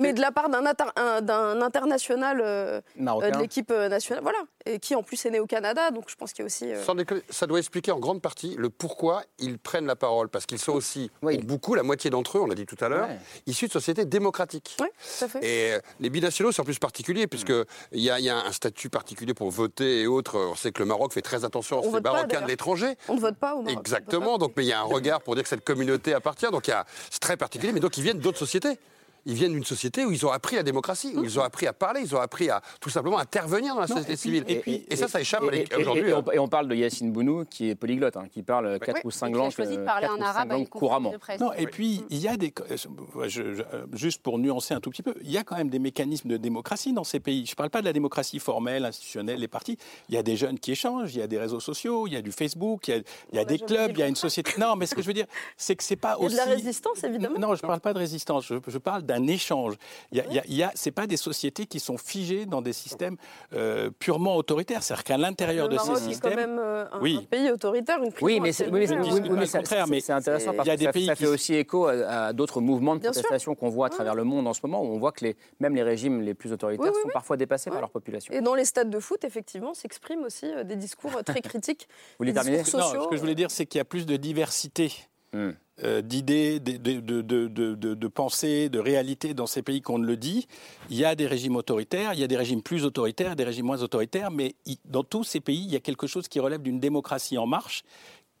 mais, 0.00 0.12
de 0.12 0.20
la 0.20 0.32
part 0.32 0.48
d'un 0.50 1.62
international 1.62 2.38
de 2.38 3.38
l'équipe 3.38 3.70
nationale, 3.70 4.22
voilà, 4.22 4.38
et 4.66 4.78
qui 4.78 4.94
en 4.94 5.02
plus 5.02 5.24
est 5.26 5.30
né 5.30 5.40
au 5.40 5.46
Canada, 5.46 5.90
donc 5.90 6.04
je 6.08 6.16
pense 6.16 6.32
qu'il 6.32 6.42
y 6.42 6.44
a 6.44 6.46
aussi. 6.46 6.72
Euh, 6.72 7.20
ça 7.30 7.46
doit 7.46 7.58
expliquer 7.58 7.92
en 7.92 7.98
grande 7.98 8.22
partie 8.22 8.54
le 8.56 8.70
pourquoi 8.70 9.22
ils 9.38 9.58
prennent 9.58 9.86
la 9.86 9.96
parole, 9.96 10.28
parce 10.28 10.46
qu'ils 10.46 10.58
sont 10.58 10.72
aussi, 10.72 11.10
beaucoup, 11.44 11.74
la 11.74 11.82
moitié 11.82 12.10
d'entre 12.10 12.38
eux, 12.38 12.40
on 12.42 12.46
l'a 12.46 12.54
dit 12.54 12.66
tout 12.66 12.82
à 12.82 12.88
l'heure, 12.88 13.08
issus 13.46 13.66
de 13.66 13.72
sociétés 13.72 14.04
démocratiques. 14.04 14.76
Oui, 14.80 14.88
tout 15.18 15.24
à 15.24 15.28
fait. 15.28 15.44
Et 15.44 15.72
euh, 15.72 15.80
les 16.00 16.10
binationaux, 16.10 16.52
c'est 16.52 16.60
en 16.60 16.64
plus 16.64 16.78
particulier, 16.78 17.26
puisqu'il 17.26 18.00
y, 18.00 18.10
a, 18.10 18.20
y 18.20 18.28
a 18.28 18.36
un 18.36 18.52
statut 18.52 18.88
particulier 18.90 19.34
pour 19.34 19.50
voter 19.50 20.01
et 20.02 20.06
autres. 20.06 20.38
On 20.38 20.54
sait 20.54 20.72
que 20.72 20.80
le 20.80 20.86
Maroc 20.86 21.12
fait 21.12 21.22
très 21.22 21.44
attention 21.44 21.80
aux 21.80 22.00
Marocains 22.00 22.42
de 22.42 22.46
l'étranger. 22.46 22.96
On 23.08 23.14
ne 23.14 23.20
vote 23.20 23.36
pas 23.36 23.54
au 23.54 23.62
Maroc. 23.62 23.78
Exactement, 23.78 24.38
donc 24.38 24.52
mais 24.56 24.64
il 24.64 24.68
y 24.68 24.72
a 24.72 24.80
un 24.80 24.84
regard 24.84 25.22
pour 25.22 25.34
dire 25.34 25.44
que 25.44 25.48
cette 25.48 25.64
communauté 25.64 26.14
appartient, 26.14 26.50
donc 26.50 26.70
c'est 27.10 27.20
très 27.20 27.36
particulier, 27.36 27.72
mais 27.72 27.80
donc 27.80 27.96
ils 27.96 28.02
viennent 28.02 28.18
d'autres 28.18 28.38
sociétés 28.38 28.78
ils 29.26 29.34
viennent 29.34 29.52
d'une 29.52 29.64
société 29.64 30.04
où 30.04 30.12
ils 30.12 30.26
ont 30.26 30.30
appris 30.30 30.56
la 30.56 30.62
démocratie, 30.62 31.12
où 31.16 31.24
ils 31.24 31.38
ont 31.38 31.42
appris 31.42 31.66
à 31.66 31.72
parler, 31.72 32.00
ils 32.02 32.14
ont 32.14 32.20
appris 32.20 32.50
à 32.50 32.60
tout 32.80 32.90
simplement 32.90 33.18
intervenir 33.18 33.74
dans 33.74 33.80
la 33.80 33.86
société 33.86 34.16
civile. 34.16 34.44
Et, 34.48 34.96
ça, 34.96 35.08
ça 35.08 35.20
échappe 35.20 35.42
aujourd'hui. 35.42 36.12
Hein. 36.12 36.22
Et, 36.32 36.38
on 36.38 36.48
parle 36.48 36.68
de 36.68 36.74
Yacine 36.74 37.12
Bounou, 37.12 37.44
qui 37.48 37.70
est 37.70 37.74
polyglotte, 37.74 38.16
hein, 38.16 38.26
qui 38.30 38.42
parle 38.42 38.78
quatre 38.80 39.04
ou 39.04 39.10
cinq 39.10 39.34
langues, 39.34 39.52
euh, 39.58 40.64
couramment. 40.66 41.14
Non, 41.40 41.52
et 41.52 41.66
puis, 41.66 42.04
il 42.10 42.18
y 42.18 42.28
a 42.28 42.36
des. 42.36 42.52
Euh, 42.70 42.76
euh, 43.16 43.86
juste 43.92 44.22
pour 44.22 44.38
nuancer 44.38 44.74
un 44.74 44.80
tout 44.80 44.90
petit 44.90 45.02
peu, 45.02 45.14
il 45.22 45.30
y 45.30 45.38
a 45.38 45.44
quand 45.44 45.56
même 45.56 45.70
des 45.70 45.78
mécanismes 45.78 46.28
de 46.28 46.36
démocratie 46.36 46.92
dans 46.92 47.04
ces 47.04 47.20
pays. 47.20 47.46
Je 47.46 47.52
ne 47.52 47.56
parle 47.56 47.70
pas 47.70 47.80
de 47.80 47.86
la 47.86 47.92
démocratie 47.92 48.38
formelle, 48.38 48.84
institutionnelle, 48.84 49.38
les 49.38 49.48
partis. 49.48 49.78
Il 50.08 50.14
y 50.14 50.18
a 50.18 50.22
des 50.22 50.36
jeunes 50.36 50.58
qui 50.58 50.72
échangent, 50.72 51.14
il 51.14 51.18
y 51.18 51.22
a 51.22 51.26
des 51.26 51.38
réseaux 51.38 51.60
sociaux, 51.60 52.06
il 52.06 52.12
y 52.12 52.16
a 52.16 52.22
du 52.22 52.32
Facebook, 52.32 52.88
il 52.88 53.04
y 53.32 53.38
a, 53.38 53.44
des 53.44 53.58
clubs, 53.58 53.92
il 53.92 53.98
y 53.98 54.02
a 54.02 54.08
une 54.08 54.16
société. 54.16 54.52
Non, 54.58 54.76
mais 54.76 54.86
ce 54.86 54.94
que 54.94 55.02
je 55.02 55.06
veux 55.06 55.14
dire, 55.14 55.26
c'est 55.56 55.76
que 55.76 55.82
c'est 55.82 55.96
pas 55.96 56.16
aussi. 56.16 56.34
Il 56.34 56.38
y 56.38 56.40
a 56.40 56.44
de 56.44 56.50
la 56.50 56.56
résistance, 56.56 57.04
évidemment. 57.04 57.38
Non, 57.38 57.54
je 57.54 57.62
ne 57.62 57.66
parle 57.68 57.80
pas 57.80 57.92
de 57.92 57.98
résistance. 57.98 58.46
Je, 58.46 58.54
je 58.66 58.78
parle 58.78 59.02
un 59.12 59.26
échange. 59.26 59.74
Il 60.10 60.22
y 60.48 60.62
a, 60.62 60.72
c'est 60.74 60.90
pas 60.90 61.06
des 61.06 61.16
sociétés 61.16 61.66
qui 61.66 61.80
sont 61.80 61.98
figées 61.98 62.46
dans 62.46 62.62
des 62.62 62.72
systèmes 62.72 63.16
euh, 63.52 63.90
purement 63.98 64.36
autoritaires. 64.36 64.82
C'est-à-dire 64.82 65.04
qu'à 65.04 65.18
l'intérieur 65.18 65.68
de 65.68 65.78
ces 65.78 65.96
systèmes, 65.96 66.32
quand 66.32 66.36
même 66.36 66.58
euh, 66.58 66.84
un, 66.92 67.00
oui. 67.00 67.26
pays 67.30 67.50
autoritaire, 67.50 68.02
une 68.02 68.12
Oui, 68.20 68.40
mais 68.40 68.52
c'est 68.52 68.68
oui, 68.70 68.86
c'est 68.86 70.12
intéressant 70.12 70.54
parce 70.54 70.68
que 70.68 71.04
ça, 71.04 71.14
fait 71.14 71.26
aussi 71.26 71.54
écho 71.54 71.86
à, 71.86 72.32
d'autres 72.32 72.60
mouvements 72.60 72.96
de 72.96 73.00
protestation 73.00 73.54
qu'on 73.54 73.68
voit 73.68 73.86
à 73.86 73.90
travers 73.90 74.14
le 74.14 74.24
monde 74.24 74.46
en 74.46 74.52
ce 74.52 74.60
moment, 74.62 74.82
où 74.82 74.86
on 74.86 74.98
voit 74.98 75.12
que 75.12 75.24
les, 75.24 75.36
même 75.60 75.74
les 75.74 75.82
régimes 75.82 76.20
les 76.20 76.34
plus 76.34 76.52
autoritaires 76.52 76.92
sont 76.94 77.08
parfois 77.12 77.36
dépassés 77.36 77.70
par 77.70 77.80
leur 77.80 77.90
population. 77.90 78.32
Et 78.34 78.40
dans 78.40 78.54
les 78.54 78.64
stades 78.64 78.90
de 78.90 79.00
foot, 79.00 79.24
effectivement, 79.24 79.74
s'expriment 79.74 80.24
aussi 80.24 80.46
euh, 80.46 80.64
des 80.64 80.76
discours 80.76 81.22
très 81.24 81.40
critiques. 81.42 81.88
Vous 81.88 82.24
voulez 82.24 82.32
terminer 82.32 82.58
Non, 82.58 82.64
ce 82.64 83.08
que 83.08 83.16
je 83.16 83.20
voulais 83.20 83.34
dire, 83.34 83.50
c'est 83.50 83.66
qu'il 83.66 83.78
y 83.78 83.80
a 83.80 83.84
plus 83.84 84.06
de 84.06 84.16
diversité. 84.16 84.92
Hmm. 85.32 85.52
Euh, 85.84 86.02
d'idées, 86.02 86.60
de, 86.60 88.08
pensées, 88.08 88.68
de 88.68 88.78
réalités 88.78 89.34
dans 89.34 89.46
ces 89.46 89.62
pays 89.62 89.80
qu'on 89.82 89.98
ne 89.98 90.06
le 90.06 90.16
dit. 90.16 90.46
Il 90.90 90.96
y 90.96 91.04
a 91.04 91.14
des 91.14 91.26
régimes 91.26 91.56
autoritaires, 91.56 92.14
il 92.14 92.20
y 92.20 92.24
a 92.24 92.28
des 92.28 92.36
régimes 92.36 92.62
plus 92.62 92.84
autoritaires, 92.84 93.36
des 93.36 93.44
régimes 93.44 93.66
moins 93.66 93.82
autoritaires, 93.82 94.30
mais 94.30 94.54
dans 94.84 95.04
tous 95.04 95.24
ces 95.24 95.40
pays, 95.40 95.64
il 95.64 95.72
y 95.72 95.76
a 95.76 95.80
quelque 95.80 96.06
chose 96.06 96.28
qui 96.28 96.40
relève 96.40 96.62
d'une 96.62 96.80
démocratie 96.80 97.38
en 97.38 97.46
marche 97.46 97.82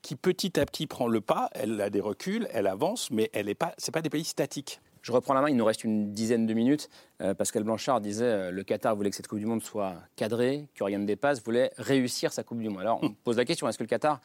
qui 0.02 0.16
petit 0.16 0.58
à 0.58 0.66
petit 0.66 0.86
prend 0.86 1.06
le 1.06 1.20
pas, 1.20 1.48
elle 1.52 1.80
a 1.80 1.88
des 1.88 2.00
reculs, 2.00 2.48
elle 2.52 2.66
avance, 2.66 3.10
mais 3.10 3.30
elle 3.32 3.46
n'est 3.46 3.54
pas, 3.54 3.72
pas 3.92 4.02
des 4.02 4.10
pays 4.10 4.24
statiques. 4.24 4.80
Je 5.02 5.10
reprends 5.10 5.34
la 5.34 5.40
main, 5.40 5.50
il 5.50 5.56
nous 5.56 5.64
reste 5.64 5.82
une 5.82 6.12
dizaine 6.12 6.46
de 6.46 6.54
minutes. 6.54 6.88
Euh, 7.20 7.34
Pascal 7.34 7.64
Blanchard 7.64 8.00
disait 8.00 8.24
euh, 8.24 8.50
le 8.52 8.62
Qatar 8.62 8.94
voulait 8.94 9.10
que 9.10 9.16
cette 9.16 9.26
Coupe 9.26 9.40
du 9.40 9.46
Monde 9.46 9.60
soit 9.60 9.96
cadrée, 10.14 10.68
que 10.76 10.84
rien 10.84 11.00
ne 11.00 11.06
dépasse, 11.06 11.42
voulait 11.42 11.72
réussir 11.76 12.32
sa 12.32 12.44
Coupe 12.44 12.60
du 12.60 12.68
Monde. 12.68 12.80
Alors 12.80 13.00
on 13.02 13.10
pose 13.24 13.36
la 13.36 13.44
question 13.44 13.68
est-ce 13.68 13.78
que 13.78 13.82
le 13.82 13.88
Qatar 13.88 14.20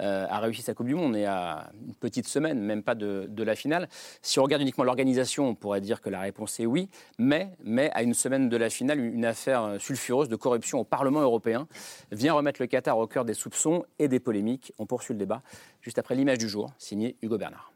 euh, 0.00 0.26
a 0.26 0.38
réussi 0.40 0.62
sa 0.62 0.72
Coupe 0.72 0.86
du 0.86 0.94
Monde? 0.94 1.10
On 1.10 1.14
est 1.14 1.26
à 1.26 1.70
une 1.86 1.94
petite 1.94 2.26
semaine, 2.26 2.60
même 2.60 2.82
pas 2.82 2.94
de, 2.94 3.42
la 3.42 3.54
finale. 3.54 3.90
Si 4.22 4.38
on 4.40 4.44
regarde 4.44 4.62
uniquement 4.62 4.84
l'organisation, 4.84 5.48
on 5.48 5.54
pourrait 5.54 5.82
dire 5.82 6.00
que 6.00 6.08
la 6.08 6.20
réponse 6.20 6.60
est 6.60 6.66
oui, 6.66 6.88
mais, 7.18 7.50
mais 7.62 7.90
à 7.92 8.02
une 8.02 8.14
semaine 8.14 8.48
de 8.48 8.56
la 8.56 8.70
finale, 8.70 9.00
une 9.00 9.26
affaire 9.26 9.76
sulfureuse 9.80 10.30
de 10.30 10.36
corruption 10.36 10.78
au 10.80 10.84
Parlement 10.84 11.20
européen 11.20 11.68
vient 12.10 12.32
remettre 12.32 12.62
le 12.62 12.68
Qatar 12.68 12.96
au 12.96 13.06
cœur 13.06 13.26
des 13.26 13.34
soupçons 13.34 13.84
et 13.98 14.08
des 14.08 14.20
polémiques. 14.20 14.72
On 14.78 14.86
poursuit 14.86 15.12
le 15.12 15.18
débat 15.18 15.42
juste 15.82 15.98
après 15.98 16.14
l'image 16.14 16.38
du 16.38 16.48
jour, 16.48 16.70
signé 16.78 17.16
Hugo 17.20 17.36
Bernard. 17.36 17.72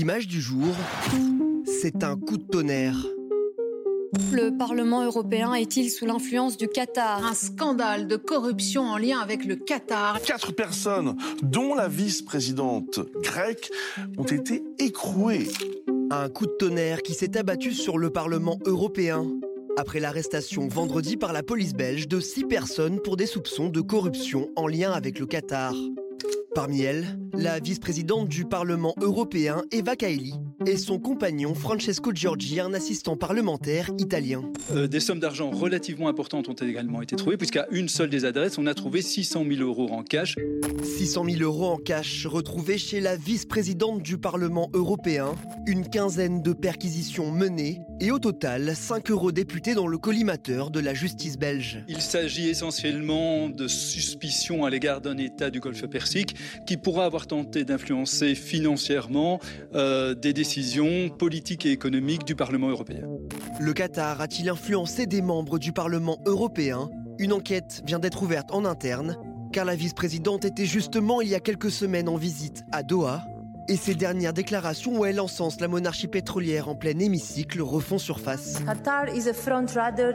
L'image 0.00 0.26
du 0.26 0.40
jour, 0.40 0.74
c'est 1.66 2.04
un 2.04 2.16
coup 2.16 2.38
de 2.38 2.44
tonnerre. 2.44 2.96
Le 4.32 4.56
Parlement 4.56 5.04
européen 5.04 5.52
est-il 5.52 5.90
sous 5.90 6.06
l'influence 6.06 6.56
du 6.56 6.68
Qatar? 6.68 7.22
Un 7.22 7.34
scandale 7.34 8.08
de 8.08 8.16
corruption 8.16 8.84
en 8.84 8.96
lien 8.96 9.18
avec 9.18 9.44
le 9.44 9.56
Qatar. 9.56 10.18
Quatre 10.22 10.52
personnes, 10.52 11.18
dont 11.42 11.74
la 11.74 11.86
vice-présidente 11.86 13.00
grecque, 13.22 13.70
ont 14.16 14.24
été 14.24 14.62
écrouées. 14.78 15.48
Un 16.10 16.30
coup 16.30 16.46
de 16.46 16.56
tonnerre 16.58 17.02
qui 17.02 17.12
s'est 17.12 17.36
abattu 17.36 17.74
sur 17.74 17.98
le 17.98 18.08
Parlement 18.08 18.58
européen 18.64 19.26
après 19.76 20.00
l'arrestation 20.00 20.66
vendredi 20.66 21.18
par 21.18 21.34
la 21.34 21.42
police 21.42 21.74
belge 21.74 22.08
de 22.08 22.20
six 22.20 22.44
personnes 22.44 23.00
pour 23.00 23.18
des 23.18 23.26
soupçons 23.26 23.68
de 23.68 23.82
corruption 23.82 24.48
en 24.56 24.66
lien 24.66 24.92
avec 24.92 25.18
le 25.18 25.26
Qatar. 25.26 25.74
Parmi 26.54 26.82
elles, 26.82 27.06
la 27.32 27.60
vice-présidente 27.60 28.28
du 28.28 28.44
Parlement 28.44 28.94
européen 29.00 29.62
Eva 29.70 29.94
Kaili 29.94 30.34
et 30.66 30.76
son 30.76 30.98
compagnon 30.98 31.54
Francesco 31.54 32.10
Giorgi, 32.12 32.58
un 32.58 32.74
assistant 32.74 33.16
parlementaire 33.16 33.90
italien. 33.98 34.42
Euh, 34.74 34.88
des 34.88 35.00
sommes 35.00 35.20
d'argent 35.20 35.50
relativement 35.50 36.08
importantes 36.08 36.48
ont 36.48 36.54
également 36.54 37.02
été 37.02 37.16
trouvées, 37.16 37.36
puisqu'à 37.36 37.66
une 37.70 37.88
seule 37.88 38.10
des 38.10 38.24
adresses, 38.24 38.58
on 38.58 38.66
a 38.66 38.74
trouvé 38.74 39.00
600 39.00 39.44
000 39.48 39.62
euros 39.62 39.88
en 39.90 40.02
cash. 40.02 40.34
600 40.82 41.24
000 41.30 41.42
euros 41.42 41.66
en 41.66 41.76
cash 41.76 42.26
retrouvés 42.26 42.78
chez 42.78 43.00
la 43.00 43.16
vice-présidente 43.16 44.02
du 44.02 44.18
Parlement 44.18 44.70
européen, 44.74 45.34
une 45.66 45.88
quinzaine 45.88 46.42
de 46.42 46.52
perquisitions 46.52 47.30
menées 47.30 47.80
et 48.00 48.10
au 48.10 48.18
total 48.18 48.74
5 48.74 49.10
eurodéputés 49.10 49.74
dans 49.74 49.86
le 49.86 49.98
collimateur 49.98 50.70
de 50.70 50.80
la 50.80 50.94
justice 50.94 51.38
belge. 51.38 51.84
Il 51.88 52.02
s'agit 52.02 52.48
essentiellement 52.48 53.48
de 53.48 53.68
suspicions 53.68 54.64
à 54.64 54.70
l'égard 54.70 55.00
d'un 55.00 55.16
État 55.16 55.50
du 55.50 55.60
Golfe 55.60 55.86
Persique 55.86 56.09
qui 56.66 56.76
pourra 56.76 57.04
avoir 57.04 57.26
tenté 57.26 57.64
d'influencer 57.64 58.34
financièrement 58.34 59.38
euh, 59.74 60.14
des 60.14 60.32
décisions 60.32 61.08
politiques 61.08 61.66
et 61.66 61.70
économiques 61.70 62.24
du 62.24 62.34
Parlement 62.34 62.68
européen. 62.68 63.02
Le 63.60 63.72
Qatar 63.72 64.20
a-t-il 64.20 64.48
influencé 64.48 65.06
des 65.06 65.22
membres 65.22 65.58
du 65.58 65.72
Parlement 65.72 66.18
européen? 66.26 66.90
Une 67.18 67.32
enquête 67.32 67.82
vient 67.86 67.98
d'être 67.98 68.22
ouverte 68.22 68.52
en 68.52 68.64
interne, 68.64 69.16
car 69.52 69.64
la 69.64 69.76
vice-présidente 69.76 70.44
était 70.44 70.66
justement 70.66 71.20
il 71.20 71.28
y 71.28 71.34
a 71.34 71.40
quelques 71.40 71.70
semaines 71.70 72.08
en 72.08 72.16
visite 72.16 72.64
à 72.72 72.82
Doha. 72.82 73.24
Et 73.68 73.76
ses 73.76 73.94
dernières 73.94 74.32
déclarations 74.32 74.98
où 74.98 75.04
elle 75.04 75.20
encense 75.20 75.60
la 75.60 75.68
monarchie 75.68 76.08
pétrolière 76.08 76.68
en 76.68 76.74
plein 76.74 76.98
hémicycle 76.98 77.62
refont 77.62 77.98
surface. 77.98 78.58
Qatar 78.66 79.14
is 79.14 79.28
a 79.28 79.32
front 79.32 79.66
runner 79.76 80.14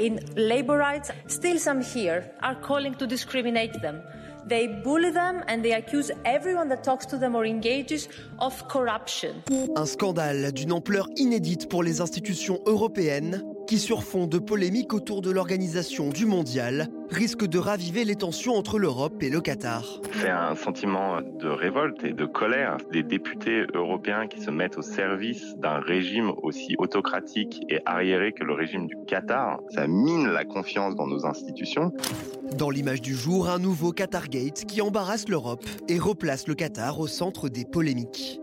in 0.00 0.16
labor 0.36 0.78
rights. 0.78 1.10
Still 1.26 1.58
some 1.58 1.82
here 1.82 2.22
are 2.40 2.56
calling 2.66 2.94
to 2.94 3.06
discriminate 3.06 3.78
them. 3.82 4.00
They 4.48 4.68
bully 4.68 5.10
them 5.10 5.42
and 5.48 5.62
they 5.62 5.72
accuse 5.72 6.12
everyone 6.24 6.68
that 6.68 6.82
talks 6.82 7.06
to 7.06 7.18
them 7.18 7.34
or 7.34 7.46
engages 7.46 8.08
of 8.40 8.66
corruption. 8.68 9.42
Un 9.74 9.86
scandale 9.86 10.52
d'une 10.52 10.72
ampleur 10.72 11.08
inédite 11.16 11.68
pour 11.68 11.82
les 11.82 12.02
institutions 12.02 12.60
européennes 12.66 13.42
qui, 13.66 13.78
sur 13.78 14.02
fond 14.02 14.26
de 14.26 14.38
polémiques 14.38 14.92
autour 14.92 15.22
de 15.22 15.30
l'organisation 15.30 16.10
du 16.10 16.26
mondial, 16.26 16.88
risque 17.14 17.46
de 17.46 17.58
raviver 17.58 18.04
les 18.04 18.16
tensions 18.16 18.54
entre 18.54 18.78
l'Europe 18.78 19.22
et 19.22 19.30
le 19.30 19.40
Qatar. 19.40 19.84
C'est 20.12 20.28
un 20.28 20.54
sentiment 20.54 21.20
de 21.22 21.48
révolte 21.48 22.04
et 22.04 22.12
de 22.12 22.26
colère 22.26 22.76
des 22.92 23.02
députés 23.02 23.64
européens 23.72 24.26
qui 24.26 24.40
se 24.40 24.50
mettent 24.50 24.76
au 24.76 24.82
service 24.82 25.54
d'un 25.56 25.78
régime 25.78 26.32
aussi 26.42 26.74
autocratique 26.78 27.62
et 27.68 27.80
arriéré 27.86 28.32
que 28.32 28.44
le 28.44 28.52
régime 28.52 28.86
du 28.86 28.96
Qatar. 29.06 29.60
Ça 29.70 29.86
mine 29.86 30.28
la 30.28 30.44
confiance 30.44 30.94
dans 30.96 31.06
nos 31.06 31.24
institutions. 31.24 31.92
Dans 32.58 32.70
l'image 32.70 33.00
du 33.00 33.14
jour, 33.14 33.48
un 33.48 33.58
nouveau 33.58 33.92
Qatargate 33.92 34.64
qui 34.66 34.82
embarrasse 34.82 35.28
l'Europe 35.28 35.64
et 35.88 35.98
replace 35.98 36.46
le 36.46 36.54
Qatar 36.54 37.00
au 37.00 37.06
centre 37.06 37.48
des 37.48 37.64
polémiques. 37.64 38.40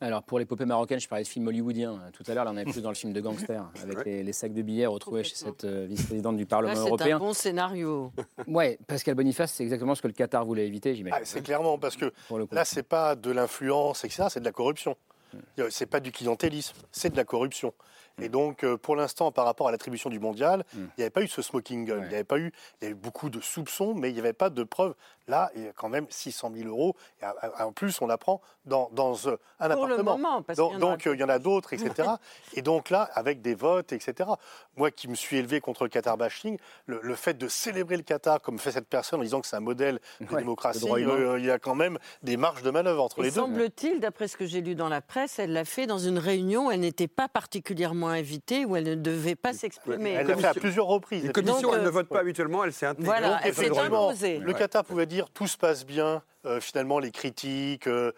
Alors, 0.00 0.22
pour 0.22 0.38
l'épopée 0.38 0.64
marocaine, 0.64 1.00
je 1.00 1.08
parlais 1.08 1.24
de 1.24 1.28
film 1.28 1.48
hollywoodien. 1.48 2.00
Tout 2.12 2.22
à 2.28 2.34
l'heure, 2.34 2.44
là, 2.44 2.52
on 2.52 2.56
avait 2.56 2.70
plus 2.70 2.82
dans 2.82 2.90
le 2.90 2.94
film 2.94 3.12
de 3.12 3.20
gangster, 3.20 3.68
avec 3.82 4.04
les, 4.04 4.32
sacs 4.32 4.52
de 4.52 4.62
billets 4.62 4.86
retrouvés 4.86 5.24
chez 5.24 5.34
cette 5.34 5.64
euh, 5.64 5.86
vice-présidente 5.88 6.36
du 6.36 6.46
Parlement 6.46 6.74
européen. 6.74 7.06
C'est 7.06 7.12
un 7.12 7.18
bon 7.18 7.32
scénario. 7.32 8.12
Oui, 8.46 8.76
Pascal 8.86 9.16
Boniface, 9.16 9.52
c'est 9.52 9.64
exactement 9.64 9.94
ce 9.94 10.02
que 10.02 10.06
le 10.06 10.12
Qatar 10.12 10.44
voulait 10.44 10.66
éviter, 10.66 10.94
j'imagine. 10.94 11.18
Ah, 11.20 11.24
c'est 11.24 11.42
clairement, 11.42 11.78
parce 11.78 11.96
que 11.96 12.12
là, 12.52 12.64
c'est 12.64 12.84
pas 12.84 13.16
de 13.16 13.30
l'influence, 13.30 14.04
etc., 14.04 14.26
c'est 14.30 14.40
de 14.40 14.44
la 14.44 14.52
corruption. 14.52 14.96
Hmm. 15.32 15.64
C'est 15.70 15.86
pas 15.86 16.00
du 16.00 16.12
clientélisme, 16.12 16.76
c'est 16.92 17.10
de 17.10 17.16
la 17.16 17.24
corruption. 17.24 17.74
Et 18.20 18.28
donc, 18.28 18.64
euh, 18.64 18.76
pour 18.76 18.96
l'instant, 18.96 19.32
par 19.32 19.44
rapport 19.44 19.68
à 19.68 19.70
l'attribution 19.70 20.10
du 20.10 20.18
mondial, 20.18 20.64
hmm. 20.74 20.78
il 20.78 20.98
n'y 20.98 21.04
avait 21.04 21.10
pas 21.10 21.22
eu 21.22 21.28
ce 21.28 21.42
smoking 21.42 21.84
gun. 21.84 22.04
Il 22.04 22.12
y 22.12 22.14
avait 22.14 22.24
pas 22.24 22.38
eu, 22.38 22.52
il 22.80 22.84
y 22.84 22.88
a 22.88 22.90
eu 22.90 22.94
beaucoup 22.94 23.30
de 23.30 23.40
soupçons, 23.40 23.94
mais 23.94 24.10
il 24.10 24.14
n'y 24.14 24.20
avait 24.20 24.32
pas 24.32 24.50
de 24.50 24.62
preuves. 24.64 24.94
Là, 25.28 25.50
il 25.54 25.64
y 25.64 25.68
a 25.68 25.72
quand 25.72 25.90
même 25.90 26.06
600 26.08 26.52
000 26.54 26.68
euros. 26.68 26.96
Et 27.22 27.62
en 27.62 27.72
plus, 27.72 28.00
on 28.00 28.08
apprend 28.08 28.40
dans, 28.64 28.88
dans 28.92 29.14
euh, 29.26 29.36
un 29.60 29.70
appartement. 29.70 30.42
donc, 30.78 31.04
il 31.06 31.20
y 31.20 31.24
en 31.24 31.28
a, 31.28 31.38
d'autres, 31.38 31.74
etc. 31.74 32.08
et 32.54 32.62
donc 32.62 32.90
là, 32.90 33.08
avec 33.12 33.42
des 33.42 33.54
votes, 33.54 33.92
etc. 33.92 34.30
Moi, 34.76 34.90
qui 34.90 35.06
me 35.06 35.14
suis 35.14 35.36
élevé 35.36 35.60
contre 35.60 35.84
le 35.84 35.90
Qatar 35.90 36.16
bashing, 36.16 36.58
le, 36.86 37.14
fait 37.14 37.36
de 37.36 37.48
célébrer 37.48 37.96
le 37.96 38.02
Qatar 38.02 38.40
comme 38.40 38.58
fait 38.58 38.72
cette 38.72 38.88
personne 38.88 39.20
en 39.20 39.22
disant 39.22 39.40
que 39.40 39.46
c'est 39.46 39.56
un 39.56 39.60
modèle 39.60 40.00
de 40.20 40.34
démocratie, 40.34 40.88
euh, 40.90 41.38
il 41.38 41.44
y 41.44 41.50
a 41.50 41.58
quand 41.58 41.74
même 41.74 41.98
des 42.22 42.36
marges 42.36 42.62
de 42.62 42.70
manœuvre 42.70 43.02
entre 43.02 43.22
les 43.22 43.30
deux. 43.30 43.36
Semble-t-il, 43.36 44.00
d'après 44.00 44.28
ce 44.28 44.36
que 44.36 44.46
j'ai 44.46 44.62
lu 44.62 44.74
dans 44.74 44.88
la 44.88 45.02
presse, 45.02 45.38
elle 45.38 45.52
l'a 45.52 45.64
fait 45.64 45.86
dans 45.86 45.98
une 45.98 46.18
réunion. 46.18 46.70
Elle 46.70 46.80
n'était 46.80 47.08
pas 47.08 47.28
particulièrement 47.28 48.07
invitée 48.08 48.64
où 48.64 48.76
elle 48.76 48.84
ne 48.84 48.94
devait 48.94 49.36
pas 49.36 49.52
s'exprimer. 49.52 50.10
Elle 50.12 50.26
l'a 50.26 50.36
fait 50.36 50.46
à 50.46 50.54
plusieurs 50.54 50.86
reprises. 50.86 51.24
Les 51.24 51.32
commissions, 51.32 51.74
elle 51.74 51.82
ne 51.82 51.88
vote 51.88 52.08
pas 52.08 52.20
habituellement, 52.20 52.64
elle 52.64 52.72
s'est 52.72 52.86
intégrée. 52.86 53.06
Voilà, 53.06 53.40
elle 53.44 53.54
s'est 53.54 53.78
imposée. 53.78 54.38
Le 54.38 54.52
Qatar 54.52 54.84
pouvait 54.84 55.06
dire 55.06 55.30
tout 55.30 55.46
se 55.46 55.56
passe 55.56 55.84
bien, 55.86 56.22
euh, 56.48 56.60
finalement 56.60 56.98
les 56.98 57.10
critiques, 57.10 57.86
euh, 57.86 58.12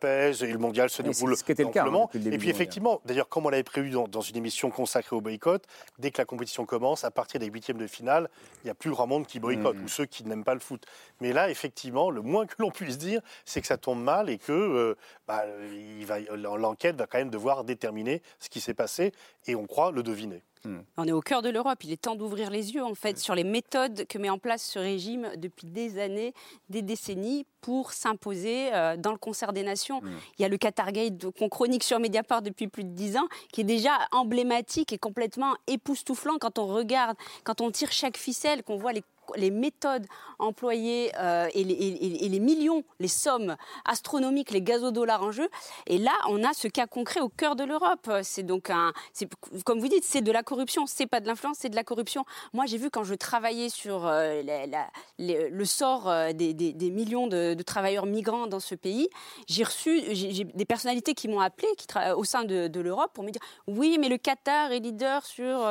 pèse 0.00 0.42
et 0.42 0.50
le 0.50 0.58
mondial 0.58 0.88
se 0.88 1.02
déroule 1.02 1.36
ce 1.36 1.44
le 1.46 1.68
cas, 1.68 1.86
hein, 1.86 2.08
et 2.14 2.38
puis 2.38 2.48
effectivement, 2.48 3.00
d'ailleurs, 3.04 3.28
comme 3.28 3.46
on 3.46 3.50
l'avait 3.50 3.62
prévu 3.62 3.90
dans, 3.90 4.20
une 4.20 4.36
émission 4.36 4.70
consacrée 4.70 5.14
au 5.14 5.20
boycott, 5.20 5.64
dès 5.98 6.10
que 6.10 6.18
la 6.18 6.24
compétition 6.24 6.64
commence, 6.64 7.04
à 7.04 7.10
partir 7.10 7.40
des 7.40 7.46
huitièmes 7.46 7.76
de 7.76 7.86
finale, 7.86 8.30
il 8.62 8.66
n'y 8.66 8.70
a 8.70 8.74
plus 8.74 8.90
grand 8.90 9.06
monde 9.06 9.26
qui 9.26 9.38
boycotte 9.38 9.76
mmh. 9.76 9.84
ou 9.84 9.88
ceux 9.88 10.06
qui 10.06 10.24
n'aiment 10.24 10.44
pas 10.44 10.54
le 10.54 10.60
foot. 10.60 10.84
Mais 11.20 11.32
là, 11.32 11.50
effectivement, 11.50 12.10
le 12.10 12.22
moins 12.22 12.46
que 12.46 12.54
l'on 12.58 12.70
puisse 12.70 12.98
dire, 12.98 13.20
c'est 13.44 13.60
que 13.60 13.66
ça 13.66 13.76
tombe 13.76 14.02
mal 14.02 14.30
et 14.30 14.38
que 14.38 14.52
euh, 14.52 14.96
bah, 15.28 15.44
l'enquête 16.34 16.96
va 16.96 17.06
quand 17.06 17.18
même 17.18 17.30
devoir 17.30 17.64
déterminer 17.64 18.22
ce 18.38 18.48
qui 18.48 18.60
s'est 18.60 18.74
passé 18.74 19.12
et 19.46 19.54
on 19.54 19.66
croit 19.66 19.92
le 19.92 20.02
deviner. 20.02 20.42
Hmm. 20.64 20.80
On 20.96 21.06
est 21.06 21.12
au 21.12 21.20
cœur 21.20 21.42
de 21.42 21.48
l'Europe. 21.48 21.82
Il 21.84 21.92
est 21.92 22.00
temps 22.00 22.16
d'ouvrir 22.16 22.50
les 22.50 22.74
yeux 22.74 22.84
en 22.84 22.94
fait 22.94 23.18
sur 23.18 23.34
les 23.34 23.44
méthodes 23.44 24.06
que 24.06 24.18
met 24.18 24.30
en 24.30 24.38
place 24.38 24.62
ce 24.62 24.78
régime 24.78 25.30
depuis 25.36 25.66
des 25.66 25.98
années, 25.98 26.34
des 26.68 26.82
décennies, 26.82 27.46
pour 27.60 27.92
s'imposer 27.92 28.74
euh, 28.74 28.98
dans 28.98 29.12
le 29.12 29.16
concert 29.16 29.54
des 29.54 29.62
nations. 29.62 30.02
Hmm. 30.02 30.10
Il 30.38 30.42
y 30.42 30.44
a 30.44 30.48
le 30.48 30.58
Qatargate 30.58 31.30
qu'on 31.38 31.48
chronique 31.48 31.82
sur 31.82 31.98
Mediapart 31.98 32.42
depuis 32.42 32.68
plus 32.68 32.84
de 32.84 32.90
dix 32.90 33.16
ans, 33.16 33.26
qui 33.52 33.62
est 33.62 33.64
déjà 33.64 33.92
emblématique 34.12 34.92
et 34.92 34.98
complètement 34.98 35.54
époustouflant 35.66 36.36
quand 36.38 36.58
on 36.58 36.66
regarde, 36.66 37.16
quand 37.42 37.62
on 37.62 37.70
tire 37.70 37.90
chaque 37.90 38.18
ficelle, 38.18 38.62
qu'on 38.62 38.76
voit 38.76 38.92
les 38.92 39.02
les 39.36 39.50
méthodes 39.50 40.06
employées 40.38 41.12
euh, 41.18 41.48
et, 41.54 41.64
les, 41.64 42.40
millions, 42.40 42.84
les 43.00 43.08
sommes 43.08 43.56
astronomiques, 43.84 44.50
les 44.50 44.62
gazodollars 44.62 45.22
en 45.22 45.30
jeu. 45.30 45.48
Et 45.86 45.98
là, 45.98 46.12
on 46.28 46.42
a 46.44 46.52
ce 46.52 46.68
cas 46.68 46.86
concret 46.86 47.20
au 47.20 47.28
cœur 47.28 47.56
de 47.56 47.64
l'Europe. 47.64 48.10
C'est 48.22 48.42
donc 48.42 48.70
un, 48.70 48.92
comme 49.64 49.80
vous 49.80 49.88
dites, 49.88 50.04
c'est 50.04 50.20
de 50.20 50.32
la 50.32 50.42
corruption. 50.42 50.86
C'est 50.86 51.06
pas 51.06 51.20
de 51.20 51.26
l'influence, 51.26 51.58
c'est 51.60 51.68
de 51.68 51.76
la 51.76 51.84
corruption. 51.84 52.24
Moi, 52.52 52.66
j'ai 52.66 52.78
vu 52.78 52.90
quand 52.90 53.04
je 53.04 53.14
travaillais 53.14 53.68
sur 53.68 54.06
euh, 54.06 54.42
le 55.18 55.64
sort 55.64 56.08
euh, 56.08 56.32
des, 56.32 56.90
millions 56.90 57.26
de, 57.26 57.54
travailleurs 57.62 58.06
migrants 58.06 58.46
dans 58.46 58.60
ce 58.60 58.74
pays, 58.74 59.08
j'ai 59.48 59.64
reçu 59.64 60.02
des 60.54 60.64
personnalités 60.64 61.14
qui 61.14 61.28
m'ont 61.28 61.40
appelé 61.40 61.68
au 62.16 62.24
sein 62.24 62.44
de, 62.44 62.80
l'Europe 62.80 63.12
pour 63.14 63.24
me 63.24 63.30
dire 63.30 63.40
oui, 63.66 63.96
mais 63.98 64.08
le 64.08 64.18
Qatar 64.18 64.72
est 64.72 64.80
leader 64.80 65.24
sur, 65.24 65.66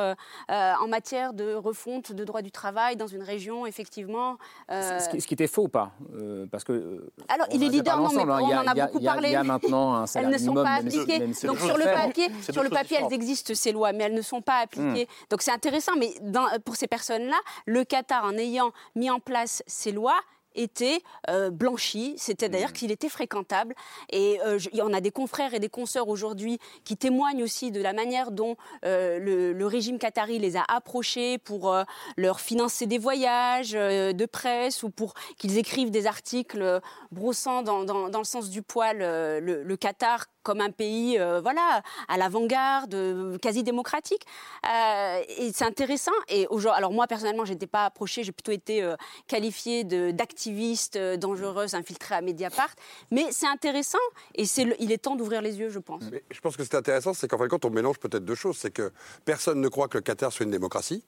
en 0.48 0.88
matière 0.88 1.32
de 1.32 1.54
refonte 1.54 2.12
de 2.12 2.24
droit 2.24 2.42
du 2.42 2.50
travail 2.50 2.96
dans 2.96 3.06
une 3.06 3.22
région, 3.22 3.43
effectivement. 3.66 4.38
Euh, 4.70 4.98
ce, 4.98 5.26
qui, 5.26 5.34
était 5.34 5.46
faux 5.46 5.64
ou 5.64 5.68
pas 5.68 5.92
euh, 6.14 6.46
Parce 6.50 6.64
que. 6.64 6.72
Euh, 6.72 7.12
Alors, 7.28 7.46
il 7.52 7.62
est 7.62 7.68
leader, 7.68 7.98
non, 7.98 8.10
mais 8.12 8.22
on 8.22 8.30
en 8.30 8.66
a, 8.66 8.74
beaucoup 8.74 9.00
parlé. 9.00 9.28
Il 9.28 9.32
y 9.32 9.36
a 9.36 9.44
maintenant 9.44 9.94
un 9.94 10.06
salaire 10.06 10.30
Elles 10.30 10.40
ne 10.40 10.46
sont 10.46 10.54
pas 10.54 10.74
appliquées. 10.74 11.18
Donc, 11.44 11.58
sur 11.58 11.76
le 11.76 11.84
papier, 11.84 12.28
sur 12.50 12.62
le 12.62 12.70
papier 12.70 12.98
elles 13.00 13.12
existent, 13.12 13.54
ces 13.54 13.72
lois, 13.72 13.92
mais 13.92 14.04
elles 14.04 14.14
ne 14.14 14.22
sont 14.22 14.42
pas 14.42 14.60
appliquées. 14.62 15.04
Hmm. 15.04 15.26
Donc, 15.30 15.42
c'est 15.42 15.52
intéressant, 15.52 15.92
mais 15.98 16.14
dans, 16.22 16.46
pour 16.64 16.76
ces 16.76 16.86
personnes-là, 16.86 17.36
le 17.66 17.84
Qatar, 17.84 18.24
en 18.24 18.36
ayant 18.36 18.72
mis 18.94 19.10
en 19.10 19.20
place 19.20 19.62
ces 19.66 19.92
lois, 19.92 20.20
était 20.54 21.02
euh, 21.28 21.50
blanchi, 21.50 22.14
c'était 22.16 22.48
d'ailleurs 22.48 22.70
mmh. 22.70 22.74
qu'il 22.74 22.90
était 22.90 23.08
fréquentable. 23.08 23.74
Et 24.10 24.40
euh, 24.44 24.58
il 24.72 24.78
y 24.78 24.82
en 24.82 24.92
a 24.92 25.00
des 25.00 25.10
confrères 25.10 25.54
et 25.54 25.60
des 25.60 25.68
consoeurs 25.68 26.08
aujourd'hui 26.08 26.58
qui 26.84 26.96
témoignent 26.96 27.42
aussi 27.42 27.70
de 27.70 27.80
la 27.80 27.92
manière 27.92 28.30
dont 28.30 28.56
euh, 28.84 29.18
le, 29.18 29.66
régime 29.66 29.98
qatari 29.98 30.38
les 30.38 30.56
a 30.56 30.64
approchés 30.68 31.38
pour 31.38 31.74
leur 32.16 32.40
financer 32.40 32.86
des 32.86 32.98
voyages 32.98 33.72
de 33.72 34.26
presse 34.26 34.82
ou 34.82 34.90
pour 34.90 35.14
qu'ils 35.38 35.56
écrivent 35.56 35.90
des 35.90 36.06
articles 36.06 36.80
brossant 37.10 37.62
dans, 37.62 37.80
le 37.80 38.24
sens 38.24 38.50
du 38.50 38.60
poil 38.60 38.98
le, 38.98 39.62
le 39.62 39.76
Qatar 39.76 40.26
comme 40.44 40.60
un 40.60 40.70
pays 40.70 41.18
euh, 41.18 41.40
voilà, 41.40 41.82
à 42.06 42.16
l'avant-garde, 42.16 42.94
euh, 42.94 43.38
quasi 43.38 43.64
démocratique. 43.64 44.24
Euh, 44.64 45.22
et 45.38 45.50
c'est 45.52 45.64
intéressant. 45.64 46.12
Et 46.28 46.46
alors 46.72 46.92
moi, 46.92 47.08
personnellement, 47.08 47.44
je 47.44 47.54
n'étais 47.54 47.66
pas 47.66 47.86
approchée, 47.86 48.22
j'ai 48.22 48.30
plutôt 48.30 48.52
été 48.52 48.86
qualifiée 49.26 49.82
d'activiste 49.84 50.43
dangereuse, 51.18 51.74
infiltrée 51.74 52.16
à 52.16 52.20
Mediapart. 52.20 52.74
Mais 53.10 53.26
c'est 53.30 53.46
intéressant 53.46 53.98
et 54.34 54.46
c'est 54.46 54.66
il 54.78 54.92
est 54.92 54.98
temps 54.98 55.16
d'ouvrir 55.16 55.42
les 55.42 55.58
yeux, 55.58 55.68
je 55.68 55.78
pense. 55.78 56.04
je 56.30 56.40
pense 56.40 56.56
que 56.56 56.64
c'est 56.64 56.74
intéressant, 56.74 57.14
c'est 57.14 57.28
qu'en 57.28 57.38
fin 57.38 57.44
de 57.44 57.50
compte, 57.50 57.64
on 57.64 57.70
mélange 57.70 57.98
peut-être 57.98 58.24
deux 58.24 58.34
choses. 58.34 58.56
C'est 58.58 58.70
que 58.70 58.92
personne 59.24 59.60
ne 59.60 59.68
croit 59.68 59.88
que 59.88 59.98
le 59.98 60.02
Qatar 60.02 60.32
soit 60.32 60.44
une 60.44 60.50
démocratie. 60.50 61.04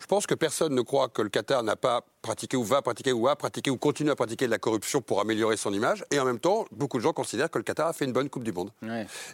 Je 0.00 0.06
pense 0.06 0.26
que 0.26 0.34
personne 0.34 0.74
ne 0.74 0.82
croit 0.82 1.08
que 1.08 1.22
le 1.22 1.28
Qatar 1.28 1.62
n'a 1.62 1.76
pas 1.76 2.04
pratiqué 2.24 2.56
ou 2.56 2.64
va 2.64 2.80
pratiquer 2.80 3.12
ou 3.12 3.28
a 3.28 3.36
pratiqué 3.36 3.70
ou 3.70 3.76
continue 3.76 4.10
à 4.10 4.16
pratiquer 4.16 4.46
de 4.46 4.50
la 4.50 4.58
corruption 4.58 5.02
pour 5.02 5.20
améliorer 5.20 5.58
son 5.58 5.74
image. 5.74 6.06
Et 6.10 6.18
en 6.18 6.24
même 6.24 6.38
temps, 6.38 6.64
beaucoup 6.72 6.96
de 6.96 7.02
gens 7.02 7.12
considèrent 7.12 7.50
que 7.50 7.58
le 7.58 7.64
Qatar 7.64 7.86
a 7.86 7.92
fait 7.92 8.06
une 8.06 8.14
bonne 8.14 8.30
Coupe 8.30 8.44
du 8.44 8.52
Monde. 8.52 8.70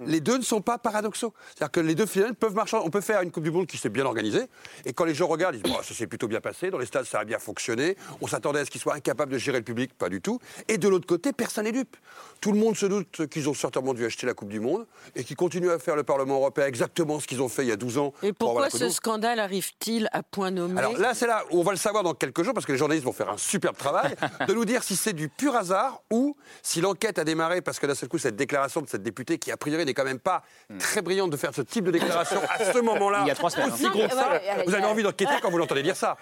Les 0.04 0.20
deux 0.20 0.36
ne 0.36 0.42
sont 0.42 0.60
pas 0.60 0.76
paradoxaux. 0.76 1.32
C'est-à-dire 1.54 1.70
que 1.70 1.80
les 1.80 1.94
deux 1.94 2.06
finales 2.06 2.34
peuvent 2.34 2.54
marcher. 2.54 2.78
On 2.82 2.90
peut 2.90 3.00
faire 3.00 3.22
une 3.22 3.30
Coupe 3.30 3.44
du 3.44 3.52
Monde 3.52 3.68
qui 3.68 3.78
s'est 3.78 3.90
bien 3.90 4.04
organisée. 4.04 4.42
Et 4.84 4.92
quand 4.92 5.04
les 5.04 5.14
gens 5.14 5.28
regardent, 5.28 5.54
ils 5.54 5.62
disent 5.62 5.72
ça 5.72 5.94
s'est 5.94 6.08
plutôt 6.08 6.26
bien 6.26 6.40
passé. 6.40 6.70
Dans 6.70 6.78
les 6.78 6.86
stades, 6.86 7.04
ça 7.04 7.20
a 7.20 7.24
bien 7.24 7.38
fonctionné. 7.38 7.96
On 8.20 8.26
s'attendait 8.26 8.58
à 8.58 8.64
ce 8.64 8.70
qu'ils 8.72 8.80
soient 8.80 8.94
incapables 8.94 9.32
de 9.32 9.38
gérer 9.38 9.58
le 9.58 9.64
public. 9.64 9.94
Pas 9.96 10.08
du 10.08 10.20
tout. 10.20 10.40
Et 10.66 10.76
de 10.76 10.88
l'autre 10.88 11.06
côté, 11.06 11.32
personne 11.32 11.64
n'est 11.64 11.72
dupe. 11.72 11.96
Tout 12.40 12.50
le 12.50 12.58
monde 12.58 12.76
se 12.76 12.86
doute 12.86 13.28
qu'ils 13.28 13.48
ont 13.48 13.54
certainement 13.54 13.94
dû 13.94 14.04
acheter 14.04 14.26
la 14.26 14.34
Coupe 14.34 14.48
du 14.48 14.58
Monde 14.58 14.84
et 15.14 15.22
qu'ils 15.22 15.36
continuent 15.36 15.70
à 15.70 15.78
faire 15.78 15.94
le 15.94 16.02
Parlement 16.02 16.36
européen 16.36 16.66
exactement 16.66 17.20
ce 17.20 17.28
qu'ils 17.28 17.40
ont 17.40 17.48
fait 17.48 17.62
il 17.62 17.68
y 17.68 17.72
a 17.72 17.76
12 17.76 17.98
ans. 17.98 18.12
Et 18.24 18.32
pourquoi 18.32 18.68
ce 18.68 18.88
scandale 18.88 19.38
arrive-t-il 19.38 20.08
à 20.10 20.24
point 20.24 20.50
nommé? 20.50 20.76
Alors 20.76 20.98
là, 20.98 21.14
c'est 21.14 21.28
là 21.28 21.44
où 21.52 21.60
on 21.60 21.62
va 21.62 21.70
le 21.70 21.78
savoir 21.78 22.02
dans 22.02 22.14
quelques 22.14 22.42
jours 22.42 22.52
parce 22.52 22.66
que 22.66 22.72
les 22.72 22.79
journalistes 22.80 23.04
vont 23.04 23.12
faire 23.12 23.30
un 23.30 23.36
superbe 23.36 23.76
travail 23.76 24.14
de 24.48 24.52
nous 24.52 24.64
dire 24.64 24.82
si 24.82 24.96
c'est 24.96 25.12
du 25.12 25.28
pur 25.28 25.54
hasard 25.54 26.02
ou 26.10 26.36
si 26.62 26.80
l'enquête 26.80 27.18
a 27.18 27.24
démarré 27.24 27.60
parce 27.60 27.78
que 27.78 27.86
d'un 27.86 27.94
seul 27.94 28.08
coup, 28.08 28.18
cette 28.18 28.36
déclaration 28.36 28.80
de 28.80 28.88
cette 28.88 29.02
députée 29.02 29.38
qui, 29.38 29.52
a 29.52 29.56
priori, 29.56 29.84
n'est 29.84 29.94
quand 29.94 30.04
même 30.04 30.18
pas 30.18 30.42
hmm. 30.68 30.78
très 30.78 31.02
brillante 31.02 31.30
de 31.30 31.36
faire 31.36 31.54
ce 31.54 31.62
type 31.62 31.84
de 31.84 31.90
déclaration 31.90 32.40
à 32.48 32.72
ce 32.72 32.78
moment-là. 32.78 33.20
Il 33.22 33.28
y 33.28 33.30
a 33.30 33.34
trois 33.34 33.50
semaines. 33.50 33.70
Aussi 33.70 33.88
gros 33.88 34.08
que 34.08 34.14
ça. 34.14 34.40
Vous 34.66 34.74
avez 34.74 34.84
envie 34.84 35.02
d'enquêter 35.02 35.34
quand 35.40 35.50
vous 35.50 35.58
l'entendez 35.58 35.82
dire 35.82 35.96
ça. 35.96 36.16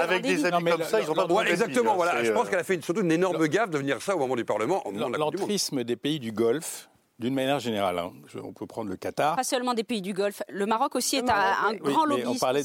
avec 0.00 0.22
des 0.22 0.44
amis 0.46 0.70
comme 0.70 0.82
ça, 0.82 1.00
ils 1.00 1.10
ont 1.10 1.14
pas 1.14 1.26
besoin 1.26 1.44
Exactement, 1.44 1.94
voilà. 1.94 2.24
Je 2.24 2.32
pense 2.32 2.48
qu'elle 2.48 2.58
a 2.58 2.64
fait 2.64 2.82
surtout 2.82 3.02
une 3.02 3.12
énorme 3.12 3.46
gaffe 3.46 3.70
de 3.70 3.78
venir 3.78 4.00
ça 4.02 4.16
au 4.16 4.18
moment 4.18 4.36
du 4.36 4.44
Parlement. 4.44 4.82
L'entrisme 4.92 5.84
des 5.84 5.96
pays 5.96 6.18
du 6.18 6.32
Golfe 6.32 6.88
d'une 7.18 7.34
manière 7.34 7.58
générale, 7.60 7.98
hein. 7.98 8.12
on 8.42 8.52
peut 8.52 8.66
prendre 8.66 8.90
le 8.90 8.96
Qatar. 8.96 9.36
Pas 9.36 9.44
seulement 9.44 9.72
des 9.72 9.84
pays 9.84 10.02
du 10.02 10.12
Golfe. 10.12 10.42
Le 10.50 10.66
Maroc 10.66 10.94
aussi 10.96 11.16
est 11.16 11.30
un, 11.30 11.72
grand 11.74 12.04
lobbyiste 12.04 12.28
on 12.28 12.34
parlait, 12.38 12.62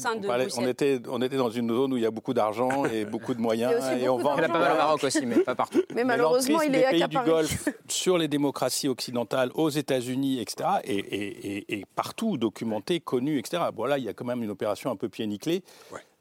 on, 0.58 0.66
était, 0.66 1.00
on 1.08 1.22
était 1.22 1.36
dans 1.36 1.48
une 1.48 1.70
zone 1.70 1.94
où 1.94 1.96
il 1.96 2.02
y 2.02 2.06
a 2.06 2.10
beaucoup 2.10 2.34
d'argent 2.34 2.84
et 2.84 3.04
beaucoup 3.06 3.32
de 3.32 3.40
moyens. 3.40 3.82
Et, 3.98 4.10
on 4.10 4.18
vend. 4.18 4.36
Il 4.36 4.42
y 4.42 4.44
a 4.44 4.48
pas 4.48 4.58
mal 4.58 4.72
au 4.72 4.76
Maroc 4.76 5.04
aussi, 5.04 5.24
mais 5.24 5.36
pas 5.36 5.54
partout. 5.54 5.82
Mais 5.94 6.04
malheureusement, 6.04 6.60
il 6.60 6.74
est 6.74 6.80
des 6.80 6.98
pays 6.98 7.08
du 7.08 7.18
Golfe 7.18 7.68
sur 7.88 8.18
les 8.18 8.28
démocraties 8.28 8.88
occidentales, 8.88 9.50
aux 9.54 9.70
États-Unis, 9.70 10.40
etc. 10.40 10.68
Et, 10.84 11.84
partout 11.94 12.36
documenté, 12.36 13.00
connu, 13.00 13.38
etc. 13.38 13.62
Bon 13.72 13.84
là, 13.84 13.96
il 13.96 14.04
y 14.04 14.08
a 14.08 14.12
quand 14.12 14.24
même 14.24 14.42
une 14.42 14.50
opération 14.50 14.90
un 14.90 14.96
peu 14.96 15.08
pied 15.08 15.26
nickelé, 15.26 15.62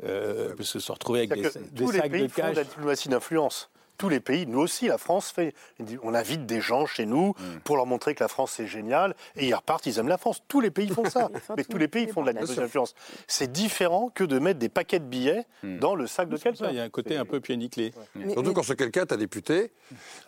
euh, 0.03 0.53
parce 0.55 0.71
que 0.71 0.79
se 0.79 0.91
retrouver 0.91 1.19
avec 1.19 1.33
des, 1.33 1.41
des 1.41 1.87
sacs 1.87 2.11
de 2.11 2.27
cash. 2.27 2.55
la 2.55 2.63
diplomatie 2.63 3.09
d'influence 3.09 3.70
tous 4.01 4.09
les 4.09 4.19
pays, 4.19 4.47
nous 4.47 4.57
aussi, 4.57 4.87
la 4.87 4.97
France 4.97 5.29
fait. 5.29 5.53
On 6.01 6.15
invite 6.15 6.47
des 6.47 6.59
gens 6.59 6.87
chez 6.87 7.05
nous 7.05 7.35
mm. 7.37 7.59
pour 7.63 7.75
leur 7.77 7.85
montrer 7.85 8.15
que 8.15 8.23
la 8.23 8.27
France 8.27 8.53
c'est 8.57 8.65
génial 8.65 9.15
et 9.35 9.47
ils 9.47 9.53
repartent, 9.53 9.85
ils 9.85 9.99
aiment 9.99 10.07
la 10.07 10.17
France. 10.17 10.41
Tous 10.47 10.59
les 10.59 10.71
pays 10.71 10.87
font 10.87 11.07
ça. 11.07 11.29
Mais 11.55 11.63
tous 11.63 11.77
les 11.77 11.87
pays 11.87 12.07
font 12.07 12.21
de 12.21 12.25
la 12.25 12.33
négociation 12.33 12.63
d'influence. 12.63 12.95
C'est 13.27 13.51
différent 13.51 14.09
que 14.09 14.23
de 14.23 14.39
mettre 14.39 14.57
des 14.57 14.69
paquets 14.69 14.97
de 14.97 15.05
billets 15.05 15.45
mm. 15.61 15.77
dans 15.77 15.93
le 15.93 16.07
sac 16.07 16.29
de 16.29 16.37
quelqu'un. 16.37 16.69
Il 16.71 16.77
y 16.77 16.79
a 16.79 16.83
un 16.83 16.89
côté 16.89 17.15
un 17.15 17.25
peu 17.25 17.39
pied 17.39 17.55
nickelé. 17.55 17.93
Surtout 18.31 18.53
quand 18.53 18.63
c'est 18.63 18.75
quelqu'un, 18.75 19.05
ta 19.05 19.17
député, 19.17 19.71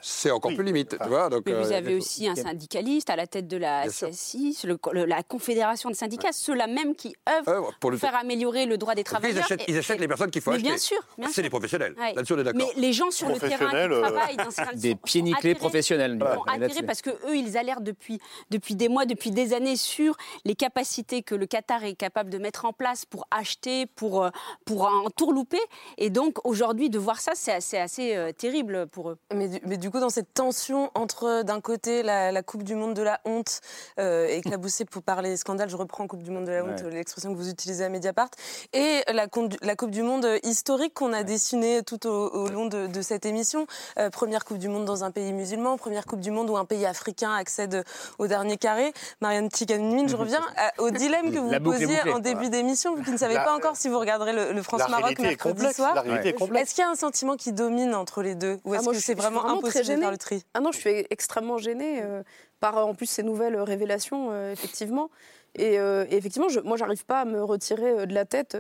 c'est 0.04 0.30
encore 0.30 0.54
plus 0.54 0.64
limite. 0.64 0.96
Tu 1.02 1.10
vois, 1.10 1.30
donc, 1.30 1.42
mais 1.48 1.54
vous 1.54 1.72
euh, 1.72 1.78
avez 1.78 1.96
aussi 1.96 2.28
un 2.28 2.36
syndicaliste 2.36 3.10
à 3.10 3.16
la 3.16 3.26
tête 3.26 3.48
de 3.48 3.58
la 3.58 3.88
CSI, 3.88 4.56
la 4.94 5.24
Confédération 5.24 5.90
des 5.90 5.96
syndicats, 5.96 6.32
ceux-là 6.32 6.68
même 6.68 6.94
qui 6.94 7.16
œuvrent 7.28 7.74
pour, 7.80 7.92
faire 7.96 8.16
améliorer 8.16 8.68
le 8.68 8.78
droit 8.78 8.94
des 8.94 9.04
travailleurs. 9.04 9.48
Ils 9.68 9.78
achètent, 9.80 10.00
les 10.00 10.08
personnes 10.08 10.30
qu'il 10.30 10.44
faut 10.44 10.52
acheter. 10.52 10.62
Bien 10.62 10.78
sûr. 10.78 11.00
C'est 11.32 11.42
les 11.42 11.50
professionnels. 11.50 11.96
Là-dessus, 11.98 12.34
on 12.34 12.38
est 12.38 12.44
d'accord. 12.44 12.70
Mais 12.76 12.80
les 12.80 12.94
gens 12.94 13.10
sur 13.10 13.30
le 13.30 13.40
terrain 13.40 13.63
euh, 13.74 14.76
des 14.76 14.96
pieds 14.96 15.22
nickelés 15.22 15.56
professionnels. 15.56 16.20
Ils 16.22 16.74
sont 16.74 16.84
parce 16.86 17.02
que 17.02 17.10
eux, 17.10 17.36
ils 17.36 17.58
alertent 17.58 17.84
depuis, 17.84 18.20
depuis 18.50 18.76
des 18.76 18.90
mois, 18.90 19.06
depuis 19.06 19.32
des 19.32 19.54
années 19.54 19.76
sur 19.76 20.16
les 20.46 20.56
capacités 20.56 21.24
que 21.24 21.36
le 21.36 21.46
Qatar 21.46 21.84
est 21.84 21.96
capable 21.96 22.30
de 22.30 22.38
mettre 22.38 22.66
en 22.66 22.74
place 22.74 23.06
pour 23.06 23.28
acheter, 23.32 23.86
pour, 23.86 24.24
euh, 24.24 24.30
pour 24.66 24.86
en 24.86 25.10
tourlouper. 25.10 25.60
Et 25.98 26.10
donc, 26.10 26.46
aujourd'hui, 26.46 26.90
de 26.90 27.00
voir 27.00 27.20
ça, 27.20 27.32
c'est 27.36 27.52
assez, 27.52 27.78
assez 27.78 28.16
euh, 28.16 28.32
terrible 28.32 28.88
pour 28.88 29.12
eux. 29.12 29.18
Mais 29.34 29.48
du, 29.48 29.60
mais 29.66 29.78
du, 29.78 29.90
coup, 29.90 30.00
dans 30.00 30.10
cette 30.10 30.34
tension 30.34 30.92
entre, 30.96 31.44
d'un 31.44 31.62
côté, 31.62 32.04
la, 32.04 32.44
Coupe 32.44 32.64
du 32.64 32.76
Monde 32.76 32.94
de 32.94 33.02
la 33.02 33.22
honte, 33.26 33.62
euh, 34.00 34.28
éclaboussée 34.28 34.86
pour 34.86 35.02
parler 35.02 35.38
scandale, 35.38 35.70
je 35.70 35.78
reprends 35.78 36.08
Coupe 36.08 36.24
du 36.24 36.32
Monde 36.32 36.46
de 36.46 36.52
la 36.52 36.66
honte, 36.66 36.84
l'expression 36.84 37.32
que 37.32 37.38
vous 37.38 37.50
utilisez 37.50 37.86
à 37.86 37.90
Mediapart, 37.90 38.30
et 38.74 39.02
la, 39.08 39.28
la 39.62 39.76
Coupe 39.76 39.92
du 39.92 40.04
Monde 40.04 40.28
historique 40.44 40.94
qu'on 40.94 41.14
a 41.14 41.24
dessinée 41.24 41.84
tout 41.84 42.06
au, 42.08 42.48
long 42.50 42.66
de, 42.66 42.88
de 42.88 43.02
cette 43.02 43.26
émission. 43.26 43.53
Euh, 43.98 44.10
première 44.10 44.46
Coupe 44.46 44.58
du 44.58 44.68
Monde 44.68 44.86
dans 44.86 45.04
un 45.04 45.12
pays 45.12 45.34
musulman, 45.34 45.78
première 45.78 46.06
Coupe 46.06 46.20
du 46.20 46.32
Monde 46.32 46.50
où 46.50 46.58
un 46.58 46.66
pays 46.66 46.86
africain 46.86 47.34
accède 47.34 47.84
au 48.20 48.28
dernier 48.28 48.58
carré. 48.58 48.94
Marianne 49.22 49.50
Tikanouine, 49.50 50.10
je 50.10 50.16
reviens 50.16 50.42
au 50.78 50.92
dilemme 50.92 51.32
que 51.32 51.40
vous 51.40 51.64
posiez 51.64 52.02
en 52.12 52.20
début 52.20 52.50
d'émission, 52.50 52.96
vous 52.96 53.04
qui 53.04 53.12
ne 53.12 53.18
savez 53.18 53.36
pas 53.36 53.56
encore 53.56 53.76
si 53.76 53.90
vous 53.90 54.00
regarderez 54.00 54.34
le, 54.34 54.64
France-Maroc 54.64 55.20
mercredi 55.20 55.74
soir. 55.74 56.04
Est-ce 56.06 56.74
qu'il 56.74 56.84
y 56.84 56.88
a 56.88 56.90
un 56.90 56.96
sentiment 56.96 57.36
qui 57.36 57.52
domine 57.52 57.96
entre 57.96 58.22
les 58.22 58.36
deux 58.36 58.60
Ou 58.66 58.74
ah, 58.74 58.78
est-ce 58.78 58.90
que 58.90 59.00
c'est 59.00 59.14
vraiment, 59.14 59.46
impossible 59.46 59.86
de 59.86 59.98
faire 59.98 60.12
le 60.12 60.18
tri? 60.18 60.44
Ah 60.54 60.60
non, 60.60 60.72
je 60.72 60.80
suis 60.80 61.06
extrêmement 61.10 61.58
gênée 61.58 62.02
euh, 62.02 62.24
par 62.60 62.78
en 62.78 62.94
plus 62.94 63.08
ces 63.08 63.24
nouvelles 63.24 63.60
révélations, 63.60 64.30
euh, 64.32 64.54
effectivement. 64.54 65.10
Et, 65.56 65.76
effectivement, 66.10 66.50
je, 66.50 66.60
moi, 66.60 66.78
j'arrive 66.78 67.06
pas 67.06 67.22
à 67.22 67.26
me 67.26 67.44
retirer 67.44 68.08
de 68.08 68.14
la 68.14 68.26
tête 68.26 68.58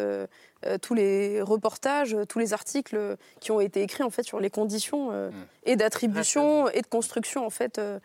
euh, 0.65 0.77
tous 0.77 0.93
les 0.93 1.41
reportages, 1.41 2.15
tous 2.29 2.39
les 2.39 2.53
articles 2.53 2.97
qui 3.39 3.51
ont 3.51 3.59
été 3.59 3.81
écrits 3.81 4.03
en 4.03 4.09
fait 4.09 4.23
sur 4.23 4.39
les 4.39 4.49
conditions 4.49 5.09
euh, 5.11 5.29
mm. 5.29 5.33
et 5.65 5.75
d'attribution 5.75 6.69
et 6.69 6.81
de 6.81 6.87
construction 6.87 7.45
en 7.45 7.49
fait 7.49 7.79
euh, 7.79 7.99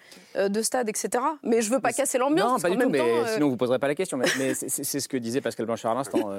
de 0.49 0.63
stades, 0.63 0.89
etc. 0.89 1.23
Mais 1.43 1.63
je 1.63 1.71
veux 1.71 1.81
pas 1.81 1.93
casser 1.93 2.19
l'ambiance. 2.19 2.51
Non, 2.51 2.59
pas 2.59 2.71
du 2.71 2.79
tout. 2.79 2.89
mais 2.89 3.01
sinon 3.35 3.49
vous 3.49 3.57
poserez 3.57 3.79
pas 3.79 3.89
la 3.89 3.95
question. 3.95 4.17
Mais, 4.17 4.55
c'est 4.55 5.01
ce 5.01 5.09
que 5.09 5.17
disait 5.17 5.41
Pascal 5.41 5.67
Blanchard 5.67 5.93
à 5.93 5.95
l'instant. 5.95 6.37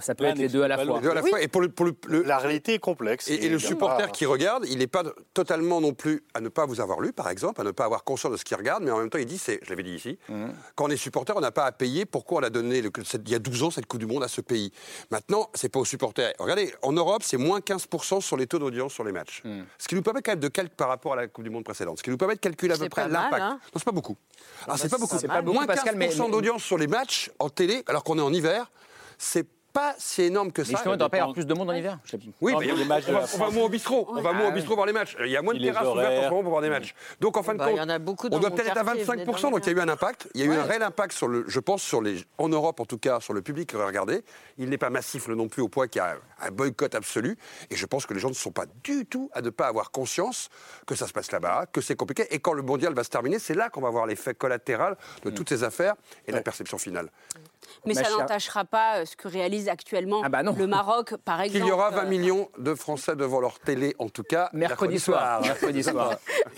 Ça 0.00 0.14
peut 0.14 0.24
être 0.24 0.38
les 0.38 0.48
deux 0.48 0.62
à 0.62 0.68
la 0.68 0.78
fois. 0.78 1.00
Et 1.40 1.48
pour, 1.48 1.60
le, 1.60 2.22
la 2.22 2.38
réalité 2.38 2.74
est 2.74 2.78
complexe. 2.78 3.28
Et, 3.28 3.48
le 3.48 3.58
supporter 3.58 4.10
qui 4.12 4.26
regarde, 4.26 4.66
il 4.68 4.78
n'est 4.78 4.86
pas 4.86 5.04
totalement 5.34 5.80
non 5.80 5.92
plus 5.92 6.24
à 6.34 6.40
ne 6.40 6.48
pas 6.48 6.66
vous 6.66 6.80
avoir 6.80 7.00
lu, 7.00 7.12
par 7.12 7.30
exemple, 7.30 7.60
à 7.60 7.64
ne 7.64 7.70
pas 7.70 7.84
avoir 7.84 8.04
conscience 8.04 8.32
de 8.32 8.36
ce 8.36 8.44
qu'il 8.44 8.56
regarde, 8.56 8.82
mais 8.82 8.90
en 8.90 8.98
même 8.98 9.10
temps, 9.10 9.18
il 9.18 9.26
dit, 9.26 9.40
je 9.46 9.68
l'avais 9.68 9.82
dit 9.82 9.94
ici, 9.94 10.18
mm. 10.28 10.46
quand 10.74 10.86
on 10.86 10.88
est 10.88 10.96
supporter, 10.96 11.36
on 11.36 11.40
n'a 11.40 11.52
pas 11.52 11.64
à 11.64 11.72
payer. 11.72 12.06
Pourquoi 12.06 12.40
on 12.40 12.42
a 12.42 12.50
donné 12.50 12.78
il 12.78 13.30
y 13.30 13.34
a 13.34 13.38
12 13.38 13.62
ans 13.62 13.70
cette 13.70 13.86
Coupe 13.86 14.00
du 14.00 14.06
Monde 14.06 14.22
à 14.22 14.28
ce 14.28 14.40
pays 14.40 14.72
Maintenant, 15.10 15.50
c'est 15.54 15.68
pas 15.68 15.78
aux 15.78 15.84
supporters. 15.84 16.32
Regardez, 16.38 16.72
en 16.82 16.92
Europe, 16.92 17.22
c'est 17.22 17.36
moins 17.36 17.60
15% 17.60 18.20
sur 18.20 18.36
les 18.36 18.46
taux 18.46 18.58
d'audience 18.58 18.92
sur 18.92 19.04
les 19.04 19.12
matchs. 19.12 19.42
Hmm. 19.44 19.62
Ce 19.78 19.88
qui 19.88 19.94
nous 19.94 20.02
permet 20.02 20.22
quand 20.22 20.32
même 20.32 20.40
de 20.40 20.48
calculer 20.48 20.74
par 20.76 20.88
rapport 20.88 21.12
à 21.12 21.16
la 21.16 21.28
Coupe 21.28 21.44
du 21.44 21.50
Monde 21.50 21.64
précédente. 21.64 21.98
Ce 21.98 22.02
qui 22.02 22.10
nous 22.10 22.16
permet 22.16 22.34
de 22.34 22.40
calculer 22.40 22.74
à 22.74 22.78
peu 22.78 22.88
près 22.88 23.08
l'impact. 23.08 23.42
Hein. 23.42 23.60
non, 23.62 23.72
c'est 23.76 23.84
pas 23.84 23.92
beaucoup. 23.92 24.16
Alors, 24.64 24.78
c'est 24.78 24.88
pas 24.88 24.98
beaucoup. 24.98 25.16
C'est 25.18 25.28
pas 25.28 25.42
beaucoup. 25.42 25.56
Moins 25.56 25.66
15% 25.66 26.30
d'audience 26.30 26.62
sur 26.62 26.78
les 26.78 26.86
matchs 26.86 27.30
en 27.38 27.48
télé, 27.48 27.82
alors 27.86 28.04
qu'on 28.04 28.18
est 28.18 28.22
en 28.22 28.32
hiver, 28.32 28.70
c'est 29.18 29.46
pas 29.76 29.94
si 29.98 30.22
énorme 30.22 30.52
que 30.52 30.64
ça. 30.64 30.68
Mais 30.70 30.76
justement, 30.76 30.94
il 30.94 30.96
ne 30.96 30.98
doit 31.00 31.08
pas 31.10 31.16
y 31.18 31.20
avoir 31.20 31.34
plus 31.34 31.46
de 31.46 31.54
monde 31.54 31.68
en 31.68 31.74
hiver 31.74 31.98
Oui, 32.40 32.52
Non, 32.52 32.60
mais 32.60 32.66
mais 32.66 32.72
on, 32.72 32.76
les 32.76 32.84
matchs 32.86 33.06
de 33.06 33.12
va, 33.12 33.24
on 33.34 33.38
va 33.38 33.50
moins 33.50 33.64
au 33.64 33.68
bistrot. 33.68 34.06
On 34.08 34.22
va 34.22 34.30
Ah 34.30 34.32
moins 34.32 34.48
au 34.48 34.52
bistrot 34.52 34.74
voir 34.74 34.86
les 34.86 34.92
matchs. 34.94 35.16
Il 35.20 35.28
y 35.30 35.36
a 35.36 35.42
moins 35.42 35.52
de 35.54 35.58
terrasses 35.62 35.86
ouvertes 35.86 36.12
en 36.12 36.22
ce 36.24 36.28
moment 36.30 36.42
pour 36.42 36.50
voir 36.50 36.62
des 36.62 36.70
matchs. 36.70 36.94
Donc 37.20 37.36
en 37.36 37.42
fin 37.42 37.54
de 37.54 37.58
compte, 37.58 37.68
il 37.72 37.76
y 37.76 37.80
en 37.80 37.88
a 37.88 37.98
beaucoup 37.98 38.28
on 38.30 38.38
doit 38.38 38.50
peut-être 38.50 38.68
être 38.68 38.78
à 38.78 38.84
quartier, 38.84 39.02
25 39.04 39.12
venez 39.12 39.24
dans 39.26 39.50
donc 39.50 39.66
il 39.66 39.72
y 39.72 39.74
a 39.74 39.78
eu 39.78 39.80
un 39.80 39.88
impact. 39.88 40.28
Il 40.34 40.40
y 40.40 40.44
a 40.44 40.46
eu 40.46 40.50
Ouais. 40.50 40.56
un 40.56 40.62
réel 40.62 40.82
impact 40.82 41.12
sur 41.12 41.28
le, 41.28 41.44
je 41.46 41.60
pense, 41.60 41.82
sur 41.82 42.00
les, 42.00 42.24
en 42.38 42.48
Europe 42.48 42.80
en 42.80 42.86
tout 42.86 42.98
cas, 42.98 43.20
sur 43.20 43.34
le 43.34 43.42
public 43.42 43.68
qui 43.68 43.76
aurait 43.76 43.86
regardé. 43.86 44.24
Il 44.56 44.70
n'est 44.70 44.78
pas 44.78 44.88
massif 44.90 45.28
non 45.28 45.48
plus 45.48 45.60
au 45.62 45.68
point 45.68 45.88
qu'il 45.88 46.00
y 46.00 46.04
a 46.04 46.16
un 46.40 46.50
boycott 46.50 46.94
absolu. 46.94 47.36
Et 47.70 47.76
je 47.76 47.84
pense 47.84 48.06
que 48.06 48.14
les 48.14 48.20
gens 48.20 48.28
ne 48.30 48.34
sont 48.34 48.52
pas 48.52 48.64
du 48.82 49.04
tout 49.04 49.30
à 49.34 49.42
ne 49.42 49.50
pas 49.50 49.66
avoir 49.66 49.90
conscience 49.90 50.48
que 50.86 50.94
ça 50.94 51.06
se 51.06 51.12
passe 51.12 51.30
là-bas, 51.32 51.66
que 51.70 51.80
c'est 51.82 51.96
compliqué. 51.96 52.26
Et 52.30 52.38
quand 52.38 52.54
le 52.54 52.62
mondial 52.62 52.94
va 52.94 53.04
se 53.04 53.10
terminer, 53.10 53.38
c'est 53.38 53.54
là 53.54 53.68
qu'on 53.68 53.82
va 53.82 53.90
voir 53.90 54.06
l'effet 54.06 54.34
collatéral 54.34 54.96
de 55.24 55.30
toutes 55.30 55.50
ces 55.50 55.64
affaires 55.64 55.94
et 56.26 56.32
la 56.32 56.40
perception 56.40 56.78
finale. 56.78 57.10
Mais 57.84 57.94
Ma 57.94 58.04
ça 58.04 58.10
n'entachera 58.10 58.64
pas 58.64 58.98
euh, 58.98 59.04
ce 59.04 59.16
que 59.16 59.28
réalise 59.28 59.65
actuellement 59.68 60.22
le 60.22 60.66
Maroc, 60.66 61.14
par 61.24 61.40
exemple. 61.40 61.60
Qu'il 61.64 61.68
y 61.68 61.72
aura 61.72 61.90
20 61.90 62.04
euh, 62.04 62.08
millions 62.08 62.48
de 62.58 62.74
Français 62.74 63.16
devant 63.16 63.40
leur 63.40 63.58
télé, 63.58 63.94
en 63.98 64.08
tout 64.08 64.22
cas, 64.22 64.48
Mercredi 64.52 64.98
soir. 64.98 65.40
Mercredi 65.42 65.82
soir. 65.84 66.14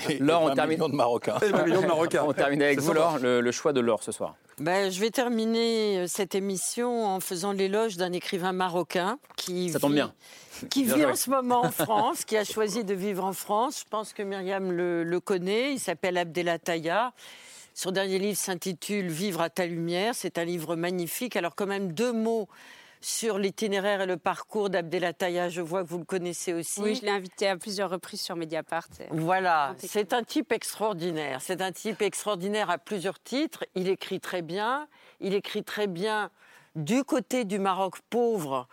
Et 0.09 0.19
Laure, 0.19 0.43
on 0.43 0.47
20 0.49 0.55
termine. 0.55 0.77
millions 0.79 0.89
de 0.89 0.95
Marocains. 0.97 1.39
Et 1.43 1.49
20 1.51 1.65
millions 1.65 1.83
de 1.83 1.87
Marocains. 1.87 2.25
On 2.27 2.33
termine 2.33 2.63
avec 2.63 2.81
vous. 2.81 2.93
Laure, 2.93 3.19
le, 3.19 3.41
le 3.41 3.53
choix 3.53 3.73
de 3.73 3.81
Laure 3.81 4.03
ce 4.03 4.13
soir. 4.13 4.35
Ben, 4.59 4.91
je 4.91 4.99
vais 5.01 5.11
terminer 5.11 5.99
euh, 6.01 6.05
cette 6.09 6.35
émission 6.35 7.07
en 7.07 7.21
faisant 7.21 7.53
l'éloge 7.53 7.97
d'un 7.97 8.13
écrivain 8.13 8.53
marocain 8.53 9.19
qui 9.37 9.71
Ça 9.71 9.79
tombe 9.79 9.91
vit- 9.93 9.97
bien. 9.97 10.13
qui 10.69 10.85
Bien 10.85 10.95
vit 10.97 11.05
en 11.05 11.15
ce 11.15 11.31
moment 11.31 11.65
en 11.65 11.71
France, 11.71 12.25
qui 12.25 12.37
a 12.37 12.45
choisi 12.45 12.83
de 12.85 12.93
vivre 12.95 13.25
en 13.25 13.33
France. 13.33 13.81
Je 13.85 13.89
pense 13.89 14.13
que 14.13 14.23
Myriam 14.23 14.73
le, 14.73 15.05
le 15.05 15.21
connaît. 15.21 15.73
Il 15.75 15.79
s'appelle 15.79 16.19
Abdelataya. 16.19 17.13
Son 17.75 17.93
dernier 17.93 18.19
livre 18.19 18.37
s'intitule 18.37 19.07
Vivre 19.07 19.41
à 19.41 19.51
ta 19.51 19.65
lumière. 19.65 20.13
C'est 20.17 20.39
un 20.39 20.45
livre 20.45 20.75
magnifique. 20.75 21.37
Alors, 21.37 21.55
quand 21.55 21.67
même, 21.67 21.93
deux 21.93 22.13
mots 22.13 22.49
sur 23.01 23.38
l'itinéraire 23.38 24.01
et 24.01 24.07
le 24.07 24.16
parcours 24.16 24.70
d'Abdelataya. 24.70 25.49
Je 25.49 25.61
vois 25.61 25.82
que 25.82 25.88
vous 25.88 25.99
le 25.99 26.05
connaissez 26.05 26.53
aussi. 26.53 26.80
Oui, 26.80 26.94
je 26.94 27.03
l'ai 27.03 27.11
invité 27.11 27.49
à 27.49 27.57
plusieurs 27.57 27.90
reprises 27.90 28.20
sur 28.20 28.36
Mediapart. 28.36 28.88
Voilà, 29.11 29.74
c'est 29.78 30.12
un 30.12 30.22
type 30.22 30.53
extraordinaire. 30.53 31.40
C'est 31.40 31.62
un 31.62 31.72
type 31.72 32.03
extraordinaire 32.03 32.70
à 32.70 32.78
plusieurs 32.78 33.20
titres. 33.20 33.64
Il 33.74 33.88
écrit 33.88 34.20
très 34.20 34.42
bien. 34.42 34.88
Il 35.20 35.34
écrit 35.34 35.64
très 35.64 35.86
bien 35.86 36.30
du 36.74 37.05
côté 37.05 37.44
du 37.44 37.59
Maroc 37.59 37.96
pauvre 38.11 38.68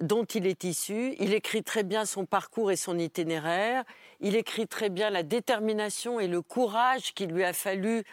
dont 0.00 0.24
il 0.24 0.46
est 0.46 0.64
issu. 0.64 1.14
Il 1.18 1.34
écrit 1.34 1.62
très 1.62 1.82
bien 1.82 2.04
son 2.04 2.24
parcours 2.24 2.70
et 2.70 2.76
son 2.76 2.98
itinéraire. 2.98 3.84
Il 4.20 4.34
écrit 4.34 4.66
très 4.66 4.88
bien 4.88 5.10
la 5.10 5.22
détermination 5.22 6.20
et 6.20 6.26
le 6.26 6.42
courage 6.42 7.12
qu'il 7.14 7.30
lui 7.30 7.44
a 7.44 7.52
fallu 7.52 8.04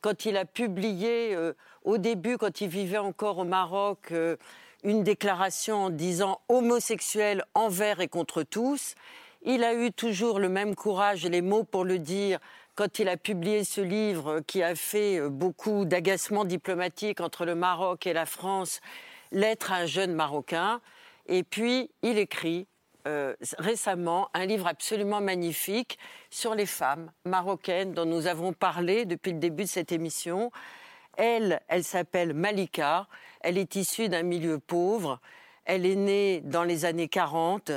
quand 0.00 0.24
il 0.24 0.36
a 0.36 0.44
publié 0.44 1.34
euh, 1.34 1.52
au 1.84 1.98
début, 1.98 2.38
quand 2.38 2.60
il 2.60 2.68
vivait 2.68 2.98
encore 2.98 3.38
au 3.38 3.44
Maroc, 3.44 4.12
euh, 4.12 4.36
une 4.84 5.02
déclaration 5.02 5.84
en 5.84 5.90
disant 5.90 6.40
homosexuel 6.48 7.44
envers 7.54 8.00
et 8.00 8.08
contre 8.08 8.42
tous. 8.42 8.94
Il 9.42 9.64
a 9.64 9.74
eu 9.74 9.92
toujours 9.92 10.38
le 10.38 10.48
même 10.48 10.74
courage 10.74 11.24
et 11.24 11.30
les 11.30 11.42
mots 11.42 11.64
pour 11.64 11.84
le 11.84 11.98
dire 11.98 12.38
quand 12.74 12.98
il 12.98 13.08
a 13.08 13.16
publié 13.16 13.64
ce 13.64 13.80
livre 13.80 14.40
qui 14.46 14.62
a 14.62 14.74
fait 14.74 15.18
euh, 15.18 15.28
beaucoup 15.28 15.84
d'agacements 15.84 16.44
diplomatiques 16.44 17.20
entre 17.20 17.44
le 17.44 17.54
Maroc 17.54 18.06
et 18.06 18.12
la 18.12 18.26
France, 18.26 18.80
Lettre 19.32 19.72
à 19.72 19.76
un 19.76 19.86
jeune 19.86 20.14
Marocain. 20.14 20.80
Et 21.26 21.42
puis, 21.42 21.90
il 22.02 22.18
écrit 22.18 22.66
euh, 23.06 23.34
récemment 23.58 24.28
un 24.34 24.44
livre 24.44 24.66
absolument 24.66 25.20
magnifique 25.20 25.98
sur 26.30 26.54
les 26.54 26.66
femmes 26.66 27.10
marocaines 27.24 27.92
dont 27.92 28.04
nous 28.04 28.26
avons 28.26 28.52
parlé 28.52 29.06
depuis 29.06 29.32
le 29.32 29.38
début 29.38 29.64
de 29.64 29.68
cette 29.68 29.92
émission. 29.92 30.50
Elle, 31.22 31.60
elle 31.68 31.84
s'appelle 31.84 32.32
Malika. 32.32 33.06
Elle 33.42 33.58
est 33.58 33.76
issue 33.76 34.08
d'un 34.08 34.22
milieu 34.22 34.58
pauvre. 34.58 35.20
Elle 35.66 35.84
est 35.84 35.94
née 35.94 36.40
dans 36.40 36.64
les 36.64 36.86
années 36.86 37.08
40. 37.08 37.72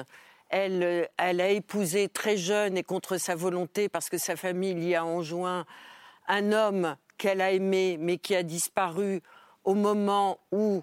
Elle, 0.47 1.09
elle 1.17 1.41
a 1.41 1.49
épousé 1.49 2.07
très 2.07 2.37
jeune 2.37 2.77
et 2.77 2.83
contre 2.83 3.17
sa 3.17 3.35
volonté 3.35 3.89
parce 3.89 4.09
que 4.09 4.17
sa 4.17 4.37
famille 4.37 4.73
lui 4.75 4.95
a 4.95 5.03
enjoint 5.03 5.65
un 6.29 6.53
homme 6.53 6.95
qu'elle 7.17 7.41
a 7.41 7.51
aimé 7.51 7.97
mais 7.99 8.17
qui 8.17 8.33
a 8.33 8.43
disparu 8.43 9.21
au 9.65 9.73
moment 9.73 10.39
où 10.53 10.81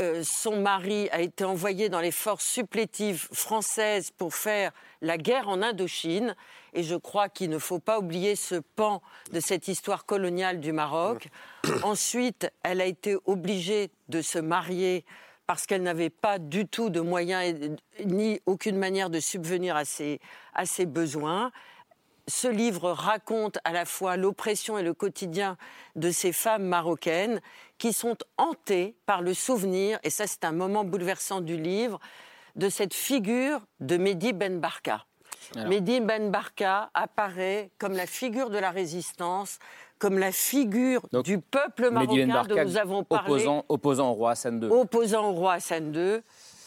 euh, 0.00 0.22
son 0.24 0.60
mari 0.60 1.08
a 1.10 1.20
été 1.20 1.44
envoyé 1.44 1.88
dans 1.88 2.00
les 2.00 2.10
forces 2.10 2.44
supplétives 2.44 3.28
françaises 3.32 4.10
pour 4.10 4.34
faire 4.34 4.72
la 5.02 5.18
guerre 5.18 5.48
en 5.48 5.62
Indochine. 5.62 6.34
Et 6.74 6.82
je 6.82 6.96
crois 6.96 7.28
qu'il 7.28 7.50
ne 7.50 7.58
faut 7.58 7.78
pas 7.78 7.98
oublier 7.98 8.36
ce 8.36 8.56
pan 8.56 9.02
de 9.32 9.40
cette 9.40 9.68
histoire 9.68 10.04
coloniale 10.04 10.60
du 10.60 10.72
Maroc. 10.72 11.28
Ensuite, 11.82 12.50
elle 12.62 12.80
a 12.80 12.86
été 12.86 13.16
obligée 13.24 13.90
de 14.08 14.20
se 14.20 14.38
marier 14.38 15.04
parce 15.46 15.66
qu'elle 15.66 15.82
n'avait 15.82 16.10
pas 16.10 16.38
du 16.38 16.66
tout 16.66 16.90
de 16.90 17.00
moyens 17.00 17.78
ni 18.04 18.40
aucune 18.44 18.76
manière 18.76 19.08
de 19.08 19.18
subvenir 19.18 19.76
à 19.76 19.84
ses, 19.84 20.20
à 20.54 20.66
ses 20.66 20.84
besoins. 20.84 21.52
Ce 22.28 22.46
livre 22.46 22.90
raconte 22.90 23.58
à 23.64 23.72
la 23.72 23.86
fois 23.86 24.18
l'oppression 24.18 24.76
et 24.76 24.82
le 24.82 24.92
quotidien 24.92 25.56
de 25.96 26.10
ces 26.10 26.32
femmes 26.32 26.64
marocaines 26.64 27.40
qui 27.78 27.94
sont 27.94 28.18
hantées 28.36 28.94
par 29.06 29.22
le 29.22 29.32
souvenir, 29.32 29.98
et 30.02 30.10
ça 30.10 30.26
c'est 30.26 30.44
un 30.44 30.52
moment 30.52 30.84
bouleversant 30.84 31.40
du 31.40 31.56
livre, 31.56 31.98
de 32.54 32.68
cette 32.68 32.92
figure 32.92 33.60
de 33.80 33.96
Mehdi 33.96 34.34
Ben 34.34 34.60
Barka. 34.60 35.06
Alors. 35.56 35.68
Mehdi 35.68 36.00
Ben 36.00 36.30
Barka 36.30 36.90
apparaît 36.92 37.70
comme 37.78 37.94
la 37.94 38.06
figure 38.06 38.50
de 38.50 38.58
la 38.58 38.70
résistance, 38.70 39.58
comme 39.98 40.18
la 40.18 40.32
figure 40.32 41.00
du 41.24 41.40
peuple 41.40 41.84
Ben 41.84 41.92
marocain 41.92 42.26
Barka, 42.26 42.54
dont 42.54 42.64
nous 42.64 42.76
avons 42.76 43.04
parlé 43.04 43.32
opposant, 43.32 43.64
opposant 43.70 44.10
au 44.10 44.14
roi 44.14 44.30
Hassan 44.32 44.62
II. 44.62 44.68
opposant 44.70 45.30
au 45.30 45.32
roi 45.32 45.54
Hassan 45.54 45.94
II 45.94 46.20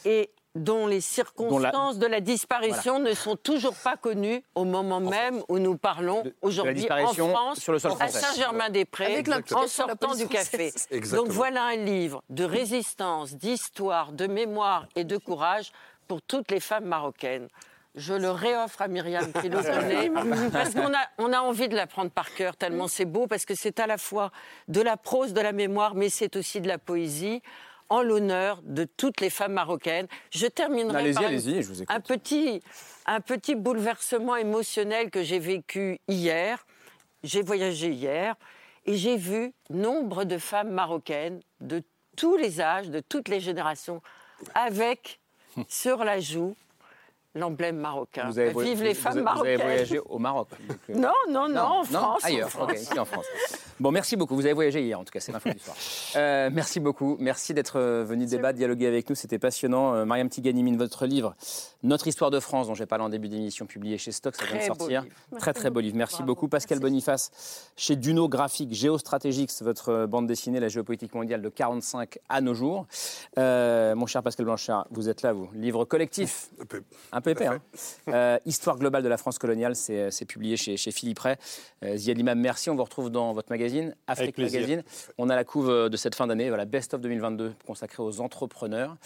et 0.05 0.31
dont 0.55 0.85
les 0.85 1.01
circonstances 1.01 1.97
de 1.97 2.05
la 2.05 2.19
disparition 2.19 2.99
ne 2.99 3.13
sont 3.13 3.35
toujours 3.35 3.75
pas 3.75 3.95
connues 3.95 4.43
au 4.55 4.65
moment 4.65 4.99
même 4.99 5.41
où 5.47 5.59
nous 5.59 5.77
parlons 5.77 6.23
aujourd'hui 6.41 6.87
en 6.91 7.13
France, 7.13 7.59
sur 7.59 7.71
le 7.71 7.79
sol 7.79 7.93
à. 7.99 8.07
Saint-Germain-des-Prés, 8.07 9.23
en 9.53 9.67
sortant 9.67 10.15
du 10.15 10.27
café. 10.27 10.73
Exactement. 10.91 11.23
Donc 11.23 11.31
voilà 11.31 11.63
un 11.63 11.75
livre 11.75 12.23
de 12.29 12.43
résistance, 12.43 13.35
d'histoire, 13.35 14.11
de 14.11 14.27
mémoire 14.27 14.87
et 14.95 15.03
de 15.03 15.17
courage 15.17 15.71
pour 16.07 16.21
toutes 16.21 16.51
les 16.51 16.59
femmes 16.59 16.85
marocaines. 16.85 17.47
Je 17.95 18.13
le 18.13 18.31
réoffre 18.31 18.81
à 18.81 18.87
Myriam 18.87 19.31
qui 19.33 19.49
le 19.49 19.57
connaît, 19.61 20.09
parce 20.51 20.73
qu'on 20.73 20.93
a, 20.93 21.07
on 21.17 21.33
a 21.33 21.39
envie 21.39 21.67
de 21.67 21.75
l'apprendre 21.75 22.11
par 22.11 22.33
cœur, 22.33 22.55
tellement 22.55 22.87
c'est 22.87 23.05
beau, 23.05 23.27
parce 23.27 23.45
que 23.45 23.55
c'est 23.55 23.79
à 23.79 23.87
la 23.87 23.97
fois 23.97 24.31
de 24.67 24.81
la 24.81 24.97
prose, 24.97 25.33
de 25.33 25.41
la 25.41 25.51
mémoire, 25.51 25.95
mais 25.95 26.09
c'est 26.09 26.35
aussi 26.35 26.61
de 26.61 26.67
la 26.67 26.77
poésie, 26.77 27.41
en 27.91 28.01
l'honneur 28.01 28.61
de 28.63 28.85
toutes 28.85 29.19
les 29.19 29.29
femmes 29.29 29.51
marocaines. 29.51 30.07
Je 30.31 30.47
terminerai 30.47 31.11
par 31.11 31.29
je 31.29 31.61
vous 31.61 31.83
un 31.89 31.99
petit, 31.99 32.61
un 33.05 33.19
petit 33.19 33.53
bouleversement 33.53 34.37
émotionnel 34.37 35.11
que 35.11 35.23
j'ai 35.23 35.39
vécu 35.39 35.99
hier. 36.07 36.65
J'ai 37.23 37.41
voyagé 37.41 37.89
hier 37.89 38.35
et 38.85 38.95
j'ai 38.95 39.17
vu 39.17 39.51
nombre 39.69 40.23
de 40.23 40.37
femmes 40.37 40.71
marocaines 40.71 41.41
de 41.59 41.83
tous 42.15 42.37
les 42.37 42.61
âges, 42.61 42.89
de 42.89 43.01
toutes 43.01 43.27
les 43.27 43.41
générations, 43.41 44.01
avec 44.55 45.19
sur 45.67 46.05
la 46.05 46.21
joue 46.21 46.55
l'emblème 47.35 47.77
marocain. 47.77 48.27
Vous 48.29 48.39
avez, 48.39 48.49
Vive 48.63 48.83
les 48.83 48.93
vous- 48.93 48.99
femmes 48.99 49.13
vous 49.13 49.17
avez 49.19 49.23
marocaines. 49.23 49.61
voyagé 49.61 49.99
au 49.99 50.19
Maroc. 50.19 50.47
donc, 50.67 50.77
euh, 50.89 50.93
Non, 50.99 51.13
non, 51.29 51.47
non, 51.49 51.61
en 51.61 51.83
France, 51.83 52.23
en 52.23 52.27
ailleurs, 52.27 52.49
France. 52.49 52.69
ok, 52.71 52.77
ici 52.79 52.99
en 52.99 53.05
France. 53.05 53.25
Bon, 53.79 53.91
merci 53.91 54.15
beaucoup. 54.15 54.35
Vous 54.35 54.45
avez 54.45 54.53
voyagé 54.53 54.83
hier, 54.83 54.99
en 54.99 55.03
tout 55.03 55.11
cas, 55.11 55.19
c'est 55.19 55.31
l'info 55.31 55.49
du 55.49 55.59
soir. 55.59 55.75
Euh, 56.17 56.49
merci 56.51 56.81
beaucoup. 56.81 57.15
Merci 57.19 57.53
d'être 57.53 57.79
euh, 57.79 58.03
venu 58.03 58.25
débattre, 58.25 58.57
dialoguer 58.57 58.85
avec 58.85 59.09
nous. 59.09 59.15
C'était 59.15 59.39
passionnant. 59.39 59.93
Euh, 59.95 60.03
Mariam 60.05 60.27
Tiganimine, 60.27 60.77
votre 60.77 61.05
livre, 61.05 61.35
Notre 61.83 62.05
histoire 62.07 62.31
de 62.31 62.39
France, 62.41 62.67
dont 62.67 62.73
j'ai 62.75 62.85
parlé 62.85 63.05
en 63.05 63.09
début 63.09 63.29
d'émission, 63.29 63.65
publié 63.65 63.97
chez 63.97 64.11
Stock, 64.11 64.35
ça 64.35 64.45
vient 64.45 64.57
de 64.57 64.63
sortir. 64.63 65.03
livre. 65.03 65.15
Très, 65.39 65.53
très 65.53 65.69
beau 65.69 65.79
livre. 65.79 65.95
Merci 65.95 66.21
beaucoup. 66.23 66.49
Pascal 66.49 66.79
Boniface, 66.79 67.71
chez 67.77 67.95
Duno 67.95 68.27
Graphique, 68.27 68.73
Géostratégique, 68.73 69.51
votre 69.61 70.05
bande 70.05 70.27
dessinée, 70.27 70.59
la 70.59 70.67
géopolitique 70.67 71.15
mondiale 71.15 71.41
de 71.41 71.49
45 71.49 72.19
à 72.27 72.41
nos 72.41 72.53
jours. 72.53 72.85
Euh, 73.37 73.95
mon 73.95 74.05
cher 74.05 74.21
Pascal 74.21 74.45
Blanchard, 74.45 74.87
vous 74.91 75.07
êtes 75.07 75.21
là, 75.21 75.31
vous. 75.31 75.49
Livre 75.53 75.85
collectif. 75.85 76.49
Un 76.59 76.65
peu. 76.65 76.83
Un 77.21 77.23
peu 77.23 77.29
épais, 77.29 77.45
hein. 77.45 77.61
Euh, 78.07 78.39
Histoire 78.45 78.79
globale 78.79 79.03
de 79.03 79.07
la 79.07 79.17
France 79.17 79.37
coloniale, 79.37 79.75
c'est 79.75 80.09
c'est 80.09 80.25
publié 80.25 80.57
chez, 80.57 80.75
chez 80.75 80.89
Philippe 80.89 81.19
Ray. 81.19 81.35
Euh, 81.85 81.95
Ziad 81.95 82.17
Imam, 82.17 82.39
merci. 82.39 82.71
On 82.71 82.75
vous 82.75 82.83
retrouve 82.83 83.11
dans 83.11 83.31
votre 83.33 83.51
magazine, 83.51 83.95
Afrique. 84.07 84.37
Magazine. 84.39 84.83
On 85.17 85.29
a 85.29 85.35
la 85.35 85.43
couve 85.43 85.69
euh, 85.69 85.89
de 85.89 85.97
cette 85.97 86.15
fin 86.15 86.25
d'année, 86.25 86.49
voilà, 86.49 86.65
Best 86.65 86.95
of 86.95 87.01
2022, 87.01 87.53
consacrée 87.65 88.01
aux 88.01 88.21
entrepreneurs. 88.21 88.97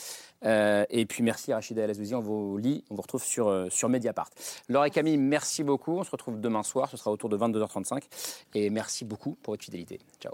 Euh, 0.46 0.86
et 0.90 1.06
puis 1.06 1.24
merci 1.24 1.54
Rachida 1.54 1.84
El 1.84 1.90
Azouzi, 1.90 2.16
on 2.16 2.22
vous 2.22 2.58
lit, 2.58 2.84
on 2.90 2.96
vous 2.96 3.02
retrouve 3.02 3.24
sur, 3.24 3.48
euh, 3.48 3.68
sur 3.70 3.90
Mediapart. 3.90 4.30
Laure 4.70 4.86
et 4.86 4.92
Camille, 4.92 5.18
merci 5.18 5.64
beaucoup. 5.64 5.98
On 5.98 6.04
se 6.04 6.12
retrouve 6.12 6.40
demain 6.40 6.64
soir, 6.64 6.90
ce 6.90 6.98
sera 6.98 7.12
autour 7.12 7.30
de 7.30 7.38
22h35. 7.38 8.04
Et 8.54 8.70
merci 8.70 9.06
beaucoup 9.06 9.38
pour 9.42 9.54
votre 9.54 9.64
fidélité. 9.64 10.00
Ciao. 10.22 10.34